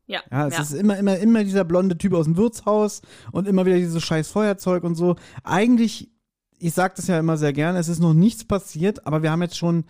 Ja, 0.06 0.22
Ja, 0.32 0.48
es 0.48 0.60
ist 0.60 0.74
immer, 0.74 0.96
immer, 0.98 1.18
immer 1.18 1.44
dieser 1.44 1.64
blonde 1.64 1.98
Typ 1.98 2.14
aus 2.14 2.26
dem 2.26 2.38
Wirtshaus 2.38 3.02
und 3.32 3.48
immer 3.48 3.66
wieder 3.66 3.78
dieses 3.78 4.04
scheiß 4.04 4.30
Feuerzeug 4.30 4.84
und 4.84 4.94
so. 4.94 5.16
Eigentlich, 5.44 6.12
ich 6.60 6.76
sag 6.76 6.96
das 6.96 7.08
ja 7.08 7.18
immer 7.18 7.38
sehr 7.38 7.54
gerne, 7.54 7.80
es 7.80 7.90
ist 7.90 8.00
noch 8.00 8.14
nichts 8.14 8.46
passiert, 8.46 9.08
aber 9.08 9.24
wir 9.24 9.32
haben 9.32 9.42
jetzt 9.42 9.58
schon 9.58 9.86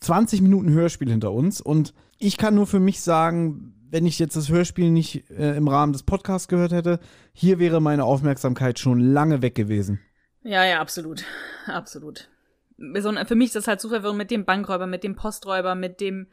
20 0.00 0.42
Minuten 0.42 0.70
Hörspiel 0.70 1.08
hinter 1.08 1.30
uns 1.30 1.60
und 1.60 1.94
ich 2.18 2.36
kann 2.36 2.54
nur 2.54 2.66
für 2.66 2.80
mich 2.80 3.00
sagen, 3.00 3.74
wenn 3.90 4.06
ich 4.06 4.18
jetzt 4.18 4.36
das 4.36 4.48
Hörspiel 4.48 4.90
nicht 4.90 5.30
äh, 5.30 5.56
im 5.56 5.68
Rahmen 5.68 5.92
des 5.92 6.02
Podcasts 6.02 6.48
gehört 6.48 6.72
hätte, 6.72 6.98
hier 7.32 7.58
wäre 7.58 7.80
meine 7.80 8.04
Aufmerksamkeit 8.04 8.78
schon 8.78 8.98
lange 8.98 9.40
weg 9.40 9.54
gewesen. 9.54 10.00
Ja, 10.42 10.64
ja, 10.64 10.80
absolut. 10.80 11.24
Absolut. 11.66 12.28
Für 12.76 13.34
mich 13.34 13.46
ist 13.46 13.56
das 13.56 13.68
halt 13.68 13.80
zu 13.80 13.88
verwirrend 13.88 14.18
mit 14.18 14.30
dem 14.30 14.44
Bankräuber, 14.44 14.86
mit 14.86 15.04
dem 15.04 15.14
Posträuber, 15.14 15.74
mit 15.74 16.00
dem. 16.00 16.26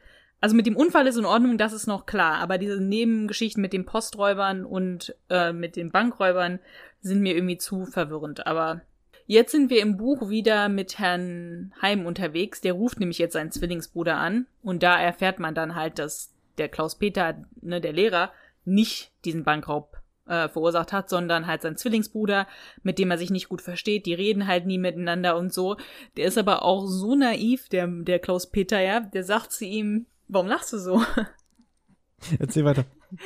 Also 0.43 0.55
mit 0.55 0.65
dem 0.65 0.75
Unfall 0.75 1.05
ist 1.05 1.17
in 1.17 1.25
Ordnung, 1.25 1.59
das 1.59 1.71
ist 1.71 1.85
noch 1.85 2.07
klar. 2.07 2.39
Aber 2.39 2.57
diese 2.57 2.81
Nebengeschichten 2.81 3.61
mit 3.61 3.73
den 3.73 3.85
Posträubern 3.85 4.65
und 4.65 5.15
äh, 5.29 5.53
mit 5.53 5.75
den 5.75 5.91
Bankräubern 5.91 6.59
sind 7.01 7.21
mir 7.21 7.35
irgendwie 7.35 7.59
zu 7.59 7.85
verwirrend. 7.85 8.47
Aber 8.47 8.81
jetzt 9.31 9.53
sind 9.53 9.69
wir 9.69 9.81
im 9.81 9.95
Buch 9.95 10.29
wieder 10.29 10.67
mit 10.67 10.99
Herrn 10.99 11.73
Heim 11.81 12.05
unterwegs. 12.05 12.59
Der 12.59 12.73
ruft 12.73 12.99
nämlich 12.99 13.17
jetzt 13.17 13.33
seinen 13.33 13.51
Zwillingsbruder 13.51 14.17
an. 14.17 14.45
Und 14.61 14.83
da 14.83 14.99
erfährt 14.99 15.39
man 15.39 15.55
dann 15.55 15.75
halt, 15.75 15.99
dass 15.99 16.33
der 16.57 16.67
Klaus-Peter, 16.67 17.45
ne, 17.61 17.79
der 17.79 17.93
Lehrer, 17.93 18.33
nicht 18.65 19.11
diesen 19.23 19.45
Bankraub 19.45 19.97
äh, 20.27 20.49
verursacht 20.49 20.91
hat, 20.91 21.09
sondern 21.09 21.47
halt 21.47 21.61
sein 21.61 21.77
Zwillingsbruder, 21.77 22.45
mit 22.83 22.99
dem 22.99 23.09
er 23.09 23.17
sich 23.17 23.29
nicht 23.29 23.47
gut 23.47 23.61
versteht. 23.61 24.05
Die 24.05 24.13
reden 24.13 24.47
halt 24.47 24.65
nie 24.65 24.77
miteinander 24.77 25.37
und 25.37 25.53
so. 25.53 25.77
Der 26.17 26.25
ist 26.25 26.37
aber 26.37 26.63
auch 26.63 26.85
so 26.85 27.15
naiv, 27.15 27.69
der, 27.69 27.87
der 27.87 28.19
Klaus-Peter, 28.19 28.81
ja. 28.81 28.99
Der 28.99 29.23
sagt 29.23 29.53
zu 29.53 29.63
ihm, 29.63 30.07
warum 30.27 30.47
lachst 30.47 30.73
du 30.73 30.77
so? 30.77 31.01
Erzähl 32.37 32.65
weiter. 32.65 32.83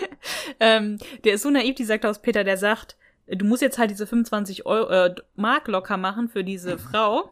ähm, 0.59 0.99
der 1.23 1.33
ist 1.33 1.41
so 1.41 1.49
naiv, 1.49 1.73
dieser 1.73 1.97
Klaus-Peter, 1.97 2.43
der 2.43 2.57
sagt, 2.57 2.95
du 3.27 3.45
musst 3.45 3.61
jetzt 3.61 3.77
halt 3.77 3.91
diese 3.91 4.07
25 4.07 4.65
Euro, 4.65 4.89
äh, 4.89 5.15
Mark 5.35 5.67
locker 5.67 5.97
machen 5.97 6.29
für 6.29 6.43
diese 6.43 6.77
Frau. 6.91 7.31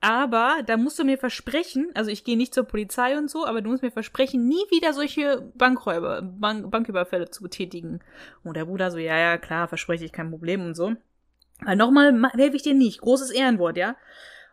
Aber 0.00 0.58
da 0.64 0.76
musst 0.76 0.96
du 1.00 1.04
mir 1.04 1.18
versprechen, 1.18 1.90
also 1.94 2.08
ich 2.08 2.22
gehe 2.22 2.36
nicht 2.36 2.54
zur 2.54 2.62
Polizei 2.62 3.18
und 3.18 3.28
so, 3.28 3.44
aber 3.44 3.62
du 3.62 3.70
musst 3.70 3.82
mir 3.82 3.90
versprechen, 3.90 4.46
nie 4.46 4.62
wieder 4.70 4.92
solche 4.92 5.50
Bankräuber, 5.56 6.22
Bank, 6.22 6.70
Banküberfälle 6.70 7.30
zu 7.30 7.42
betätigen. 7.42 7.98
Und 8.44 8.56
der 8.56 8.66
Bruder 8.66 8.92
so, 8.92 8.98
ja, 8.98 9.18
ja, 9.18 9.38
klar, 9.38 9.66
verspreche 9.66 10.04
ich, 10.04 10.12
kein 10.12 10.30
Problem 10.30 10.64
und 10.64 10.76
so. 10.76 10.94
Weil 11.62 11.74
nochmal 11.74 12.12
ma- 12.12 12.32
helfe 12.32 12.54
ich 12.54 12.62
dir 12.62 12.74
nicht. 12.74 13.00
Großes 13.00 13.30
Ehrenwort, 13.30 13.76
ja. 13.76 13.96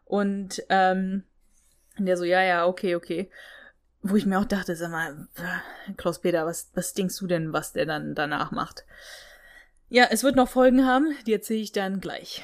Und 0.06 0.64
ähm, 0.70 1.26
der 2.00 2.18
so, 2.18 2.24
ja, 2.24 2.42
ja, 2.42 2.66
okay, 2.66 2.96
okay. 2.96 3.30
Wo 4.02 4.16
ich 4.16 4.26
mir 4.26 4.40
auch 4.40 4.46
dachte, 4.46 4.76
sag 4.76 4.90
mal, 4.90 5.28
äh, 5.36 5.94
Klaus-Peter, 5.94 6.48
was, 6.48 6.72
was 6.74 6.94
denkst 6.94 7.20
du 7.20 7.28
denn, 7.28 7.54
was 7.54 7.74
der 7.74 7.86
dann 7.86 8.16
danach 8.16 8.50
macht? 8.50 8.84
Ja, 9.90 10.08
es 10.10 10.24
wird 10.24 10.36
noch 10.36 10.50
Folgen 10.50 10.86
haben, 10.86 11.14
die 11.26 11.34
erzähle 11.34 11.62
ich 11.62 11.72
dann 11.72 12.00
gleich. 12.00 12.44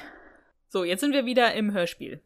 So, 0.68 0.84
jetzt 0.84 1.00
sind 1.00 1.12
wir 1.12 1.26
wieder 1.26 1.54
im 1.54 1.72
Hörspiel. 1.72 2.20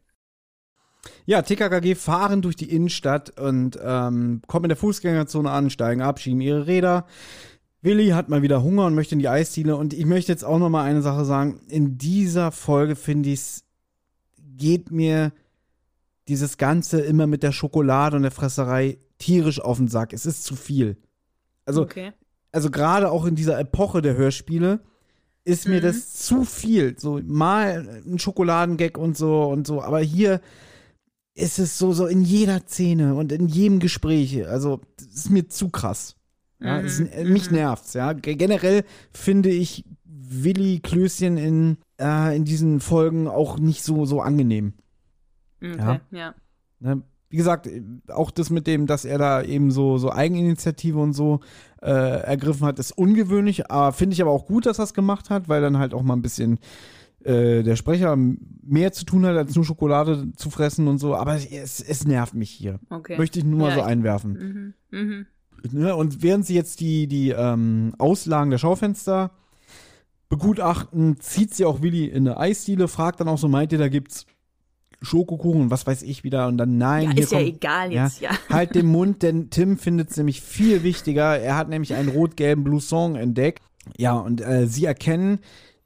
Ja, 1.25 1.41
TKKG 1.41 1.95
fahren 1.95 2.41
durch 2.41 2.55
die 2.55 2.71
Innenstadt 2.71 3.39
und 3.39 3.79
ähm, 3.81 4.41
kommen 4.47 4.65
in 4.65 4.69
der 4.69 4.77
Fußgängerzone 4.77 5.49
an, 5.49 5.69
steigen 5.69 6.01
ab, 6.01 6.19
schieben 6.19 6.41
ihre 6.41 6.67
Räder. 6.67 7.05
Willi 7.81 8.09
hat 8.09 8.29
mal 8.29 8.41
wieder 8.41 8.63
Hunger 8.63 8.85
und 8.85 8.95
möchte 8.95 9.15
in 9.15 9.19
die 9.19 9.29
Eisdiele. 9.29 9.75
Und 9.75 9.93
ich 9.93 10.05
möchte 10.05 10.31
jetzt 10.31 10.43
auch 10.43 10.59
noch 10.59 10.69
mal 10.69 10.83
eine 10.83 11.01
Sache 11.01 11.25
sagen. 11.25 11.61
In 11.67 11.97
dieser 11.97 12.51
Folge 12.51 12.95
finde 12.95 13.29
ich 13.29 13.61
geht 14.57 14.91
mir 14.91 15.31
dieses 16.27 16.57
Ganze 16.57 17.01
immer 17.01 17.27
mit 17.27 17.43
der 17.43 17.51
Schokolade 17.51 18.17
und 18.17 18.23
der 18.23 18.31
Fresserei 18.31 18.97
tierisch 19.17 19.61
auf 19.61 19.77
den 19.77 19.87
Sack. 19.87 20.13
Es 20.13 20.25
ist 20.25 20.43
zu 20.43 20.55
viel. 20.55 20.97
Also 21.65 21.83
okay. 21.83 22.13
also 22.51 22.69
gerade 22.69 23.11
auch 23.11 23.25
in 23.25 23.35
dieser 23.35 23.59
Epoche 23.59 24.01
der 24.01 24.15
Hörspiele 24.15 24.81
ist 25.47 25.67
mir 25.67 25.77
Mhm. 25.79 25.83
das 25.85 26.13
zu 26.13 26.43
viel. 26.43 26.95
So 26.99 27.19
mal 27.25 28.01
ein 28.05 28.19
Schokoladengag 28.19 28.97
und 28.97 29.17
so 29.17 29.43
und 29.45 29.65
so, 29.67 29.81
aber 29.81 29.99
hier 30.01 30.41
ist 31.35 31.59
es 31.59 31.77
so 31.77 31.93
so 31.93 32.05
in 32.07 32.21
jeder 32.23 32.61
Szene 32.67 33.15
und 33.15 33.31
in 33.31 33.47
jedem 33.47 33.79
Gespräch. 33.79 34.47
Also 34.47 34.81
das 34.97 35.07
ist 35.07 35.29
mir 35.29 35.47
zu 35.47 35.69
krass. 35.69 36.15
Ja, 36.59 36.79
Mhm, 36.79 36.85
es, 36.87 36.99
äh, 36.99 37.23
mich 37.25 37.49
mhm. 37.49 37.57
nervt's. 37.57 37.93
Ja, 37.93 38.13
Ge- 38.13 38.35
generell 38.35 38.83
finde 39.13 39.49
ich 39.49 39.85
Willi 40.03 40.79
Klößchen 40.79 41.37
in 41.37 41.77
äh, 41.99 42.35
in 42.35 42.43
diesen 42.43 42.79
Folgen 42.79 43.27
auch 43.27 43.59
nicht 43.59 43.83
so 43.83 44.05
so 44.05 44.21
angenehm. 44.21 44.73
Okay, 45.63 45.99
ja. 46.11 46.35
Ne? 46.79 47.01
Wie 47.29 47.37
gesagt, 47.37 47.69
auch 48.07 48.31
das 48.31 48.49
mit 48.49 48.67
dem, 48.67 48.87
dass 48.87 49.03
er 49.03 49.17
da 49.17 49.43
eben 49.43 49.71
so, 49.71 49.97
so 49.97 50.11
Eigeninitiative 50.11 50.97
und 50.97 51.13
so 51.13 51.41
äh, 51.81 51.89
ergriffen 51.89 52.65
hat, 52.65 52.79
ist 52.79 52.97
ungewöhnlich, 52.97 53.69
aber 53.69 53.91
finde 53.91 54.13
ich 54.13 54.21
aber 54.21 54.31
auch 54.31 54.45
gut, 54.45 54.65
dass 54.65 54.79
er 54.79 54.85
es 54.85 54.93
gemacht 54.93 55.29
hat, 55.29 55.49
weil 55.49 55.61
dann 55.61 55.77
halt 55.77 55.93
auch 55.93 56.03
mal 56.03 56.15
ein 56.15 56.21
bisschen 56.21 56.59
äh, 57.23 57.63
der 57.63 57.75
Sprecher 57.75 58.17
mehr 58.63 58.93
zu 58.93 59.03
tun 59.03 59.25
hat, 59.25 59.35
als 59.35 59.55
nur 59.55 59.65
Schokolade 59.65 60.31
zu 60.35 60.49
fressen 60.49 60.87
und 60.87 60.99
so. 60.99 61.15
Aber 61.15 61.35
es, 61.35 61.81
es 61.81 62.05
nervt 62.05 62.33
mich 62.33 62.49
hier. 62.49 62.79
Okay. 62.89 63.17
Möchte 63.17 63.39
ich 63.39 63.45
nur 63.45 63.59
mal 63.59 63.69
Ja, 63.69 63.75
so 63.75 63.81
einwerfen. 63.81 64.73
Mhm. 64.91 64.99
Mhm. 64.99 65.25
Ne? 65.71 65.95
Und 65.95 66.21
während 66.21 66.45
sie 66.45 66.55
jetzt 66.55 66.79
die, 66.79 67.07
die 67.07 67.31
ähm, 67.31 67.93
Auslagen 67.97 68.51
der 68.51 68.57
Schaufenster 68.57 69.31
begutachten, 70.29 71.19
zieht 71.19 71.53
sie 71.53 71.65
auch 71.65 71.81
Willi 71.81 72.05
in 72.05 72.27
eine 72.27 72.37
Eisdiele, 72.37 72.87
fragt 72.87 73.19
dann 73.19 73.27
auch 73.27 73.37
so, 73.37 73.47
meint 73.47 73.71
ihr, 73.71 73.77
da 73.77 73.89
gibt's 73.89 74.25
Schokokuchen 75.01 75.69
was 75.69 75.85
weiß 75.85 76.01
ich 76.01 76.23
wieder 76.23 76.47
und 76.47 76.57
dann 76.57 76.77
nein, 76.77 77.11
Ja, 77.11 77.23
ist 77.23 77.31
ja 77.31 77.37
kommt, 77.39 77.49
egal 77.49 77.91
jetzt, 77.91 78.21
ja. 78.21 78.31
Halt 78.49 78.75
den 78.75 78.87
Mund, 78.87 79.23
denn 79.23 79.49
Tim 79.49 79.77
findet 79.77 80.11
es 80.11 80.17
nämlich 80.17 80.41
viel 80.41 80.83
wichtiger. 80.83 81.39
Er 81.39 81.55
hat 81.55 81.69
nämlich 81.69 81.93
einen 81.93 82.09
rot-gelben 82.09 82.63
Blouson 82.63 83.15
entdeckt. 83.15 83.61
Ja, 83.97 84.13
und 84.13 84.41
äh, 84.41 84.67
sie 84.67 84.85
erkennen, 84.85 85.39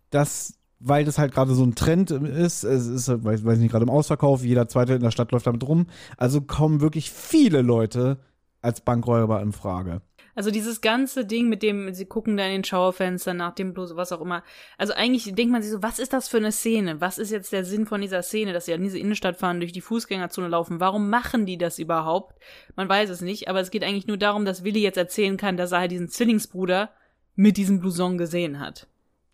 dass, 0.09 0.55
weil 0.80 1.05
das 1.05 1.18
halt 1.18 1.34
gerade 1.34 1.53
so 1.53 1.64
ein 1.64 1.76
Trend 1.76 2.12
ist, 2.12 2.64
es 2.64 2.88
ist, 2.88 3.07
halt, 3.09 3.24
weiß, 3.24 3.45
weiß 3.45 3.59
nicht, 3.59 3.72
gerade 3.72 3.84
im 3.84 3.89
Ausverkauf, 3.89 4.43
jeder 4.43 4.68
Zweite 4.68 4.93
in 4.93 5.01
der 5.01 5.12
Stadt 5.12 5.32
läuft 5.32 5.45
damit 5.45 5.68
rum. 5.68 5.88
Also 6.18 6.41
kommen 6.41 6.82
wirklich 6.82 7.12
viele 7.12 7.62
Leute 7.62 8.18
als 8.62 8.82
Bankräuber 8.82 9.41
in 9.41 9.51
Frage. 9.51 10.01
Also 10.36 10.51
dieses 10.51 10.82
ganze 10.82 11.25
Ding 11.25 11.49
mit 11.49 11.63
dem, 11.63 11.93
sie 11.93 12.05
gucken 12.05 12.38
da 12.38 12.45
in 12.45 12.51
den 12.51 12.63
Schaufenster 12.63 13.34
nach 13.34 13.53
dem 13.53 13.73
Bluse, 13.73 13.95
was 13.95 14.11
auch 14.11 14.21
immer. 14.21 14.43
Also 14.77 14.93
eigentlich 14.93 15.34
denkt 15.36 15.51
man 15.51 15.61
sich 15.61 15.71
so, 15.71 15.84
was 15.84 15.99
ist 15.99 16.13
das 16.13 16.27
für 16.27 16.38
eine 16.38 16.51
Szene? 16.51 17.01
Was 17.01 17.17
ist 17.17 17.32
jetzt 17.32 17.51
der 17.51 17.65
Sinn 17.65 17.86
von 17.86 18.01
dieser 18.01 18.23
Szene, 18.23 18.53
dass 18.53 18.65
sie 18.65 18.73
an 18.73 18.84
diese 18.84 18.99
Innenstadt 18.99 19.38
fahren, 19.38 19.59
durch 19.59 19.71
die 19.71 19.82
Fußgängerzone 19.82 20.47
laufen? 20.47 20.79
Warum 20.79 21.09
machen 21.09 21.45
die 21.45 21.57
das 21.57 21.79
überhaupt? 21.79 22.39
Man 22.75 22.88
weiß 22.88 23.09
es 23.09 23.21
nicht, 23.21 23.47
aber 23.47 23.59
es 23.59 23.71
geht 23.71 23.84
eigentlich 23.84 24.07
nur 24.07 24.17
darum, 24.17 24.45
dass 24.45 24.63
Willi 24.63 24.82
jetzt 24.82 24.97
erzählen 24.97 25.38
kann, 25.38 25.57
dass 25.57 25.71
er 25.71 25.79
halt 25.79 25.91
diesen 25.91 26.09
Zwillingsbruder 26.09 26.91
mit 27.36 27.57
diesem 27.57 27.79
Blouson 27.79 28.17
gesehen 28.17 28.59
hat. 28.59 28.88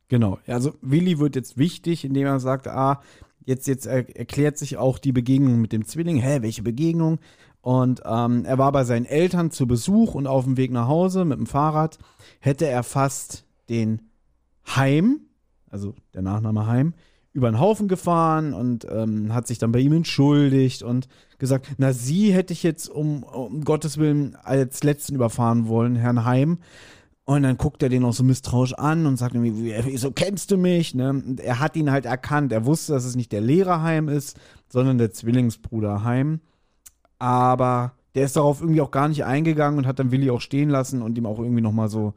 Genau. 0.10 0.40
Also 0.48 0.76
Willi 0.82 1.20
wird 1.20 1.36
jetzt 1.36 1.58
wichtig, 1.58 2.06
indem 2.06 2.28
er 2.28 2.40
sagt, 2.40 2.68
ah, 2.68 3.02
jetzt, 3.46 3.68
jetzt 3.68 3.86
er 3.86 4.16
erklärt 4.16 4.58
sich 4.58 4.78
auch 4.78 5.00
die 5.00 5.12
Begegnung 5.12 5.60
mit 5.60 5.72
dem 5.72 5.86
Zwilling. 5.86 6.18
Hä, 6.18 6.42
welche 6.42 6.62
Begegnung? 6.62 7.20
Und 7.68 8.02
ähm, 8.06 8.46
er 8.46 8.58
war 8.58 8.72
bei 8.72 8.86
seinen 8.86 9.04
Eltern 9.04 9.52
zu 9.52 9.68
Besuch 9.68 10.16
und 10.16 10.26
auf 10.26 10.46
dem 10.46 10.56
Weg 10.56 10.72
nach 10.72 10.88
Hause 10.88 11.26
mit 11.26 11.38
dem 11.38 11.48
Fahrrad 11.48 11.98
hätte 12.40 12.66
er 12.66 12.82
fast 12.82 13.44
den 13.68 14.04
Heim, 14.66 15.20
also 15.70 15.94
der 16.14 16.22
Nachname 16.22 16.66
Heim, 16.66 16.94
über 17.34 17.52
den 17.52 17.60
Haufen 17.60 17.90
gefahren 17.90 18.54
und 18.54 18.88
ähm, 18.90 19.34
hat 19.34 19.48
sich 19.48 19.58
dann 19.58 19.74
bei 19.74 19.80
ihm 19.80 19.92
entschuldigt 19.92 20.82
und 20.82 21.10
gesagt, 21.40 21.68
na, 21.78 21.92
sie 21.92 22.32
hätte 22.32 22.54
ich 22.54 22.64
jetzt 22.64 22.88
um, 22.88 23.24
um 23.24 23.66
Gottes 23.66 23.98
Willen 23.98 24.38
als 24.42 24.84
Letzten 24.84 25.16
überfahren 25.16 25.68
wollen, 25.68 25.98
Herrn 25.98 26.24
Heim. 26.24 26.60
Und 27.26 27.44
dann 27.44 27.58
guckt 27.58 27.84
er 27.84 27.90
den 27.90 28.06
auch 28.06 28.14
so 28.14 28.24
misstrauisch 28.24 28.76
an 28.76 29.06
und 29.06 29.18
sagt 29.18 29.36
irgendwie, 29.36 29.76
wieso 29.84 30.12
kennst 30.12 30.52
du 30.52 30.58
mich? 30.58 30.96
Ne? 30.96 31.10
Und 31.10 31.42
er 31.42 31.60
hat 31.60 31.76
ihn 31.76 31.92
halt 31.92 32.06
erkannt. 32.06 32.54
Er 32.54 32.66
wusste, 32.66 32.94
dass 32.94 33.04
es 33.04 33.18
nicht 33.18 33.34
der 33.34 33.42
Lehrer 33.42 33.82
Heim 33.82 34.08
ist, 34.08 34.38
sondern 34.70 34.98
der 34.98 35.12
Zwillingsbruder 35.12 36.06
Heim 36.06 36.40
aber 37.20 37.94
der 38.16 38.26
ist 38.26 38.36
darauf 38.36 38.62
irgendwie 38.62 38.82
auch 38.82 38.92
gar 38.92 39.08
nicht 39.08 39.26
eingegangen 39.26 39.78
und 39.78 39.88
hat 39.88 40.00
dann 40.00 40.12
Willi 40.12 40.30
auch 40.30 40.42
stehen 40.42 40.70
lassen 40.70 41.02
und 41.02 41.18
ihm 41.18 41.26
auch 41.26 41.40
irgendwie 41.40 41.62
nochmal 41.62 41.90
so, 41.90 42.14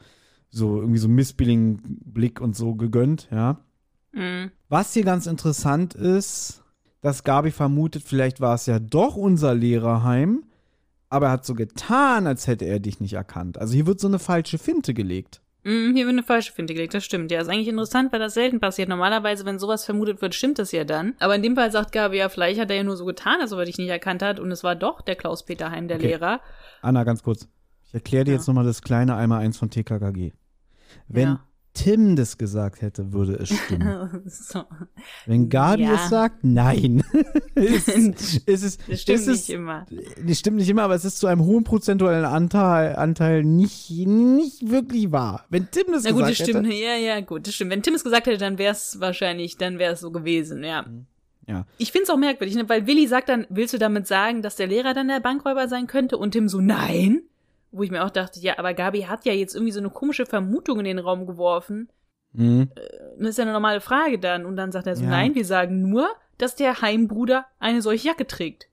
so 0.49 0.81
irgendwie 0.81 0.99
so 0.99 1.09
missbilligen 1.09 1.99
Blick 2.05 2.41
und 2.41 2.57
so 2.57 2.75
gegönnt, 2.75 3.29
ja. 3.31 3.59
Mhm. 4.13 4.51
Was 4.69 4.95
hier 4.95 5.05
ganz 5.05 5.27
interessant 5.27 5.95
ist, 5.95 6.63
dass 7.01 7.25
Gabi 7.25 7.51
vermutet, 7.51 8.03
vielleicht 8.03 8.41
war 8.41 8.55
es 8.55 8.67
ja 8.67 8.79
doch 8.79 9.17
unser 9.17 9.55
Lehrerheim, 9.55 10.45
aber 11.09 11.27
er 11.27 11.33
hat 11.33 11.45
so 11.45 11.55
getan, 11.55 12.27
als 12.27 12.47
hätte 12.47 12.65
er 12.65 12.81
dich 12.81 13.01
nicht 13.01 13.15
erkannt. 13.15 13.59
Also 13.59 13.75
hier 13.75 13.87
wird 13.87 14.01
so 14.01 14.09
eine 14.09 14.19
falsche 14.19 14.59
Finte 14.59 14.95
gelegt. 14.95 15.40
Mm, 15.63 15.95
hier 15.95 16.07
wird 16.07 16.15
eine 16.15 16.23
falsche 16.23 16.53
Finte 16.53 16.73
gelegt, 16.75 16.95
das 16.95 17.05
stimmt. 17.05 17.31
Ja, 17.31 17.41
ist 17.41 17.49
eigentlich 17.49 17.69
interessant, 17.69 18.13
weil 18.13 18.19
das 18.21 18.35
selten 18.35 18.61
passiert. 18.61 18.89
Normalerweise, 18.89 19.45
wenn 19.45 19.59
sowas 19.59 19.85
vermutet 19.85 20.23
wird, 20.23 20.35
stimmt 20.35 20.59
das 20.59 20.73
ja 20.73 20.85
dann. 20.85 21.15
Aber 21.21 21.35
in 21.35 21.43
dem 21.43 21.55
Fall 21.55 21.71
sagt 21.71 21.93
Gabi 21.93 22.17
ja, 22.19 22.29
vielleicht 22.29 22.59
hat 22.61 22.71
er 22.71 22.77
ja 22.77 22.83
nur 22.85 22.97
so 22.97 23.05
getan, 23.05 23.41
als 23.41 23.53
ob 23.53 23.59
er 23.59 23.67
dich 23.67 23.77
nicht 23.79 23.89
erkannt 23.91 24.23
hat 24.23 24.41
und 24.41 24.51
es 24.51 24.65
war 24.65 24.75
doch 24.75 25.03
der 25.03 25.17
Klaus-Peter 25.17 25.71
Heim, 25.71 25.89
der 25.89 25.99
Okay. 25.99 26.07
Lehrer. 26.09 26.41
Anna, 26.83 27.05
ganz 27.05 27.23
kurz. 27.23 27.47
Ich 27.85 27.93
erkläre 27.95 28.25
dir 28.25 28.31
Ja. 28.33 28.37
jetzt 28.39 28.47
nochmal 28.47 28.65
das 28.65 28.83
kleine 28.83 29.17
Einmal-Eins 29.17 29.59
von 29.59 29.69
TKKG. 29.71 30.33
Wenn 31.09 31.23
Ja. 31.29 31.45
Tim 31.73 32.17
das 32.17 32.37
gesagt 32.37 32.83
hätte, 32.83 33.13
würde 33.13 33.35
es 33.35 33.49
stimmen. 33.49 34.23
so. 34.27 34.65
Wenn 35.27 35.49
Gabi 35.49 35.83
Ja. 35.85 35.95
es 35.95 36.09
sagt, 36.11 36.43
nein. 36.43 37.05
es, 37.55 37.87
es 38.47 38.63
ist, 38.63 38.81
Das 38.89 39.01
stimmt 39.03 39.19
es 39.21 39.27
ist, 39.29 39.49
nicht 39.49 39.51
immer. 39.51 39.87
Das 40.27 40.39
stimmt 40.39 40.57
nicht 40.57 40.69
immer, 40.69 40.83
aber 40.83 40.97
es 40.97 41.05
ist 41.05 41.19
zu 41.19 41.27
einem 41.29 41.45
hohen 41.45 41.63
prozentualen 41.65 42.25
Anteil, 42.25 42.97
Anteil 42.97 43.45
nicht, 43.45 43.89
nicht 43.91 44.69
wirklich 44.69 45.13
wahr. 45.13 45.45
Wenn 45.49 45.71
Tim 45.71 45.85
das 45.93 46.03
Na 46.05 46.11
gut, 46.11 46.23
das 46.23 46.31
gesagt 46.31 46.51
stimmt. 46.51 46.67
hätte. 46.67 46.77
Ja, 46.77 46.97
ja, 46.97 47.21
gut, 47.21 47.47
das 47.47 47.55
stimmt. 47.55 47.71
Wenn 47.71 47.83
Tim 47.83 47.95
es 47.95 48.03
gesagt 48.05 48.27
hätte, 48.27 48.39
dann 48.39 48.59
wäre 48.59 48.73
es 48.73 48.99
wahrscheinlich, 49.01 49.57
dann 49.57 49.79
wäre 49.79 49.93
es 49.93 50.01
so 50.01 50.11
gewesen, 50.11 50.65
ja. 50.65 50.85
Ja. 51.47 51.67
Ich 51.79 51.91
find's 51.93 52.11
auch 52.11 52.17
merkwürdig, 52.17 52.55
ne? 52.57 52.69
weil 52.69 52.87
Willi 52.87 53.07
sagt 53.09 53.29
dann, 53.29 53.47
willst 53.49 53.75
du 53.75 53.79
damit 53.79 54.07
sagen, 54.07 54.43
dass 54.43 54.57
der 54.57 54.67
Lehrer 54.69 54.95
dann 54.95 55.09
der 55.09 55.21
Bankräuber 55.21 55.67
sein 55.69 55.87
könnte? 55.87 56.17
Und 56.17 56.33
Tim 56.33 56.49
so, 56.49 56.61
nein. 56.61 57.23
Wo 57.73 57.83
ich 57.83 57.91
mir 57.91 58.05
auch 58.05 58.11
dachte, 58.11 58.41
ja, 58.41 58.59
aber 58.59 58.75
Gabi 58.75 59.03
hat 59.03 59.25
ja 59.25 59.33
jetzt 59.33 59.55
irgendwie 59.55 59.73
so 59.73 59.79
eine 59.81 59.91
komische 59.91 60.27
Vermutung 60.27 60.79
in 60.81 60.85
den 60.85 60.99
Raum 60.99 61.27
geworfen. 61.27 61.89
Mhm. 62.33 62.71
Das 63.19 63.31
ist 63.31 63.39
ja 63.39 63.43
eine 63.45 63.53
normale 63.53 63.81
Frage 63.81 64.19
dann. 64.19 64.45
Und 64.45 64.57
dann 64.57 64.73
sagt 64.73 64.87
er 64.87 64.97
so, 64.97 65.05
Ja. 65.05 65.11
nein, 65.11 65.35
wir 65.35 65.45
sagen 65.45 65.83
nur, 65.89 66.09
dass 66.39 66.57
der 66.57 66.81
Heimbruder 66.83 67.47
eine 67.59 67.83
solche 67.83 68.09
Jacke 68.09 68.27
trägt. 68.27 68.69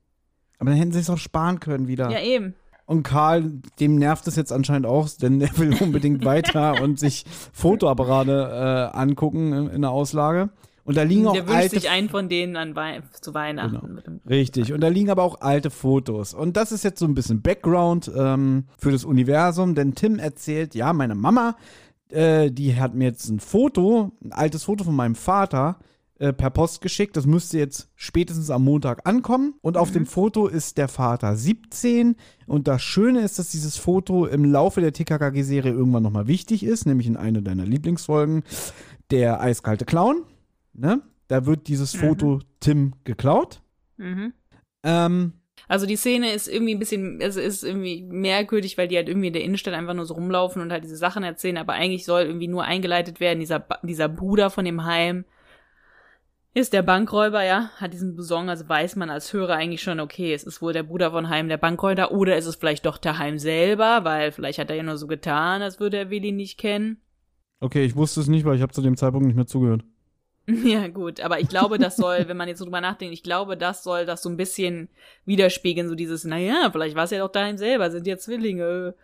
Aber 0.59 0.69
dann 0.71 0.79
hätten 0.79 0.91
sie 0.93 0.99
es 0.99 1.09
auch 1.09 1.17
sparen 1.17 1.59
können 1.59 1.87
wieder. 1.87 2.09
Ja, 2.09 2.21
eben. 2.21 2.55
Und 2.85 3.03
Karl, 3.03 3.51
dem 3.79 3.97
nervt 3.97 4.25
es 4.27 4.37
jetzt 4.37 4.53
anscheinend 4.53 4.87
auch, 4.87 5.09
denn 5.09 5.41
er 5.41 5.55
will 5.57 5.75
unbedingt 5.81 6.23
weiter 6.25 6.81
und 6.81 6.97
sich 6.99 7.25
Fotoapparate 7.53 8.91
äh, 8.93 8.97
angucken 8.97 9.53
in, 9.53 9.67
in 9.67 9.81
der 9.81 9.91
Auslage. 9.91 10.49
Und 10.87 10.95
da 10.97 11.03
liegen 11.03 11.27
auch 11.27 11.33
Der 11.33 11.45
wünscht 11.45 11.59
alte 11.59 11.79
sich 11.81 11.89
einen 11.89 12.07
von 12.09 12.29
denen 12.29 12.55
an 12.55 12.75
Wei 12.75 13.01
zu 13.21 13.33
Weihnachten. 13.33 13.81
Genau. 13.81 13.93
Mit 13.93 14.07
dem- 14.07 14.21
Richtig. 14.27 14.71
Und 14.73 14.79
da 14.81 14.87
liegen 14.87 15.09
aber 15.09 15.21
auch 15.23 15.41
alte 15.41 15.69
Fotos. 15.69 16.33
Und 16.33 16.55
das 16.57 16.71
ist 16.71 16.83
jetzt 16.83 16.99
so 16.99 17.05
ein 17.05 17.13
bisschen 17.13 17.41
Background 17.41 18.09
ähm, 18.15 18.63
für 18.79 18.91
das 18.91 19.03
Universum, 19.03 19.75
denn 19.75 19.95
Tim 19.95 20.17
erzählt, 20.17 20.73
ja, 20.75 20.93
meine 20.93 21.13
Mama, 21.15 21.57
äh, 22.09 22.49
die 22.51 22.75
hat 22.79 22.95
mir 22.95 23.03
jetzt 23.03 23.27
ein 23.29 23.39
Foto, 23.41 24.13
ein 24.23 24.31
altes 24.31 24.63
Foto 24.63 24.85
von 24.85 24.95
meinem 24.95 25.15
Vater 25.15 25.77
äh, 26.19 26.31
per 26.31 26.51
Post 26.51 26.79
geschickt. 26.81 27.17
Das 27.17 27.25
müsste 27.25 27.57
jetzt 27.59 27.89
spätestens 27.95 28.49
am 28.49 28.63
Montag 28.63 29.05
ankommen. 29.05 29.55
Und 29.61 29.75
auf 29.75 29.91
dem 29.91 30.05
Foto 30.05 30.47
ist 30.47 30.77
der 30.77 30.87
Vater 30.87 31.35
17. 31.35 32.15
Und 32.47 32.69
das 32.69 32.81
Schöne 32.81 33.19
ist, 33.21 33.39
dass 33.39 33.49
dieses 33.51 33.75
Foto 33.75 34.25
im 34.25 34.45
Laufe 34.45 34.79
der 34.79 34.93
TKKG-Serie 34.93 35.73
irgendwann 35.73 36.03
nochmal 36.03 36.27
wichtig 36.27 36.63
ist, 36.63 36.85
nämlich 36.85 37.07
in 37.07 37.17
einer 37.17 37.41
deiner 37.41 37.65
Lieblingsfolgen, 37.65 38.43
der 39.11 39.41
eiskalte 39.41 39.83
Clown. 39.83 40.23
Ne? 40.77 41.01
Da 41.27 41.45
wird 41.45 41.67
dieses 41.67 41.95
Foto 41.95 42.39
Tim 42.59 42.93
geklaut. 43.03 43.61
Mhm. 43.97 44.33
Ähm, 44.83 45.33
Also 45.67 45.85
die 45.85 45.97
Szene 45.97 46.31
ist 46.31 46.47
irgendwie 46.47 46.75
ein 46.75 46.79
bisschen, 46.79 47.19
also 47.21 47.41
ist 47.41 47.63
irgendwie 47.63 48.03
merkwürdig, 48.03 48.77
weil 48.77 48.87
die 48.87 48.95
halt 48.95 49.09
irgendwie 49.09 49.27
in 49.27 49.33
der 49.33 49.43
Innenstadt 49.43 49.73
einfach 49.73 49.95
nur 49.95 50.05
so 50.05 50.13
rumlaufen 50.13 50.61
und 50.61 50.71
halt 50.71 50.83
diese 50.83 50.95
Sachen 50.95 51.23
erzählen, 51.23 51.57
aber 51.57 51.73
eigentlich 51.73 52.05
soll 52.05 52.21
irgendwie 52.21 52.47
nur 52.47 52.63
eingeleitet 52.63 53.19
werden, 53.19 53.39
dieser, 53.39 53.67
dieser 53.83 54.07
Bruder 54.07 54.49
von 54.49 54.63
dem 54.63 54.85
Heim 54.85 55.25
ist 56.53 56.73
der 56.73 56.81
Bankräuber, 56.81 57.43
ja, 57.43 57.69
hat 57.77 57.93
diesen 57.93 58.15
Beson, 58.15 58.49
also 58.49 58.67
weiß 58.67 58.95
man 58.95 59.09
als 59.09 59.31
Hörer 59.33 59.55
eigentlich 59.55 59.81
schon, 59.81 59.99
okay, 59.99 60.33
es 60.33 60.43
ist 60.43 60.61
wohl 60.61 60.73
der 60.73 60.83
Bruder 60.83 61.11
von 61.11 61.29
Heim 61.29 61.49
der 61.49 61.57
Bankräuber 61.57 62.11
oder 62.11 62.37
ist 62.37 62.45
es 62.47 62.55
vielleicht 62.55 62.85
doch 62.85 62.97
der 62.97 63.19
Heim 63.19 63.37
selber, 63.37 64.03
weil 64.03 64.31
vielleicht 64.31 64.57
hat 64.59 64.69
er 64.69 64.75
ja 64.75 64.83
nur 64.83 64.97
so 64.97 65.05
getan, 65.07 65.61
als 65.61 65.79
würde 65.79 65.97
er 65.97 66.09
Willi 66.09 66.31
nicht 66.31 66.57
kennen. 66.57 67.01
okay, 67.59 67.83
ich 67.83 67.95
wusste 67.95 68.21
es 68.21 68.27
nicht, 68.27 68.45
weil 68.45 68.55
ich 68.55 68.61
habe 68.61 68.73
zu 68.73 68.81
dem 68.81 68.95
Zeitpunkt 68.97 69.27
nicht 69.27 69.35
mehr 69.35 69.47
zugehört. 69.47 69.83
Ja, 70.63 70.87
gut, 70.87 71.19
aber 71.19 71.41
ich 71.41 71.49
glaube, 71.49 71.77
das 71.77 71.97
soll, 71.97 72.27
wenn 72.29 72.37
man 72.37 72.47
jetzt 72.47 72.59
so 72.59 72.65
drüber 72.65 72.79
nachdenkt, 72.79 73.13
ich 73.13 73.23
glaube, 73.23 73.57
das 73.57 73.83
soll 73.83 74.05
das 74.05 74.21
so 74.21 74.29
ein 74.29 74.37
bisschen 74.37 74.87
widerspiegeln, 75.25 75.89
so 75.89 75.95
dieses, 75.95 76.23
naja, 76.23 76.69
vielleicht 76.71 76.95
war 76.95 77.03
es 77.03 77.11
ja 77.11 77.19
doch 77.19 77.31
daheim 77.31 77.57
selber, 77.57 77.91
sind 77.91 78.07
ja 78.07 78.17
Zwillinge. 78.17 78.95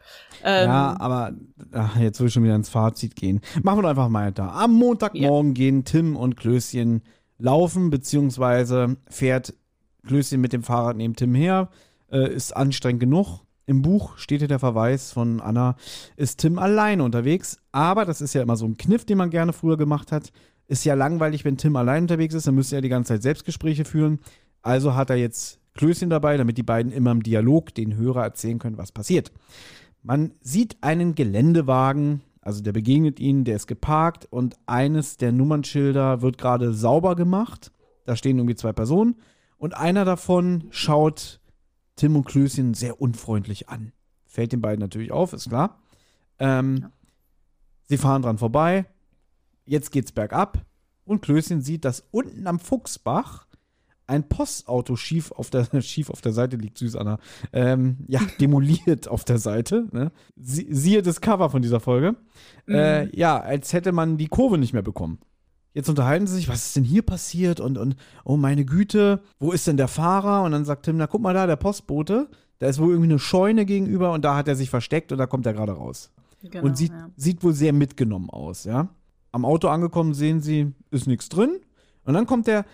Ähm, 0.42 0.70
ja, 0.70 0.96
aber 1.00 1.34
ach, 1.74 1.98
jetzt 1.98 2.20
will 2.22 2.28
ich 2.28 2.34
schon 2.34 2.46
wieder 2.46 2.56
ins 2.56 2.70
Fazit 2.70 3.18
gehen. 3.18 3.42
Machen 3.62 3.80
wir 3.80 3.82
doch 3.84 3.90
einfach 3.90 4.10
mal 4.10 4.28
weiter. 4.28 4.54
Am 4.54 4.74
Montagmorgen 4.74 5.54
gehen 5.54 5.84
Tim 5.84 6.16
und 6.16 6.38
Klößchen 6.38 7.02
laufen, 7.40 7.90
beziehungsweise 7.90 8.96
fährt 9.10 9.54
Klößchen 10.08 10.40
mit 10.40 10.54
dem 10.54 10.64
Fahrrad 10.64 10.96
neben 10.96 11.16
Tim 11.16 11.36
her. 11.36 11.70
Äh, 12.10 12.34
ist 12.34 12.56
anstrengend 12.56 13.02
genug. 13.02 13.42
Im 13.66 13.82
Buch 13.82 14.18
steht 14.18 14.40
hier 14.40 14.48
der 14.50 14.60
Verweis 14.60 15.14
von 15.14 15.40
Anna, 15.40 15.78
ist 16.18 16.40
Tim 16.40 16.60
alleine 16.60 17.04
unterwegs. 17.04 17.60
Aber 17.72 18.06
das 18.06 18.22
ist 18.22 18.34
ja 18.34 18.42
immer 18.42 18.58
so 18.58 18.66
ein 18.66 18.78
Kniff, 18.78 19.06
den 19.06 19.18
man 19.18 19.30
gerne 19.30 19.54
früher 19.54 19.78
gemacht 19.78 20.12
hat. 20.12 20.32
Ist 20.68 20.86
ja 20.86 20.94
langweilig, 20.94 21.46
wenn 21.46 21.58
Tim 21.58 21.76
allein 21.76 22.04
unterwegs 22.04 22.34
ist, 22.34 22.48
dann 22.48 22.56
müsste 22.56 22.76
er 22.76 22.82
die 22.82 22.90
ganze 22.90 23.14
Zeit 23.14 23.24
Selbstgespräche 23.24 23.86
führen. 23.86 24.20
Also 24.62 24.96
hat 24.96 25.10
er 25.10 25.18
jetzt 25.18 25.60
Klößchen 25.76 26.10
dabei, 26.10 26.38
damit 26.38 26.58
die 26.58 26.64
beiden 26.64 26.92
immer 26.92 27.12
im 27.12 27.24
Dialog 27.24 27.74
den 27.74 27.96
Hörer 27.96 28.24
erzählen 28.24 28.60
können, 28.60 28.78
was 28.78 28.92
passiert. 28.92 29.32
Man 30.02 30.34
sieht 30.42 30.78
einen 30.82 31.16
Geländewagen, 31.16 32.22
also 32.42 32.62
der 32.62 32.74
begegnet 32.74 33.20
ihnen, 33.20 33.46
der 33.46 33.56
ist 33.56 33.68
geparkt 33.68 34.26
und 34.30 34.56
eines 34.66 35.18
der 35.18 35.32
Nummernschilder 35.32 36.22
wird 36.22 36.38
gerade 36.38 36.74
sauber 36.74 37.16
gemacht. 37.16 37.72
Da 38.06 38.16
stehen 38.16 38.38
irgendwie 38.38 38.56
zwei 38.56 38.74
Personen 38.74 39.16
und 39.58 39.76
einer 39.76 40.06
davon 40.06 40.66
schaut 40.70 41.40
Tim 41.96 42.16
und 42.16 42.26
Klößchen 42.26 42.74
sehr 42.74 43.02
unfreundlich 43.02 43.70
an. 43.70 43.94
Fällt 44.26 44.52
den 44.52 44.62
beiden 44.62 44.80
natürlich 44.80 45.12
auf, 45.12 45.34
ist 45.34 45.50
klar. 45.50 45.80
Ähm, 46.40 46.88
Sie 47.86 47.98
fahren 47.98 48.22
dran 48.22 48.38
vorbei. 48.38 48.86
Jetzt 49.66 49.92
geht's 49.92 50.12
bergab 50.12 50.66
und 51.06 51.22
Klößchen 51.22 51.62
sieht, 51.62 51.86
dass 51.86 52.06
unten 52.12 52.48
am 52.48 52.60
Fuchsbach 52.60 53.48
ein 54.06 54.28
Postauto 54.28 54.96
schief 54.96 55.32
auf 55.32 55.50
der, 55.50 55.66
schief 55.82 56.10
auf 56.10 56.22
der 56.22 56.34
Seite 56.34 56.58
liegt, 56.58 56.78
süß 56.78 56.96
Anna. 56.96 57.20
Ähm, 57.52 57.98
ja, 58.08 58.22
demoliert 58.40 59.08
auf 59.08 59.24
der 59.24 59.38
Seite. 59.38 59.88
Ne? 59.92 60.12
Sie, 60.36 60.68
siehe 60.70 61.02
das 61.02 61.22
Cover 61.22 61.50
von 61.50 61.62
dieser 61.62 61.80
Folge. 61.80 62.16
Äh, 62.68 63.16
ja, 63.16 63.40
als 63.40 63.74
hätte 63.74 63.92
man 63.92 64.18
die 64.18 64.28
Kurve 64.28 64.58
nicht 64.58 64.74
mehr 64.74 64.82
bekommen. 64.82 65.20
Jetzt 65.74 65.90
unterhalten 65.90 66.28
sie 66.28 66.36
sich, 66.36 66.50
was 66.50 66.68
ist 66.68 66.76
denn 66.76 66.84
hier 66.84 67.02
passiert? 67.02 67.60
Und, 67.60 67.78
und 67.78 67.96
oh 68.26 68.38
meine 68.38 68.64
Güte, 68.64 69.24
wo 69.40 69.52
ist 69.52 69.66
denn 69.66 69.78
der 69.78 69.88
Fahrer? 69.88 70.44
Und 70.44 70.52
dann 70.52 70.66
sagt 70.66 70.86
Tim, 70.86 70.98
na 70.98 71.08
guck 71.08 71.22
mal 71.22 71.34
da, 71.34 71.48
der 71.48 71.56
Postbote. 71.56 72.30
Da 72.60 72.68
ist 72.68 72.80
wohl 72.80 72.90
irgendwie 72.90 73.10
eine 73.10 73.20
Scheune 73.20 73.66
gegenüber 73.66 74.12
und 74.14 74.24
da 74.24 74.36
hat 74.36 74.48
er 74.48 74.56
sich 74.56 74.70
versteckt 74.70 75.12
und 75.12 75.18
da 75.18 75.26
kommt 75.26 75.46
er 75.46 75.54
gerade 75.54 75.74
raus. 75.74 76.12
genau, 76.44 76.66
und 76.66 76.78
sieht, 76.78 76.92
ja. 76.92 77.10
sieht 77.18 77.44
wohl 77.44 77.54
sehr 77.54 77.74
mitgenommen 77.74 78.30
aus, 78.30 78.66
ja. 78.66 78.90
Am 79.34 79.46
Auto 79.46 79.68
angekommen 79.68 80.14
sehen 80.14 80.42
sie, 80.42 80.72
ist 80.92 81.08
nichts 81.08 81.28
drin. 81.28 81.60
Und 82.06 82.14
dann 82.14 82.28
kommt 82.28 82.46
der, 82.46 82.66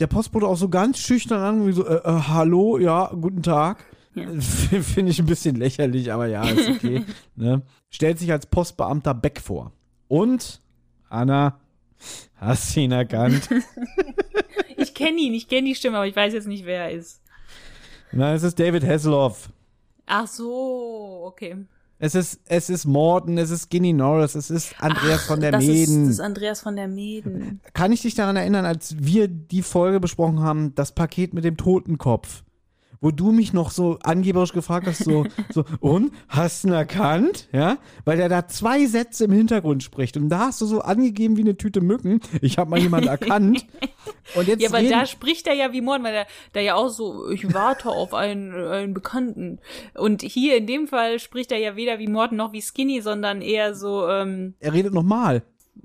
der 0.00 0.06
Postbote 0.06 0.46
auch 0.46 0.58
so 0.58 0.68
ganz 0.68 0.98
schüchtern 0.98 1.40
an, 1.40 1.66
wie 1.66 1.72
so, 1.72 1.86
äh, 1.86 1.96
äh, 1.96 2.20
hallo, 2.28 2.78
ja, 2.78 3.10
guten 3.18 3.42
Tag. 3.42 3.82
Ja. 4.14 4.28
Finde 4.40 5.10
ich 5.10 5.18
ein 5.18 5.26
bisschen 5.26 5.56
lächerlich, 5.56 6.12
aber 6.12 6.26
ja, 6.26 6.44
ist 6.44 6.68
okay. 6.68 7.04
ne? 7.36 7.62
Stellt 7.88 8.18
sich 8.18 8.30
als 8.30 8.44
Postbeamter 8.46 9.14
Beck 9.14 9.40
vor. 9.40 9.72
Und, 10.06 10.60
Anna, 11.08 11.58
hast 12.36 12.76
ihn 12.76 12.92
erkannt? 12.92 13.48
Ich 14.76 14.92
kenne 14.92 15.18
ihn, 15.18 15.34
ich 15.34 15.48
kenne 15.48 15.68
die 15.68 15.74
Stimme, 15.74 15.96
aber 15.96 16.06
ich 16.06 16.16
weiß 16.16 16.34
jetzt 16.34 16.46
nicht, 16.46 16.64
wer 16.64 16.84
er 16.84 16.90
ist. 16.90 17.22
Na, 18.12 18.34
es 18.34 18.42
ist 18.42 18.58
David 18.58 18.84
Hasselhoff. 18.84 19.48
Ach 20.06 20.26
so, 20.26 21.22
okay. 21.24 21.56
Es 21.98 22.14
ist, 22.14 22.40
es 22.46 22.70
ist 22.70 22.84
Morton, 22.84 23.38
es 23.38 23.50
ist 23.50 23.70
Ginny 23.70 23.92
Norris, 23.92 24.34
es 24.34 24.50
ist 24.50 24.74
Andreas 24.80 25.22
Ach, 25.22 25.26
von 25.28 25.40
der 25.40 25.52
das 25.52 25.64
Meden. 25.64 26.02
Ist, 26.02 26.08
das 26.08 26.14
ist 26.14 26.20
Andreas 26.20 26.60
von 26.60 26.76
der 26.76 26.88
Meden. 26.88 27.60
Kann 27.72 27.92
ich 27.92 28.02
dich 28.02 28.14
daran 28.14 28.36
erinnern, 28.36 28.64
als 28.64 28.96
wir 28.98 29.28
die 29.28 29.62
Folge 29.62 30.00
besprochen 30.00 30.40
haben, 30.40 30.74
das 30.74 30.92
Paket 30.92 31.34
mit 31.34 31.44
dem 31.44 31.56
Totenkopf? 31.56 32.43
Wo 33.04 33.10
du 33.10 33.32
mich 33.32 33.52
noch 33.52 33.70
so 33.70 33.98
angeberisch 34.02 34.54
gefragt 34.54 34.86
hast, 34.86 35.04
so, 35.04 35.26
so, 35.52 35.66
und, 35.80 36.10
hast 36.26 36.64
du 36.64 36.68
ihn 36.68 36.72
erkannt? 36.72 37.50
Ja, 37.52 37.76
weil 38.06 38.18
er 38.18 38.30
da 38.30 38.48
zwei 38.48 38.86
Sätze 38.86 39.24
im 39.24 39.32
Hintergrund 39.32 39.82
spricht. 39.82 40.16
Und 40.16 40.30
da 40.30 40.46
hast 40.46 40.62
du 40.62 40.64
so 40.64 40.80
angegeben 40.80 41.36
wie 41.36 41.42
eine 41.42 41.58
Tüte 41.58 41.82
Mücken. 41.82 42.22
Ich 42.40 42.56
habe 42.56 42.70
mal 42.70 42.80
jemanden 42.80 43.08
erkannt. 43.08 43.66
Und 44.34 44.48
jetzt 44.48 44.62
Ja, 44.62 44.72
weil 44.72 44.86
reden, 44.86 44.98
da 44.98 45.04
spricht 45.04 45.46
er 45.46 45.52
ja 45.52 45.70
wie 45.74 45.82
Mord, 45.82 46.02
weil 46.02 46.14
er 46.14 46.26
da 46.54 46.60
ja 46.60 46.76
auch 46.76 46.88
so, 46.88 47.28
ich 47.28 47.52
warte 47.52 47.90
auf 47.90 48.14
einen, 48.14 48.54
einen 48.54 48.94
Bekannten. 48.94 49.58
Und 49.94 50.22
hier 50.22 50.56
in 50.56 50.66
dem 50.66 50.88
Fall 50.88 51.18
spricht 51.18 51.52
er 51.52 51.58
ja 51.58 51.76
weder 51.76 51.98
wie 51.98 52.08
Mord 52.08 52.32
noch 52.32 52.54
wie 52.54 52.62
Skinny, 52.62 53.02
sondern 53.02 53.42
eher 53.42 53.74
so, 53.74 54.08
ähm, 54.08 54.54
er 54.60 54.72
redet 54.72 54.94
nochmal. 54.94 55.42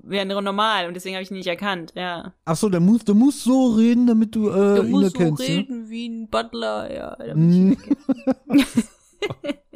Ja, 0.08 0.24
normal. 0.24 0.86
Und 0.86 0.94
deswegen 0.94 1.14
habe 1.16 1.22
ich 1.22 1.30
ihn 1.30 1.36
nicht 1.36 1.46
erkannt, 1.46 1.92
ja. 1.94 2.32
Ach 2.44 2.56
so, 2.56 2.68
der 2.68 2.80
muss, 2.80 3.04
du 3.04 3.14
musst 3.14 3.42
so 3.44 3.68
reden, 3.74 4.06
damit 4.06 4.34
du, 4.34 4.48
äh, 4.50 4.76
Du 4.76 4.82
ihn 4.84 4.90
musst 4.90 5.12
so 5.16 5.18
erkennst. 5.18 5.42
ne? 5.42 5.48
reden 5.48 5.88
wie 5.90 6.08
ein 6.08 6.28
Butler, 6.28 6.92
ja. 6.94 7.16
damit 7.16 7.78
erkenne. 7.78 7.96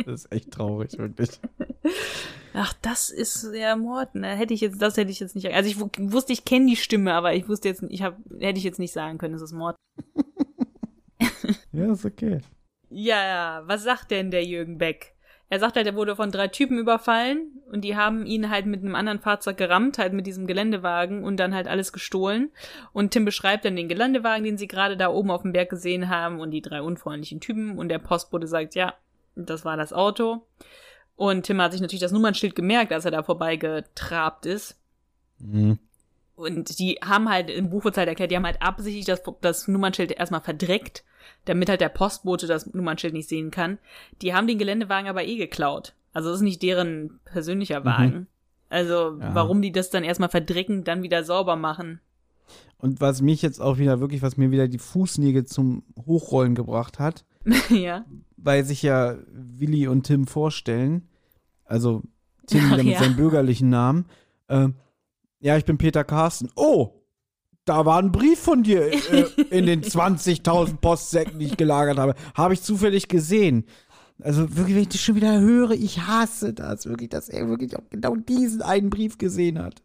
Das 0.07 0.25
ist 0.25 0.33
echt 0.33 0.51
traurig, 0.53 0.97
wirklich. 0.99 1.31
Ach, 2.55 2.73
das 2.83 3.11
ist 3.11 3.47
ja 3.55 3.77
Mord, 3.77 4.15
ne? 4.15 4.29
Hätte 4.37 4.53
ich 4.55 4.61
jetzt, 4.63 4.81
das 4.81 4.97
hätte 4.97 5.11
ich 5.11 5.21
jetzt 5.21 5.35
nicht. 5.35 5.47
Also 5.53 5.69
ich 5.69 5.79
wu- 5.81 5.89
wusste, 5.99 6.33
ich 6.33 6.45
kenne 6.45 6.67
die 6.67 6.77
Stimme, 6.77 7.13
aber 7.15 7.35
ich 7.35 7.49
wusste 7.49 7.69
jetzt, 7.69 7.83
ich 7.89 8.03
habe, 8.03 8.17
hätte 8.41 8.59
ich 8.59 8.65
jetzt 8.65 8.79
nicht 8.79 8.93
sagen 8.93 9.19
können, 9.19 9.35
es 9.35 9.43
ist 9.43 9.53
Mord. 9.53 9.77
Ja, 11.73 11.93
ist 11.93 12.05
okay. 12.05 12.41
Ja, 12.89 13.63
was 13.67 13.83
sagt 13.83 14.11
denn 14.13 14.31
der 14.31 14.45
Jürgen 14.45 14.79
Beck? 14.79 15.14
Er 15.55 15.61
sagt 15.61 15.77
halt, 15.77 15.87
er 15.87 15.95
wurde 15.95 16.17
von 16.17 16.33
drei 16.33 16.49
Typen 16.49 16.79
überfallen 16.79 17.63
und 17.71 17.83
die 17.83 17.95
haben 17.95 18.27
ihn 18.27 18.51
halt 18.51 18.67
mit 18.67 18.81
einem 18.81 18.97
anderen 18.97 19.21
Fahrzeug 19.21 19.57
gerammt, 19.57 19.99
halt 19.99 20.13
mit 20.13 20.27
diesem 20.27 20.49
Geländewagen 20.49 21.23
und 21.23 21.37
dann 21.37 21.55
halt 21.55 21.69
alles 21.69 21.93
gestohlen. 21.93 22.51
Und 22.93 23.13
Tim 23.13 23.25
beschreibt 23.25 23.65
dann 23.65 23.77
den 23.77 23.89
Geländewagen, 23.89 24.43
den 24.43 24.59
sie 24.59 24.67
gerade 24.67 24.97
da 24.97 25.11
oben 25.11 25.31
auf 25.31 25.43
dem 25.43 25.53
Berg 25.53 25.71
gesehen 25.71 26.09
haben 26.09 26.41
und 26.41 26.51
die 26.51 26.61
drei 26.61 26.83
unfreundlichen 26.83 27.39
Typen 27.39 27.79
und 27.79 27.89
der 27.89 28.01
Postbote 28.01 28.49
sagt, 28.49 28.75
ja, 28.75 28.95
das 29.37 29.65
war 29.65 29.77
das 29.77 29.93
Auto. 29.93 30.45
Und 31.15 31.45
Tim 31.47 31.63
hat 31.63 31.71
sich 31.71 31.81
natürlich 31.81 32.03
das 32.03 32.11
Nummernschild 32.11 32.57
gemerkt, 32.57 32.93
als 32.93 33.05
er 33.05 33.13
da 33.13 33.23
vorbeigetrabt 33.23 34.47
ist. 34.47 34.77
Mhm. 35.39 35.79
Und 36.35 36.81
die 36.81 36.99
haben 37.01 37.31
halt, 37.31 37.49
im 37.49 37.71
Buch 37.71 37.85
wird 37.85 37.97
halt 37.97 38.09
erklärt, 38.09 38.33
die 38.33 38.37
haben 38.37 38.45
halt 38.45 38.61
absichtlich 38.61 39.05
das, 39.05 39.23
das 39.41 39.69
Nummernschild 39.69 40.11
erstmal 40.11 40.41
verdreckt, 40.41 41.05
damit 41.45 41.69
halt 41.69 41.81
der 41.81 41.89
Postbote 41.89 42.47
das 42.47 42.73
Nummernschild 42.73 43.13
nicht 43.15 43.29
sehen 43.29 43.51
kann. 43.51 43.79
Die 44.23 44.35
haben 44.35 44.47
den 44.47 44.59
Geländewagen 44.59 45.09
aber 45.09 45.25
eh 45.25 45.37
geklaut. 45.37 45.95
Also 46.13 46.29
das 46.31 46.39
ist 46.39 46.45
nicht 46.45 46.63
deren 46.63 47.21
persönlicher 47.25 47.85
Wagen. 47.85 48.27
Also 48.71 49.19
Ja. 49.21 49.35
warum 49.35 49.63
die 49.63 49.73
das 49.73 49.91
dann 49.91 50.05
erstmal 50.05 50.29
verdrecken, 50.31 50.85
dann 50.85 51.03
wieder 51.03 51.25
sauber 51.25 51.57
machen. 51.57 52.01
Und 52.79 53.01
was 53.01 53.23
mich 53.23 53.41
jetzt 53.43 53.61
auch 53.61 53.79
wieder 53.79 54.01
wirklich, 54.01 54.23
was 54.23 54.37
mir 54.37 54.51
wieder 54.51 54.69
die 54.69 54.79
Fußnägel 54.79 55.45
zum 55.47 55.83
Hochrollen 56.07 56.55
gebracht 56.55 56.99
hat, 56.99 57.25
ja. 57.71 58.05
weil 58.37 58.65
sich 58.65 58.83
ja 58.83 59.17
Willi 59.33 59.87
und 59.89 60.05
Tim 60.05 60.27
vorstellen, 60.27 61.09
also 61.65 62.03
Tim 62.47 62.61
wieder 62.67 62.81
Ach 62.81 62.85
mit 62.85 62.95
ja. 62.95 62.99
seinem 63.01 63.17
bürgerlichen 63.17 63.71
Namen, 63.71 64.07
äh, 64.49 64.69
ja, 65.41 65.57
ich 65.57 65.65
bin 65.65 65.79
Peter 65.79 66.05
Carsten. 66.05 66.51
Oh, 66.57 67.03
da 67.65 67.85
war 67.87 67.99
ein 67.99 68.13
Brief 68.13 68.39
von 68.41 68.63
dir 68.63 68.93
äh, 68.93 69.25
in 69.51 69.67
den 69.67 69.83
20.000 69.83 70.77
Postsäcken, 70.77 71.39
die 71.39 71.47
ich 71.47 71.57
gelagert 71.57 71.99
habe. 71.99 72.15
Habe 72.35 72.55
ich 72.55 72.63
zufällig 72.63 73.09
gesehen. 73.09 73.65
Also 74.23 74.57
wirklich, 74.57 74.77
wenn 74.77 74.83
ich 74.83 74.89
das 74.91 75.01
schon 75.01 75.17
wieder 75.17 75.41
höre, 75.41 75.73
ich 75.73 76.07
hasse 76.07 76.53
das 76.53 76.87
wirklich, 76.87 77.09
dass 77.11 77.29
er 77.29 77.49
wirklich 77.49 77.77
auch 77.77 77.83
genau 77.91 78.15
diesen 78.17 78.63
einen 78.63 78.91
Brief 78.91 79.19
gesehen 79.19 79.61
hat. 79.61 79.83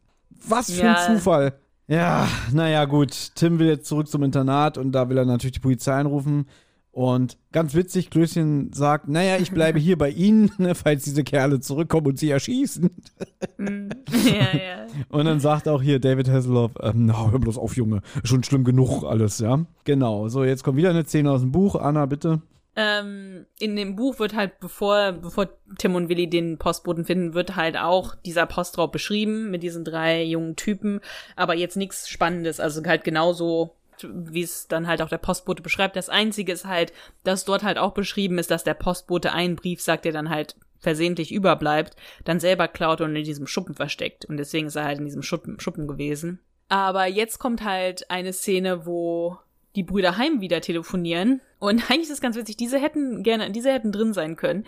Was 0.47 0.71
für 0.71 0.83
Ja. 0.83 0.93
ein 0.95 1.15
Zufall. 1.17 1.53
Ja, 1.87 2.27
naja, 2.53 2.85
gut. 2.85 3.31
Tim 3.35 3.57
will 3.57 3.67
jetzt 3.67 3.87
zurück 3.87 4.07
zum 4.07 4.21
Internat 4.23 4.77
und 4.77 4.91
da 4.91 5.09
will 5.09 5.17
er 5.17 5.25
natürlich 5.25 5.53
die 5.55 5.59
Polizei 5.59 5.93
anrufen. 5.93 6.45
Und 6.91 7.37
ganz 7.51 7.75
witzig, 7.75 8.09
Klößchen 8.09 8.73
sagt, 8.73 9.07
naja, 9.07 9.37
ich 9.37 9.51
bleibe 9.51 9.79
hier 9.79 9.97
bei 9.97 10.09
Ihnen, 10.09 10.51
ne, 10.57 10.73
falls 10.75 11.03
diese 11.03 11.23
Kerle 11.23 11.59
zurückkommen 11.59 12.07
und 12.07 12.19
sie 12.19 12.29
erschießen. 12.31 12.89
Mm. 13.57 13.89
ja, 14.25 14.57
ja. 14.57 14.87
Und 15.09 15.25
dann 15.25 15.39
sagt 15.39 15.67
auch 15.67 15.81
hier 15.81 15.99
David 15.99 16.29
Hasselhoff, 16.29 16.71
ähm, 16.81 17.05
na, 17.05 17.31
hör 17.31 17.39
bloß 17.39 17.57
auf, 17.57 17.77
Junge, 17.77 18.01
schon 18.23 18.43
schlimm 18.43 18.63
genug 18.63 19.03
alles, 19.03 19.39
ja. 19.39 19.65
Genau, 19.83 20.27
so, 20.29 20.43
jetzt 20.43 20.63
kommt 20.63 20.77
wieder 20.77 20.89
eine 20.89 21.05
Szene 21.05 21.31
aus 21.31 21.41
dem 21.41 21.51
Buch. 21.51 21.75
Anna, 21.75 22.05
bitte. 22.07 22.41
Ähm, 22.75 23.45
in 23.59 23.75
dem 23.75 23.95
Buch 23.95 24.19
wird 24.19 24.35
halt, 24.35 24.59
bevor, 24.59 25.11
bevor 25.11 25.49
Tim 25.77 25.95
und 25.95 26.09
Willi 26.09 26.29
den 26.29 26.57
Postboten 26.57 27.05
finden, 27.05 27.33
wird 27.33 27.55
halt 27.55 27.77
auch 27.77 28.15
dieser 28.15 28.45
Postraub 28.45 28.91
beschrieben 28.91 29.51
mit 29.51 29.63
diesen 29.63 29.83
drei 29.83 30.23
jungen 30.23 30.55
Typen, 30.55 31.01
aber 31.35 31.55
jetzt 31.55 31.77
nichts 31.77 32.09
Spannendes, 32.09 32.59
also 32.59 32.83
halt 32.85 33.03
genauso 33.03 33.75
wie 34.07 34.41
es 34.41 34.67
dann 34.67 34.87
halt 34.87 35.01
auch 35.01 35.09
der 35.09 35.17
Postbote 35.17 35.63
beschreibt. 35.63 35.95
Das 35.95 36.09
Einzige 36.09 36.51
ist 36.51 36.65
halt, 36.65 36.93
dass 37.23 37.45
dort 37.45 37.63
halt 37.63 37.77
auch 37.77 37.93
beschrieben 37.93 38.37
ist, 38.37 38.51
dass 38.51 38.63
der 38.63 38.73
Postbote 38.73 39.33
einen 39.33 39.55
Brief 39.55 39.81
sagt, 39.81 40.05
der 40.05 40.11
dann 40.11 40.29
halt 40.29 40.55
versehentlich 40.79 41.31
überbleibt, 41.31 41.95
dann 42.23 42.39
selber 42.39 42.67
klaut 42.67 43.01
und 43.01 43.15
in 43.15 43.23
diesem 43.23 43.47
Schuppen 43.47 43.75
versteckt. 43.75 44.25
Und 44.25 44.37
deswegen 44.37 44.67
ist 44.67 44.75
er 44.75 44.85
halt 44.85 44.99
in 44.99 45.05
diesem 45.05 45.23
Schuppen, 45.23 45.59
Schuppen 45.59 45.87
gewesen. 45.87 46.39
Aber 46.69 47.05
jetzt 47.05 47.39
kommt 47.39 47.63
halt 47.63 48.09
eine 48.09 48.31
Szene, 48.31 48.85
wo 48.85 49.37
die 49.75 49.83
Brüder 49.83 50.17
Heim 50.17 50.41
wieder 50.41 50.61
telefonieren. 50.61 51.41
Und 51.59 51.83
eigentlich 51.89 52.03
ist 52.03 52.11
es 52.11 52.21
ganz 52.21 52.35
witzig, 52.35 52.57
diese 52.57 52.79
hätten 52.79 53.23
gerne, 53.23 53.51
diese 53.51 53.71
hätten 53.71 53.91
drin 53.91 54.13
sein 54.13 54.35
können. 54.35 54.65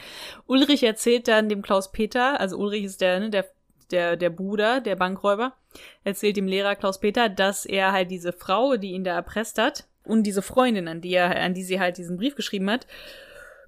Ulrich 0.48 0.84
erzählt 0.84 1.28
dann 1.28 1.50
dem 1.50 1.62
Klaus 1.62 1.92
Peter, 1.92 2.40
also 2.40 2.58
Ulrich 2.58 2.84
ist 2.84 3.02
der, 3.02 3.20
ne, 3.20 3.30
der, 3.30 3.46
der, 3.92 4.18
der 4.18 4.30
Bruder, 4.30 4.82
der 4.82 4.96
Bankräuber, 4.96 5.54
erzählt 6.04 6.38
dem 6.38 6.48
Lehrer 6.48 6.76
Klaus 6.76 7.00
Peter, 7.00 7.30
dass 7.30 7.66
er 7.66 7.92
halt 7.92 8.12
diese 8.12 8.34
Frau, 8.34 8.78
die 8.78 8.92
ihn 8.92 9.04
da 9.04 9.14
erpresst 9.14 9.58
hat, 9.58 9.88
und 10.04 10.24
diese 10.24 10.42
Freundin, 10.42 10.88
an 10.88 11.02
die 11.02 11.14
er, 11.14 11.40
an 11.40 11.54
die 11.54 11.64
sie 11.64 11.80
halt 11.80 11.98
diesen 11.98 12.18
Brief 12.18 12.36
geschrieben 12.36 12.70
hat, 12.70 12.88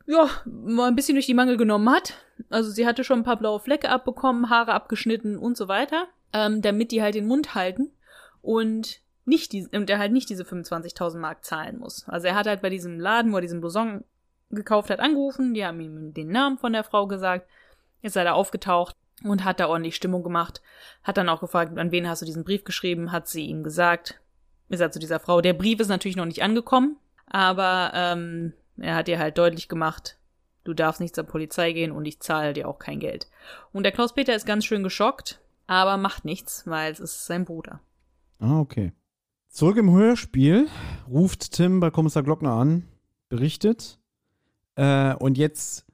ja, 0.05 0.29
mal 0.45 0.87
ein 0.87 0.95
bisschen 0.95 1.15
durch 1.15 1.27
die 1.27 1.33
Mangel 1.33 1.57
genommen 1.57 1.89
hat. 1.89 2.15
Also 2.49 2.71
sie 2.71 2.85
hatte 2.85 3.03
schon 3.03 3.19
ein 3.19 3.23
paar 3.23 3.37
blaue 3.37 3.59
Flecke 3.59 3.89
abbekommen, 3.89 4.49
Haare 4.49 4.73
abgeschnitten 4.73 5.37
und 5.37 5.55
so 5.55 5.67
weiter, 5.67 6.07
ähm, 6.33 6.61
damit 6.61 6.91
die 6.91 7.01
halt 7.01 7.15
den 7.15 7.27
Mund 7.27 7.55
halten 7.55 7.91
und 8.41 9.01
nicht 9.25 9.53
die, 9.53 9.67
und 9.71 9.89
er 9.89 9.99
halt 9.99 10.11
nicht 10.11 10.29
diese 10.29 10.43
25.000 10.43 11.17
Mark 11.19 11.45
zahlen 11.45 11.77
muss. 11.77 12.07
Also 12.09 12.27
er 12.27 12.35
hat 12.35 12.47
halt 12.47 12.61
bei 12.61 12.69
diesem 12.69 12.99
Laden, 12.99 13.31
wo 13.31 13.37
er 13.37 13.41
diesen 13.41 13.61
Blouson 13.61 14.03
gekauft 14.49 14.89
hat, 14.89 14.99
angerufen, 14.99 15.53
die 15.53 15.65
haben 15.65 15.79
ihm 15.79 16.13
den 16.13 16.29
Namen 16.29 16.57
von 16.57 16.73
der 16.73 16.83
Frau 16.83 17.07
gesagt, 17.07 17.47
ist 18.01 18.17
er 18.17 18.25
da 18.25 18.33
aufgetaucht 18.33 18.97
und 19.23 19.43
hat 19.43 19.59
da 19.59 19.67
ordentlich 19.67 19.95
Stimmung 19.95 20.23
gemacht, 20.23 20.61
hat 21.03 21.17
dann 21.17 21.29
auch 21.29 21.41
gefragt, 21.41 21.77
an 21.77 21.91
wen 21.91 22.07
hast 22.07 22.21
du 22.21 22.25
diesen 22.25 22.43
Brief 22.43 22.63
geschrieben, 22.63 23.11
hat 23.11 23.27
sie 23.27 23.45
ihm 23.45 23.63
gesagt, 23.63 24.19
ist 24.69 24.79
er 24.79 24.91
zu 24.91 24.99
dieser 24.99 25.19
Frau. 25.19 25.41
Der 25.41 25.53
Brief 25.53 25.79
ist 25.79 25.87
natürlich 25.87 26.17
noch 26.17 26.25
nicht 26.25 26.43
angekommen, 26.43 26.97
aber 27.27 27.91
ähm, 27.93 28.53
er 28.77 28.95
hat 28.95 29.07
ihr 29.07 29.19
halt 29.19 29.37
deutlich 29.37 29.67
gemacht, 29.69 30.17
du 30.63 30.73
darfst 30.73 31.01
nicht 31.01 31.15
zur 31.15 31.25
Polizei 31.25 31.73
gehen 31.73 31.91
und 31.91 32.05
ich 32.05 32.19
zahle 32.19 32.53
dir 32.53 32.67
auch 32.67 32.79
kein 32.79 32.99
Geld. 32.99 33.27
Und 33.71 33.83
der 33.83 33.91
Klaus-Peter 33.91 34.35
ist 34.35 34.45
ganz 34.45 34.65
schön 34.65 34.83
geschockt, 34.83 35.39
aber 35.67 35.97
macht 35.97 36.25
nichts, 36.25 36.63
weil 36.65 36.91
es 36.91 36.99
ist 36.99 37.25
sein 37.25 37.45
Bruder. 37.45 37.79
Ah, 38.39 38.59
okay. 38.59 38.93
Zurück 39.47 39.77
im 39.77 39.91
Hörspiel 39.91 40.67
ruft 41.07 41.51
Tim 41.51 41.79
bei 41.79 41.91
Kommissar 41.91 42.23
Glockner 42.23 42.53
an, 42.53 42.87
berichtet. 43.29 43.99
Äh, 44.75 45.13
und 45.15 45.37
jetzt 45.37 45.85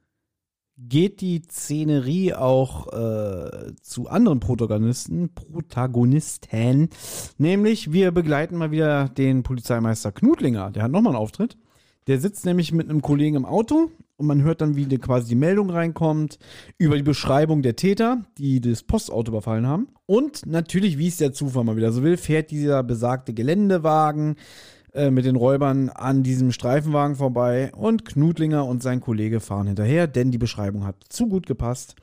geht 0.88 1.22
die 1.22 1.42
Szenerie 1.42 2.34
auch 2.34 2.88
äh, 2.94 3.74
zu 3.82 4.08
anderen 4.08 4.40
Protagonisten, 4.40 5.30
Protagonisten. 5.34 6.90
Nämlich, 7.38 7.92
wir 7.92 8.12
begleiten 8.12 8.58
mal 8.58 8.72
wieder 8.72 9.10
den 9.10 9.44
Polizeimeister 9.44 10.12
Knudlinger. 10.12 10.72
Der 10.72 10.84
hat 10.84 10.92
nochmal 10.92 11.14
einen 11.14 11.22
Auftritt. 11.22 11.58
Der 12.08 12.20
sitzt 12.20 12.46
nämlich 12.46 12.72
mit 12.72 12.90
einem 12.90 13.02
Kollegen 13.02 13.36
im 13.36 13.46
Auto 13.46 13.92
und 14.18 14.26
man 14.26 14.42
hört 14.42 14.62
dann, 14.62 14.76
wie 14.76 14.86
quasi 14.98 15.30
die 15.30 15.36
Meldung 15.36 15.70
reinkommt 15.70 16.40
über 16.78 16.98
die 16.98 17.04
Beschreibung 17.04 17.62
der 17.62 17.76
Täter, 17.76 18.24
die 18.38 18.62
das 18.62 18.84
Postauto 18.84 19.32
überfallen 19.32 19.68
haben. 19.68 19.90
Und 20.06 20.46
natürlich, 20.46 20.98
wie 20.98 21.08
es 21.08 21.18
der 21.18 21.34
Zufall 21.34 21.66
mal 21.66 21.78
wieder 21.78 21.92
so 21.92 22.02
will, 22.02 22.18
fährt 22.18 22.52
dieser 22.52 22.84
besagte 22.84 23.34
Geländewagen 23.34 24.38
äh, 24.94 25.12
mit 25.12 25.26
den 25.26 25.36
Räubern 25.36 25.90
an 25.90 26.24
diesem 26.24 26.52
Streifenwagen 26.52 27.16
vorbei 27.16 27.72
und 27.76 28.06
Knudlinger 28.06 28.66
und 28.66 28.82
sein 28.82 29.02
Kollege 29.02 29.40
fahren 29.40 29.68
hinterher, 29.68 30.08
denn 30.08 30.32
die 30.32 30.38
Beschreibung 30.38 30.86
hat 30.86 30.96
zu 31.10 31.28
gut 31.28 31.46
gepasst. 31.46 31.96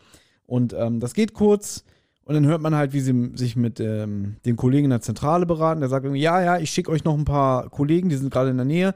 Und 0.46 0.72
ähm, 0.72 1.00
das 1.00 1.14
geht 1.14 1.34
kurz. 1.34 1.84
Und 2.24 2.34
dann 2.34 2.46
hört 2.46 2.60
man 2.60 2.74
halt, 2.74 2.92
wie 2.92 3.00
sie 3.00 3.30
sich 3.34 3.54
mit 3.54 3.78
ähm, 3.78 4.36
den 4.44 4.56
Kollegen 4.56 4.86
in 4.86 4.90
der 4.90 5.00
Zentrale 5.00 5.46
beraten. 5.46 5.80
Der 5.80 5.88
sagt 5.88 6.04
irgendwie, 6.04 6.22
ja, 6.22 6.42
ja, 6.42 6.58
ich 6.58 6.70
schicke 6.70 6.90
euch 6.90 7.04
noch 7.04 7.16
ein 7.16 7.24
paar 7.24 7.70
Kollegen, 7.70 8.08
die 8.08 8.16
sind 8.16 8.32
gerade 8.32 8.50
in 8.50 8.56
der 8.56 8.66
Nähe. 8.66 8.94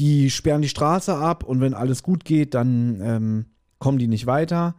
Die 0.00 0.30
sperren 0.30 0.62
die 0.62 0.68
Straße 0.68 1.14
ab 1.14 1.44
und 1.44 1.60
wenn 1.60 1.74
alles 1.74 2.02
gut 2.02 2.24
geht, 2.24 2.54
dann 2.54 3.00
ähm, 3.00 3.46
kommen 3.78 3.98
die 3.98 4.08
nicht 4.08 4.26
weiter. 4.26 4.74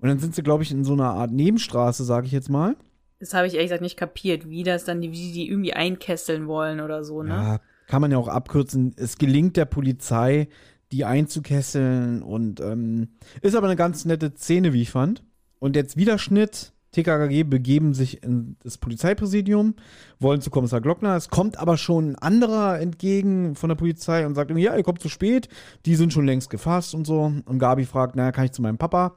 Und 0.00 0.08
dann 0.08 0.18
sind 0.18 0.34
sie, 0.34 0.42
glaube 0.42 0.62
ich, 0.62 0.70
in 0.70 0.84
so 0.84 0.92
einer 0.92 1.10
Art 1.10 1.32
Nebenstraße, 1.32 2.04
sage 2.04 2.26
ich 2.26 2.32
jetzt 2.32 2.50
mal. 2.50 2.76
Das 3.18 3.34
habe 3.34 3.46
ich 3.46 3.54
ehrlich 3.54 3.68
gesagt 3.68 3.82
nicht 3.82 3.98
kapiert, 3.98 4.48
wie 4.48 4.62
das 4.62 4.84
dann, 4.84 5.02
wie 5.02 5.10
die 5.10 5.48
irgendwie 5.48 5.74
einkesseln 5.74 6.46
wollen 6.46 6.80
oder 6.80 7.04
so, 7.04 7.22
ne? 7.22 7.30
Ja, 7.30 7.60
kann 7.90 8.00
man 8.00 8.12
ja 8.12 8.18
auch 8.18 8.28
abkürzen. 8.28 8.94
Es 8.96 9.18
gelingt 9.18 9.56
der 9.56 9.64
Polizei, 9.64 10.48
die 10.92 11.04
einzukesseln 11.04 12.22
und 12.22 12.60
ähm, 12.60 13.08
ist 13.42 13.56
aber 13.56 13.66
eine 13.66 13.74
ganz 13.74 14.04
nette 14.04 14.32
Szene, 14.36 14.72
wie 14.72 14.82
ich 14.82 14.92
fand. 14.92 15.24
Und 15.58 15.74
jetzt 15.74 15.96
wieder 15.96 16.16
Schnitt. 16.16 16.72
TKKG 16.92 17.44
begeben 17.44 17.94
sich 17.94 18.22
in 18.24 18.56
das 18.64 18.78
Polizeipräsidium, 18.78 19.74
wollen 20.18 20.40
zu 20.40 20.50
Kommissar 20.50 20.80
Glockner. 20.80 21.14
Es 21.14 21.30
kommt 21.30 21.56
aber 21.56 21.76
schon 21.76 22.10
ein 22.10 22.16
anderer 22.16 22.80
entgegen 22.80 23.54
von 23.54 23.68
der 23.68 23.76
Polizei 23.76 24.26
und 24.26 24.34
sagt 24.34 24.50
ihm, 24.50 24.56
ja, 24.56 24.76
ihr 24.76 24.82
kommt 24.82 25.00
zu 25.00 25.08
spät, 25.08 25.48
die 25.86 25.94
sind 25.94 26.12
schon 26.12 26.26
längst 26.26 26.50
gefasst 26.50 26.94
und 26.94 27.06
so. 27.06 27.22
Und 27.22 27.58
Gabi 27.58 27.84
fragt, 27.84 28.16
naja, 28.16 28.32
kann 28.32 28.44
ich 28.44 28.52
zu 28.52 28.62
meinem 28.62 28.78
Papa? 28.78 29.16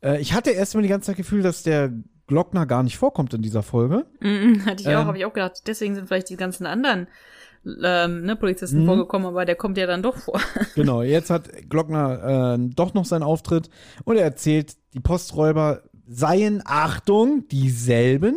Äh, 0.00 0.20
ich 0.20 0.32
hatte 0.32 0.50
erst 0.50 0.74
mal 0.74 0.82
die 0.82 0.88
ganze 0.88 1.06
Zeit 1.06 1.16
Gefühl, 1.16 1.42
dass 1.42 1.62
der 1.62 1.92
Glockner 2.26 2.66
gar 2.66 2.82
nicht 2.82 2.98
vorkommt 2.98 3.34
in 3.34 3.42
dieser 3.42 3.62
Folge. 3.62 4.06
Mhm, 4.20 4.64
hatte 4.64 4.82
ich 4.82 4.88
auch, 4.88 5.02
Ähm. 5.02 5.06
habe 5.06 5.18
ich 5.18 5.24
auch 5.24 5.32
gedacht. 5.32 5.62
Deswegen 5.66 5.94
sind 5.94 6.08
vielleicht 6.08 6.30
die 6.30 6.36
ganzen 6.36 6.66
anderen 6.66 7.06
ähm, 7.64 8.24
ne, 8.24 8.36
Polizisten 8.36 8.82
Mhm. 8.82 8.86
vorgekommen, 8.86 9.26
aber 9.28 9.44
der 9.44 9.54
kommt 9.56 9.78
ja 9.78 9.86
dann 9.86 10.02
doch 10.02 10.16
vor. 10.16 10.40
Genau, 10.74 11.02
jetzt 11.02 11.30
hat 11.30 11.48
Glockner 11.68 12.54
äh, 12.54 12.68
doch 12.74 12.94
noch 12.94 13.04
seinen 13.04 13.22
Auftritt 13.22 13.70
und 14.04 14.16
er 14.16 14.24
erzählt, 14.24 14.76
die 14.94 15.00
Posträuber 15.00 15.82
seien, 16.06 16.62
Achtung, 16.64 17.46
dieselben, 17.48 18.36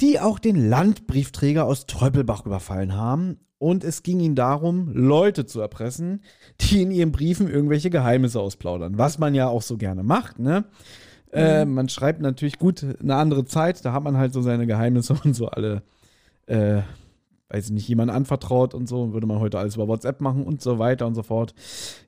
die 0.00 0.18
auch 0.20 0.38
den 0.38 0.68
Landbriefträger 0.68 1.64
aus 1.64 1.86
Teupelbach 1.86 2.44
überfallen 2.46 2.96
haben. 2.96 3.38
Und 3.58 3.84
es 3.84 4.02
ging 4.02 4.20
ihnen 4.20 4.34
darum, 4.34 4.90
Leute 4.94 5.44
zu 5.44 5.60
erpressen, 5.60 6.22
die 6.62 6.80
in 6.80 6.90
ihren 6.90 7.12
Briefen 7.12 7.46
irgendwelche 7.48 7.90
Geheimnisse 7.90 8.40
ausplaudern. 8.40 8.96
Was 8.96 9.18
man 9.18 9.34
ja 9.34 9.48
auch 9.48 9.60
so 9.60 9.76
gerne 9.76 10.02
macht, 10.02 10.38
ne? 10.38 10.64
Äh, 11.32 11.64
man 11.66 11.88
schreibt 11.88 12.20
natürlich 12.22 12.58
gut 12.58 12.84
eine 13.00 13.14
andere 13.14 13.44
Zeit, 13.44 13.84
da 13.84 13.92
hat 13.92 14.02
man 14.02 14.16
halt 14.16 14.32
so 14.32 14.40
seine 14.42 14.66
Geheimnisse 14.66 15.14
und 15.24 15.34
so 15.34 15.46
alle, 15.48 15.82
äh, 16.46 16.80
weiß 17.50 17.66
ich 17.66 17.70
nicht, 17.72 17.88
jemand 17.88 18.10
anvertraut 18.10 18.74
und 18.74 18.88
so, 18.88 19.12
würde 19.12 19.26
man 19.26 19.40
heute 19.40 19.58
alles 19.58 19.74
über 19.74 19.88
WhatsApp 19.88 20.20
machen 20.20 20.44
und 20.44 20.62
so 20.62 20.78
weiter 20.78 21.06
und 21.06 21.14
so 21.14 21.22
fort. 21.22 21.54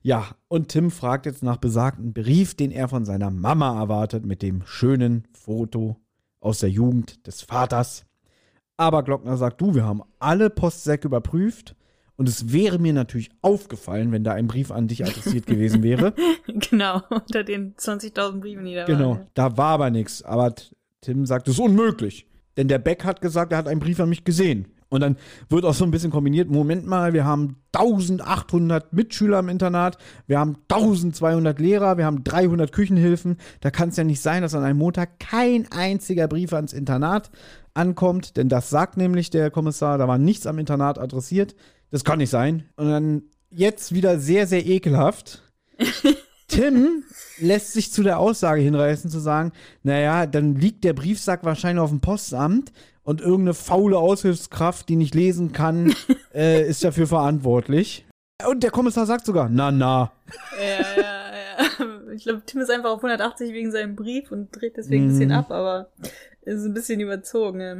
Ja, 0.02 0.26
und 0.48 0.68
Tim 0.68 0.90
fragt 0.90 1.26
jetzt 1.26 1.42
nach 1.42 1.56
besagten 1.56 2.12
Brief, 2.12 2.54
den 2.54 2.70
er 2.70 2.88
von 2.88 3.04
seiner 3.04 3.30
Mama 3.30 3.78
erwartet, 3.80 4.24
mit 4.24 4.40
dem 4.42 4.62
schönen 4.64 5.24
Foto 5.32 5.96
aus 6.40 6.60
der 6.60 6.70
Jugend 6.70 7.26
des 7.26 7.42
Vaters. 7.42 8.04
Aber 8.76 9.02
Glockner 9.02 9.36
sagt, 9.36 9.60
du, 9.60 9.74
wir 9.74 9.84
haben 9.84 10.02
alle 10.18 10.48
Postsäcke 10.50 11.06
überprüft 11.08 11.76
und 12.16 12.28
es 12.28 12.52
wäre 12.52 12.78
mir 12.78 12.92
natürlich 12.92 13.30
aufgefallen, 13.42 14.12
wenn 14.12 14.24
da 14.24 14.32
ein 14.32 14.46
Brief 14.46 14.70
an 14.70 14.86
dich 14.88 15.04
adressiert 15.04 15.46
gewesen 15.46 15.82
wäre. 15.82 16.14
genau, 16.70 17.02
unter 17.10 17.42
den 17.44 17.74
20.000 17.74 18.40
Briefen, 18.40 18.64
die 18.64 18.74
da 18.74 18.84
Genau, 18.84 19.16
waren. 19.16 19.26
da 19.34 19.56
war 19.56 19.68
aber 19.74 19.90
nichts. 19.90 20.22
Aber 20.22 20.54
Tim 21.00 21.26
sagt, 21.26 21.48
das 21.48 21.54
ist 21.54 21.60
unmöglich. 21.60 22.26
Denn 22.56 22.68
der 22.68 22.78
Beck 22.78 23.04
hat 23.04 23.20
gesagt, 23.20 23.52
er 23.52 23.58
hat 23.58 23.66
einen 23.68 23.80
Brief 23.80 23.98
an 23.98 24.08
mich 24.08 24.24
gesehen. 24.24 24.66
Und 24.92 25.00
dann 25.00 25.16
wird 25.48 25.64
auch 25.64 25.72
so 25.72 25.84
ein 25.84 25.90
bisschen 25.90 26.10
kombiniert, 26.10 26.50
Moment 26.50 26.86
mal, 26.86 27.14
wir 27.14 27.24
haben 27.24 27.56
1800 27.72 28.92
Mitschüler 28.92 29.38
im 29.38 29.48
Internat, 29.48 29.96
wir 30.26 30.38
haben 30.38 30.58
1200 30.68 31.58
Lehrer, 31.58 31.96
wir 31.96 32.04
haben 32.04 32.22
300 32.22 32.72
Küchenhilfen. 32.72 33.38
Da 33.62 33.70
kann 33.70 33.88
es 33.88 33.96
ja 33.96 34.04
nicht 34.04 34.20
sein, 34.20 34.42
dass 34.42 34.54
an 34.54 34.64
einem 34.64 34.78
Montag 34.78 35.18
kein 35.18 35.66
einziger 35.72 36.28
Brief 36.28 36.52
ans 36.52 36.74
Internat 36.74 37.30
ankommt, 37.72 38.36
denn 38.36 38.50
das 38.50 38.68
sagt 38.68 38.98
nämlich 38.98 39.30
der 39.30 39.50
Kommissar, 39.50 39.96
da 39.96 40.08
war 40.08 40.18
nichts 40.18 40.46
am 40.46 40.58
Internat 40.58 40.98
adressiert. 40.98 41.54
Das 41.90 42.04
kann 42.04 42.18
nicht 42.18 42.28
sein. 42.28 42.68
Und 42.76 42.90
dann 42.90 43.22
jetzt 43.48 43.94
wieder 43.94 44.18
sehr, 44.18 44.46
sehr 44.46 44.66
ekelhaft. 44.66 45.42
Tim 46.48 47.04
lässt 47.38 47.72
sich 47.72 47.94
zu 47.94 48.02
der 48.02 48.18
Aussage 48.18 48.60
hinreißen, 48.60 49.10
zu 49.10 49.20
sagen, 49.20 49.52
naja, 49.84 50.26
dann 50.26 50.54
liegt 50.54 50.84
der 50.84 50.92
Briefsack 50.92 51.44
wahrscheinlich 51.44 51.80
auf 51.80 51.88
dem 51.88 52.00
Postamt 52.00 52.72
und 53.04 53.20
irgendeine 53.20 53.54
faule 53.54 53.98
Aushilfskraft, 53.98 54.88
die 54.88 54.96
nicht 54.96 55.14
lesen 55.14 55.52
kann, 55.52 55.94
äh, 56.34 56.66
ist 56.68 56.84
dafür 56.84 57.06
verantwortlich. 57.06 58.06
Und 58.48 58.62
der 58.62 58.70
Kommissar 58.70 59.06
sagt 59.06 59.24
sogar, 59.26 59.48
na, 59.48 59.70
na. 59.70 60.12
Ja, 60.58 61.02
ja, 61.02 61.02
ja. 61.02 62.12
Ich 62.14 62.24
glaube, 62.24 62.42
Tim 62.44 62.60
ist 62.60 62.70
einfach 62.70 62.90
auf 62.90 62.98
180 63.04 63.52
wegen 63.52 63.70
seinem 63.70 63.94
Brief 63.96 64.30
und 64.32 64.50
dreht 64.54 64.76
deswegen 64.76 65.04
ein 65.04 65.08
bisschen 65.08 65.28
Mhm. 65.28 65.34
ab, 65.34 65.50
aber 65.50 65.90
ist 66.42 66.64
ein 66.64 66.74
bisschen 66.74 67.00
überzogen. 67.00 67.60
ja. 67.60 67.76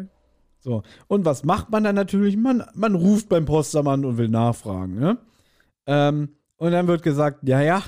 So. 0.61 0.85
Und 1.09 1.25
was 1.25 1.43
macht 1.43 1.71
man 1.71 1.83
dann 1.83 1.97
natürlich? 1.97 2.37
Man, 2.37 2.63
man 2.75 2.95
ruft 2.95 3.29
beim 3.29 3.45
Postamt 3.45 3.89
an 3.89 4.05
und 4.05 4.17
will 4.19 4.29
nachfragen, 4.29 4.95
ne? 5.01 5.19
Ähm, 5.87 6.37
und 6.57 6.71
dann 6.71 6.87
wird 6.87 7.03
gesagt, 7.03 7.41
ja, 7.43 7.61
ja, 7.61 7.83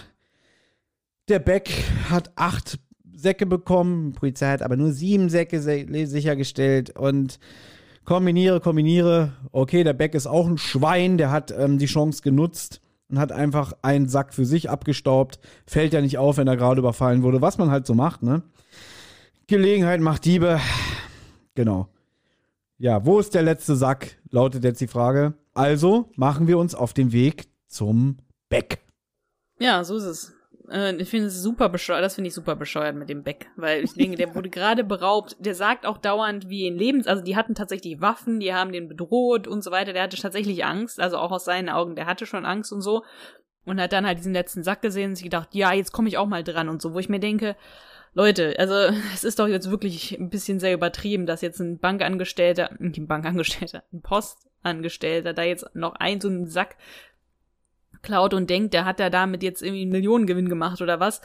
der 1.29 1.39
Beck 1.39 1.71
hat 2.11 2.33
acht 2.35 2.81
Säcke 3.25 3.47
bekommen, 3.47 4.13
die 4.13 4.19
Polizei 4.19 4.53
hat 4.53 4.63
aber 4.63 4.77
nur 4.77 4.93
sieben 4.93 5.31
Säcke 5.31 5.61
sichergestellt 5.61 6.97
und 6.97 7.39
kombiniere, 8.05 8.61
kombiniere. 8.61 9.33
Okay, 9.51 9.83
der 9.83 9.95
Beck 9.95 10.15
ist 10.15 10.27
auch 10.27 10.47
ein 10.47 10.59
Schwein, 10.59 11.17
der 11.17 11.31
hat 11.31 11.51
ähm, 11.51 11.79
die 11.79 11.87
Chance 11.87 12.23
genutzt 12.23 12.83
und 13.09 13.19
hat 13.19 13.33
einfach 13.33 13.73
einen 13.81 14.09
Sack 14.09 14.35
für 14.35 14.45
sich 14.45 14.69
abgestaubt. 14.69 15.41
Fällt 15.67 15.95
ja 15.95 16.03
nicht 16.03 16.19
auf, 16.19 16.37
wenn 16.37 16.47
er 16.47 16.59
gerade 16.59 16.81
überfallen 16.81 17.23
wurde, 17.23 17.41
was 17.41 17.57
man 17.57 17.71
halt 17.71 17.87
so 17.87 17.95
macht, 17.95 18.23
ne? 18.23 18.43
Gelegenheit 19.47 20.01
macht 20.01 20.27
Diebe. 20.27 20.61
Genau. 21.55 21.89
Ja, 22.77 23.07
wo 23.07 23.19
ist 23.19 23.35
der 23.35 23.43
letzte 23.43 23.75
Sack? 23.75 24.19
Lautet 24.31 24.65
jetzt 24.65 24.83
die 24.83 24.87
Frage. 24.87 25.33
Also 25.55 26.11
machen 26.17 26.47
wir 26.47 26.59
uns 26.59 26.75
auf 26.75 26.93
den 26.93 27.13
Weg 27.13 27.47
zum 27.69 28.19
Beck. 28.51 28.85
Ja, 29.59 29.83
so 29.83 29.97
ist 29.97 30.05
es. 30.05 30.34
Äh, 30.71 30.95
Ich 30.97 31.11
finde 31.11 31.27
es 31.27 31.43
super 31.43 31.69
bescheuert, 31.69 32.03
das 32.03 32.15
finde 32.15 32.29
ich 32.29 32.35
super 32.35 32.57
bescheuert 32.57 32.97
mit 32.97 33.09
dem 33.09 33.23
Beck, 33.23 33.51
weil 33.57 33.85
ich 33.85 33.95
denke, 33.95 34.17
der 34.17 34.35
wurde 34.35 34.51
gerade 34.51 34.85
beraubt. 34.85 35.37
Der 35.39 35.55
sagt 35.55 35.87
auch 35.87 35.99
dauernd, 35.99 36.49
wie 36.49 36.67
in 36.67 36.77
Lebens, 36.77 37.07
also 37.07 37.23
die 37.23 37.37
hatten 37.37 37.55
tatsächlich 37.55 38.01
Waffen, 38.01 38.41
die 38.41 38.55
haben 38.55 38.73
den 38.73 38.89
bedroht 38.89 39.47
und 39.47 39.63
so 39.63 39.71
weiter. 39.71 39.93
Der 39.93 40.03
hatte 40.03 40.17
tatsächlich 40.17 40.65
Angst, 40.65 41.01
also 41.01 41.19
auch 41.19 41.33
aus 41.33 41.45
seinen 41.45 41.69
Augen, 41.69 41.97
der 41.97 42.07
hatte 42.07 42.27
schon 42.27 42.45
Angst 42.45 42.73
und 42.73 42.81
so. 42.81 43.05
Und 43.67 43.81
hat 43.81 43.93
dann 43.95 44.07
halt 44.07 44.19
diesen 44.19 44.35
letzten 44.35 44.63
Sack 44.63 44.83
gesehen 44.83 45.11
und 45.11 45.17
sich 45.17 45.25
gedacht, 45.25 45.49
ja, 45.53 45.73
jetzt 45.73 45.93
komme 45.93 46.09
ich 46.09 46.19
auch 46.19 46.27
mal 46.27 46.45
dran 46.45 46.69
und 46.69 46.83
so, 46.83 46.93
wo 46.93 46.99
ich 46.99 47.09
mir 47.09 47.21
denke, 47.21 47.57
Leute, 48.13 48.55
also 48.59 48.75
es 49.15 49.25
ist 49.25 49.39
doch 49.39 49.49
jetzt 49.49 49.71
wirklich 49.71 50.19
ein 50.19 50.31
bisschen 50.31 50.61
sehr 50.61 50.75
übertrieben, 50.75 51.27
dass 51.27 51.41
jetzt 51.41 51.61
ein 51.61 51.79
Bankangestellter, 51.79 52.71
nicht 52.79 52.99
ein 52.99 53.07
Bankangestellter, 53.07 53.83
ein 53.93 54.03
Postangestellter 54.03 55.33
da 55.33 55.43
jetzt 55.43 55.75
noch 55.75 55.95
einen 55.95 56.21
so 56.21 56.29
einen 56.29 56.47
Sack 56.47 56.77
klaut 58.05 58.33
und 58.35 58.49
denkt, 58.49 58.73
der 58.75 58.85
hat 58.85 59.01
da 59.01 59.11
damit 59.11 59.43
jetzt 59.43 59.63
irgendwie 59.63 59.83
einen 59.83 59.91
Millionengewinn 59.91 60.49
gemacht 60.49 60.81
oder 60.81 61.01
was. 61.01 61.21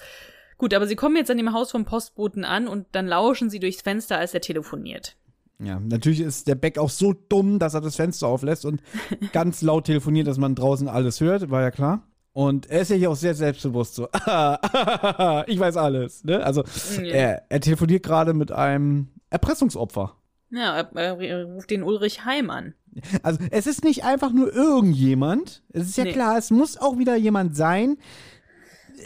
Gut, 0.57 0.73
aber 0.73 0.87
sie 0.87 0.95
kommen 0.95 1.15
jetzt 1.15 1.29
an 1.29 1.37
dem 1.37 1.53
Haus 1.53 1.71
vom 1.71 1.85
Postboten 1.85 2.43
an 2.43 2.67
und 2.67 2.87
dann 2.93 3.07
lauschen 3.07 3.49
sie 3.49 3.59
durchs 3.59 3.81
Fenster, 3.81 4.17
als 4.17 4.33
er 4.33 4.41
telefoniert. 4.41 5.15
Ja, 5.61 5.79
natürlich 5.79 6.21
ist 6.21 6.47
der 6.47 6.55
Beck 6.55 6.77
auch 6.77 6.89
so 6.89 7.13
dumm, 7.13 7.59
dass 7.59 7.73
er 7.73 7.81
das 7.81 7.95
Fenster 7.97 8.27
auflässt 8.27 8.65
und 8.65 8.81
ganz 9.33 9.61
laut 9.61 9.85
telefoniert, 9.85 10.27
dass 10.27 10.37
man 10.37 10.55
draußen 10.55 10.87
alles 10.87 11.21
hört, 11.21 11.49
war 11.51 11.61
ja 11.61 11.71
klar. 11.71 12.07
Und 12.33 12.69
er 12.69 12.81
ist 12.81 12.89
ja 12.91 12.95
hier 12.95 13.09
auch 13.11 13.15
sehr 13.15 13.33
selbstbewusst 13.35 13.95
so. 13.95 14.07
ich 15.47 15.59
weiß 15.59 15.77
alles. 15.77 16.23
Ne? 16.23 16.43
Also 16.43 16.63
Ja. 17.01 17.11
er, 17.13 17.43
er 17.49 17.59
telefoniert 17.59 18.03
gerade 18.03 18.33
mit 18.33 18.51
einem 18.51 19.09
Erpressungsopfer. 19.29 20.15
Ja, 20.51 20.79
er, 20.95 21.19
er 21.19 21.45
ruft 21.45 21.69
den 21.69 21.83
Ulrich 21.83 22.25
Heim 22.25 22.49
an. 22.49 22.73
Also 23.23 23.39
es 23.51 23.67
ist 23.67 23.83
nicht 23.83 24.03
einfach 24.03 24.31
nur 24.31 24.53
irgendjemand. 24.53 25.61
Es 25.71 25.87
ist 25.87 25.97
ja 25.97 26.03
Nee. 26.05 26.13
klar, 26.13 26.37
es 26.37 26.51
muss 26.51 26.77
auch 26.77 26.97
wieder 26.97 27.15
jemand 27.15 27.55
sein, 27.55 27.97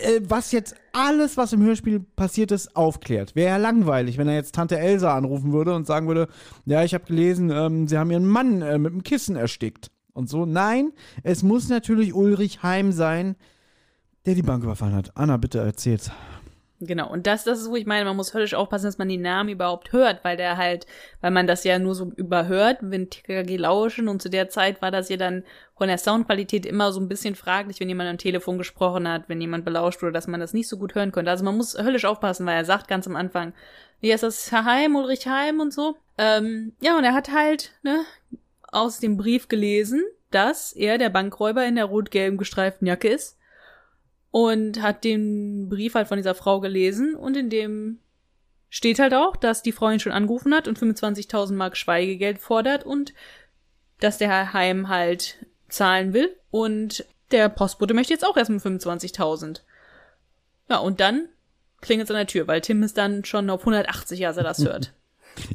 äh, 0.01 0.21
was 0.23 0.51
jetzt 0.51 0.75
alles, 0.93 1.37
was 1.37 1.53
im 1.53 1.61
Hörspiel 1.63 1.99
passiert 1.99 2.51
ist, 2.51 2.75
aufklärt. 2.75 3.35
Wäre 3.35 3.49
ja 3.49 3.57
langweilig, 3.57 4.17
wenn 4.17 4.27
er 4.27 4.35
jetzt 4.35 4.55
Tante 4.55 4.79
Elsa 4.79 5.15
anrufen 5.15 5.53
würde 5.53 5.75
und 5.75 5.85
sagen 5.85 6.07
würde, 6.07 6.27
ja, 6.65 6.83
ich 6.83 6.93
habe 6.93 7.05
gelesen, 7.05 7.51
ähm, 7.51 7.87
sie 7.87 7.97
haben 7.97 8.09
ihren 8.11 8.25
Mann 8.27 8.61
äh, 8.61 8.77
mit 8.77 8.93
dem 8.93 9.03
Kissen 9.03 9.35
erstickt. 9.35 9.91
Und 10.13 10.29
so. 10.29 10.45
Nein, 10.45 10.91
es 11.23 11.41
muss 11.43 11.69
natürlich 11.69 12.13
Ulrich 12.13 12.61
Heim 12.63 12.91
sein, 12.91 13.35
der 14.25 14.35
die 14.35 14.43
Bank 14.43 14.63
überfallen 14.63 14.93
hat. 14.95 15.11
Anna, 15.17 15.37
bitte 15.37 15.59
erzähl's. 15.59 16.11
Genau, 16.85 17.09
und 17.09 17.27
das, 17.27 17.43
das 17.43 17.61
ist, 17.61 17.69
wo 17.69 17.75
ich 17.75 17.85
meine, 17.85 18.05
man 18.05 18.15
muss 18.15 18.33
höllisch 18.33 18.53
aufpassen, 18.53 18.85
dass 18.85 18.97
man 18.97 19.09
die 19.09 19.17
Namen 19.17 19.49
überhaupt 19.49 19.91
hört, 19.91 20.23
weil 20.23 20.37
der 20.37 20.57
halt, 20.57 20.85
weil 21.21 21.31
man 21.31 21.47
das 21.47 21.63
ja 21.63 21.79
nur 21.79 21.95
so 21.95 22.11
überhört, 22.15 22.79
wenn 22.81 23.09
TKG 23.09 23.57
lauschen 23.57 24.07
und 24.07 24.21
zu 24.21 24.29
der 24.29 24.49
Zeit 24.49 24.81
war 24.81 24.91
das 24.91 25.09
ja 25.09 25.17
dann 25.17 25.43
von 25.75 25.87
der 25.87 25.97
Soundqualität 25.97 26.65
immer 26.65 26.91
so 26.91 26.99
ein 26.99 27.07
bisschen 27.07 27.35
fraglich, 27.35 27.79
wenn 27.79 27.89
jemand 27.89 28.09
am 28.09 28.17
Telefon 28.17 28.57
gesprochen 28.57 29.07
hat, 29.07 29.29
wenn 29.29 29.41
jemand 29.41 29.65
belauscht 29.65 30.01
wurde, 30.01 30.13
dass 30.13 30.27
man 30.27 30.39
das 30.39 30.53
nicht 30.53 30.67
so 30.67 30.77
gut 30.77 30.95
hören 30.95 31.11
konnte. 31.11 31.31
Also 31.31 31.43
man 31.43 31.57
muss 31.57 31.77
höllisch 31.77 32.05
aufpassen, 32.05 32.45
weil 32.45 32.57
er 32.57 32.65
sagt 32.65 32.87
ganz 32.87 33.07
am 33.07 33.15
Anfang, 33.15 33.53
wie 33.99 34.11
heißt 34.11 34.23
das, 34.23 34.51
Herr 34.51 34.65
Heim, 34.65 34.95
Ulrich 34.95 35.27
Heim 35.27 35.59
und 35.59 35.73
so. 35.73 35.95
Ähm, 36.17 36.73
ja, 36.81 36.97
und 36.97 37.03
er 37.03 37.13
hat 37.13 37.31
halt, 37.31 37.71
ne, 37.83 38.03
aus 38.71 38.99
dem 38.99 39.17
Brief 39.17 39.47
gelesen, 39.47 40.03
dass 40.31 40.73
er 40.73 40.97
der 40.97 41.09
Bankräuber 41.09 41.65
in 41.65 41.75
der 41.75 41.85
rot-gelben 41.85 42.37
gestreiften 42.37 42.87
Jacke 42.87 43.07
ist 43.07 43.37
und 44.33 44.81
hat 44.81 45.03
den 45.03 45.69
Brief 45.69 45.93
halt 45.93 46.07
von 46.07 46.17
dieser 46.17 46.33
Frau 46.33 46.59
gelesen 46.59 47.13
und 47.13 47.37
in 47.37 47.51
dem 47.51 47.99
steht 48.71 48.97
halt 48.97 49.13
auch, 49.13 49.35
dass 49.35 49.61
die 49.61 49.71
Frau 49.71 49.91
ihn 49.91 49.99
schon 49.99 50.11
angerufen 50.11 50.55
hat 50.55 50.67
und 50.67 50.79
25.000 50.79 51.53
Mark 51.53 51.77
Schweigegeld 51.77 52.39
fordert 52.39 52.83
und 52.83 53.13
dass 53.99 54.17
der 54.17 54.29
Herr 54.29 54.53
Heim 54.53 54.89
halt 54.89 55.45
zahlen 55.69 56.13
will 56.13 56.35
und 56.49 57.05
der 57.29 57.47
Postbote 57.47 57.93
möchte 57.93 58.11
jetzt 58.11 58.25
auch 58.25 58.35
erstmal 58.35 58.57
25.000. 58.57 59.61
Ja, 60.67 60.77
und 60.79 60.99
dann 60.99 61.29
klingelt 61.81 62.09
es 62.09 62.11
an 62.11 62.17
der 62.17 62.25
Tür, 62.25 62.47
weil 62.47 62.61
Tim 62.61 62.81
ist 62.81 62.97
dann 62.97 63.25
schon 63.25 63.51
auf 63.51 63.59
180, 63.59 64.25
als 64.25 64.37
er 64.37 64.43
das 64.43 64.65
hört. 64.65 64.93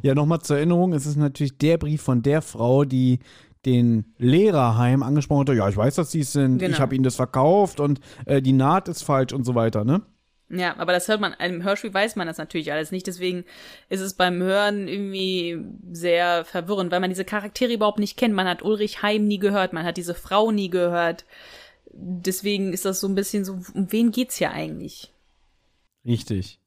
Ja, 0.01 0.13
nochmal 0.13 0.41
zur 0.41 0.57
Erinnerung, 0.57 0.91
es 0.91 1.05
ist 1.05 1.15
natürlich 1.15 1.57
der 1.57 1.77
Brief 1.77 2.01
von 2.01 2.21
der 2.21 2.41
Frau, 2.41 2.83
die 2.83 3.19
den 3.65 4.13
Lehrerheim 4.17 5.03
angesprochen 5.03 5.47
hat, 5.49 5.55
ja, 5.55 5.67
ich 5.69 5.75
weiß, 5.77 5.95
dass 5.95 6.11
sie 6.11 6.21
es 6.21 6.31
sind, 6.31 6.59
Genau. 6.59 6.73
ich 6.75 6.79
habe 6.79 6.95
ihnen 6.95 7.03
das 7.03 7.15
verkauft 7.15 7.79
und 7.79 7.99
äh, 8.25 8.41
die 8.41 8.53
Naht 8.53 8.87
ist 8.87 9.03
falsch 9.03 9.33
und 9.33 9.43
so 9.43 9.55
weiter, 9.55 9.83
ne? 9.83 10.01
Ja, 10.51 10.75
aber 10.77 10.93
das 10.93 11.07
hört 11.07 11.21
man, 11.21 11.33
im 11.39 11.63
Hörspiel 11.63 11.93
weiß 11.93 12.15
man 12.15 12.25
das 12.25 12.39
natürlich 12.39 12.71
alles 12.71 12.91
nicht, 12.91 13.05
deswegen 13.05 13.45
ist 13.89 13.99
es 13.99 14.15
beim 14.15 14.41
Hören 14.41 14.87
irgendwie 14.87 15.63
sehr 15.91 16.43
verwirrend, 16.43 16.91
weil 16.91 17.01
man 17.01 17.11
diese 17.11 17.25
Charaktere 17.25 17.73
überhaupt 17.73 17.99
nicht 17.99 18.17
kennt. 18.17 18.33
Man 18.33 18.47
hat 18.47 18.63
Ulrich 18.63 19.03
Heim 19.03 19.27
nie 19.27 19.37
gehört, 19.37 19.73
man 19.73 19.85
hat 19.85 19.97
diese 19.97 20.15
Frau 20.15 20.49
nie 20.51 20.71
gehört. 20.71 21.25
Deswegen 21.91 22.73
ist 22.73 22.85
das 22.85 22.99
so 22.99 23.07
ein 23.07 23.13
bisschen 23.13 23.45
so, 23.45 23.59
um 23.75 23.91
wen 23.91 24.09
geht's 24.11 24.37
hier 24.37 24.51
eigentlich? 24.51 25.11
Richtig. 26.03 26.59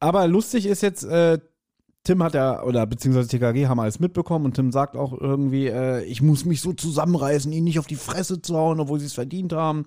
Aber 0.00 0.26
lustig 0.26 0.66
ist 0.66 0.82
jetzt, 0.82 1.04
äh, 1.04 1.38
Tim 2.04 2.22
hat 2.22 2.34
ja, 2.34 2.62
oder 2.62 2.84
beziehungsweise 2.86 3.28
TKG 3.28 3.68
haben 3.68 3.78
alles 3.78 4.00
mitbekommen 4.00 4.46
und 4.46 4.54
Tim 4.54 4.72
sagt 4.72 4.96
auch 4.96 5.12
irgendwie, 5.12 5.68
äh, 5.68 6.02
ich 6.04 6.20
muss 6.20 6.44
mich 6.44 6.60
so 6.60 6.72
zusammenreißen, 6.72 7.52
ihn 7.52 7.64
nicht 7.64 7.78
auf 7.78 7.86
die 7.86 7.96
Fresse 7.96 8.42
zu 8.42 8.56
hauen, 8.56 8.80
obwohl 8.80 8.98
sie 8.98 9.06
es 9.06 9.12
verdient 9.12 9.52
haben. 9.52 9.86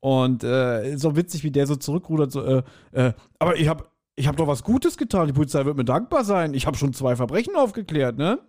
Und 0.00 0.44
äh, 0.44 0.96
so 0.96 1.16
witzig, 1.16 1.42
wie 1.42 1.50
der 1.50 1.66
so 1.66 1.74
zurückrudert, 1.74 2.30
so, 2.30 2.44
äh, 2.44 2.62
äh, 2.92 3.12
aber 3.40 3.56
ich 3.56 3.66
habe 3.66 3.86
ich 4.14 4.28
hab 4.28 4.36
doch 4.36 4.46
was 4.46 4.62
Gutes 4.62 4.96
getan, 4.96 5.26
die 5.28 5.32
Polizei 5.32 5.64
wird 5.64 5.76
mir 5.76 5.84
dankbar 5.84 6.24
sein. 6.24 6.54
Ich 6.54 6.66
habe 6.66 6.76
schon 6.76 6.92
zwei 6.92 7.16
Verbrechen 7.16 7.54
aufgeklärt, 7.56 8.18
ne? 8.18 8.40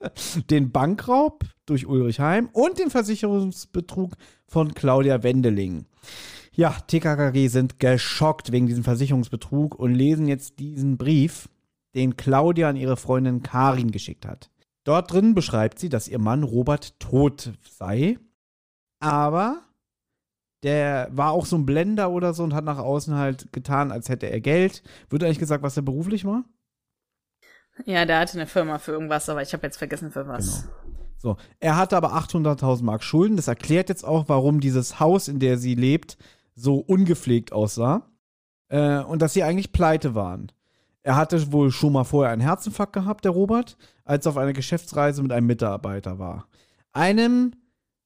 Den 0.50 0.70
Bankraub 0.70 1.44
durch 1.66 1.86
Ulrich 1.86 2.20
Heim 2.20 2.48
und 2.52 2.78
den 2.78 2.90
Versicherungsbetrug 2.90 4.14
von 4.46 4.74
Claudia 4.74 5.22
Wendeling. 5.22 5.86
Ja, 6.52 6.74
TKKG 6.86 7.48
sind 7.48 7.78
geschockt 7.78 8.52
wegen 8.52 8.66
diesem 8.66 8.84
Versicherungsbetrug 8.84 9.74
und 9.78 9.94
lesen 9.94 10.28
jetzt 10.28 10.58
diesen 10.58 10.98
Brief, 10.98 11.48
den 11.94 12.16
Claudia 12.16 12.68
an 12.68 12.76
ihre 12.76 12.96
Freundin 12.96 13.42
Karin 13.42 13.90
geschickt 13.90 14.26
hat. 14.26 14.50
Dort 14.84 15.12
drin 15.12 15.34
beschreibt 15.34 15.78
sie, 15.78 15.88
dass 15.88 16.08
ihr 16.08 16.18
Mann 16.18 16.42
Robert 16.42 16.98
tot 17.00 17.52
sei, 17.68 18.18
aber 19.00 19.62
der 20.62 21.08
war 21.12 21.32
auch 21.32 21.46
so 21.46 21.56
ein 21.56 21.66
Blender 21.66 22.10
oder 22.10 22.34
so 22.34 22.42
und 22.42 22.54
hat 22.54 22.64
nach 22.64 22.78
außen 22.78 23.14
halt 23.14 23.52
getan, 23.52 23.92
als 23.92 24.08
hätte 24.08 24.30
er 24.30 24.40
Geld. 24.40 24.82
Wird 25.08 25.22
eigentlich 25.22 25.38
gesagt, 25.38 25.62
was 25.62 25.76
er 25.76 25.82
beruflich 25.82 26.24
war? 26.24 26.44
Ja, 27.84 28.04
der 28.04 28.18
hatte 28.18 28.38
eine 28.38 28.46
Firma 28.46 28.78
für 28.78 28.92
irgendwas, 28.92 29.28
aber 29.28 29.42
ich 29.42 29.52
habe 29.52 29.64
jetzt 29.64 29.76
vergessen 29.76 30.10
für 30.10 30.26
was. 30.26 30.62
Genau. 30.62 30.72
So, 31.16 31.36
er 31.58 31.76
hatte 31.76 31.96
aber 31.96 32.14
800.000 32.14 32.84
Mark 32.84 33.02
Schulden. 33.02 33.36
Das 33.36 33.48
erklärt 33.48 33.88
jetzt 33.88 34.04
auch, 34.04 34.28
warum 34.28 34.60
dieses 34.60 35.00
Haus, 35.00 35.28
in 35.28 35.40
der 35.40 35.58
sie 35.58 35.74
lebt, 35.74 36.16
so 36.54 36.76
ungepflegt 36.76 37.52
aussah. 37.52 38.08
Äh, 38.68 39.00
und 39.00 39.22
dass 39.22 39.32
sie 39.32 39.42
eigentlich 39.42 39.72
pleite 39.72 40.14
waren. 40.14 40.52
Er 41.08 41.16
hatte 41.16 41.52
wohl 41.52 41.70
schon 41.70 41.94
mal 41.94 42.04
vorher 42.04 42.30
einen 42.30 42.42
Herzinfarkt 42.42 42.92
gehabt, 42.92 43.24
der 43.24 43.32
Robert, 43.32 43.78
als 44.04 44.26
er 44.26 44.30
auf 44.32 44.36
einer 44.36 44.52
Geschäftsreise 44.52 45.22
mit 45.22 45.32
einem 45.32 45.46
Mitarbeiter 45.46 46.18
war. 46.18 46.48
Einem 46.92 47.54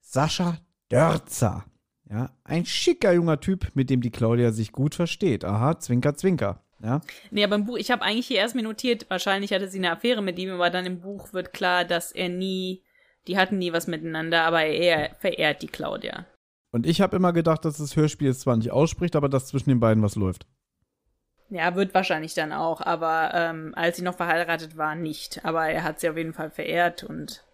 Sascha 0.00 0.58
Dörzer. 0.88 1.64
Ja, 2.08 2.30
ein 2.44 2.64
schicker 2.64 3.12
junger 3.12 3.40
Typ, 3.40 3.72
mit 3.74 3.90
dem 3.90 4.02
die 4.02 4.12
Claudia 4.12 4.52
sich 4.52 4.70
gut 4.70 4.94
versteht. 4.94 5.44
Aha, 5.44 5.80
Zwinker, 5.80 6.14
Zwinker. 6.14 6.62
Ja, 6.80 7.00
Nee, 7.32 7.42
aber 7.42 7.56
im 7.56 7.64
Buch, 7.64 7.76
ich 7.76 7.90
habe 7.90 8.02
eigentlich 8.02 8.28
hier 8.28 8.36
erst 8.36 8.54
mir 8.54 8.62
notiert, 8.62 9.06
wahrscheinlich 9.10 9.52
hatte 9.52 9.66
sie 9.66 9.78
eine 9.78 9.90
Affäre 9.90 10.22
mit 10.22 10.38
ihm, 10.38 10.50
aber 10.50 10.70
dann 10.70 10.86
im 10.86 11.00
Buch 11.00 11.32
wird 11.32 11.52
klar, 11.52 11.84
dass 11.84 12.12
er 12.12 12.28
nie, 12.28 12.84
die 13.26 13.36
hatten 13.36 13.58
nie 13.58 13.72
was 13.72 13.88
miteinander, 13.88 14.44
aber 14.44 14.62
er 14.62 15.16
verehrt 15.18 15.62
die 15.62 15.66
Claudia. 15.66 16.26
und 16.70 16.86
ich 16.86 17.00
habe 17.00 17.16
immer 17.16 17.32
gedacht, 17.32 17.64
dass 17.64 17.78
das 17.78 17.96
Hörspiel 17.96 18.28
es 18.28 18.38
zwar 18.38 18.56
nicht 18.56 18.70
ausspricht, 18.70 19.16
aber 19.16 19.28
dass 19.28 19.48
zwischen 19.48 19.70
den 19.70 19.80
beiden 19.80 20.04
was 20.04 20.14
läuft. 20.14 20.46
Ja, 21.52 21.74
wird 21.74 21.92
wahrscheinlich 21.92 22.32
dann 22.32 22.50
auch, 22.50 22.80
aber 22.80 23.32
ähm, 23.34 23.74
als 23.76 23.98
sie 23.98 24.02
noch 24.02 24.16
verheiratet 24.16 24.78
war, 24.78 24.94
nicht. 24.94 25.44
Aber 25.44 25.68
er 25.68 25.84
hat 25.84 26.00
sie 26.00 26.08
auf 26.08 26.16
jeden 26.16 26.32
Fall 26.32 26.50
verehrt 26.50 27.04
und 27.04 27.44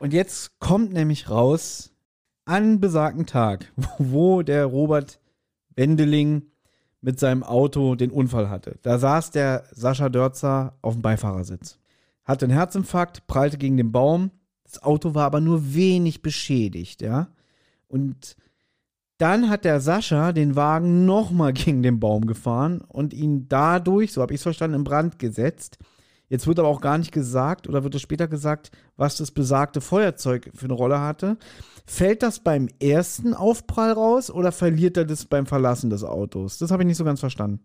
Und 0.00 0.12
jetzt 0.12 0.58
kommt 0.58 0.92
nämlich 0.92 1.30
raus, 1.30 1.92
an 2.44 2.80
besagten 2.80 3.24
Tag, 3.24 3.72
wo 3.98 4.42
der 4.42 4.64
Robert 4.64 5.20
Wendeling 5.76 6.50
mit 7.00 7.20
seinem 7.20 7.44
Auto 7.44 7.94
den 7.94 8.10
Unfall 8.10 8.50
hatte. 8.50 8.80
Da 8.82 8.98
saß 8.98 9.30
der 9.30 9.62
Sascha 9.70 10.08
Dörzer 10.08 10.76
auf 10.82 10.94
dem 10.94 11.02
Beifahrersitz. 11.02 11.78
Hatte 12.24 12.46
einen 12.46 12.54
Herzinfarkt, 12.54 13.28
prallte 13.28 13.58
gegen 13.58 13.76
den 13.76 13.92
Baum. 13.92 14.32
Das 14.64 14.82
Auto 14.82 15.14
war 15.14 15.24
aber 15.24 15.40
nur 15.40 15.72
wenig 15.72 16.20
beschädigt, 16.20 17.00
ja. 17.00 17.28
Und 17.86 18.34
dann 19.18 19.48
hat 19.48 19.64
der 19.64 19.80
Sascha 19.80 20.32
den 20.32 20.56
Wagen 20.56 21.06
nochmal 21.06 21.52
gegen 21.52 21.82
den 21.82 22.00
Baum 22.00 22.26
gefahren 22.26 22.80
und 22.80 23.14
ihn 23.14 23.48
dadurch, 23.48 24.12
so 24.12 24.22
habe 24.22 24.34
ich 24.34 24.38
es 24.38 24.42
verstanden, 24.42 24.76
in 24.76 24.84
Brand 24.84 25.18
gesetzt. 25.18 25.78
Jetzt 26.28 26.46
wird 26.46 26.58
aber 26.58 26.68
auch 26.68 26.80
gar 26.80 26.98
nicht 26.98 27.12
gesagt 27.12 27.68
oder 27.68 27.84
wird 27.84 27.94
es 27.94 28.02
später 28.02 28.26
gesagt, 28.26 28.72
was 28.96 29.16
das 29.16 29.30
besagte 29.30 29.80
Feuerzeug 29.80 30.50
für 30.54 30.64
eine 30.64 30.74
Rolle 30.74 31.00
hatte. 31.00 31.36
Fällt 31.86 32.22
das 32.22 32.40
beim 32.40 32.68
ersten 32.80 33.32
Aufprall 33.32 33.92
raus 33.92 34.30
oder 34.30 34.50
verliert 34.50 34.96
er 34.96 35.04
das 35.04 35.24
beim 35.24 35.46
Verlassen 35.46 35.88
des 35.88 36.02
Autos? 36.02 36.58
Das 36.58 36.72
habe 36.72 36.82
ich 36.82 36.88
nicht 36.88 36.96
so 36.96 37.04
ganz 37.04 37.20
verstanden. 37.20 37.60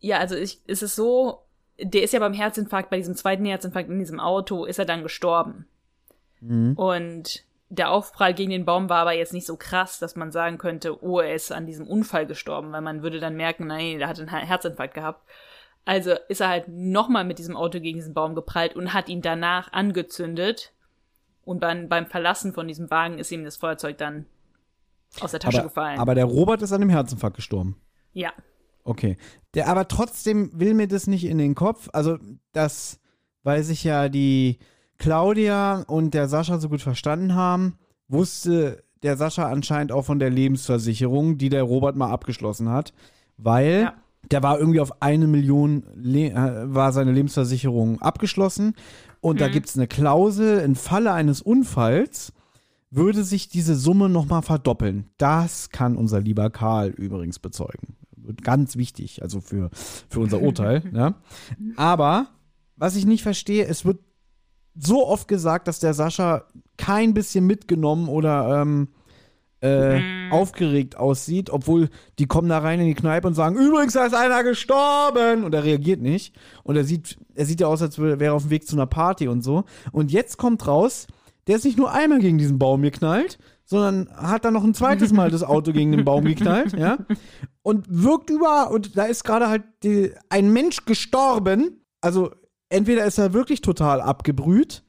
ja, 0.00 0.18
also 0.18 0.34
ich, 0.34 0.66
ist 0.66 0.82
es 0.82 0.96
so, 0.96 1.42
der 1.78 2.02
ist 2.02 2.14
ja 2.14 2.20
beim 2.20 2.32
Herzinfarkt, 2.32 2.88
bei 2.88 2.96
diesem 2.96 3.16
zweiten 3.16 3.44
Herzinfarkt 3.44 3.90
in 3.90 3.98
diesem 3.98 4.18
Auto, 4.18 4.64
ist 4.64 4.78
er 4.78 4.86
dann 4.86 5.02
gestorben. 5.02 5.66
Und 6.76 7.45
der 7.68 7.90
Aufprall 7.90 8.32
gegen 8.34 8.50
den 8.50 8.64
Baum 8.64 8.88
war 8.88 8.98
aber 8.98 9.12
jetzt 9.12 9.32
nicht 9.32 9.46
so 9.46 9.56
krass, 9.56 9.98
dass 9.98 10.14
man 10.16 10.30
sagen 10.30 10.56
könnte, 10.58 11.02
oh, 11.02 11.18
er 11.20 11.34
ist 11.34 11.50
an 11.52 11.66
diesem 11.66 11.86
Unfall 11.86 12.26
gestorben, 12.26 12.70
weil 12.72 12.80
man 12.80 13.02
würde 13.02 13.18
dann 13.18 13.36
merken, 13.36 13.66
nein, 13.66 13.98
der 13.98 14.08
hat 14.08 14.18
einen 14.20 14.30
Her- 14.30 14.46
Herzinfarkt 14.46 14.94
gehabt. 14.94 15.28
Also 15.84 16.12
ist 16.28 16.40
er 16.40 16.48
halt 16.48 16.68
nochmal 16.68 17.24
mit 17.24 17.38
diesem 17.38 17.56
Auto 17.56 17.80
gegen 17.80 17.98
diesen 17.98 18.14
Baum 18.14 18.34
geprallt 18.34 18.74
und 18.76 18.92
hat 18.92 19.08
ihn 19.08 19.22
danach 19.22 19.72
angezündet. 19.72 20.72
Und 21.44 21.60
beim, 21.60 21.88
beim 21.88 22.06
Verlassen 22.06 22.52
von 22.52 22.66
diesem 22.66 22.90
Wagen 22.90 23.18
ist 23.18 23.30
ihm 23.30 23.44
das 23.44 23.56
Feuerzeug 23.56 23.98
dann 23.98 24.26
aus 25.20 25.30
der 25.30 25.40
Tasche 25.40 25.58
Aber, 25.60 25.68
gefallen. 25.68 25.98
aber 26.00 26.14
der 26.16 26.24
Robert 26.24 26.60
ist 26.62 26.72
an 26.72 26.80
dem 26.80 26.90
Herzinfarkt 26.90 27.36
gestorben. 27.36 27.80
ja. 28.12 28.32
Okay. 28.88 29.16
Der 29.54 29.66
aber 29.66 29.88
trotzdem 29.88 30.50
will 30.54 30.72
mir 30.72 30.86
das 30.86 31.08
nicht 31.08 31.24
in 31.24 31.38
den 31.38 31.56
Kopf. 31.56 31.88
Also, 31.92 32.18
das, 32.52 33.00
weil 33.42 33.64
sich 33.64 33.82
ja 33.82 34.08
die 34.08 34.60
Claudia 34.98 35.82
und 35.86 36.14
der 36.14 36.28
Sascha 36.28 36.58
so 36.58 36.68
gut 36.68 36.80
verstanden 36.82 37.34
haben, 37.34 37.74
wusste 38.08 38.82
der 39.02 39.16
Sascha 39.16 39.48
anscheinend 39.48 39.92
auch 39.92 40.04
von 40.04 40.18
der 40.18 40.30
Lebensversicherung, 40.30 41.38
die 41.38 41.48
der 41.48 41.62
Robert 41.62 41.96
mal 41.96 42.10
abgeschlossen 42.10 42.68
hat. 42.70 42.92
Weil 43.36 43.82
Ja. 43.82 43.94
der 44.30 44.42
war 44.42 44.58
irgendwie 44.58 44.80
auf 44.80 45.02
eine 45.02 45.26
Million, 45.26 45.84
Le 45.94 46.30
äh, 46.30 46.74
war 46.74 46.92
seine 46.92 47.12
Lebensversicherung 47.12 48.00
abgeschlossen. 48.00 48.74
Und 49.20 49.40
da 49.40 49.48
gibt 49.48 49.68
es 49.68 49.76
eine 49.76 49.86
Klausel, 49.86 50.60
im 50.60 50.76
Falle 50.76 51.12
eines 51.12 51.42
Unfalls 51.42 52.32
würde 52.90 53.24
sich 53.24 53.48
diese 53.48 53.74
Summe 53.74 54.08
nochmal 54.08 54.42
verdoppeln. 54.42 55.10
Das 55.18 55.70
kann 55.70 55.96
unser 55.96 56.20
lieber 56.20 56.48
Karl 56.50 56.88
übrigens 56.90 57.38
bezeugen. 57.38 57.96
Ganz 58.42 58.76
wichtig, 58.76 59.22
also 59.22 59.40
für, 59.40 59.70
für 60.08 60.20
unser 60.20 60.40
Urteil. 60.40 60.82
ja. 60.94 61.14
Aber 61.76 62.28
was 62.76 62.96
ich 62.96 63.04
nicht 63.06 63.22
verstehe, 63.22 63.66
es 63.66 63.84
wird 63.84 63.98
so 64.78 65.06
oft 65.06 65.28
gesagt, 65.28 65.68
dass 65.68 65.80
der 65.80 65.94
Sascha 65.94 66.44
kein 66.76 67.14
bisschen 67.14 67.46
mitgenommen 67.46 68.08
oder 68.08 68.62
ähm, 68.62 68.88
äh, 69.60 70.30
aufgeregt 70.30 70.96
aussieht, 70.96 71.50
obwohl 71.50 71.88
die 72.18 72.26
kommen 72.26 72.48
da 72.48 72.58
rein 72.58 72.80
in 72.80 72.86
die 72.86 72.94
Kneipe 72.94 73.26
und 73.26 73.34
sagen, 73.34 73.56
übrigens, 73.56 73.94
da 73.94 74.04
ist 74.04 74.14
einer 74.14 74.44
gestorben 74.44 75.44
und 75.44 75.54
er 75.54 75.64
reagiert 75.64 76.00
nicht. 76.00 76.34
Und 76.62 76.76
er 76.76 76.84
sieht, 76.84 77.18
er 77.34 77.46
sieht 77.46 77.60
ja 77.60 77.66
aus, 77.66 77.80
als 77.82 77.98
wäre 77.98 78.22
er 78.22 78.34
auf 78.34 78.42
dem 78.42 78.50
Weg 78.50 78.66
zu 78.66 78.76
einer 78.76 78.86
Party 78.86 79.28
und 79.28 79.42
so. 79.42 79.64
Und 79.92 80.12
jetzt 80.12 80.36
kommt 80.36 80.66
raus, 80.66 81.06
der 81.46 81.56
ist 81.56 81.64
nicht 81.64 81.78
nur 81.78 81.92
einmal 81.92 82.18
gegen 82.18 82.38
diesen 82.38 82.58
Baum 82.58 82.82
geknallt, 82.82 83.38
sondern 83.64 84.08
hat 84.14 84.44
dann 84.44 84.54
noch 84.54 84.64
ein 84.64 84.74
zweites 84.74 85.12
Mal 85.12 85.30
das 85.30 85.42
Auto 85.42 85.72
gegen 85.72 85.92
den 85.92 86.04
Baum 86.04 86.24
geknallt, 86.24 86.72
ja. 86.72 86.98
Und 87.62 87.86
wirkt 87.88 88.30
über, 88.30 88.70
und 88.70 88.96
da 88.96 89.04
ist 89.04 89.24
gerade 89.24 89.48
halt 89.48 89.64
die, 89.82 90.12
ein 90.28 90.52
Mensch 90.52 90.84
gestorben. 90.84 91.80
Also 92.00 92.30
entweder 92.68 93.04
ist 93.04 93.18
er 93.18 93.32
wirklich 93.32 93.60
total 93.60 94.00
abgebrüht 94.00 94.82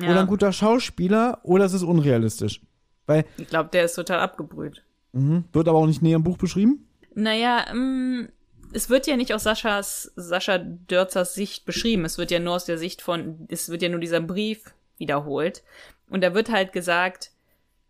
ja. 0.00 0.10
oder 0.10 0.20
ein 0.20 0.26
guter 0.26 0.52
Schauspieler 0.52 1.40
oder 1.42 1.64
es 1.64 1.72
ist 1.72 1.82
unrealistisch. 1.82 2.60
Weil, 3.06 3.24
Ich 3.36 3.48
glaube, 3.48 3.70
der 3.72 3.84
ist 3.84 3.94
total 3.94 4.20
abgebrüht. 4.20 4.82
mhm, 5.12 5.44
wird 5.52 5.68
aber 5.68 5.78
auch 5.78 5.86
nicht 5.86 6.02
näher 6.02 6.16
im 6.16 6.24
Buch 6.24 6.38
beschrieben. 6.38 6.88
Naja, 7.14 7.66
ähm, 7.70 8.28
es 8.72 8.90
wird 8.90 9.06
ja 9.06 9.16
nicht 9.16 9.32
aus 9.32 9.44
Saschas, 9.44 10.12
Sascha 10.16 10.58
Dörzers 10.58 11.34
Sicht 11.34 11.64
beschrieben. 11.64 12.04
Es 12.04 12.18
wird 12.18 12.30
ja 12.30 12.40
nur 12.40 12.54
aus 12.54 12.64
der 12.64 12.78
Sicht 12.78 13.00
von, 13.00 13.46
es 13.48 13.68
wird 13.68 13.82
ja 13.82 13.88
nur 13.88 14.00
dieser 14.00 14.20
Brief 14.20 14.74
wiederholt. 14.98 15.62
Und 16.10 16.22
da 16.22 16.34
wird 16.34 16.50
halt 16.50 16.72
gesagt, 16.72 17.30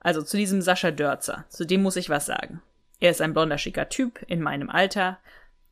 also 0.00 0.22
zu 0.22 0.36
diesem 0.36 0.62
Sascha 0.62 0.90
Dörzer, 0.90 1.44
zu 1.48 1.66
dem 1.66 1.82
muss 1.82 1.96
ich 1.96 2.10
was 2.10 2.26
sagen. 2.26 2.62
Er 3.00 3.10
ist 3.10 3.20
ein 3.20 3.34
blonder, 3.34 3.58
schicker 3.58 3.88
Typ 3.88 4.22
in 4.28 4.40
meinem 4.40 4.70
Alter. 4.70 5.18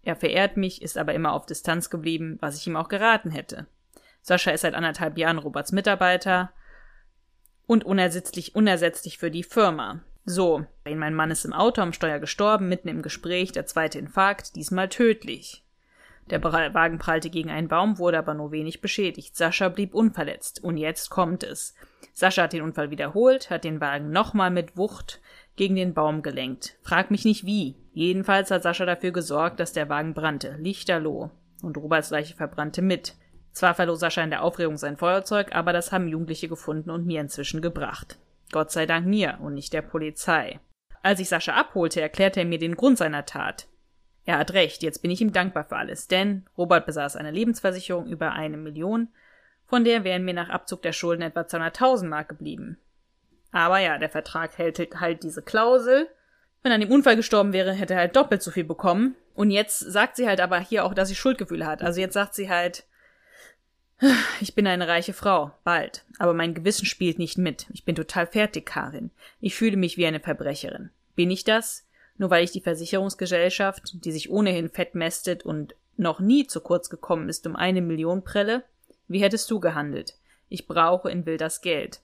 Er 0.05 0.17
verehrt 0.17 0.57
mich, 0.57 0.83
ist 0.83 0.99
aber 0.99 1.15
immer 1.15 1.33
auf 1.33 1.47
Distanz 1.47 1.91
geblieben, 1.91 2.37
was 2.41 2.57
ich 2.59 2.67
ihm 2.67 2.77
auch 2.77 2.89
geraten 2.89 3.31
hätte. 3.31 3.67
Sascha 4.21 4.51
ist 4.51 4.63
seit 4.63 4.75
anderthalb 4.75 5.19
Jahren 5.19 5.39
Roberts 5.39 5.73
Mitarbeiter 5.73 6.53
und 7.67 7.85
unersetzlich, 7.85 8.55
unersetzlich 8.55 9.19
für 9.19 9.31
die 9.31 9.43
Firma. 9.43 10.01
So, 10.27 10.65
mein 10.85 11.15
Mann 11.15 11.31
ist 11.31 11.45
im 11.45 11.53
Auto 11.53 11.83
am 11.83 11.93
Steuer 11.93 12.19
gestorben, 12.19 12.69
mitten 12.69 12.89
im 12.89 13.03
Gespräch, 13.03 13.53
der 13.53 13.67
zweite 13.67 13.99
Infarkt, 13.99 14.57
diesmal 14.57 14.89
tödlich. 14.89 15.65
Der 16.31 16.43
Wagen 16.43 16.99
prallte 16.99 17.29
gegen 17.29 17.51
einen 17.51 17.69
Baum, 17.69 17.99
wurde 17.99 18.19
aber 18.19 18.33
nur 18.33 18.51
wenig 18.51 18.81
beschädigt. 18.81 19.37
Sascha 19.37 19.69
blieb 19.69 19.95
unverletzt. 19.95 20.63
Und 20.65 20.79
jetzt 20.79 21.11
kommt 21.11 21.43
es. 21.43 21.75
Sascha 22.15 22.45
hat 22.45 22.55
den 22.55 22.63
Unfall 22.63 22.91
wiederholt, 22.91 23.51
hat 23.51 23.65
den 23.65 23.81
Wagen 23.81 24.11
nochmal 24.11 24.51
mit 24.51 24.77
Wucht 24.77 25.21
gegen 25.57 25.77
den 25.77 25.95
Baum 25.95 26.23
gelenkt. 26.23 26.77
Frag 26.83 27.11
mich 27.11 27.25
nicht 27.25 27.47
wie. 27.47 27.77
Jedenfalls 27.93 28.51
hat 28.51 28.63
Sascha 28.63 28.87
dafür 28.87 29.13
gesorgt, 29.13 29.61
dass 29.61 29.73
der 29.73 29.89
Wagen 29.89 30.15
brannte. 30.15 30.57
Lichterloh. 30.59 31.31
Und 31.63 31.77
Roberts 31.77 32.11
Leiche 32.11 32.35
verbrannte 32.35 32.83
mit. 32.83 33.15
Zwar 33.53 33.75
verlor 33.75 33.97
Sascha 33.97 34.23
in 34.23 34.31
der 34.31 34.43
Aufregung 34.43 34.77
sein 34.77 34.97
Feuerzeug, 34.97 35.55
aber 35.55 35.73
das 35.73 35.93
haben 35.93 36.09
Jugendliche 36.09 36.49
gefunden 36.49 36.91
und 36.91 37.07
mir 37.07 37.21
inzwischen 37.21 37.63
gebracht. 37.63 38.19
Gott 38.51 38.73
sei 38.73 38.85
Dank 38.85 39.07
mir 39.07 39.39
und 39.41 39.55
nicht 39.55 39.73
der 39.73 39.83
Polizei. 39.83 40.59
Als 41.03 41.21
ich 41.21 41.29
Sascha 41.29 41.55
abholte, 41.55 42.01
erklärte 42.01 42.41
er 42.41 42.47
mir 42.47 42.59
den 42.59 42.75
Grund 42.75 42.99
seiner 42.99 43.25
Tat. 43.25 43.69
Er 44.25 44.39
hat 44.39 44.55
recht, 44.55 44.83
jetzt 44.83 45.03
bin 45.03 45.11
ich 45.11 45.21
ihm 45.21 45.33
dankbar 45.33 45.65
für 45.65 45.77
alles, 45.77 46.09
denn 46.09 46.47
Robert 46.57 46.87
besaß 46.87 47.17
eine 47.17 47.31
Lebensversicherung 47.31 48.07
über 48.07 48.33
eine 48.33 48.57
Million, 48.57 49.09
von 49.67 49.85
der 49.85 50.05
wären 50.05 50.25
mir 50.25 50.35
nach 50.35 50.49
Abzug 50.49 50.83
der 50.83 50.93
Schulden 50.93 51.23
etwa 51.23 51.41
200.000 51.41 52.07
Mark 52.07 52.29
geblieben. 52.29 52.79
Aber 53.55 53.79
ja, 53.79 53.99
der 53.99 54.11
Vertrag 54.11 54.59
hält 54.59 54.81
halt 54.99 55.23
diese 55.23 55.41
Klausel. 55.41 56.09
Wenn 56.65 56.73
er 56.73 56.75
an 56.75 56.81
dem 56.81 56.91
Unfall 56.91 57.15
gestorben 57.15 57.53
wäre, 57.53 57.73
hätte 57.73 57.95
er 57.95 58.01
halt 58.01 58.17
doppelt 58.17 58.43
so 58.43 58.51
viel 58.51 58.65
bekommen. 58.65 59.15
Und 59.33 59.53
jetzt 59.53 59.79
sagt 59.79 60.17
sie 60.17 60.27
halt 60.27 60.41
aber 60.41 60.59
hier 60.59 60.85
auch, 60.85 60.93
dass 60.93 61.09
sie 61.09 61.15
Schuldgefühle 61.15 61.65
hat. 61.65 61.81
Also 61.81 62.01
jetzt 62.01 62.15
sagt 62.15 62.35
sie 62.35 62.51
halt, 62.51 62.83
ich 64.41 64.57
bin 64.57 64.67
eine 64.67 64.89
reiche 64.89 65.13
Frau, 65.13 65.53
bald, 65.63 66.05
aber 66.19 66.35
mein 66.35 66.53
Gewissen 66.53 66.85
spielt 66.85 67.21
nicht 67.21 67.39
mit. 67.39 67.67
Ich 67.73 67.85
bin 67.85 67.95
total 67.95 68.27
fertig, 68.27 68.67
Karin. 68.67 69.13
Ich 69.41 69.55
fühle 69.55 69.77
mich 69.77 69.97
wie 69.97 70.07
eine 70.07 70.19
Verbrecherin. 70.19 70.91
Bin 71.15 71.31
ich 71.31 71.45
das? 71.45 71.87
Nur 72.19 72.31
weil 72.31 72.43
ich 72.43 72.51
die 72.51 72.61
Versicherungsgesellschaft, 72.61 74.05
die 74.05 74.11
sich 74.11 74.31
ohnehin 74.31 74.69
fett 74.69 74.97
mästet 74.97 75.45
und 75.45 75.77
noch 75.97 76.19
nie 76.19 76.49
zu 76.49 76.61
kurz 76.61 76.91
gekommen 76.91 77.29
ist, 77.29 77.47
um 77.47 77.55
eine 77.55 77.83
Million 77.83 78.25
prelle? 78.25 78.65
Wie 79.07 79.23
hättest 79.23 79.49
du 79.53 79.61
gehandelt? 79.61 80.15
Ich 80.49 80.67
brauche 80.67 81.09
in 81.09 81.25
Will 81.25 81.37
das 81.37 81.61
Geld. 81.61 82.01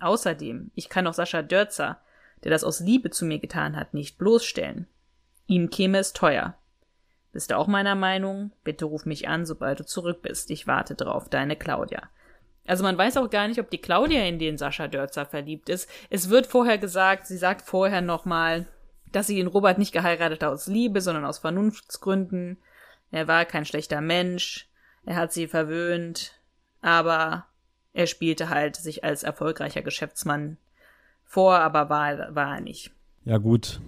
Außerdem, 0.00 0.70
ich 0.74 0.88
kann 0.88 1.06
auch 1.06 1.14
Sascha 1.14 1.42
Dörzer, 1.42 2.00
der 2.44 2.50
das 2.50 2.64
aus 2.64 2.80
Liebe 2.80 3.10
zu 3.10 3.24
mir 3.24 3.38
getan 3.38 3.76
hat, 3.76 3.94
nicht 3.94 4.18
bloßstellen. 4.18 4.86
Ihm 5.46 5.70
käme 5.70 5.98
es 5.98 6.12
teuer. 6.12 6.54
Bist 7.32 7.50
du 7.50 7.56
auch 7.56 7.66
meiner 7.66 7.94
Meinung? 7.94 8.52
Bitte 8.64 8.84
ruf 8.84 9.04
mich 9.06 9.28
an, 9.28 9.44
sobald 9.46 9.80
du 9.80 9.86
zurück 9.86 10.22
bist. 10.22 10.50
Ich 10.50 10.66
warte 10.66 10.94
drauf. 10.94 11.28
Deine 11.28 11.56
Claudia. 11.56 12.08
Also 12.66 12.84
man 12.84 12.98
weiß 12.98 13.16
auch 13.16 13.30
gar 13.30 13.48
nicht, 13.48 13.60
ob 13.60 13.70
die 13.70 13.80
Claudia 13.80 14.24
in 14.24 14.38
den 14.38 14.58
Sascha 14.58 14.88
Dörzer 14.88 15.24
verliebt 15.24 15.68
ist. 15.68 15.88
Es 16.10 16.28
wird 16.28 16.46
vorher 16.46 16.78
gesagt, 16.78 17.26
sie 17.26 17.38
sagt 17.38 17.62
vorher 17.62 18.02
nochmal, 18.02 18.66
dass 19.10 19.26
sie 19.26 19.36
den 19.36 19.46
Robert 19.46 19.78
nicht 19.78 19.92
geheiratet 19.92 20.42
hat 20.42 20.50
aus 20.50 20.66
Liebe, 20.66 21.00
sondern 21.00 21.24
aus 21.24 21.38
Vernunftsgründen. 21.38 22.58
Er 23.10 23.26
war 23.26 23.46
kein 23.46 23.64
schlechter 23.64 24.02
Mensch. 24.02 24.68
Er 25.06 25.16
hat 25.16 25.32
sie 25.32 25.48
verwöhnt. 25.48 26.38
Aber 26.82 27.46
er 27.92 28.06
spielte 28.06 28.48
halt 28.48 28.76
sich 28.76 29.04
als 29.04 29.22
erfolgreicher 29.22 29.82
Geschäftsmann 29.82 30.56
vor, 31.24 31.58
aber 31.58 31.90
war, 31.90 32.34
war 32.34 32.56
er 32.56 32.60
nicht. 32.60 32.92
Ja, 33.24 33.38
gut 33.38 33.80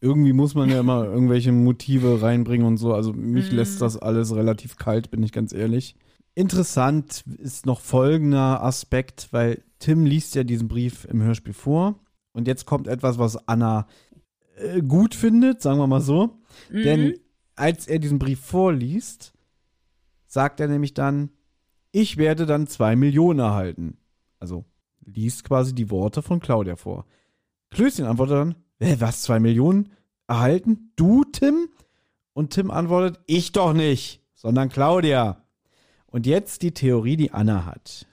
irgendwie 0.00 0.32
muss 0.32 0.54
man 0.54 0.70
ja 0.70 0.80
immer 0.80 1.04
irgendwelche 1.12 1.52
Motive 1.52 2.22
reinbringen 2.22 2.66
und 2.66 2.78
so. 2.78 2.94
Also 2.94 3.12
mich 3.12 3.50
mhm. 3.50 3.58
lässt 3.58 3.80
das 3.80 3.96
alles 3.96 4.34
relativ 4.34 4.76
kalt, 4.76 5.10
bin 5.10 5.22
ich 5.22 5.32
ganz 5.32 5.52
ehrlich. 5.52 5.94
Interessant 6.34 7.24
ist 7.38 7.66
noch 7.66 7.80
folgender 7.80 8.62
Aspekt, 8.62 9.28
weil 9.32 9.62
Tim 9.78 10.04
liest 10.04 10.34
ja 10.34 10.44
diesen 10.44 10.68
Brief 10.68 11.04
im 11.04 11.22
Hörspiel 11.22 11.52
vor. 11.52 11.98
Und 12.32 12.46
jetzt 12.46 12.64
kommt 12.64 12.86
etwas, 12.86 13.18
was 13.18 13.48
Anna 13.48 13.86
äh, 14.56 14.80
gut 14.80 15.14
findet, 15.14 15.60
sagen 15.60 15.78
wir 15.78 15.86
mal 15.86 16.00
so. 16.00 16.38
Mhm. 16.70 16.82
Denn 16.82 17.14
als 17.56 17.88
er 17.88 17.98
diesen 17.98 18.18
Brief 18.18 18.40
vorliest, 18.40 19.32
sagt 20.26 20.60
er 20.60 20.68
nämlich 20.68 20.94
dann, 20.94 21.30
ich 21.92 22.16
werde 22.16 22.46
dann 22.46 22.66
zwei 22.66 22.96
Millionen 22.96 23.40
erhalten. 23.40 23.98
Also 24.38 24.64
liest 25.04 25.44
quasi 25.44 25.74
die 25.74 25.90
Worte 25.90 26.22
von 26.22 26.40
Claudia 26.40 26.76
vor. 26.76 27.06
Klößchen 27.70 28.06
antwortet 28.06 28.36
dann, 28.36 28.54
äh, 28.78 28.96
was, 28.98 29.22
zwei 29.22 29.40
Millionen 29.40 29.92
erhalten? 30.26 30.92
Du, 30.96 31.24
Tim? 31.24 31.68
Und 32.32 32.50
Tim 32.50 32.70
antwortet, 32.70 33.20
ich 33.26 33.52
doch 33.52 33.72
nicht, 33.72 34.22
sondern 34.34 34.68
Claudia. 34.68 35.44
Und 36.06 36.26
jetzt 36.26 36.62
die 36.62 36.72
Theorie, 36.72 37.16
die 37.16 37.32
Anna 37.32 37.66
hat. 37.66 38.06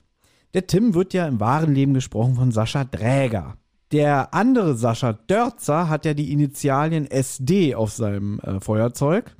Der 0.53 0.67
Tim 0.67 0.93
wird 0.93 1.13
ja 1.13 1.27
im 1.27 1.39
wahren 1.39 1.73
Leben 1.73 1.93
gesprochen 1.93 2.35
von 2.35 2.51
Sascha 2.51 2.83
Dräger. 2.83 3.57
Der 3.91 4.33
andere 4.33 4.75
Sascha 4.75 5.13
Dörzer 5.13 5.87
hat 5.87 6.05
ja 6.05 6.13
die 6.13 6.33
Initialien 6.33 7.09
SD 7.09 7.75
auf 7.75 7.91
seinem 7.91 8.39
äh, 8.39 8.59
Feuerzeug. 8.59 9.36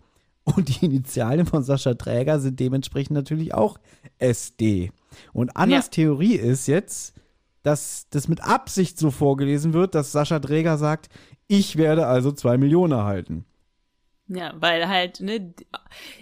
Und 0.55 0.69
die 0.69 0.85
Initialien 0.85 1.45
von 1.45 1.63
Sascha 1.63 1.93
Träger 1.95 2.39
sind 2.39 2.59
dementsprechend 2.59 3.11
natürlich 3.11 3.53
auch 3.53 3.77
SD. 4.17 4.91
Und 5.33 5.57
Annas 5.57 5.87
ja. 5.87 5.91
Theorie 5.91 6.35
ist 6.35 6.67
jetzt, 6.67 7.15
dass 7.63 8.07
das 8.11 8.29
mit 8.29 8.41
Absicht 8.41 8.97
so 8.97 9.11
vorgelesen 9.11 9.73
wird, 9.73 9.93
dass 9.93 10.13
Sascha 10.13 10.39
Dräger 10.39 10.77
sagt, 10.77 11.09
ich 11.47 11.75
werde 11.75 12.07
also 12.07 12.31
zwei 12.31 12.57
Millionen 12.57 12.93
erhalten. 12.93 13.45
Ja, 14.29 14.53
weil 14.55 14.87
halt, 14.87 15.19
ne, 15.19 15.53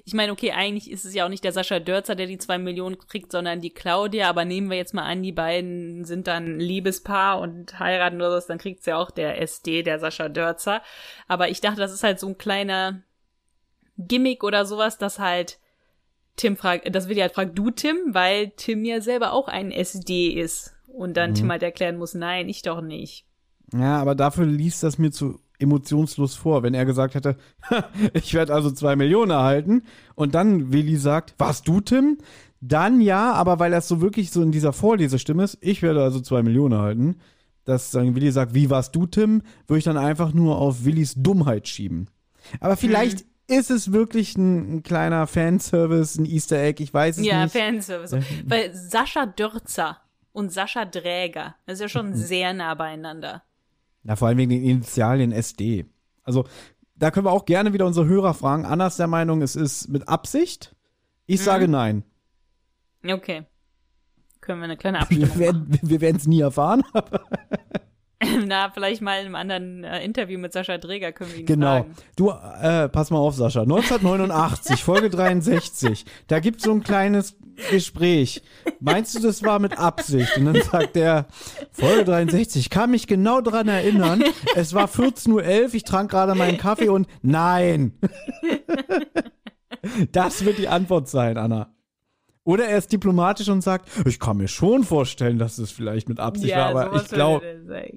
ich 0.06 0.14
meine, 0.14 0.32
okay, 0.32 0.52
eigentlich 0.52 0.90
ist 0.90 1.06
es 1.06 1.14
ja 1.14 1.26
auch 1.26 1.30
nicht 1.30 1.44
der 1.44 1.52
Sascha 1.52 1.80
Dörzer, 1.80 2.16
der 2.16 2.28
die 2.28 2.38
zwei 2.38 2.58
Millionen 2.58 2.98
kriegt, 2.98 3.32
sondern 3.32 3.62
die 3.62 3.72
Claudia, 3.72 4.30
aber 4.30 4.46
nehmen 4.46 4.70
wir 4.70 4.78
jetzt 4.78 4.94
mal 4.94 5.06
an, 5.06 5.22
die 5.22 5.32
beiden 5.32 6.04
sind 6.06 6.28
dann 6.28 6.60
Liebespaar 6.60 7.40
und 7.40 7.80
heiraten 7.80 8.18
oder 8.18 8.42
so, 8.42 8.48
dann 8.48 8.60
kriegt 8.60 8.80
es 8.80 8.86
ja 8.88 8.98
auch 8.98 9.12
der 9.12 9.42
SD, 9.42 9.84
der 9.84 10.00
Sascha 10.00 10.30
Dörzer. 10.30 10.82
Aber 11.28 11.50
ich 11.50 11.62
dachte, 11.62 11.80
das 11.80 11.94
ist 11.94 12.04
halt 12.04 12.20
so 12.20 12.28
ein 12.28 12.38
kleiner 12.38 13.02
Gimmick 13.98 14.44
oder 14.44 14.66
sowas, 14.66 14.98
dass 14.98 15.20
halt 15.20 15.60
Tim 16.36 16.58
fragt, 16.58 16.94
das 16.94 17.08
wird 17.08 17.18
ja 17.18 17.24
halt 17.24 17.34
fragt 17.34 17.58
du 17.58 17.72
Tim, 17.72 17.98
weil 18.08 18.52
Tim 18.58 18.84
ja 18.84 19.02
selber 19.02 19.34
auch 19.34 19.48
ein 19.48 19.72
SD 19.72 20.30
ist. 20.30 20.74
Und 20.88 21.18
dann 21.18 21.32
mhm. 21.32 21.36
Tim 21.36 21.52
halt 21.52 21.64
erklären 21.64 21.98
muss, 21.98 22.14
nein, 22.14 22.50
ich 22.50 22.62
doch 22.62 22.82
nicht. 22.82 23.26
Ja, 23.74 23.98
aber 23.98 24.16
dafür 24.16 24.46
liest 24.46 24.84
das 24.84 24.98
mir 24.98 25.12
zu 25.12 25.40
emotionslos 25.60 26.36
vor, 26.36 26.64
wenn 26.64 26.74
er 26.74 26.86
gesagt 26.86 27.16
hätte, 27.16 27.38
ich 28.14 28.34
werde 28.34 28.54
also 28.54 28.72
zwei 28.72 28.96
Millionen 28.96 29.32
erhalten 29.32 29.84
und 30.16 30.36
dann 30.36 30.72
Willi 30.72 30.98
sagt, 30.98 31.36
warst 31.38 31.68
du 31.68 31.82
Tim? 31.82 32.18
Dann 32.62 33.00
ja, 33.00 33.32
aber 33.34 33.60
weil 33.60 33.74
er 33.74 33.82
so 33.82 34.02
wirklich 34.02 34.32
so 34.32 34.42
in 34.42 34.52
dieser 34.52 34.74
Vorlesestimme 34.74 35.44
ist, 35.44 35.58
ich 35.62 35.82
werde 35.82 36.04
also 36.04 36.20
zwei 36.20 36.44
Millionen 36.44 36.74
erhalten, 36.74 37.18
dass 37.64 37.92
dann 37.92 38.16
Willi 38.16 38.32
sagt, 38.32 38.54
wie 38.54 38.70
warst 38.70 38.96
du 38.96 39.06
Tim, 39.06 39.42
würde 39.68 39.80
ich 39.80 39.86
dann 39.86 39.98
einfach 39.98 40.34
nur 40.34 40.58
auf 40.58 40.86
Willis 40.86 41.16
Dummheit 41.16 41.68
schieben. 41.68 42.08
Aber 42.60 42.78
vielleicht 42.78 43.26
mhm. 43.26 43.30
Ist 43.48 43.70
es 43.70 43.92
wirklich 43.92 44.38
ein, 44.38 44.78
ein, 44.78 44.84
kleiner 44.84 45.28
Fanservice, 45.28 46.18
ein 46.18 46.26
Easter 46.26 46.58
Egg, 46.58 46.82
ich 46.82 46.94
weiß 46.94 47.18
es 47.18 47.26
ja, 47.26 47.44
nicht. 47.44 47.56
Ja, 47.56 47.62
Fanservice. 47.62 48.20
Weil 48.46 48.74
Sascha 48.74 49.26
Dörzer 49.26 50.02
und 50.32 50.52
Sascha 50.52 50.86
Dräger. 50.86 51.56
Das 51.66 51.76
ist 51.76 51.82
ja 51.82 51.90
schon 51.90 52.10
mhm. 52.10 52.16
sehr 52.16 52.54
nah 52.54 52.74
beieinander. 52.74 53.44
Ja, 54.04 54.16
vor 54.16 54.28
allem 54.28 54.38
wegen 54.38 54.52
den 54.52 54.64
Initialien 54.64 55.32
SD. 55.32 55.86
Also, 56.24 56.46
da 56.96 57.12
können 57.12 57.26
wir 57.26 57.32
auch 57.32 57.46
gerne 57.46 57.74
wieder 57.74 57.86
unsere 57.86 58.06
Hörer 58.06 58.34
fragen. 58.34 58.66
Anna 58.66 58.88
ist 58.88 59.00
der 59.00 59.08
Meinung, 59.08 59.42
es 59.42 59.56
ist 59.56 59.90
mit 59.90 60.08
Absicht. 60.08 60.76
Ich 61.26 61.40
mhm. 61.40 61.44
sage 61.44 61.68
nein. 61.68 62.04
Okay. 63.06 63.46
Können 64.42 64.60
wir 64.60 64.66
eine 64.66 64.78
kleine 64.78 65.00
Abstimmung 65.02 65.30
Wir 65.38 66.02
werden 66.02 66.18
es 66.18 66.28
nie 66.28 66.42
erfahren. 66.42 66.84
Na, 68.48 68.70
vielleicht 68.72 69.02
mal 69.02 69.20
in 69.20 69.26
einem 69.26 69.36
anderen 69.36 69.84
äh, 69.84 70.04
Interview 70.04 70.40
mit 70.40 70.54
Sascha 70.54 70.78
Dräger 70.78 71.12
können 71.12 71.32
wir 71.32 71.40
ihn 71.40 71.46
genau. 71.46 71.68
fragen. 71.68 71.96
Genau. 72.16 72.40
Du, 72.62 72.68
äh, 72.68 72.90
pass 72.90 73.12
mal 73.12 73.18
auf, 73.18 73.36
Sascha. 73.36 73.62
1989, 73.62 74.84
Folge 74.84 75.10
63. 75.10 76.06
Da 76.28 76.40
gibt 76.40 76.58
es 76.58 76.64
so 76.64 76.72
ein 76.72 76.84
kleines 76.84 77.36
Gespräch. 77.72 78.42
Meinst 78.80 79.16
du, 79.16 79.20
das 79.20 79.44
war 79.44 79.60
mit 79.60 79.78
Absicht? 79.78 80.38
Und 80.38 80.46
dann 80.46 80.62
sagt 80.62 80.96
der, 80.96 81.28
Folge 81.72 82.06
63, 82.06 82.62
ich 82.62 82.70
kann 82.70 82.92
mich 82.92 83.08
genau 83.08 83.42
daran 83.42 83.68
erinnern. 83.68 84.24
Es 84.56 84.74
war 84.74 84.88
14.11 84.88 85.30
Uhr, 85.32 85.74
ich 85.74 85.84
trank 85.84 86.12
gerade 86.12 86.36
meinen 86.36 86.58
Kaffee 86.58 86.90
und 86.90 87.08
nein. 87.22 87.94
Das 90.12 90.44
wird 90.44 90.58
die 90.58 90.68
Antwort 90.68 91.08
sein, 91.08 91.38
Anna. 91.38 91.75
Oder 92.46 92.68
er 92.68 92.78
ist 92.78 92.92
diplomatisch 92.92 93.50
und 93.50 93.62
sagt, 93.62 93.90
ich 94.06 94.20
kann 94.20 94.38
mir 94.38 94.48
schon 94.48 94.84
vorstellen, 94.84 95.40
dass 95.40 95.58
es 95.58 95.72
vielleicht 95.72 96.08
mit 96.08 96.20
Absicht 96.20 96.52
ja, 96.52 96.76
war, 96.76 96.86
aber 96.86 97.02
ich 97.02 97.08
glaube. 97.08 97.44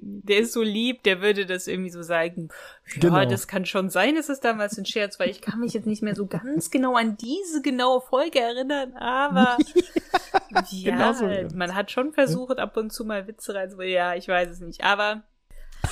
Der 0.01 0.39
ist 0.39 0.53
so 0.53 0.63
lieb, 0.63 1.03
der 1.03 1.21
würde 1.21 1.45
das 1.45 1.67
irgendwie 1.67 1.91
so 1.91 2.01
sagen. 2.01 2.49
Ja, 2.95 2.99
genau. 2.99 3.25
das 3.25 3.47
kann 3.47 3.65
schon 3.65 3.91
sein, 3.91 4.15
dass 4.15 4.27
es 4.27 4.39
damals 4.39 4.75
ein 4.79 4.87
Scherz 4.87 5.19
war. 5.19 5.27
Ich 5.27 5.41
kann 5.41 5.59
mich 5.59 5.73
jetzt 5.73 5.85
nicht 5.85 6.01
mehr 6.01 6.15
so 6.15 6.25
ganz 6.25 6.71
genau 6.71 6.95
an 6.95 7.15
diese 7.15 7.61
genaue 7.61 8.01
Folge 8.01 8.39
erinnern, 8.39 8.93
aber 8.93 9.57
ja, 10.71 10.91
genau 10.95 11.13
so 11.13 11.27
man 11.55 11.75
hat 11.75 11.91
schon 11.91 12.11
versucht, 12.11 12.57
ab 12.57 12.75
und 12.75 12.91
zu 12.91 13.05
mal 13.05 13.27
Witze 13.27 13.53
rein. 13.53 13.69
Ja, 13.81 14.15
ich 14.15 14.27
weiß 14.27 14.49
es 14.49 14.61
nicht, 14.61 14.83
aber. 14.83 15.21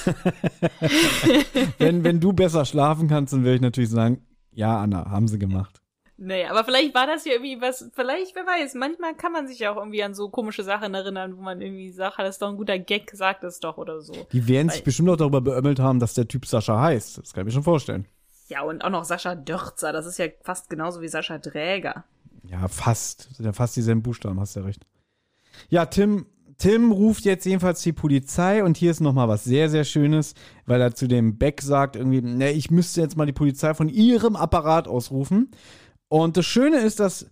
wenn, 1.77 2.03
wenn 2.03 2.19
du 2.19 2.33
besser 2.33 2.65
schlafen 2.65 3.07
kannst, 3.07 3.33
dann 3.33 3.43
würde 3.43 3.55
ich 3.55 3.61
natürlich 3.61 3.91
sagen, 3.91 4.25
ja, 4.51 4.79
Anna, 4.79 5.11
haben 5.11 5.27
sie 5.27 5.37
gemacht. 5.37 5.79
Naja, 6.19 6.49
aber 6.49 6.63
vielleicht 6.63 6.95
war 6.95 7.05
das 7.05 7.25
ja 7.25 7.33
irgendwie 7.33 7.61
was, 7.61 7.91
vielleicht, 7.93 8.35
wer 8.35 8.43
weiß, 8.45 8.73
manchmal 8.73 9.13
kann 9.15 9.31
man 9.31 9.47
sich 9.47 9.59
ja 9.59 9.71
auch 9.71 9.77
irgendwie 9.77 10.01
an 10.01 10.15
so 10.15 10.29
komische 10.29 10.63
Sachen 10.63 10.95
erinnern, 10.95 11.37
wo 11.37 11.41
man 11.43 11.61
irgendwie 11.61 11.91
sagt, 11.91 12.17
das 12.17 12.29
ist 12.35 12.41
doch 12.41 12.49
ein 12.49 12.57
guter 12.57 12.79
Gag, 12.79 13.11
sagt 13.13 13.43
es 13.43 13.59
doch 13.59 13.77
oder 13.77 14.01
so. 14.01 14.13
Die 14.31 14.47
werden 14.47 14.69
sich 14.69 14.79
Weil- 14.79 14.85
bestimmt 14.85 15.09
auch 15.09 15.15
darüber 15.17 15.41
beömmelt 15.41 15.79
haben, 15.79 15.99
dass 15.99 16.15
der 16.15 16.27
Typ 16.27 16.47
Sascha 16.47 16.79
heißt. 16.81 17.19
Das 17.19 17.33
kann 17.33 17.41
ich 17.41 17.45
mir 17.45 17.51
schon 17.51 17.63
vorstellen. 17.63 18.07
Ja, 18.47 18.63
und 18.63 18.83
auch 18.83 18.89
noch 18.89 19.03
Sascha 19.03 19.35
Dörzer, 19.35 19.91
das 19.91 20.07
ist 20.07 20.17
ja 20.17 20.25
fast 20.41 20.69
genauso 20.71 21.01
wie 21.01 21.07
Sascha 21.07 21.37
Dräger. 21.37 22.03
Ja, 22.49 22.67
fast. 22.67 23.29
Das 23.29 23.37
sind 23.37 23.45
ja 23.45 23.53
fast 23.53 23.75
dieselben 23.75 24.01
Buchstaben, 24.01 24.39
hast 24.39 24.55
ja 24.55 24.63
recht. 24.63 24.87
Ja, 25.69 25.85
Tim, 25.85 26.25
Tim 26.57 26.91
ruft 26.91 27.25
jetzt 27.25 27.45
jedenfalls 27.45 27.81
die 27.83 27.93
Polizei 27.93 28.63
und 28.63 28.77
hier 28.77 28.89
ist 28.89 29.01
nochmal 29.01 29.27
was 29.27 29.43
sehr, 29.43 29.69
sehr 29.69 29.83
Schönes, 29.83 30.33
weil 30.65 30.81
er 30.81 30.95
zu 30.95 31.07
dem 31.07 31.37
Beck 31.37 31.61
sagt, 31.61 31.95
irgendwie, 31.95 32.21
ne, 32.21 32.51
ich 32.53 32.71
müsste 32.71 33.01
jetzt 33.01 33.17
mal 33.17 33.25
die 33.27 33.33
Polizei 33.33 33.75
von 33.75 33.89
ihrem 33.89 34.35
Apparat 34.35 34.87
ausrufen. 34.87 35.51
Und 36.09 36.37
das 36.37 36.45
Schöne 36.45 36.79
ist, 36.79 36.99
dass 36.99 37.29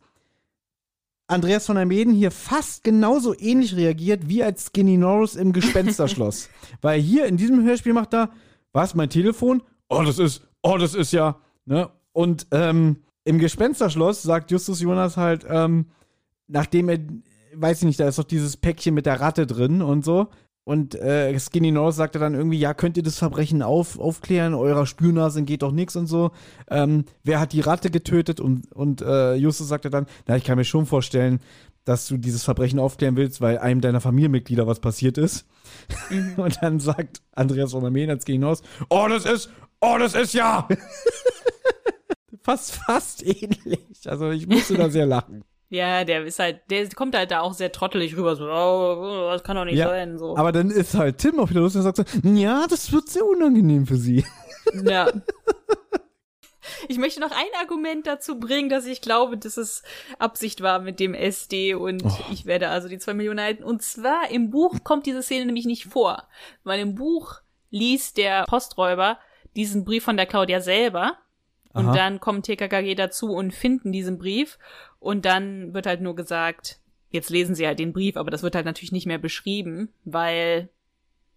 Andreas 1.28 1.66
von 1.66 1.76
der 1.76 1.86
Meden 1.86 2.14
hier 2.14 2.32
fast 2.32 2.84
genauso 2.84 3.38
ähnlich 3.38 3.76
reagiert 3.76 4.28
wie 4.28 4.44
als 4.44 4.68
Skinny 4.68 4.98
Norris 4.98 5.36
im 5.36 5.54
Gespensterschloss. 5.54 6.50
weil 6.82 7.02
hier 7.02 7.26
in 7.26 7.38
diesem 7.38 7.64
Hörspiel 7.64 7.94
macht 7.94 8.14
er, 8.14 8.30
was, 8.74 8.94
mein 8.94 9.10
Telefon? 9.10 9.64
Oh, 9.90 10.04
das 10.04 10.20
ist, 10.20 10.42
oh, 10.62 10.78
das 10.78 10.94
ist 10.94 11.14
ja, 11.14 11.40
ne? 11.66 11.90
Und 12.12 12.48
ähm, 12.52 13.04
im 13.24 13.40
Gespensterschloss 13.40 14.22
sagt 14.22 14.52
Justus 14.52 14.82
Jonas 14.82 15.18
halt, 15.18 15.46
ähm, 15.50 15.88
nachdem 16.48 16.90
er, 16.90 17.00
weiß 17.54 17.80
ich 17.80 17.86
nicht, 17.86 18.00
da 18.00 18.08
ist 18.08 18.20
doch 18.20 18.24
dieses 18.24 18.58
Päckchen 18.58 18.94
mit 18.94 19.06
der 19.06 19.20
Ratte 19.20 19.48
drin 19.48 19.82
und 19.82 20.06
so. 20.06 20.28
Und 20.66 20.96
äh, 20.96 21.40
Skinny 21.40 21.72
Norris 21.72 21.96
sagte 21.96 22.18
dann 22.18 22.34
irgendwie, 22.34 22.58
ja, 22.58 22.74
könnt 22.74 22.98
ihr 22.98 23.04
das 23.04 23.20
Verbrechen 23.20 23.62
auf, 23.62 24.00
aufklären? 24.00 24.56
Eurer 24.56 24.88
Spürnase 24.88 25.44
geht 25.44 25.62
doch 25.62 25.72
nichts 25.72 25.96
und 25.96 26.08
so. 26.08 26.32
Ähm, 26.68 27.06
wer 27.24 27.40
hat 27.40 27.54
die 27.54 27.62
Ratte 27.62 27.92
getötet? 27.92 28.40
Und, 28.40 28.72
und 28.74 29.04
äh, 29.04 29.36
Justus 29.36 29.68
sagte 29.68 29.92
dann, 29.92 30.08
na, 30.26 30.36
ich 30.36 30.44
kann 30.44 30.58
mir 30.58 30.66
schon 30.66 30.88
vorstellen, 30.88 31.40
dass 31.84 32.08
du 32.08 32.18
dieses 32.18 32.44
Verbrechen 32.44 32.80
aufklären 32.80 33.16
willst, 33.16 33.42
weil 33.42 33.60
einem 33.60 33.80
deiner 33.80 34.02
Familienmitglieder 34.02 34.66
was 34.66 34.80
passiert 34.80 35.20
ist. 35.20 35.46
und 36.36 36.58
dann 36.62 36.80
sagt 36.80 37.22
Andreas 37.34 37.72
von 37.72 37.86
Armeen 37.86 38.10
als 38.10 38.24
Skinny 38.24 38.40
Norris, 38.40 38.64
oh, 38.90 39.06
das 39.08 39.26
ist, 39.26 39.52
oh, 39.82 39.98
das 40.00 40.16
ist 40.16 40.34
ja. 40.34 40.68
fast, 42.42 42.72
fast 42.72 43.24
ähnlich. 43.24 43.80
Also 44.06 44.32
ich 44.32 44.48
musste 44.48 44.74
da 44.74 44.90
sehr 44.90 45.06
lachen. 45.06 45.44
Ja, 45.70 46.04
der 46.04 46.24
ist 46.26 46.40
halt, 46.40 46.62
der 46.70 46.88
kommt 46.90 47.16
halt 47.16 47.32
da 47.32 47.42
auch 47.42 47.54
sehr 47.54 47.72
trottelig 47.72 48.16
rüber, 48.16 48.36
so, 48.36 48.46
oh, 48.46 49.30
das 49.32 49.44
kann 49.44 49.56
doch 49.56 49.66
nicht 49.66 49.78
Ja, 49.78 49.88
sein, 49.90 50.18
so. 50.18 50.38
Aber 50.38 50.52
dann 50.52 50.70
ist 50.70 50.94
halt 50.94 51.18
Tim 51.18 51.40
auch 51.40 51.50
wieder 51.50 51.62
lustig 51.62 51.80
und 51.84 51.84
sagt 51.96 51.98
so, 51.98 52.30
ja, 52.30 52.66
das 52.70 52.92
wird 52.92 53.10
sehr 53.10 53.26
unangenehm 53.26 53.86
für 53.86 53.98
sie. 53.98 54.26
Ja. 54.84 55.08
Ich 56.88 56.98
möchte 56.98 57.20
noch 57.20 57.32
ein 57.32 57.62
Argument 57.62 58.08
dazu 58.08 58.40
bringen, 58.40 58.70
dass 58.70 58.86
ich 58.88 59.02
glaube, 59.02 59.38
dass 59.38 59.56
es 59.58 59.84
Absicht 60.18 60.62
war 60.62 60.80
mit 60.80 61.00
dem 61.00 61.14
SD 61.14 61.76
und 61.76 62.04
Oh. 62.04 62.12
ich 62.32 62.46
werde 62.48 62.70
also 62.70 62.88
die 62.88 62.98
zwei 62.98 63.14
Millionen 63.14 63.40
halten. 63.40 63.64
Und 63.64 63.84
zwar 63.84 64.30
im 64.32 64.50
Buch 64.50 64.76
kommt 64.84 65.06
diese 65.06 65.22
Szene 65.22 65.46
nämlich 65.46 65.66
nicht 65.66 65.86
vor. 65.86 66.24
Weil 66.64 66.80
im 66.80 66.96
Buch 66.96 67.36
liest 67.70 68.18
der 68.18 68.46
Posträuber 68.46 69.20
diesen 69.56 69.86
Brief 69.86 70.04
von 70.04 70.18
der 70.18 70.26
Claudia 70.26 70.60
selber 70.60 71.14
und 71.74 71.88
Aha. 71.88 71.96
dann 71.96 72.20
kommt 72.20 72.46
TKKG 72.48 72.96
dazu 72.96 73.32
und 73.34 73.54
finden 73.54 73.92
diesen 73.92 74.18
Brief 74.18 74.58
und 75.06 75.24
dann 75.24 75.76
wird 75.76 75.86
halt 75.86 76.02
nur 76.02 76.16
gesagt, 76.16 76.80
jetzt 77.12 77.30
lesen 77.30 77.54
sie 77.54 77.68
halt 77.68 77.78
den 77.78 77.94
Brief, 77.94 78.18
aber 78.18 78.32
das 78.32 78.42
wird 78.42 78.56
halt 78.56 78.66
natürlich 78.66 78.92
nicht 78.92 79.06
mehr 79.06 79.20
beschrieben, 79.20 79.90
weil 80.04 80.70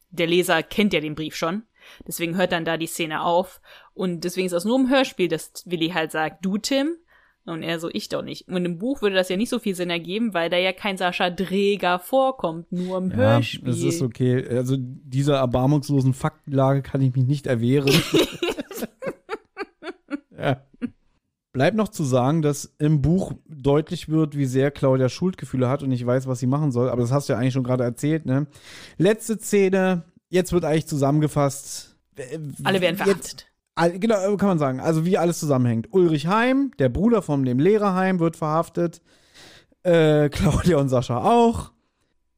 der 0.09 0.27
Leser 0.27 0.63
kennt 0.63 0.95
ja 0.95 1.01
den 1.01 1.15
Brief 1.15 1.37
schon. 1.37 1.65
Deswegen 2.07 2.39
hört 2.39 2.53
dann 2.53 2.65
da 2.65 2.79
die 2.79 2.87
Szene 2.87 3.23
auf. 3.23 3.61
Und 3.93 4.25
deswegen 4.25 4.47
ist 4.47 4.53
das 4.53 4.65
nur 4.65 4.79
im 4.79 4.89
Hörspiel, 4.89 5.29
dass 5.29 5.65
Willi 5.67 5.91
halt 5.91 6.13
sagt, 6.13 6.47
du 6.47 6.57
Tim. 6.57 6.97
Und 7.45 7.63
er 7.63 7.79
so, 7.79 7.91
ich 7.93 8.09
doch 8.09 8.23
nicht. 8.23 8.49
Und 8.49 8.65
im 8.65 8.79
Buch 8.79 9.03
würde 9.03 9.17
das 9.17 9.29
ja 9.29 9.37
nicht 9.37 9.51
so 9.51 9.59
viel 9.59 9.75
Sinn 9.75 9.91
ergeben, 9.91 10.33
weil 10.33 10.49
da 10.49 10.57
ja 10.57 10.73
kein 10.73 10.97
Sascha 10.97 11.29
Dräger 11.29 11.99
vorkommt, 11.99 12.73
nur 12.73 12.97
im 12.97 13.15
Hörspiel. 13.15 13.67
das 13.67 13.83
ist 13.83 14.01
okay. 14.01 14.49
Also 14.49 14.77
dieser 14.79 15.37
erbarmungslosen 15.37 16.15
Faktenlage 16.15 16.81
kann 16.81 17.03
ich 17.03 17.15
mich 17.15 17.27
nicht 17.27 17.47
erwehren. 17.47 17.93
ja. 20.39 20.63
Bleibt 21.59 21.77
noch 21.77 21.89
zu 21.89 22.05
sagen, 22.05 22.41
dass 22.41 22.73
im 22.79 23.03
Buch 23.03 23.33
deutlich 23.49 24.09
wird, 24.09 24.37
wie 24.37 24.45
sehr 24.47 24.71
Claudia 24.71 25.09
Schuldgefühle 25.09 25.69
hat 25.69 25.83
und 25.83 25.91
ich 25.91 26.07
weiß, 26.07 26.29
was 26.29 26.39
sie 26.39 26.47
machen 26.47 26.71
soll. 26.71 26.89
Aber 26.89 27.01
das 27.01 27.11
hast 27.11 27.29
du 27.29 27.33
ja 27.33 27.39
eigentlich 27.41 27.53
schon 27.53 27.65
gerade 27.65 27.83
erzählt, 27.83 28.27
ne? 28.27 28.47
Letzte 28.97 29.41
Szene, 29.41 30.05
jetzt 30.29 30.53
wird 30.53 30.65
eigentlich 30.65 30.87
zusammengefasst. 30.87 31.97
Alle 32.63 32.81
werden 32.81 32.95
verhaftet. 32.95 33.49
Genau, 33.95 34.37
kann 34.37 34.51
man 34.51 34.61
sagen. 34.61 34.79
Also 34.79 35.05
wie 35.05 35.19
alles 35.19 35.41
zusammenhängt. 35.41 35.89
Ulrich 35.91 36.29
Heim, 36.29 36.71
der 36.79 36.91
Bruder 36.91 37.23
von 37.23 37.45
dem 37.45 37.59
Lehrer 37.59 37.93
Heim, 37.93 38.21
wird 38.21 38.37
verhaftet. 38.37 39.03
Äh, 39.83 40.29
Claudia 40.29 40.77
und 40.77 40.91
Sascha 40.91 41.25
auch. 41.25 41.73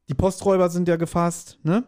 Die 0.09 0.15
Posträuber 0.15 0.71
sind 0.71 0.87
ja 0.87 0.95
gefasst, 0.95 1.59
ne? 1.61 1.83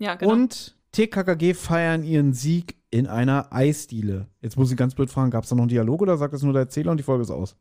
Ja, 0.00 0.16
genau. 0.16 0.32
Und 0.32 0.73
TKKG 0.94 1.54
feiern 1.54 2.04
ihren 2.04 2.32
Sieg 2.32 2.76
in 2.90 3.08
einer 3.08 3.52
Eisdiele. 3.52 4.28
Jetzt 4.40 4.56
muss 4.56 4.70
ich 4.70 4.76
ganz 4.76 4.94
blöd 4.94 5.10
fragen, 5.10 5.32
gab 5.32 5.42
es 5.42 5.50
da 5.50 5.56
noch 5.56 5.62
einen 5.62 5.68
Dialog 5.68 6.00
oder 6.02 6.16
sagt 6.16 6.32
das 6.32 6.42
nur 6.42 6.52
der 6.52 6.62
Erzähler 6.62 6.92
und 6.92 6.98
die 6.98 7.02
Folge 7.02 7.22
ist 7.22 7.30
aus? 7.30 7.56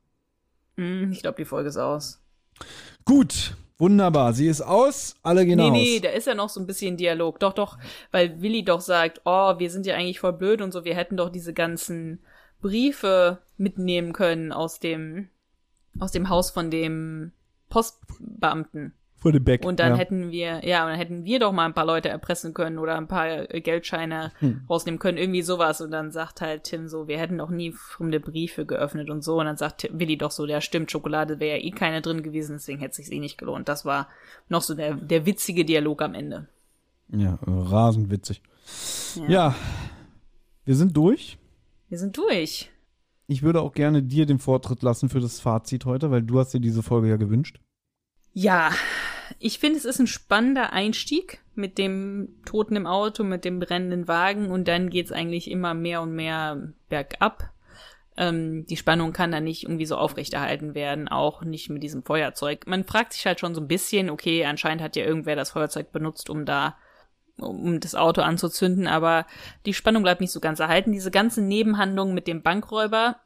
Hm, 0.78 1.12
ich 1.12 1.22
glaube, 1.22 1.38
die 1.38 1.46
Folge 1.46 1.70
ist 1.70 1.78
aus. 1.78 2.22
Gut, 3.06 3.56
wunderbar. 3.80 4.34
Sie 4.34 4.46
ist 4.46 4.62
aus, 4.62 5.16
alle 5.24 5.48
gehen 5.48 5.58
nee, 5.58 5.64
aus. 5.64 5.72
nee, 5.72 6.00
da 6.00 6.10
ist 6.10 6.28
ja 6.28 6.36
noch 6.36 6.50
so 6.50 6.60
ein 6.60 6.68
bisschen 6.68 6.96
Dialog. 6.96 7.40
Doch, 7.40 7.54
doch, 7.54 7.80
weil 8.12 8.40
Willi 8.40 8.64
doch 8.64 8.82
sagt, 8.82 9.22
oh, 9.26 9.58
wir 9.58 9.72
sind 9.72 9.88
ja 9.88 9.96
eigentlich 9.96 10.20
voll 10.20 10.34
blöd 10.34 10.62
und 10.62 10.72
so, 10.72 10.86
wir 10.86 10.96
hätten 10.96 11.18
doch 11.18 11.30
diese 11.30 11.54
ganzen 11.54 12.20
Briefe 12.62 13.40
mitnehmen 13.58 14.14
können 14.14 14.52
aus 14.52 14.80
dem, 14.80 15.30
aus 16.00 16.12
dem 16.12 16.30
Haus 16.30 16.52
von 16.52 16.70
dem 16.70 17.32
Postbeamten. 17.70 18.94
Vor 19.24 19.32
dem 19.32 19.46
Back. 19.46 19.64
Und 19.64 19.80
dann 19.80 19.94
ja. 19.94 19.98
hätten 19.98 20.32
wir, 20.32 20.66
ja, 20.66 20.84
und 20.84 20.90
dann 20.90 21.00
hätten 21.00 21.24
wir 21.24 21.40
doch 21.40 21.54
mal 21.54 21.64
ein 21.64 21.74
paar 21.74 21.86
Leute 21.86 22.10
erpressen 22.10 22.54
können 22.54 22.78
oder 22.78 22.98
ein 22.98 23.08
paar 23.08 23.50
äh, 23.54 23.62
Geldscheine 23.62 24.34
Hm. 24.40 24.66
rausnehmen 24.70 25.00
können, 25.00 25.18
irgendwie 25.18 25.42
sowas. 25.42 25.80
Und 25.80 25.92
dann 25.92 26.12
sagt 26.12 26.42
halt 26.42 26.66
Tim 26.66 26.90
so, 26.90 27.08
wir 27.08 27.18
hätten 27.18 27.38
doch 27.38 27.50
nie 27.50 27.72
fremde 27.72 28.20
Briefe 28.20 28.66
geöffnet 28.66 29.10
und 29.10 29.24
so. 29.24 29.40
Und 29.40 29.46
dann 29.46 29.56
sagt 29.56 29.88
Willi 29.94 30.18
doch 30.18 30.32
so, 30.32 30.46
ja 30.46 30.60
stimmt, 30.60 30.92
Schokolade 30.92 31.40
wäre 31.40 31.58
ja 31.58 31.64
eh 31.64 31.72
keine 31.72 32.02
drin 32.02 32.22
gewesen, 32.22 32.58
deswegen 32.58 32.80
hätte 32.80 32.92
es 32.92 32.98
sich 32.98 33.12
eh 33.16 33.20
nicht 33.20 33.38
gelohnt. 33.38 33.70
Das 33.70 33.86
war 33.86 34.10
noch 34.50 34.62
so 34.62 34.76
der, 34.76 34.96
der 34.96 35.26
witzige 35.26 35.64
Dialog 35.64 36.02
am 36.02 36.14
Ende. 36.16 36.48
Ja, 37.08 37.40
rasend 37.48 38.10
witzig. 38.10 38.42
Ja. 39.16 39.30
ja, 39.30 39.56
wir 40.66 40.76
sind 40.76 40.98
durch. 40.98 41.38
Wir 41.88 41.98
sind 41.98 42.18
durch. 42.18 42.70
Ich 43.28 43.42
würde 43.42 43.62
auch 43.62 43.72
gerne 43.72 44.04
dir 44.04 44.26
den 44.26 44.40
Vortritt 44.40 44.84
lassen 44.84 45.08
für 45.08 45.22
das 45.22 45.40
Fazit 45.40 45.86
heute, 45.86 46.12
weil 46.12 46.24
du 46.24 46.40
hast 46.40 46.54
dir 46.54 46.60
diese 46.60 46.84
Folge 46.84 47.08
ja 47.08 47.16
gewünscht. 47.16 47.62
Ja, 48.34 48.72
ich 49.40 49.60
finde, 49.60 49.78
es 49.78 49.86
ist 49.86 50.00
ein 50.00 50.08
spannender 50.08 50.74
Einstieg 50.74 51.40
mit 51.56 51.78
dem 51.78 52.30
Toten 52.46 52.76
im 52.76 52.88
Auto, 52.88 53.24
mit 53.24 53.46
dem 53.46 53.60
brennenden 53.60 54.08
Wagen 54.08 54.52
und 54.52 54.68
dann 54.68 54.90
geht's 54.90 55.12
eigentlich 55.12 55.50
immer 55.50 55.74
mehr 55.74 56.02
und 56.02 56.14
mehr 56.14 56.74
bergab. 56.90 57.52
Ähm, 58.16 58.66
die 58.68 58.78
Spannung 58.78 59.14
kann 59.14 59.32
da 59.32 59.40
nicht 59.40 59.64
irgendwie 59.64 59.86
so 59.86 59.98
aufrechterhalten 59.98 60.76
werden, 60.76 61.08
auch 61.08 61.44
nicht 61.44 61.70
mit 61.70 61.84
diesem 61.84 62.04
Feuerzeug. 62.04 62.68
Man 62.68 62.84
fragt 62.84 63.14
sich 63.14 63.26
halt 63.26 63.40
schon 63.40 63.56
so 63.56 63.62
ein 63.62 63.68
bisschen, 63.68 64.10
okay, 64.10 64.46
anscheinend 64.46 64.84
hat 64.84 64.96
ja 64.96 65.06
irgendwer 65.06 65.36
das 65.36 65.52
Feuerzeug 65.52 65.92
benutzt, 65.92 66.30
um 66.30 66.46
da 66.46 66.76
um 67.38 67.80
das 67.80 67.96
Auto 67.96 68.22
anzuzünden, 68.22 68.88
aber 68.88 69.26
die 69.66 69.74
Spannung 69.74 70.04
bleibt 70.04 70.22
nicht 70.22 70.32
so 70.32 70.40
ganz 70.40 70.60
erhalten. 70.60 70.92
Diese 70.92 71.10
ganzen 71.10 71.48
Nebenhandlungen 71.48 72.14
mit 72.14 72.28
dem 72.28 72.44
Bankräuber, 72.44 73.18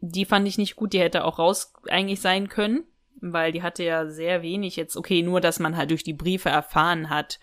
die 0.00 0.24
fand 0.24 0.48
ich 0.48 0.56
nicht 0.56 0.76
gut, 0.76 0.94
die 0.94 1.00
hätte 1.00 1.24
auch 1.24 1.38
raus 1.38 1.74
eigentlich 1.90 2.22
sein 2.22 2.48
können, 2.48 2.84
weil 3.32 3.52
die 3.52 3.62
hatte 3.62 3.84
ja 3.84 4.06
sehr 4.06 4.42
wenig 4.42 4.76
jetzt, 4.76 4.96
okay, 4.96 5.22
nur 5.22 5.40
dass 5.40 5.58
man 5.58 5.76
halt 5.76 5.90
durch 5.90 6.04
die 6.04 6.12
Briefe 6.12 6.48
erfahren 6.48 7.10
hat, 7.10 7.38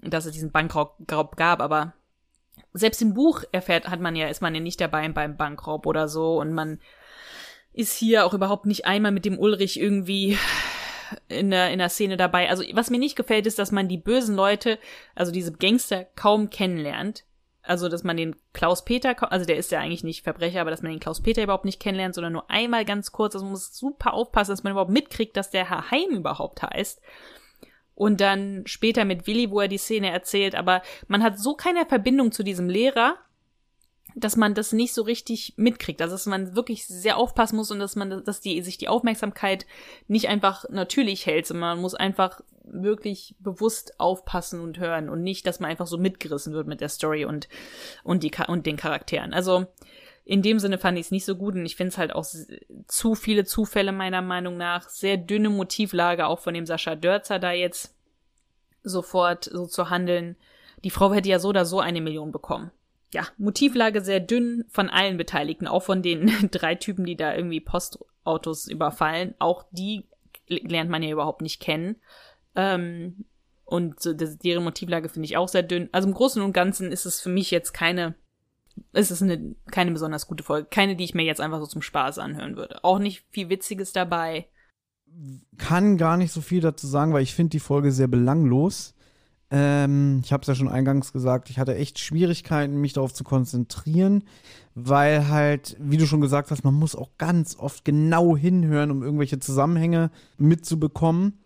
dass 0.00 0.26
es 0.26 0.32
diesen 0.32 0.50
Bankraub 0.50 0.96
Raub 1.10 1.36
gab, 1.36 1.60
aber 1.60 1.94
selbst 2.72 3.02
im 3.02 3.14
Buch 3.14 3.42
erfährt, 3.52 3.88
hat 3.88 4.00
man 4.00 4.16
ja, 4.16 4.28
ist 4.28 4.42
man 4.42 4.54
ja 4.54 4.60
nicht 4.60 4.80
dabei 4.80 5.08
beim 5.08 5.36
Bankraub 5.36 5.86
oder 5.86 6.08
so 6.08 6.40
und 6.40 6.52
man 6.52 6.80
ist 7.72 7.94
hier 7.94 8.26
auch 8.26 8.34
überhaupt 8.34 8.66
nicht 8.66 8.86
einmal 8.86 9.12
mit 9.12 9.24
dem 9.24 9.38
Ulrich 9.38 9.80
irgendwie 9.80 10.38
in 11.28 11.50
der, 11.50 11.70
in 11.70 11.78
der 11.78 11.88
Szene 11.88 12.16
dabei. 12.16 12.48
Also 12.50 12.64
was 12.72 12.90
mir 12.90 12.98
nicht 12.98 13.16
gefällt, 13.16 13.46
ist, 13.46 13.58
dass 13.58 13.72
man 13.72 13.88
die 13.88 13.98
bösen 13.98 14.36
Leute, 14.36 14.78
also 15.14 15.32
diese 15.32 15.52
Gangster 15.52 16.04
kaum 16.16 16.50
kennenlernt. 16.50 17.24
Also, 17.62 17.88
dass 17.88 18.04
man 18.04 18.16
den 18.16 18.36
Klaus 18.52 18.84
Peter, 18.84 19.30
also 19.30 19.44
der 19.44 19.56
ist 19.56 19.70
ja 19.70 19.80
eigentlich 19.80 20.04
nicht 20.04 20.22
Verbrecher, 20.22 20.62
aber 20.62 20.70
dass 20.70 20.82
man 20.82 20.92
den 20.92 21.00
Klaus 21.00 21.22
Peter 21.22 21.42
überhaupt 21.42 21.66
nicht 21.66 21.80
kennenlernt, 21.80 22.14
sondern 22.14 22.32
nur 22.32 22.50
einmal 22.50 22.84
ganz 22.84 23.12
kurz. 23.12 23.34
Also 23.34 23.44
man 23.44 23.52
muss 23.52 23.76
super 23.76 24.14
aufpassen, 24.14 24.52
dass 24.52 24.62
man 24.62 24.72
überhaupt 24.72 24.90
mitkriegt, 24.90 25.36
dass 25.36 25.50
der 25.50 25.68
Herr 25.68 25.90
Heim 25.90 26.10
überhaupt 26.10 26.62
heißt. 26.62 27.02
Und 27.94 28.22
dann 28.22 28.62
später 28.64 29.04
mit 29.04 29.26
Willi, 29.26 29.50
wo 29.50 29.60
er 29.60 29.68
die 29.68 29.76
Szene 29.76 30.10
erzählt, 30.10 30.54
aber 30.54 30.80
man 31.06 31.22
hat 31.22 31.38
so 31.38 31.54
keine 31.54 31.84
Verbindung 31.84 32.32
zu 32.32 32.42
diesem 32.42 32.70
Lehrer, 32.70 33.16
dass 34.16 34.36
man 34.36 34.54
das 34.54 34.72
nicht 34.72 34.94
so 34.94 35.02
richtig 35.02 35.54
mitkriegt. 35.56 36.00
Also 36.00 36.14
dass 36.14 36.26
man 36.26 36.56
wirklich 36.56 36.86
sehr 36.86 37.18
aufpassen 37.18 37.56
muss 37.56 37.70
und 37.70 37.78
dass 37.78 37.96
man, 37.96 38.24
dass 38.24 38.40
die 38.40 38.62
sich 38.62 38.78
die 38.78 38.88
Aufmerksamkeit 38.88 39.66
nicht 40.08 40.28
einfach 40.28 40.64
natürlich 40.70 41.26
hält, 41.26 41.46
sondern 41.46 41.76
man 41.76 41.82
muss 41.82 41.94
einfach 41.94 42.40
wirklich 42.72 43.34
bewusst 43.38 43.98
aufpassen 43.98 44.60
und 44.60 44.78
hören 44.78 45.08
und 45.08 45.22
nicht, 45.22 45.46
dass 45.46 45.60
man 45.60 45.70
einfach 45.70 45.86
so 45.86 45.98
mitgerissen 45.98 46.52
wird 46.52 46.66
mit 46.66 46.80
der 46.80 46.88
Story 46.88 47.24
und 47.24 47.48
und 48.04 48.22
die 48.22 48.32
und 48.48 48.66
den 48.66 48.76
Charakteren. 48.76 49.32
Also 49.32 49.66
in 50.24 50.42
dem 50.42 50.58
Sinne 50.58 50.78
fand 50.78 50.98
ich 50.98 51.06
es 51.06 51.10
nicht 51.10 51.24
so 51.24 51.34
gut 51.34 51.54
und 51.54 51.66
ich 51.66 51.76
finde 51.76 51.88
es 51.88 51.98
halt 51.98 52.14
auch 52.14 52.24
zu 52.86 53.14
viele 53.14 53.44
Zufälle 53.44 53.92
meiner 53.92 54.22
Meinung 54.22 54.56
nach. 54.56 54.88
Sehr 54.88 55.16
dünne 55.16 55.50
Motivlage 55.50 56.26
auch 56.26 56.38
von 56.38 56.54
dem 56.54 56.66
Sascha 56.66 56.94
Dörzer 56.94 57.38
da 57.38 57.52
jetzt 57.52 57.96
sofort 58.82 59.44
so 59.44 59.66
zu 59.66 59.90
handeln. 59.90 60.36
Die 60.84 60.90
Frau 60.90 61.12
hätte 61.12 61.28
ja 61.28 61.38
so 61.38 61.48
oder 61.48 61.64
so 61.64 61.80
eine 61.80 62.00
Million 62.00 62.32
bekommen. 62.32 62.70
Ja, 63.12 63.26
Motivlage 63.38 64.02
sehr 64.02 64.20
dünn 64.20 64.64
von 64.68 64.88
allen 64.88 65.16
Beteiligten, 65.16 65.66
auch 65.66 65.82
von 65.82 66.02
den 66.02 66.48
drei 66.50 66.76
Typen, 66.76 67.04
die 67.04 67.16
da 67.16 67.34
irgendwie 67.34 67.60
Postautos 67.60 68.68
überfallen. 68.68 69.34
Auch 69.38 69.64
die 69.72 70.04
lernt 70.46 70.90
man 70.90 71.02
ja 71.02 71.10
überhaupt 71.10 71.42
nicht 71.42 71.60
kennen. 71.60 71.96
Ähm, 72.60 73.24
und 73.64 73.94
das, 74.04 74.38
deren 74.38 74.64
Motivlage 74.64 75.08
finde 75.08 75.26
ich 75.26 75.36
auch 75.36 75.48
sehr 75.48 75.62
dünn. 75.62 75.88
Also 75.92 76.08
im 76.08 76.14
Großen 76.14 76.42
und 76.42 76.52
Ganzen 76.52 76.90
ist 76.90 77.06
es 77.06 77.20
für 77.20 77.28
mich 77.28 77.50
jetzt 77.50 77.72
keine, 77.72 78.14
ist 78.92 79.10
es 79.10 79.22
eine, 79.22 79.54
keine 79.70 79.92
besonders 79.92 80.26
gute 80.26 80.42
Folge. 80.42 80.68
Keine, 80.70 80.96
die 80.96 81.04
ich 81.04 81.14
mir 81.14 81.24
jetzt 81.24 81.40
einfach 81.40 81.60
so 81.60 81.66
zum 81.66 81.82
Spaß 81.82 82.18
anhören 82.18 82.56
würde. 82.56 82.82
Auch 82.84 82.98
nicht 82.98 83.24
viel 83.30 83.48
Witziges 83.48 83.92
dabei. 83.92 84.48
Kann 85.56 85.96
gar 85.96 86.16
nicht 86.16 86.32
so 86.32 86.40
viel 86.40 86.60
dazu 86.60 86.86
sagen, 86.86 87.12
weil 87.12 87.22
ich 87.22 87.34
finde 87.34 87.50
die 87.50 87.60
Folge 87.60 87.92
sehr 87.92 88.08
belanglos. 88.08 88.94
Ähm, 89.50 90.20
ich 90.24 90.32
habe 90.32 90.42
es 90.42 90.46
ja 90.46 90.54
schon 90.54 90.68
eingangs 90.68 91.12
gesagt, 91.12 91.50
ich 91.50 91.58
hatte 91.58 91.74
echt 91.74 91.98
Schwierigkeiten, 91.98 92.80
mich 92.80 92.92
darauf 92.92 93.12
zu 93.12 93.24
konzentrieren, 93.24 94.22
weil 94.74 95.28
halt, 95.28 95.76
wie 95.80 95.96
du 95.96 96.06
schon 96.06 96.20
gesagt 96.20 96.52
hast, 96.52 96.62
man 96.62 96.74
muss 96.74 96.94
auch 96.94 97.10
ganz 97.18 97.56
oft 97.58 97.84
genau 97.84 98.36
hinhören, 98.36 98.92
um 98.92 99.02
irgendwelche 99.02 99.40
Zusammenhänge 99.40 100.12
mitzubekommen. 100.38 101.39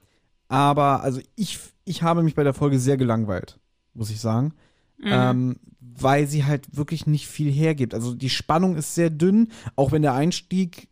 Aber 0.55 1.03
also 1.03 1.21
ich, 1.35 1.59
ich 1.85 2.05
habe 2.05 2.23
mich 2.23 2.37
bei 2.37 2.45
der 2.45 2.55
Folge 2.55 2.79
sehr 2.79 2.97
gelangweilt, 2.97 3.59
muss 3.93 4.11
ich 4.11 4.21
sagen. 4.21 4.55
Mhm. 4.99 5.07
Ähm, 5.11 5.57
weil 5.81 6.29
sie 6.29 6.45
halt 6.45 6.77
wirklich 6.77 7.09
nicht 7.09 7.27
viel 7.27 7.51
hergibt. 7.51 7.93
Also 7.93 8.15
die 8.15 8.31
Spannung 8.31 8.77
ist 8.77 8.95
sehr 8.95 9.11
dünn, 9.11 9.49
auch 9.75 9.91
wenn 9.91 10.03
der 10.03 10.15
Einstieg 10.15 10.89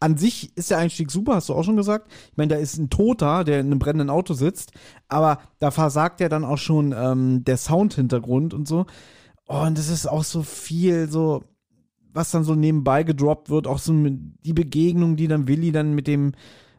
an 0.00 0.16
sich 0.16 0.56
ist 0.56 0.70
der 0.70 0.78
Einstieg 0.78 1.10
super, 1.10 1.34
hast 1.34 1.50
du 1.50 1.54
auch 1.54 1.62
schon 1.62 1.76
gesagt. 1.76 2.10
Ich 2.30 2.36
meine, 2.38 2.54
da 2.54 2.56
ist 2.56 2.78
ein 2.78 2.88
Toter, 2.88 3.44
der 3.44 3.60
in 3.60 3.66
einem 3.66 3.78
brennenden 3.78 4.08
Auto 4.08 4.32
sitzt, 4.32 4.72
aber 5.08 5.40
da 5.58 5.70
versagt 5.70 6.20
ja 6.20 6.30
dann 6.30 6.44
auch 6.44 6.56
schon 6.56 6.94
ähm, 6.96 7.44
der 7.44 7.58
Soundhintergrund 7.58 8.54
und 8.54 8.66
so. 8.66 8.86
Und 9.44 9.76
das 9.76 9.90
ist 9.90 10.06
auch 10.06 10.24
so 10.24 10.42
viel, 10.42 11.08
so, 11.10 11.44
was 12.14 12.30
dann 12.30 12.44
so 12.44 12.54
nebenbei 12.54 13.02
gedroppt 13.02 13.50
wird, 13.50 13.66
auch 13.66 13.78
so 13.78 13.92
die 13.92 14.54
Begegnung, 14.54 15.16
die 15.16 15.28
dann 15.28 15.46
Willi 15.48 15.70
dann 15.70 15.94
mit 15.94 16.06
dem, 16.06 16.32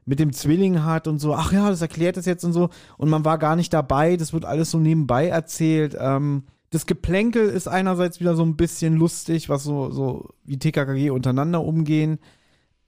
mit 0.06 0.20
dem 0.20 0.34
Zwilling 0.34 0.84
hat 0.84 1.08
und 1.08 1.20
so, 1.20 1.34
ach 1.34 1.52
ja, 1.52 1.70
das 1.70 1.82
erklärt 1.82 2.18
es 2.18 2.26
jetzt 2.26 2.44
und 2.44 2.54
so. 2.54 2.70
Und 2.98 3.10
man 3.10 3.26
war 3.26 3.38
gar 3.38 3.56
nicht 3.56 3.74
dabei, 3.74 4.18
das 4.18 4.34
wird 4.34 4.46
alles 4.46 4.72
so 4.72 4.80
nebenbei 4.80 5.28
erzählt. 5.28 5.96
Ähm, 6.00 6.44
das 6.70 6.86
Geplänkel 6.86 7.50
ist 7.50 7.68
einerseits 7.68 8.20
wieder 8.20 8.36
so 8.36 8.44
ein 8.44 8.58
bisschen 8.58 8.96
lustig, 8.96 9.48
was 9.48 9.64
so, 9.64 9.92
so 9.92 10.30
wie 10.44 10.58
TKKG 10.58 11.12
untereinander 11.12 11.64
umgehen. 11.64 12.20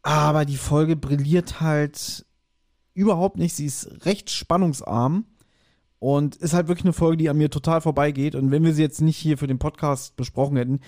Aber 0.02 0.46
die 0.46 0.58
Folge 0.58 0.96
brilliert 0.96 1.62
halt 1.62 2.26
überhaupt 2.94 3.38
nicht. 3.38 3.56
Sie 3.56 3.66
ist 3.66 4.06
recht 4.06 4.30
spannungsarm 4.32 5.26
und 6.00 6.36
ist 6.36 6.54
halt 6.54 6.68
wirklich 6.68 6.86
eine 6.86 6.94
Folge, 6.94 7.18
die 7.18 7.30
an 7.30 7.38
mir 7.38 7.50
total 7.50 7.82
vorbeigeht. 7.82 8.36
Und 8.36 8.52
wenn 8.52 8.64
wir 8.64 8.74
sie 8.74 8.82
jetzt 8.82 9.02
nicht 9.02 9.18
hier 9.18 9.38
für 9.38 9.48
den 9.48 9.60
Podcast 9.60 10.16
besprochen 10.16 10.58
hätten, 10.58 10.80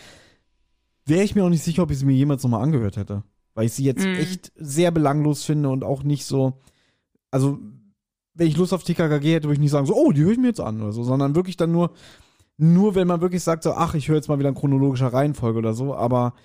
wäre 1.06 1.24
ich 1.24 1.36
mir 1.36 1.46
auch 1.46 1.50
nicht 1.50 1.64
sicher, 1.64 1.84
ob 1.84 1.92
ich 1.92 2.00
sie 2.00 2.06
mir 2.06 2.14
jemals 2.14 2.44
nochmal 2.44 2.64
angehört 2.64 2.98
hätte. 2.98 3.24
Weil 3.58 3.66
ich 3.66 3.74
sie 3.74 3.86
jetzt 3.86 4.06
mm. 4.06 4.20
echt 4.20 4.52
sehr 4.56 4.92
belanglos 4.92 5.44
finde 5.44 5.70
und 5.70 5.84
auch 5.84 6.04
nicht 6.04 6.26
so. 6.26 6.60
Also, 7.32 7.58
wenn 8.36 8.48
ich 8.48 8.56
Lust 8.56 8.72
auf 8.72 8.84
TKKG 8.84 9.34
hätte, 9.34 9.48
würde 9.48 9.56
ich 9.56 9.60
nicht 9.60 9.72
sagen, 9.72 9.88
so, 9.88 9.96
oh, 9.96 10.12
die 10.12 10.22
höre 10.22 10.34
ich 10.34 10.38
mir 10.38 10.50
jetzt 10.50 10.60
an 10.60 10.80
oder 10.80 10.92
so, 10.92 11.02
sondern 11.02 11.34
wirklich 11.34 11.58
dann 11.58 11.72
nur, 11.72 11.90
nur 12.58 12.94
wenn 12.94 13.08
man 13.08 13.20
wirklich 13.20 13.42
sagt, 13.42 13.64
so, 13.64 13.74
ach, 13.74 13.96
ich 13.96 14.10
höre 14.10 14.18
jetzt 14.18 14.28
mal 14.28 14.38
wieder 14.38 14.50
in 14.50 14.54
chronologischer 14.54 15.12
Reihenfolge 15.12 15.58
oder 15.58 15.74
so. 15.74 15.96
Aber 15.96 16.36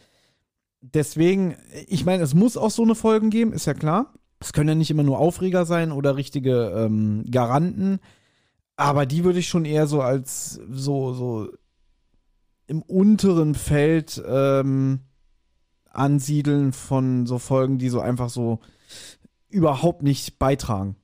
deswegen, 0.80 1.55
ich 1.86 2.06
meine, 2.06 2.22
es 2.22 2.32
muss 2.32 2.56
auch 2.56 2.70
so 2.70 2.82
eine 2.82 2.94
Folgen 2.94 3.28
geben, 3.28 3.52
ist 3.52 3.66
ja 3.66 3.74
klar. 3.74 4.14
Es 4.40 4.55
können 4.55 4.70
ja 4.70 4.74
nicht 4.74 4.90
immer 4.90 5.02
nur 5.02 5.18
Aufreger 5.18 5.66
sein 5.66 5.93
oder 5.93 6.16
richtige 6.16 6.72
ähm, 6.74 7.26
Garanten. 7.30 8.01
Aber 8.76 9.05
die 9.05 9.22
würde 9.24 9.40
ich 9.40 9.48
schon 9.48 9.66
eher 9.66 9.86
so 9.86 10.01
als 10.01 10.59
so, 10.70 11.12
so 11.12 11.51
im 12.66 12.80
unteren 12.80 13.55
Feld 13.55 14.22
ähm, 14.26 15.01
ansiedeln 15.93 16.73
von 16.73 17.27
so 17.27 17.39
Folgen, 17.39 17.78
die 17.78 17.89
so 17.89 18.01
einfach 18.01 18.28
so 18.28 18.60
überhaupt 19.48 20.02
nicht 20.02 20.39
beitragen. 20.39 20.97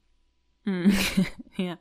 Hm. 0.64 0.92
ja. 1.56 1.78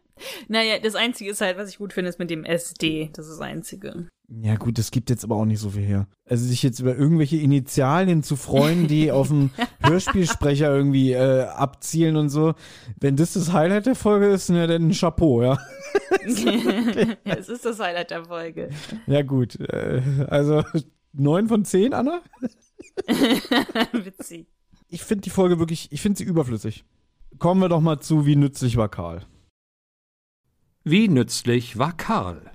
Naja, 0.48 0.80
das 0.82 0.96
Einzige 0.96 1.30
ist 1.30 1.42
halt, 1.42 1.58
was 1.58 1.70
ich 1.70 1.78
gut 1.78 1.94
finde, 1.94 2.10
ist 2.10 2.20
mit 2.20 2.30
dem 2.30 2.44
SD. 2.44 3.10
Das 3.14 3.28
ist 3.28 3.34
das 3.34 3.42
Einzige. 3.42 4.08
Ja, 4.30 4.56
gut, 4.56 4.78
das 4.78 4.92
gibt 4.92 5.10
jetzt 5.10 5.24
aber 5.24 5.36
auch 5.36 5.46
nicht 5.46 5.60
so 5.60 5.70
viel 5.70 5.84
her. 5.84 6.08
Also 6.26 6.46
sich 6.46 6.62
jetzt 6.62 6.80
über 6.80 6.96
irgendwelche 6.96 7.38
Initialien 7.38 8.24
zu 8.24 8.36
freuen, 8.36 8.88
die 8.88 9.12
auf 9.14 9.30
dem 9.30 9.52
Hörspielsprecher 9.80 10.74
irgendwie 10.74 11.14
äh, 11.14 11.44
abzielen 11.44 12.18
und 12.18 12.30
so. 12.30 12.54
Wenn 13.00 13.16
das 13.16 13.34
das 13.34 13.54
Highlight 13.54 13.86
der 13.86 13.96
Folge 13.96 14.28
ist, 14.28 14.50
ja, 14.50 14.68
dann 14.68 14.90
ein 14.90 14.94
Chapeau, 14.94 15.44
ja. 15.44 15.58
ja, 17.24 17.36
es 17.38 17.48
ist 17.48 17.64
das 17.64 17.80
Highlight 17.80 18.12
der 18.12 18.26
Folge. 18.26 18.70
Ja, 19.06 19.22
gut. 19.22 19.60
Äh, 19.60 20.02
also 20.28 20.64
neun 21.14 21.48
von 21.48 21.64
zehn, 21.64 21.94
Anna? 21.94 22.22
Witzig. 23.94 24.48
Ich 24.90 25.04
finde 25.04 25.24
die 25.24 25.30
Folge 25.30 25.60
wirklich, 25.60 25.92
ich 25.92 26.02
finde 26.02 26.18
sie 26.18 26.24
überflüssig. 26.24 26.86
Kommen 27.40 27.62
wir 27.62 27.70
doch 27.70 27.82
mal 27.82 28.00
zu, 28.00 28.26
wie 28.26 28.36
nützlich 28.36 28.78
war 28.78 28.90
Karl. 28.90 29.26
Wie 30.84 31.08
nützlich 31.08 31.78
war 31.78 31.96
Karl? 31.96 32.52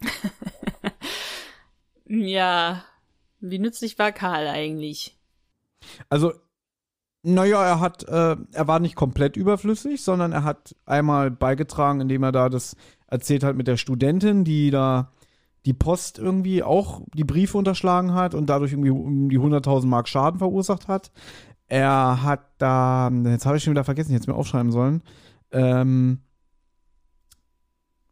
ja, 2.06 2.84
wie 3.40 3.58
nützlich 3.58 3.98
war 3.98 4.12
Karl 4.12 4.48
eigentlich? 4.48 5.16
Also, 6.08 6.32
naja, 7.22 7.64
er 7.64 7.80
hat, 7.80 8.04
äh, 8.04 8.36
er 8.52 8.66
war 8.66 8.80
nicht 8.80 8.96
komplett 8.96 9.36
überflüssig, 9.36 10.02
sondern 10.02 10.32
er 10.32 10.44
hat 10.44 10.74
einmal 10.86 11.30
beigetragen, 11.30 12.00
indem 12.00 12.24
er 12.24 12.32
da 12.32 12.48
das 12.48 12.76
erzählt 13.06 13.44
hat 13.44 13.56
mit 13.56 13.68
der 13.68 13.76
Studentin, 13.76 14.44
die 14.44 14.70
da 14.70 15.12
die 15.66 15.74
Post 15.74 16.18
irgendwie 16.18 16.62
auch 16.62 17.02
die 17.14 17.24
Briefe 17.24 17.58
unterschlagen 17.58 18.14
hat 18.14 18.34
und 18.34 18.46
dadurch 18.46 18.72
irgendwie 18.72 18.90
um 18.90 19.28
die 19.28 19.38
100.000 19.38 19.86
Mark 19.86 20.08
Schaden 20.08 20.38
verursacht 20.38 20.88
hat. 20.88 21.10
Er 21.66 22.22
hat 22.22 22.40
da, 22.58 23.10
jetzt 23.10 23.44
habe 23.44 23.56
ich 23.56 23.64
schon 23.64 23.72
wieder 23.72 23.84
vergessen, 23.84 24.10
ich 24.10 24.14
hätte 24.14 24.22
es 24.22 24.28
mir 24.28 24.34
aufschreiben 24.34 24.72
sollen, 24.72 25.02
ähm, 25.52 26.20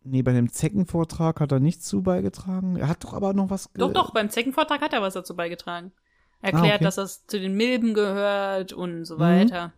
Nee, 0.08 0.22
bei 0.22 0.32
dem 0.32 0.52
Zeckenvortrag 0.52 1.40
hat 1.40 1.50
er 1.50 1.58
nichts 1.58 1.86
zu 1.86 2.02
beigetragen. 2.02 2.76
Er 2.76 2.88
hat 2.88 3.02
doch 3.02 3.12
aber 3.12 3.32
noch 3.32 3.50
was. 3.50 3.68
Doch, 3.74 3.92
doch, 3.92 4.12
beim 4.12 4.30
Zeckenvortrag 4.30 4.80
hat 4.80 4.92
er 4.92 5.02
was 5.02 5.14
dazu 5.14 5.34
beigetragen. 5.34 5.92
Erklärt, 6.40 6.64
ah, 6.64 6.74
okay. 6.76 6.84
dass 6.84 6.94
das 6.94 7.26
zu 7.26 7.40
den 7.40 7.56
Milben 7.56 7.92
gehört 7.92 8.72
und 8.72 9.04
so 9.04 9.18
weiter. 9.18 9.68
Mhm. 9.68 9.72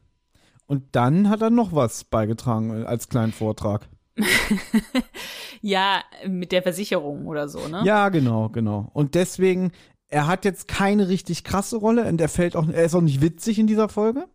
Und 0.66 0.84
dann 0.92 1.30
hat 1.30 1.40
er 1.40 1.48
noch 1.48 1.72
was 1.72 2.04
beigetragen 2.04 2.84
als 2.84 3.08
kleinen 3.08 3.32
Vortrag. 3.32 3.88
ja, 5.62 6.02
mit 6.26 6.52
der 6.52 6.62
Versicherung 6.62 7.26
oder 7.26 7.48
so, 7.48 7.66
ne? 7.68 7.82
Ja, 7.84 8.08
genau, 8.08 8.48
genau. 8.48 8.90
Und 8.92 9.14
deswegen, 9.14 9.72
er 10.08 10.26
hat 10.26 10.44
jetzt 10.44 10.68
keine 10.68 11.08
richtig 11.08 11.44
krasse 11.44 11.76
Rolle 11.76 12.06
und 12.06 12.20
er 12.20 12.28
fällt 12.28 12.56
auch, 12.56 12.68
er 12.68 12.84
ist 12.84 12.94
auch 12.94 13.00
nicht 13.00 13.20
witzig 13.20 13.58
in 13.58 13.66
dieser 13.66 13.88
Folge. 13.88 14.26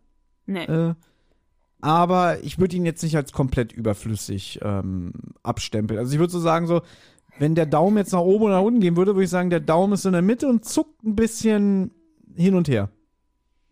Nee. 0.46 0.64
Äh, 0.64 0.94
aber 1.80 2.42
ich 2.42 2.58
würde 2.58 2.76
ihn 2.76 2.86
jetzt 2.86 3.02
nicht 3.02 3.16
als 3.16 3.32
komplett 3.32 3.72
überflüssig 3.72 4.60
ähm, 4.62 5.12
abstempeln. 5.42 5.98
Also 5.98 6.14
ich 6.14 6.18
würde 6.18 6.32
so 6.32 6.40
sagen, 6.40 6.66
so, 6.66 6.80
wenn 7.38 7.54
der 7.54 7.66
Daumen 7.66 7.98
jetzt 7.98 8.12
nach 8.12 8.20
oben 8.20 8.44
oder 8.44 8.54
nach 8.54 8.62
unten 8.62 8.80
gehen 8.80 8.96
würde, 8.96 9.14
würde 9.14 9.24
ich 9.24 9.30
sagen, 9.30 9.50
der 9.50 9.60
Daumen 9.60 9.92
ist 9.92 10.06
in 10.06 10.12
der 10.12 10.22
Mitte 10.22 10.48
und 10.48 10.64
zuckt 10.64 11.02
ein 11.04 11.16
bisschen 11.16 11.90
hin 12.34 12.54
und 12.54 12.68
her. 12.68 12.88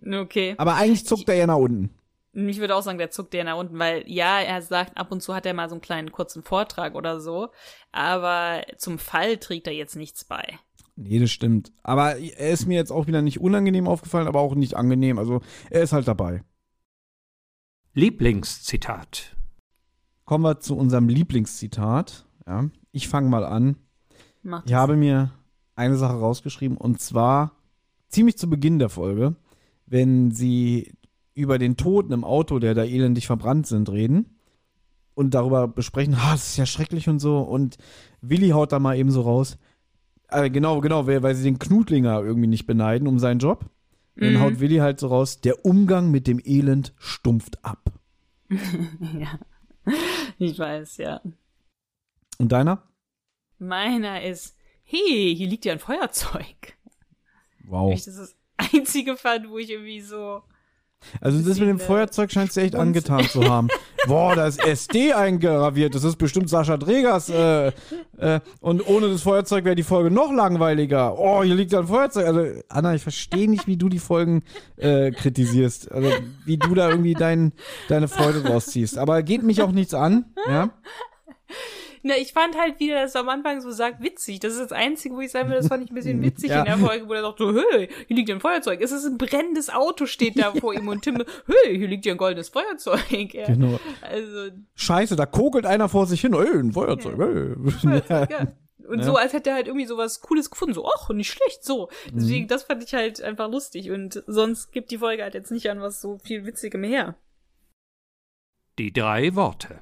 Okay. 0.05 0.55
Aber 0.59 0.75
eigentlich 0.75 1.07
zuckt 1.07 1.29
er 1.29 1.37
eher 1.37 1.47
nach 1.47 1.57
unten. 1.57 1.91
Ich 2.35 2.59
würde 2.59 2.75
auch 2.75 2.83
sagen, 2.83 2.99
der 2.99 3.11
zuckt 3.11 3.35
eher 3.35 3.45
nach 3.45 3.59
unten, 3.59 3.79
weil 3.79 4.05
ja, 4.07 4.41
er 4.41 4.63
sagt, 4.63 4.97
ab 4.97 5.13
und 5.13 5.23
zu 5.23 5.35
hat 5.35 5.45
er 5.45 5.53
mal 5.53 5.69
so 5.69 5.75
einen 5.75 5.83
kleinen 5.83 6.13
kurzen 6.13 6.43
Vortrag 6.43 6.95
oder 6.95 7.21
so, 7.21 7.51
aber 7.91 8.63
zum 8.79 8.99
Fall 8.99 9.37
trägt 9.37 9.67
er 9.67 9.75
jetzt 9.75 9.97
nichts 9.97 10.25
bei. 10.25 10.59
Nee, 10.97 11.19
das 11.19 11.31
stimmt. 11.31 11.73
Aber 11.83 12.17
er 12.19 12.51
ist 12.51 12.67
mir 12.67 12.75
jetzt 12.75 12.91
auch 12.91 13.07
wieder 13.07 13.23
nicht 13.23 13.41
unangenehm 13.41 13.87
aufgefallen, 13.87 14.29
aber 14.29 14.41
auch 14.41 14.55
nicht 14.55 14.75
angenehm. 14.75 15.19
Also 15.19 15.41
er 15.71 15.83
ist 15.83 15.93
halt 15.93 16.09
dabei. 16.09 16.43
Lieblingszitat. 17.95 19.37
Kommen 20.25 20.45
wir 20.45 20.61
zu 20.61 20.77
unserem 20.77 21.09
Lieblingszitat. 21.09 22.27
Ja, 22.47 22.71
ich 22.93 23.09
fange 23.09 23.29
mal 23.29 23.45
an. 23.45 23.77
Mach 24.43 24.65
ich 24.65 24.73
habe 24.73 24.97
mir 24.97 25.33
eine 25.75 25.97
Sache 25.97 26.15
rausgeschrieben 26.15 26.77
und 26.77 27.01
zwar 27.01 27.53
ziemlich 28.09 28.39
zu 28.39 28.49
Beginn 28.49 28.79
der 28.79 28.89
Folge, 28.89 29.37
wenn 29.87 30.31
sie 30.31 30.95
über 31.35 31.59
den 31.59 31.77
Toten 31.77 32.13
im 32.13 32.25
Auto, 32.25 32.59
der 32.59 32.75
da 32.75 32.85
elendig 32.85 33.27
verbrannt 33.27 33.67
sind, 33.67 33.91
reden 33.91 34.39
und 35.15 35.35
darüber 35.35 35.69
besprechen, 35.69 36.15
ah, 36.15 36.33
das 36.33 36.51
ist 36.51 36.57
ja 36.57 36.67
schrecklich 36.67 37.09
und 37.09 37.19
so 37.19 37.41
und 37.41 37.77
Willi 38.21 38.51
haut 38.51 38.73
da 38.73 38.79
mal 38.79 38.97
eben 38.97 39.11
so 39.11 39.23
raus. 39.23 39.59
Äh, 40.29 40.51
genau, 40.51 40.81
genau, 40.81 41.07
weil 41.07 41.35
sie 41.35 41.45
den 41.45 41.59
Knutlinger 41.59 42.23
irgendwie 42.23 42.49
nicht 42.49 42.67
beneiden 42.67 43.07
um 43.07 43.19
seinen 43.19 43.39
Job. 43.39 43.67
Dann 44.17 44.35
mhm. 44.35 44.41
haut 44.41 44.61
Willi 44.61 44.77
halt 44.77 45.01
so 45.01 45.09
raus, 45.09 45.41
der 45.41 45.65
Umgang 45.65 46.11
mit 46.11 46.27
dem 46.27 46.41
Elend 46.45 46.95
stumpft 46.99 47.65
ab. 47.65 47.93
ja, 48.51 49.39
ich 50.39 50.59
weiß, 50.59 50.99
ja. 50.99 51.21
Und 52.39 52.53
deiner? 52.53 52.83
Meiner 53.59 54.23
ist, 54.23 54.57
hey, 54.85 55.35
hier 55.37 55.49
liegt 55.49 55.65
ja 55.65 55.73
ein 55.73 55.79
Feuerzeug. 55.79 56.77
Wow. 57.65 57.93
Das 57.93 58.07
ist, 58.07 58.37
einzige 58.57 59.17
fand, 59.17 59.49
wo 59.49 59.59
ich 59.59 59.71
irgendwie 59.71 60.01
so. 60.01 60.43
Also 61.21 61.39
das 61.39 61.59
mit 61.59 61.69
dem 61.69 61.79
äh, 61.79 61.81
Feuerzeug 61.81 62.31
scheint 62.31 62.55
dir 62.55 62.63
echt 62.63 62.75
angetan 62.75 63.25
zu 63.29 63.45
haben. 63.45 63.69
Boah, 64.07 64.35
da 64.35 64.47
ist 64.47 64.65
SD 64.65 65.13
eingraviert. 65.13 65.95
Das 65.95 66.05
ist 66.05 66.17
bestimmt 66.17 66.49
Sascha 66.49 66.77
Dregers. 66.77 67.29
Äh, 67.29 67.69
äh, 68.19 68.41
und 68.61 68.87
ohne 68.89 69.09
das 69.09 69.23
Feuerzeug 69.23 69.65
wäre 69.65 69.77
die 69.77 69.83
Folge 69.83 70.11
noch 70.11 70.33
langweiliger. 70.33 71.19
Oh, 71.19 71.43
hier 71.43 71.55
liegt 71.55 71.75
ein 71.75 71.87
Feuerzeug. 71.87 72.27
Also 72.27 72.61
Anna, 72.69 72.95
ich 72.95 73.03
verstehe 73.03 73.49
nicht, 73.49 73.67
wie 73.67 73.77
du 73.77 73.89
die 73.89 74.01
Folgen 74.01 74.43
äh, 74.77 75.13
kritisierst. 75.13 75.93
Also 75.93 76.11
wie 76.45 76.57
du 76.57 76.75
da 76.75 76.89
irgendwie 76.89 77.15
dein, 77.15 77.53
deine 77.89 78.09
Freude 78.09 78.43
draus 78.43 78.67
ziehst. 78.67 78.99
Aber 78.99 79.23
geht 79.23 79.43
mich 79.43 79.63
auch 79.63 79.73
nichts 79.73 79.95
an. 79.95 80.27
Ja. 80.49 80.71
Na, 82.05 82.17
ich 82.17 82.33
fand 82.33 82.59
halt, 82.59 82.81
wie 82.81 82.91
er 82.91 83.03
das 83.03 83.15
am 83.15 83.29
Anfang 83.29 83.61
so 83.61 83.71
sagt, 83.71 84.03
witzig. 84.03 84.41
Das 84.41 84.53
ist 84.55 84.61
das 84.61 84.73
Einzige, 84.73 85.15
wo 85.15 85.21
ich 85.21 85.31
sagen 85.31 85.49
will, 85.49 85.57
das 85.57 85.69
fand 85.69 85.85
ich 85.85 85.91
ein 85.91 85.95
bisschen 85.95 86.21
witzig 86.25 86.51
Ja. 86.51 86.61
in 86.61 86.65
der 86.65 86.79
Folge, 86.79 87.09
wo 87.09 87.13
er 87.13 87.23
sagt 87.23 87.39
so, 87.39 87.55
hey, 87.55 87.89
hier 88.09 88.17
liegt 88.17 88.29
ein 88.31 88.41
Feuerzeug. 88.41 88.81
Es 88.81 88.91
ist 88.93 89.05
ein 89.05 89.19
brennendes 89.19 89.71
Auto, 89.71 90.07
steht 90.07 90.37
da 90.39 90.53
vor 90.61 90.75
ihm 90.75 90.89
und 90.89 91.03
Tim, 91.03 91.23
hey, 91.47 91.79
hier 91.79 91.87
liegt 91.89 92.05
ja 92.05 92.13
ein 92.15 92.19
goldenes 92.19 92.49
Feuerzeug. 92.49 93.33
Ja. 93.35 93.47
Genau. 93.47 93.79
Also, 94.01 94.51
Scheiße, 94.75 95.15
da 95.17 95.27
kokelt 95.27 95.65
einer 95.67 95.89
vor 95.89 96.07
sich 96.07 96.21
hin. 96.21 96.35
Ey, 96.35 96.59
ein 96.59 96.73
Feuerzeug. 96.73 97.19
Ey. 97.21 97.71
Feuerzeug, 97.71 98.31
ja. 98.31 98.47
Und 98.89 98.99
Ja. 98.99 99.05
so, 99.05 99.15
als 99.15 99.33
hätte 99.33 99.51
er 99.51 99.55
halt 99.57 99.69
irgendwie 99.69 99.87
so 99.87 99.97
was 99.97 100.21
Cooles 100.23 100.51
gefunden. 100.51 100.75
So, 100.75 100.85
ach, 100.85 101.09
nicht 101.11 101.31
schlecht, 101.31 101.63
so. 101.65 101.89
Mhm. 102.11 102.17
Deswegen, 102.19 102.49
das 102.49 102.65
fand 102.65 102.83
ich 102.83 102.93
halt 102.95 103.23
einfach 103.23 103.49
lustig. 103.49 103.93
Und 103.93 104.25
sonst 104.27 104.73
gibt 104.73 104.91
die 104.91 104.99
Folge 104.99 105.23
halt 105.23 105.35
jetzt 105.35 105.53
nicht 105.53 105.71
an 105.71 105.81
was 105.81 106.01
so 106.01 106.19
viel 106.19 106.45
Witzigem 106.45 106.83
her. 106.83 107.15
Die 108.81 108.93
drei 108.93 109.37
Worte. 109.37 109.79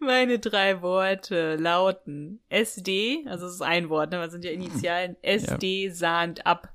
Meine 0.00 0.38
drei 0.38 0.80
Worte 0.80 1.56
lauten 1.56 2.40
SD, 2.48 3.24
also 3.26 3.46
es 3.46 3.54
ist 3.54 3.62
ein 3.62 3.88
Wort, 3.88 4.12
ne, 4.12 4.18
das 4.18 4.32
sind 4.32 4.44
ja 4.44 4.52
Initialen, 4.52 5.16
SD 5.22 5.90
sahnt 5.90 6.46
ab. 6.46 6.72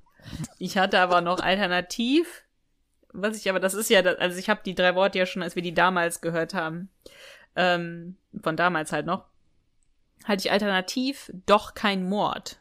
Ich 0.59 0.77
hatte 0.77 0.99
aber 0.99 1.21
noch 1.21 1.39
alternativ, 1.39 2.43
was 3.13 3.37
ich 3.37 3.49
aber, 3.49 3.59
das 3.59 3.75
ist 3.75 3.89
ja, 3.89 4.01
also 4.01 4.37
ich 4.37 4.49
habe 4.49 4.61
die 4.65 4.75
drei 4.75 4.95
Worte 4.95 5.19
ja 5.19 5.25
schon, 5.25 5.41
als 5.41 5.55
wir 5.55 5.61
die 5.61 5.73
damals 5.73 6.19
gehört 6.19 6.53
haben, 6.53 6.89
ähm, 7.55 8.17
von 8.41 8.57
damals 8.57 8.91
halt 8.91 9.05
noch, 9.05 9.25
hatte 10.25 10.41
ich 10.41 10.51
alternativ 10.51 11.31
doch 11.45 11.75
kein 11.75 12.07
Mord. 12.07 12.59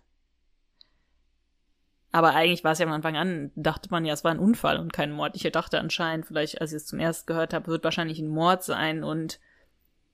Aber 2.13 2.35
eigentlich 2.35 2.63
war 2.63 2.73
es 2.73 2.79
ja 2.79 2.87
am 2.87 2.93
Anfang 2.93 3.17
an, 3.17 3.51
dachte 3.57 3.89
man 3.91 4.05
ja, 4.05 4.13
es 4.13 4.23
war 4.23 4.31
ein 4.31 4.39
Unfall 4.39 4.79
und 4.79 4.93
kein 4.93 5.13
Mord. 5.13 5.35
Ich 5.35 5.51
dachte 5.51 5.81
anscheinend, 5.81 6.27
vielleicht, 6.27 6.61
als 6.61 6.73
ich 6.73 6.77
es 6.77 6.87
zum 6.87 6.99
ersten 6.99 7.27
gehört 7.27 7.55
habe, 7.55 7.69
wird 7.69 7.85
wahrscheinlich 7.85 8.19
ein 8.19 8.29
Mord 8.29 8.63
sein 8.63 9.03
und 9.03 9.41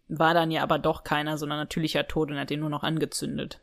war 0.09 0.35
dann 0.35 0.51
ja 0.51 0.62
aber 0.62 0.78
doch 0.78 1.05
keiner, 1.05 1.39
sondern 1.39 1.59
natürlicher 1.59 2.06
Tod 2.09 2.30
und 2.30 2.39
hat 2.39 2.51
den 2.51 2.60
nur 2.60 2.70
noch 2.70 2.82
angezündet. 2.82 3.60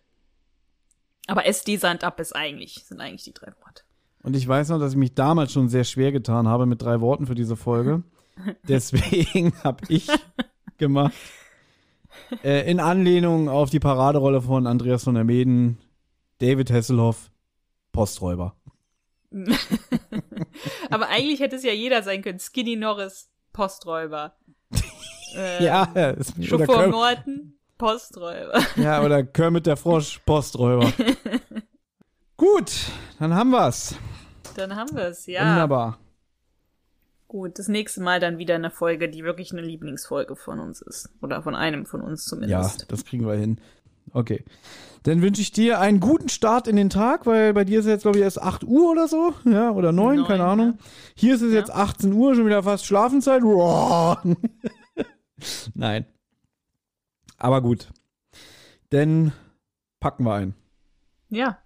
Aber 1.28 1.46
SD 1.46 1.78
Sand 1.78 2.04
ab 2.04 2.20
ist 2.20 2.36
eigentlich, 2.36 2.86
sind 2.86 3.02
eigentlich 3.02 3.24
die 3.24 3.34
drei 3.34 3.52
Worte. 3.64 3.84
Und 4.22 4.36
ich 4.36 4.48
weiß 4.48 4.70
noch, 4.70 4.80
dass 4.80 4.94
ich 4.94 4.98
mich 4.98 5.14
damals 5.14 5.52
schon 5.52 5.70
sehr 5.70 5.84
schwer 5.84 6.12
getan 6.12 6.48
habe 6.48 6.66
mit 6.66 6.82
drei 6.82 7.02
Worten 7.02 7.26
für 7.28 7.36
diese 7.36 7.56
Folge. 7.56 8.04
Deswegen 8.68 9.54
habe 9.64 9.84
ich 9.88 10.08
gemacht, 10.78 11.14
äh, 12.44 12.70
in 12.70 12.80
Anlehnung 12.80 13.50
auf 13.50 13.70
die 13.70 13.80
Paraderolle 13.80 14.42
von 14.42 14.68
Andreas 14.68 15.04
von 15.04 15.16
der 15.16 15.24
Meden, 15.24 15.78
David 16.40 16.72
Hasselhoff, 16.72 17.32
Posträuber. 17.92 18.56
aber 20.90 21.10
eigentlich 21.10 21.40
hätte 21.40 21.56
es 21.56 21.64
ja 21.64 21.74
jeder 21.74 22.04
sein 22.04 22.22
können. 22.22 22.40
Skinny 22.40 22.76
Norris, 22.76 23.30
Posträuber. 23.52 24.36
Ähm, 25.36 25.64
Ja, 25.66 25.84
ist- 25.84 26.38
oder, 26.38 26.44
Chauffeur 26.48 26.66
Kerm 26.68 26.92
Morton, 26.92 27.54
Posträuber. 27.78 28.60
ja, 28.78 29.04
oder 29.04 29.24
Kermit 29.24 29.66
der 29.66 29.78
Frosch, 29.78 30.20
Posträuber. 30.26 30.92
Gut, 32.38 32.72
dann 33.20 33.34
haben 33.34 33.52
wir's. 33.52 33.96
Dann 34.56 34.76
haben 34.76 34.96
wir 34.96 35.06
es, 35.06 35.26
ja. 35.26 35.42
Wunderbar. 35.52 35.98
Gut, 37.28 37.58
das 37.60 37.68
nächste 37.68 38.02
Mal 38.02 38.20
dann 38.20 38.38
wieder 38.38 38.56
eine 38.56 38.72
Folge, 38.72 39.10
die 39.10 39.24
wirklich 39.24 39.52
eine 39.52 39.62
Lieblingsfolge 39.62 40.36
von 40.36 40.60
uns 40.60 40.82
ist. 40.82 41.10
Oder 41.22 41.42
von 41.42 41.56
einem 41.56 41.86
von 41.86 42.02
uns 42.02 42.26
Ja, 42.26 42.30
zumindest. 42.30 42.86
das 42.92 43.04
kriegen 43.04 43.26
wir 43.26 43.34
hin. 43.36 43.60
Okay. 44.14 44.46
Dann 45.04 45.22
wünsche 45.22 45.42
ich 45.42 45.52
dir 45.52 45.80
einen 45.80 46.00
guten 46.00 46.30
Start 46.30 46.68
in 46.68 46.76
den 46.78 46.90
Tag, 46.90 47.26
weil 47.26 47.54
bei 47.54 47.64
dir 47.64 47.80
ist 47.80 47.86
jetzt, 47.88 48.04
glaube 48.04 48.18
ich, 48.18 48.24
erst 48.24 48.42
8 48.42 48.64
Uhr 48.64 48.92
oder 48.92 49.08
so. 49.08 49.34
Ja, 49.44 49.72
oder 49.72 49.92
9, 49.92 50.16
Neun, 50.18 50.26
keine 50.28 50.44
ja. 50.44 50.52
Ahnung. 50.52 50.78
Hier 51.16 51.36
ist 51.36 51.42
es 51.42 51.52
Ja. 51.52 51.60
jetzt 51.60 51.72
18 51.72 52.14
Uhr, 52.14 52.36
schon 52.36 52.46
wieder 52.46 52.64
fast 52.64 52.86
Schlafenszeit. 52.86 53.42
Nein. 55.76 56.06
Aber 57.38 57.62
gut. 57.62 57.92
Dann 58.90 59.34
packen 60.00 60.24
wir 60.24 60.34
ein. 60.34 60.56
Ja. 61.30 61.60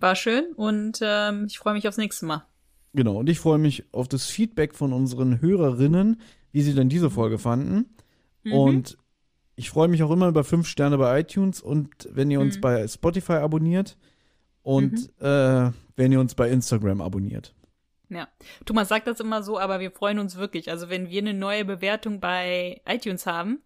War 0.00 0.14
schön 0.14 0.52
und 0.54 0.98
ähm, 1.02 1.46
ich 1.46 1.58
freue 1.58 1.74
mich 1.74 1.88
aufs 1.88 1.96
nächste 1.98 2.26
Mal. 2.26 2.46
Genau. 2.92 3.16
Und 3.16 3.28
ich 3.28 3.40
freue 3.40 3.58
mich 3.58 3.92
auf 3.92 4.08
das 4.08 4.26
Feedback 4.26 4.74
von 4.74 4.92
unseren 4.92 5.40
Hörerinnen, 5.40 6.20
wie 6.52 6.62
sie 6.62 6.74
denn 6.74 6.88
diese 6.88 7.10
Folge 7.10 7.38
fanden. 7.38 7.86
Mhm. 8.44 8.52
Und 8.52 8.98
ich 9.56 9.70
freue 9.70 9.88
mich 9.88 10.02
auch 10.02 10.10
immer 10.10 10.28
über 10.28 10.44
fünf 10.44 10.68
Sterne 10.68 10.98
bei 10.98 11.20
iTunes 11.20 11.60
und 11.60 12.08
wenn 12.12 12.30
ihr 12.30 12.40
uns 12.40 12.56
Mhm. 12.56 12.60
bei 12.60 12.86
Spotify 12.88 13.34
abonniert 13.34 13.96
und 14.62 15.10
äh, 15.20 15.70
wenn 15.96 16.12
ihr 16.12 16.20
uns 16.20 16.34
bei 16.34 16.48
Instagram 16.48 17.00
abonniert. 17.00 17.54
Ja. 18.10 18.28
Thomas 18.64 18.88
sagt 18.88 19.06
das 19.06 19.20
immer 19.20 19.42
so, 19.42 19.58
aber 19.58 19.80
wir 19.80 19.90
freuen 19.90 20.18
uns 20.18 20.36
wirklich. 20.36 20.70
Also 20.70 20.88
wenn 20.88 21.10
wir 21.10 21.20
eine 21.20 21.34
neue 21.34 21.64
Bewertung 21.64 22.20
bei 22.20 22.80
iTunes 22.86 23.26
haben, 23.26 23.62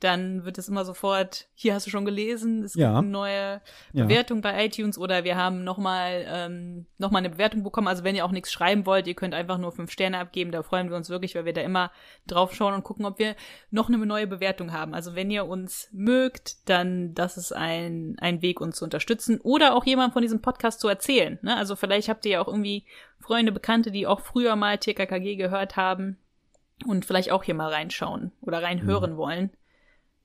dann 0.00 0.44
wird 0.44 0.58
es 0.58 0.68
immer 0.68 0.84
sofort, 0.84 1.46
hier 1.54 1.74
hast 1.74 1.86
du 1.86 1.90
schon 1.90 2.04
gelesen, 2.04 2.62
es 2.64 2.74
Ja. 2.74 2.88
gibt 2.88 2.98
eine 2.98 3.08
neue 3.08 3.60
Ja. 3.92 4.04
Bewertung 4.04 4.40
bei 4.40 4.66
iTunes 4.66 4.98
oder 4.98 5.24
wir 5.24 5.36
haben 5.36 5.62
nochmal 5.64 6.24
ähm, 6.28 6.86
noch 6.98 7.10
mal 7.10 7.18
eine 7.18 7.30
Bewertung 7.30 7.62
bekommen. 7.62 7.86
Also 7.88 8.02
wenn 8.04 8.14
ihr 8.14 8.24
auch 8.24 8.30
nichts 8.32 8.50
schreiben 8.52 8.86
wollt, 8.86 9.06
ihr 9.06 9.14
könnt 9.14 9.34
einfach 9.34 9.58
nur 9.58 9.72
fünf 9.72 9.90
Sterne 9.90 10.18
abgeben. 10.18 10.52
Da 10.52 10.62
freuen 10.62 10.90
wir 10.90 10.96
uns 10.96 11.10
wirklich, 11.10 11.34
weil 11.34 11.44
wir 11.44 11.52
da 11.52 11.60
immer 11.60 11.90
drauf 12.26 12.54
schauen 12.54 12.74
und 12.74 12.82
gucken, 12.84 13.04
ob 13.06 13.18
wir 13.18 13.36
noch 13.70 13.88
eine 13.88 13.98
neue 13.98 14.26
Bewertung 14.26 14.72
haben. 14.72 14.94
Also 14.94 15.14
wenn 15.14 15.30
ihr 15.30 15.46
uns 15.46 15.88
mögt, 15.92 16.68
dann 16.68 17.14
das 17.14 17.36
ist 17.36 17.52
ein, 17.52 18.16
ein 18.20 18.42
Weg, 18.42 18.60
uns 18.60 18.76
zu 18.76 18.84
unterstützen 18.84 19.40
oder 19.42 19.74
auch 19.76 19.84
jemand 19.84 20.12
von 20.12 20.22
diesem 20.22 20.40
Podcast 20.42 20.80
zu 20.80 20.88
erzählen. 20.88 21.38
Ne? 21.42 21.56
Also 21.56 21.76
vielleicht 21.76 22.08
habt 22.08 22.24
ihr 22.26 22.32
ja 22.32 22.40
auch 22.40 22.48
irgendwie 22.48 22.84
Freunde, 23.18 23.52
Bekannte, 23.52 23.90
die 23.90 24.06
auch 24.06 24.20
früher 24.20 24.56
mal 24.56 24.78
TKKG 24.78 25.36
gehört 25.36 25.76
haben 25.76 26.16
und 26.86 27.04
vielleicht 27.04 27.30
auch 27.30 27.44
hier 27.44 27.54
mal 27.54 27.68
reinschauen 27.70 28.32
oder 28.40 28.62
reinhören 28.62 29.18
wollen. 29.18 29.50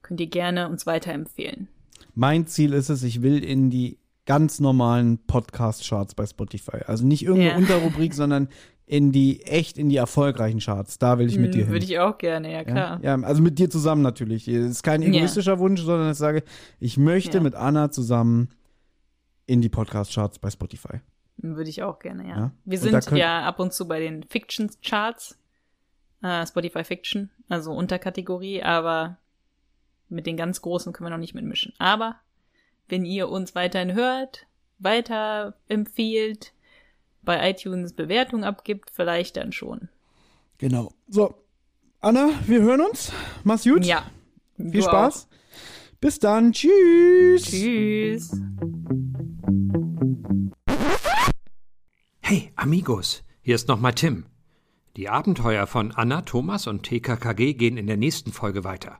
Könnt 0.06 0.19
ihr 0.22 0.27
gerne 0.27 0.69
uns 0.69 0.86
weiterempfehlen. 0.86 1.68
Mein 2.14 2.45
Ziel 2.45 2.73
ist 2.73 2.90
es, 2.90 3.02
ich 3.02 3.23
will 3.23 3.44
in 3.44 3.72
die 3.72 3.98
ganz 4.27 4.60
normalen 4.60 5.18
Podcast-Charts 5.26 6.14
bei 6.14 6.27
Spotify. 6.27 6.77
Also 6.86 7.07
nicht 7.07 7.23
irgendeine 7.23 7.49
Ja. 7.53 7.57
Unterrubrik, 7.57 8.14
sondern 8.14 8.48
in 8.86 9.11
die, 9.11 9.41
echt 9.41 9.80
in 9.80 9.90
die 9.90 9.95
erfolgreichen 9.95 10.60
Charts. 10.60 10.99
Da 10.99 11.18
will 11.18 11.27
ich 11.27 11.40
mit 11.40 11.56
dir 11.56 11.60
hin. 11.61 11.68
Hm, 11.68 11.73
Würde 11.73 11.86
ich 11.86 11.98
auch 11.98 12.19
gerne, 12.19 12.53
ja 12.53 12.64
klar. 12.64 12.99
Ja, 13.02 13.18
ja, 13.18 13.23
also 13.26 13.41
mit 13.41 13.57
dir 13.57 13.68
zusammen 13.68 14.03
natürlich. 14.03 14.48
Es 14.48 14.69
ist 14.69 14.84
kein 14.84 15.02
Ja. 15.02 15.07
egoistischer 15.10 15.57
Wunsch, 15.57 15.82
sondern 15.82 16.11
ich 16.11 16.18
sage, 16.19 16.44
ich 16.80 16.98
möchte 16.98 17.38
Ja. 17.40 17.44
mit 17.44 17.56
Anna 17.56 17.90
zusammen 17.90 18.49
in 19.48 19.61
die 19.61 19.69
Podcast-Charts 19.69 20.38
bei 20.38 20.52
Spotify. 20.52 20.99
Würde 21.38 21.69
ich 21.72 21.82
auch 21.82 21.98
gerne, 21.98 22.27
ja. 22.27 22.38
Ja. 22.38 22.52
Wir 22.64 22.80
Und 22.80 23.03
sind 23.03 23.18
ja 23.18 23.41
ab 23.44 23.60
und 23.60 23.73
zu 23.73 23.88
bei 23.88 23.99
den 23.99 24.22
Fiction-Charts, 24.23 25.38
äh, 26.22 26.45
Spotify 26.45 26.84
Fiction, 26.84 27.32
also 27.49 27.73
Unterkategorie, 27.73 28.61
aber 28.61 29.18
mit 30.10 30.26
den 30.26 30.38
ganz 30.38 30.61
Großen 30.61 30.94
können 30.94 31.07
wir 31.07 31.11
noch 31.11 31.18
nicht 31.18 31.36
mitmischen. 31.36 31.73
Aber 31.77 32.15
wenn 32.88 33.06
ihr 33.06 33.30
uns 33.30 33.56
weiterhin 33.56 33.94
hört, 33.94 34.48
weiter 34.77 35.56
empfiehlt, 35.68 36.53
bei 37.22 37.49
iTunes 37.49 37.94
Bewertung 37.94 38.44
abgibt, 38.44 38.91
vielleicht 38.91 39.38
dann 39.38 39.52
schon. 39.52 39.90
Genau. 40.57 40.94
So, 41.07 41.36
Anna, 41.99 42.30
wir 42.45 42.61
hören 42.61 42.82
uns. 42.82 43.11
Mach's 43.44 43.64
gut. 43.64 43.84
Ja. 43.84 44.06
Viel 44.57 44.72
Du 44.72 44.82
Spaß. 44.84 45.27
Bis 45.99 46.19
dann. 46.19 46.52
Tschüss. 46.52 47.48
Auch. 47.48 47.49
Tschüss. 47.49 48.41
Hey, 52.22 52.52
Amigos, 52.56 53.23
hier 53.41 53.56
ist 53.56 53.68
nochmal 53.68 53.94
Tim. 53.94 54.26
Die 54.98 55.10
Abenteuer 55.10 55.68
von 55.68 55.91
Anna, 55.91 56.22
Thomas 56.22 56.68
und 56.68 56.84
TKKG 56.84 57.53
gehen 57.53 57.77
in 57.77 57.88
der 57.88 57.98
nächsten 57.98 58.32
Folge 58.32 58.64
weiter. 58.64 58.99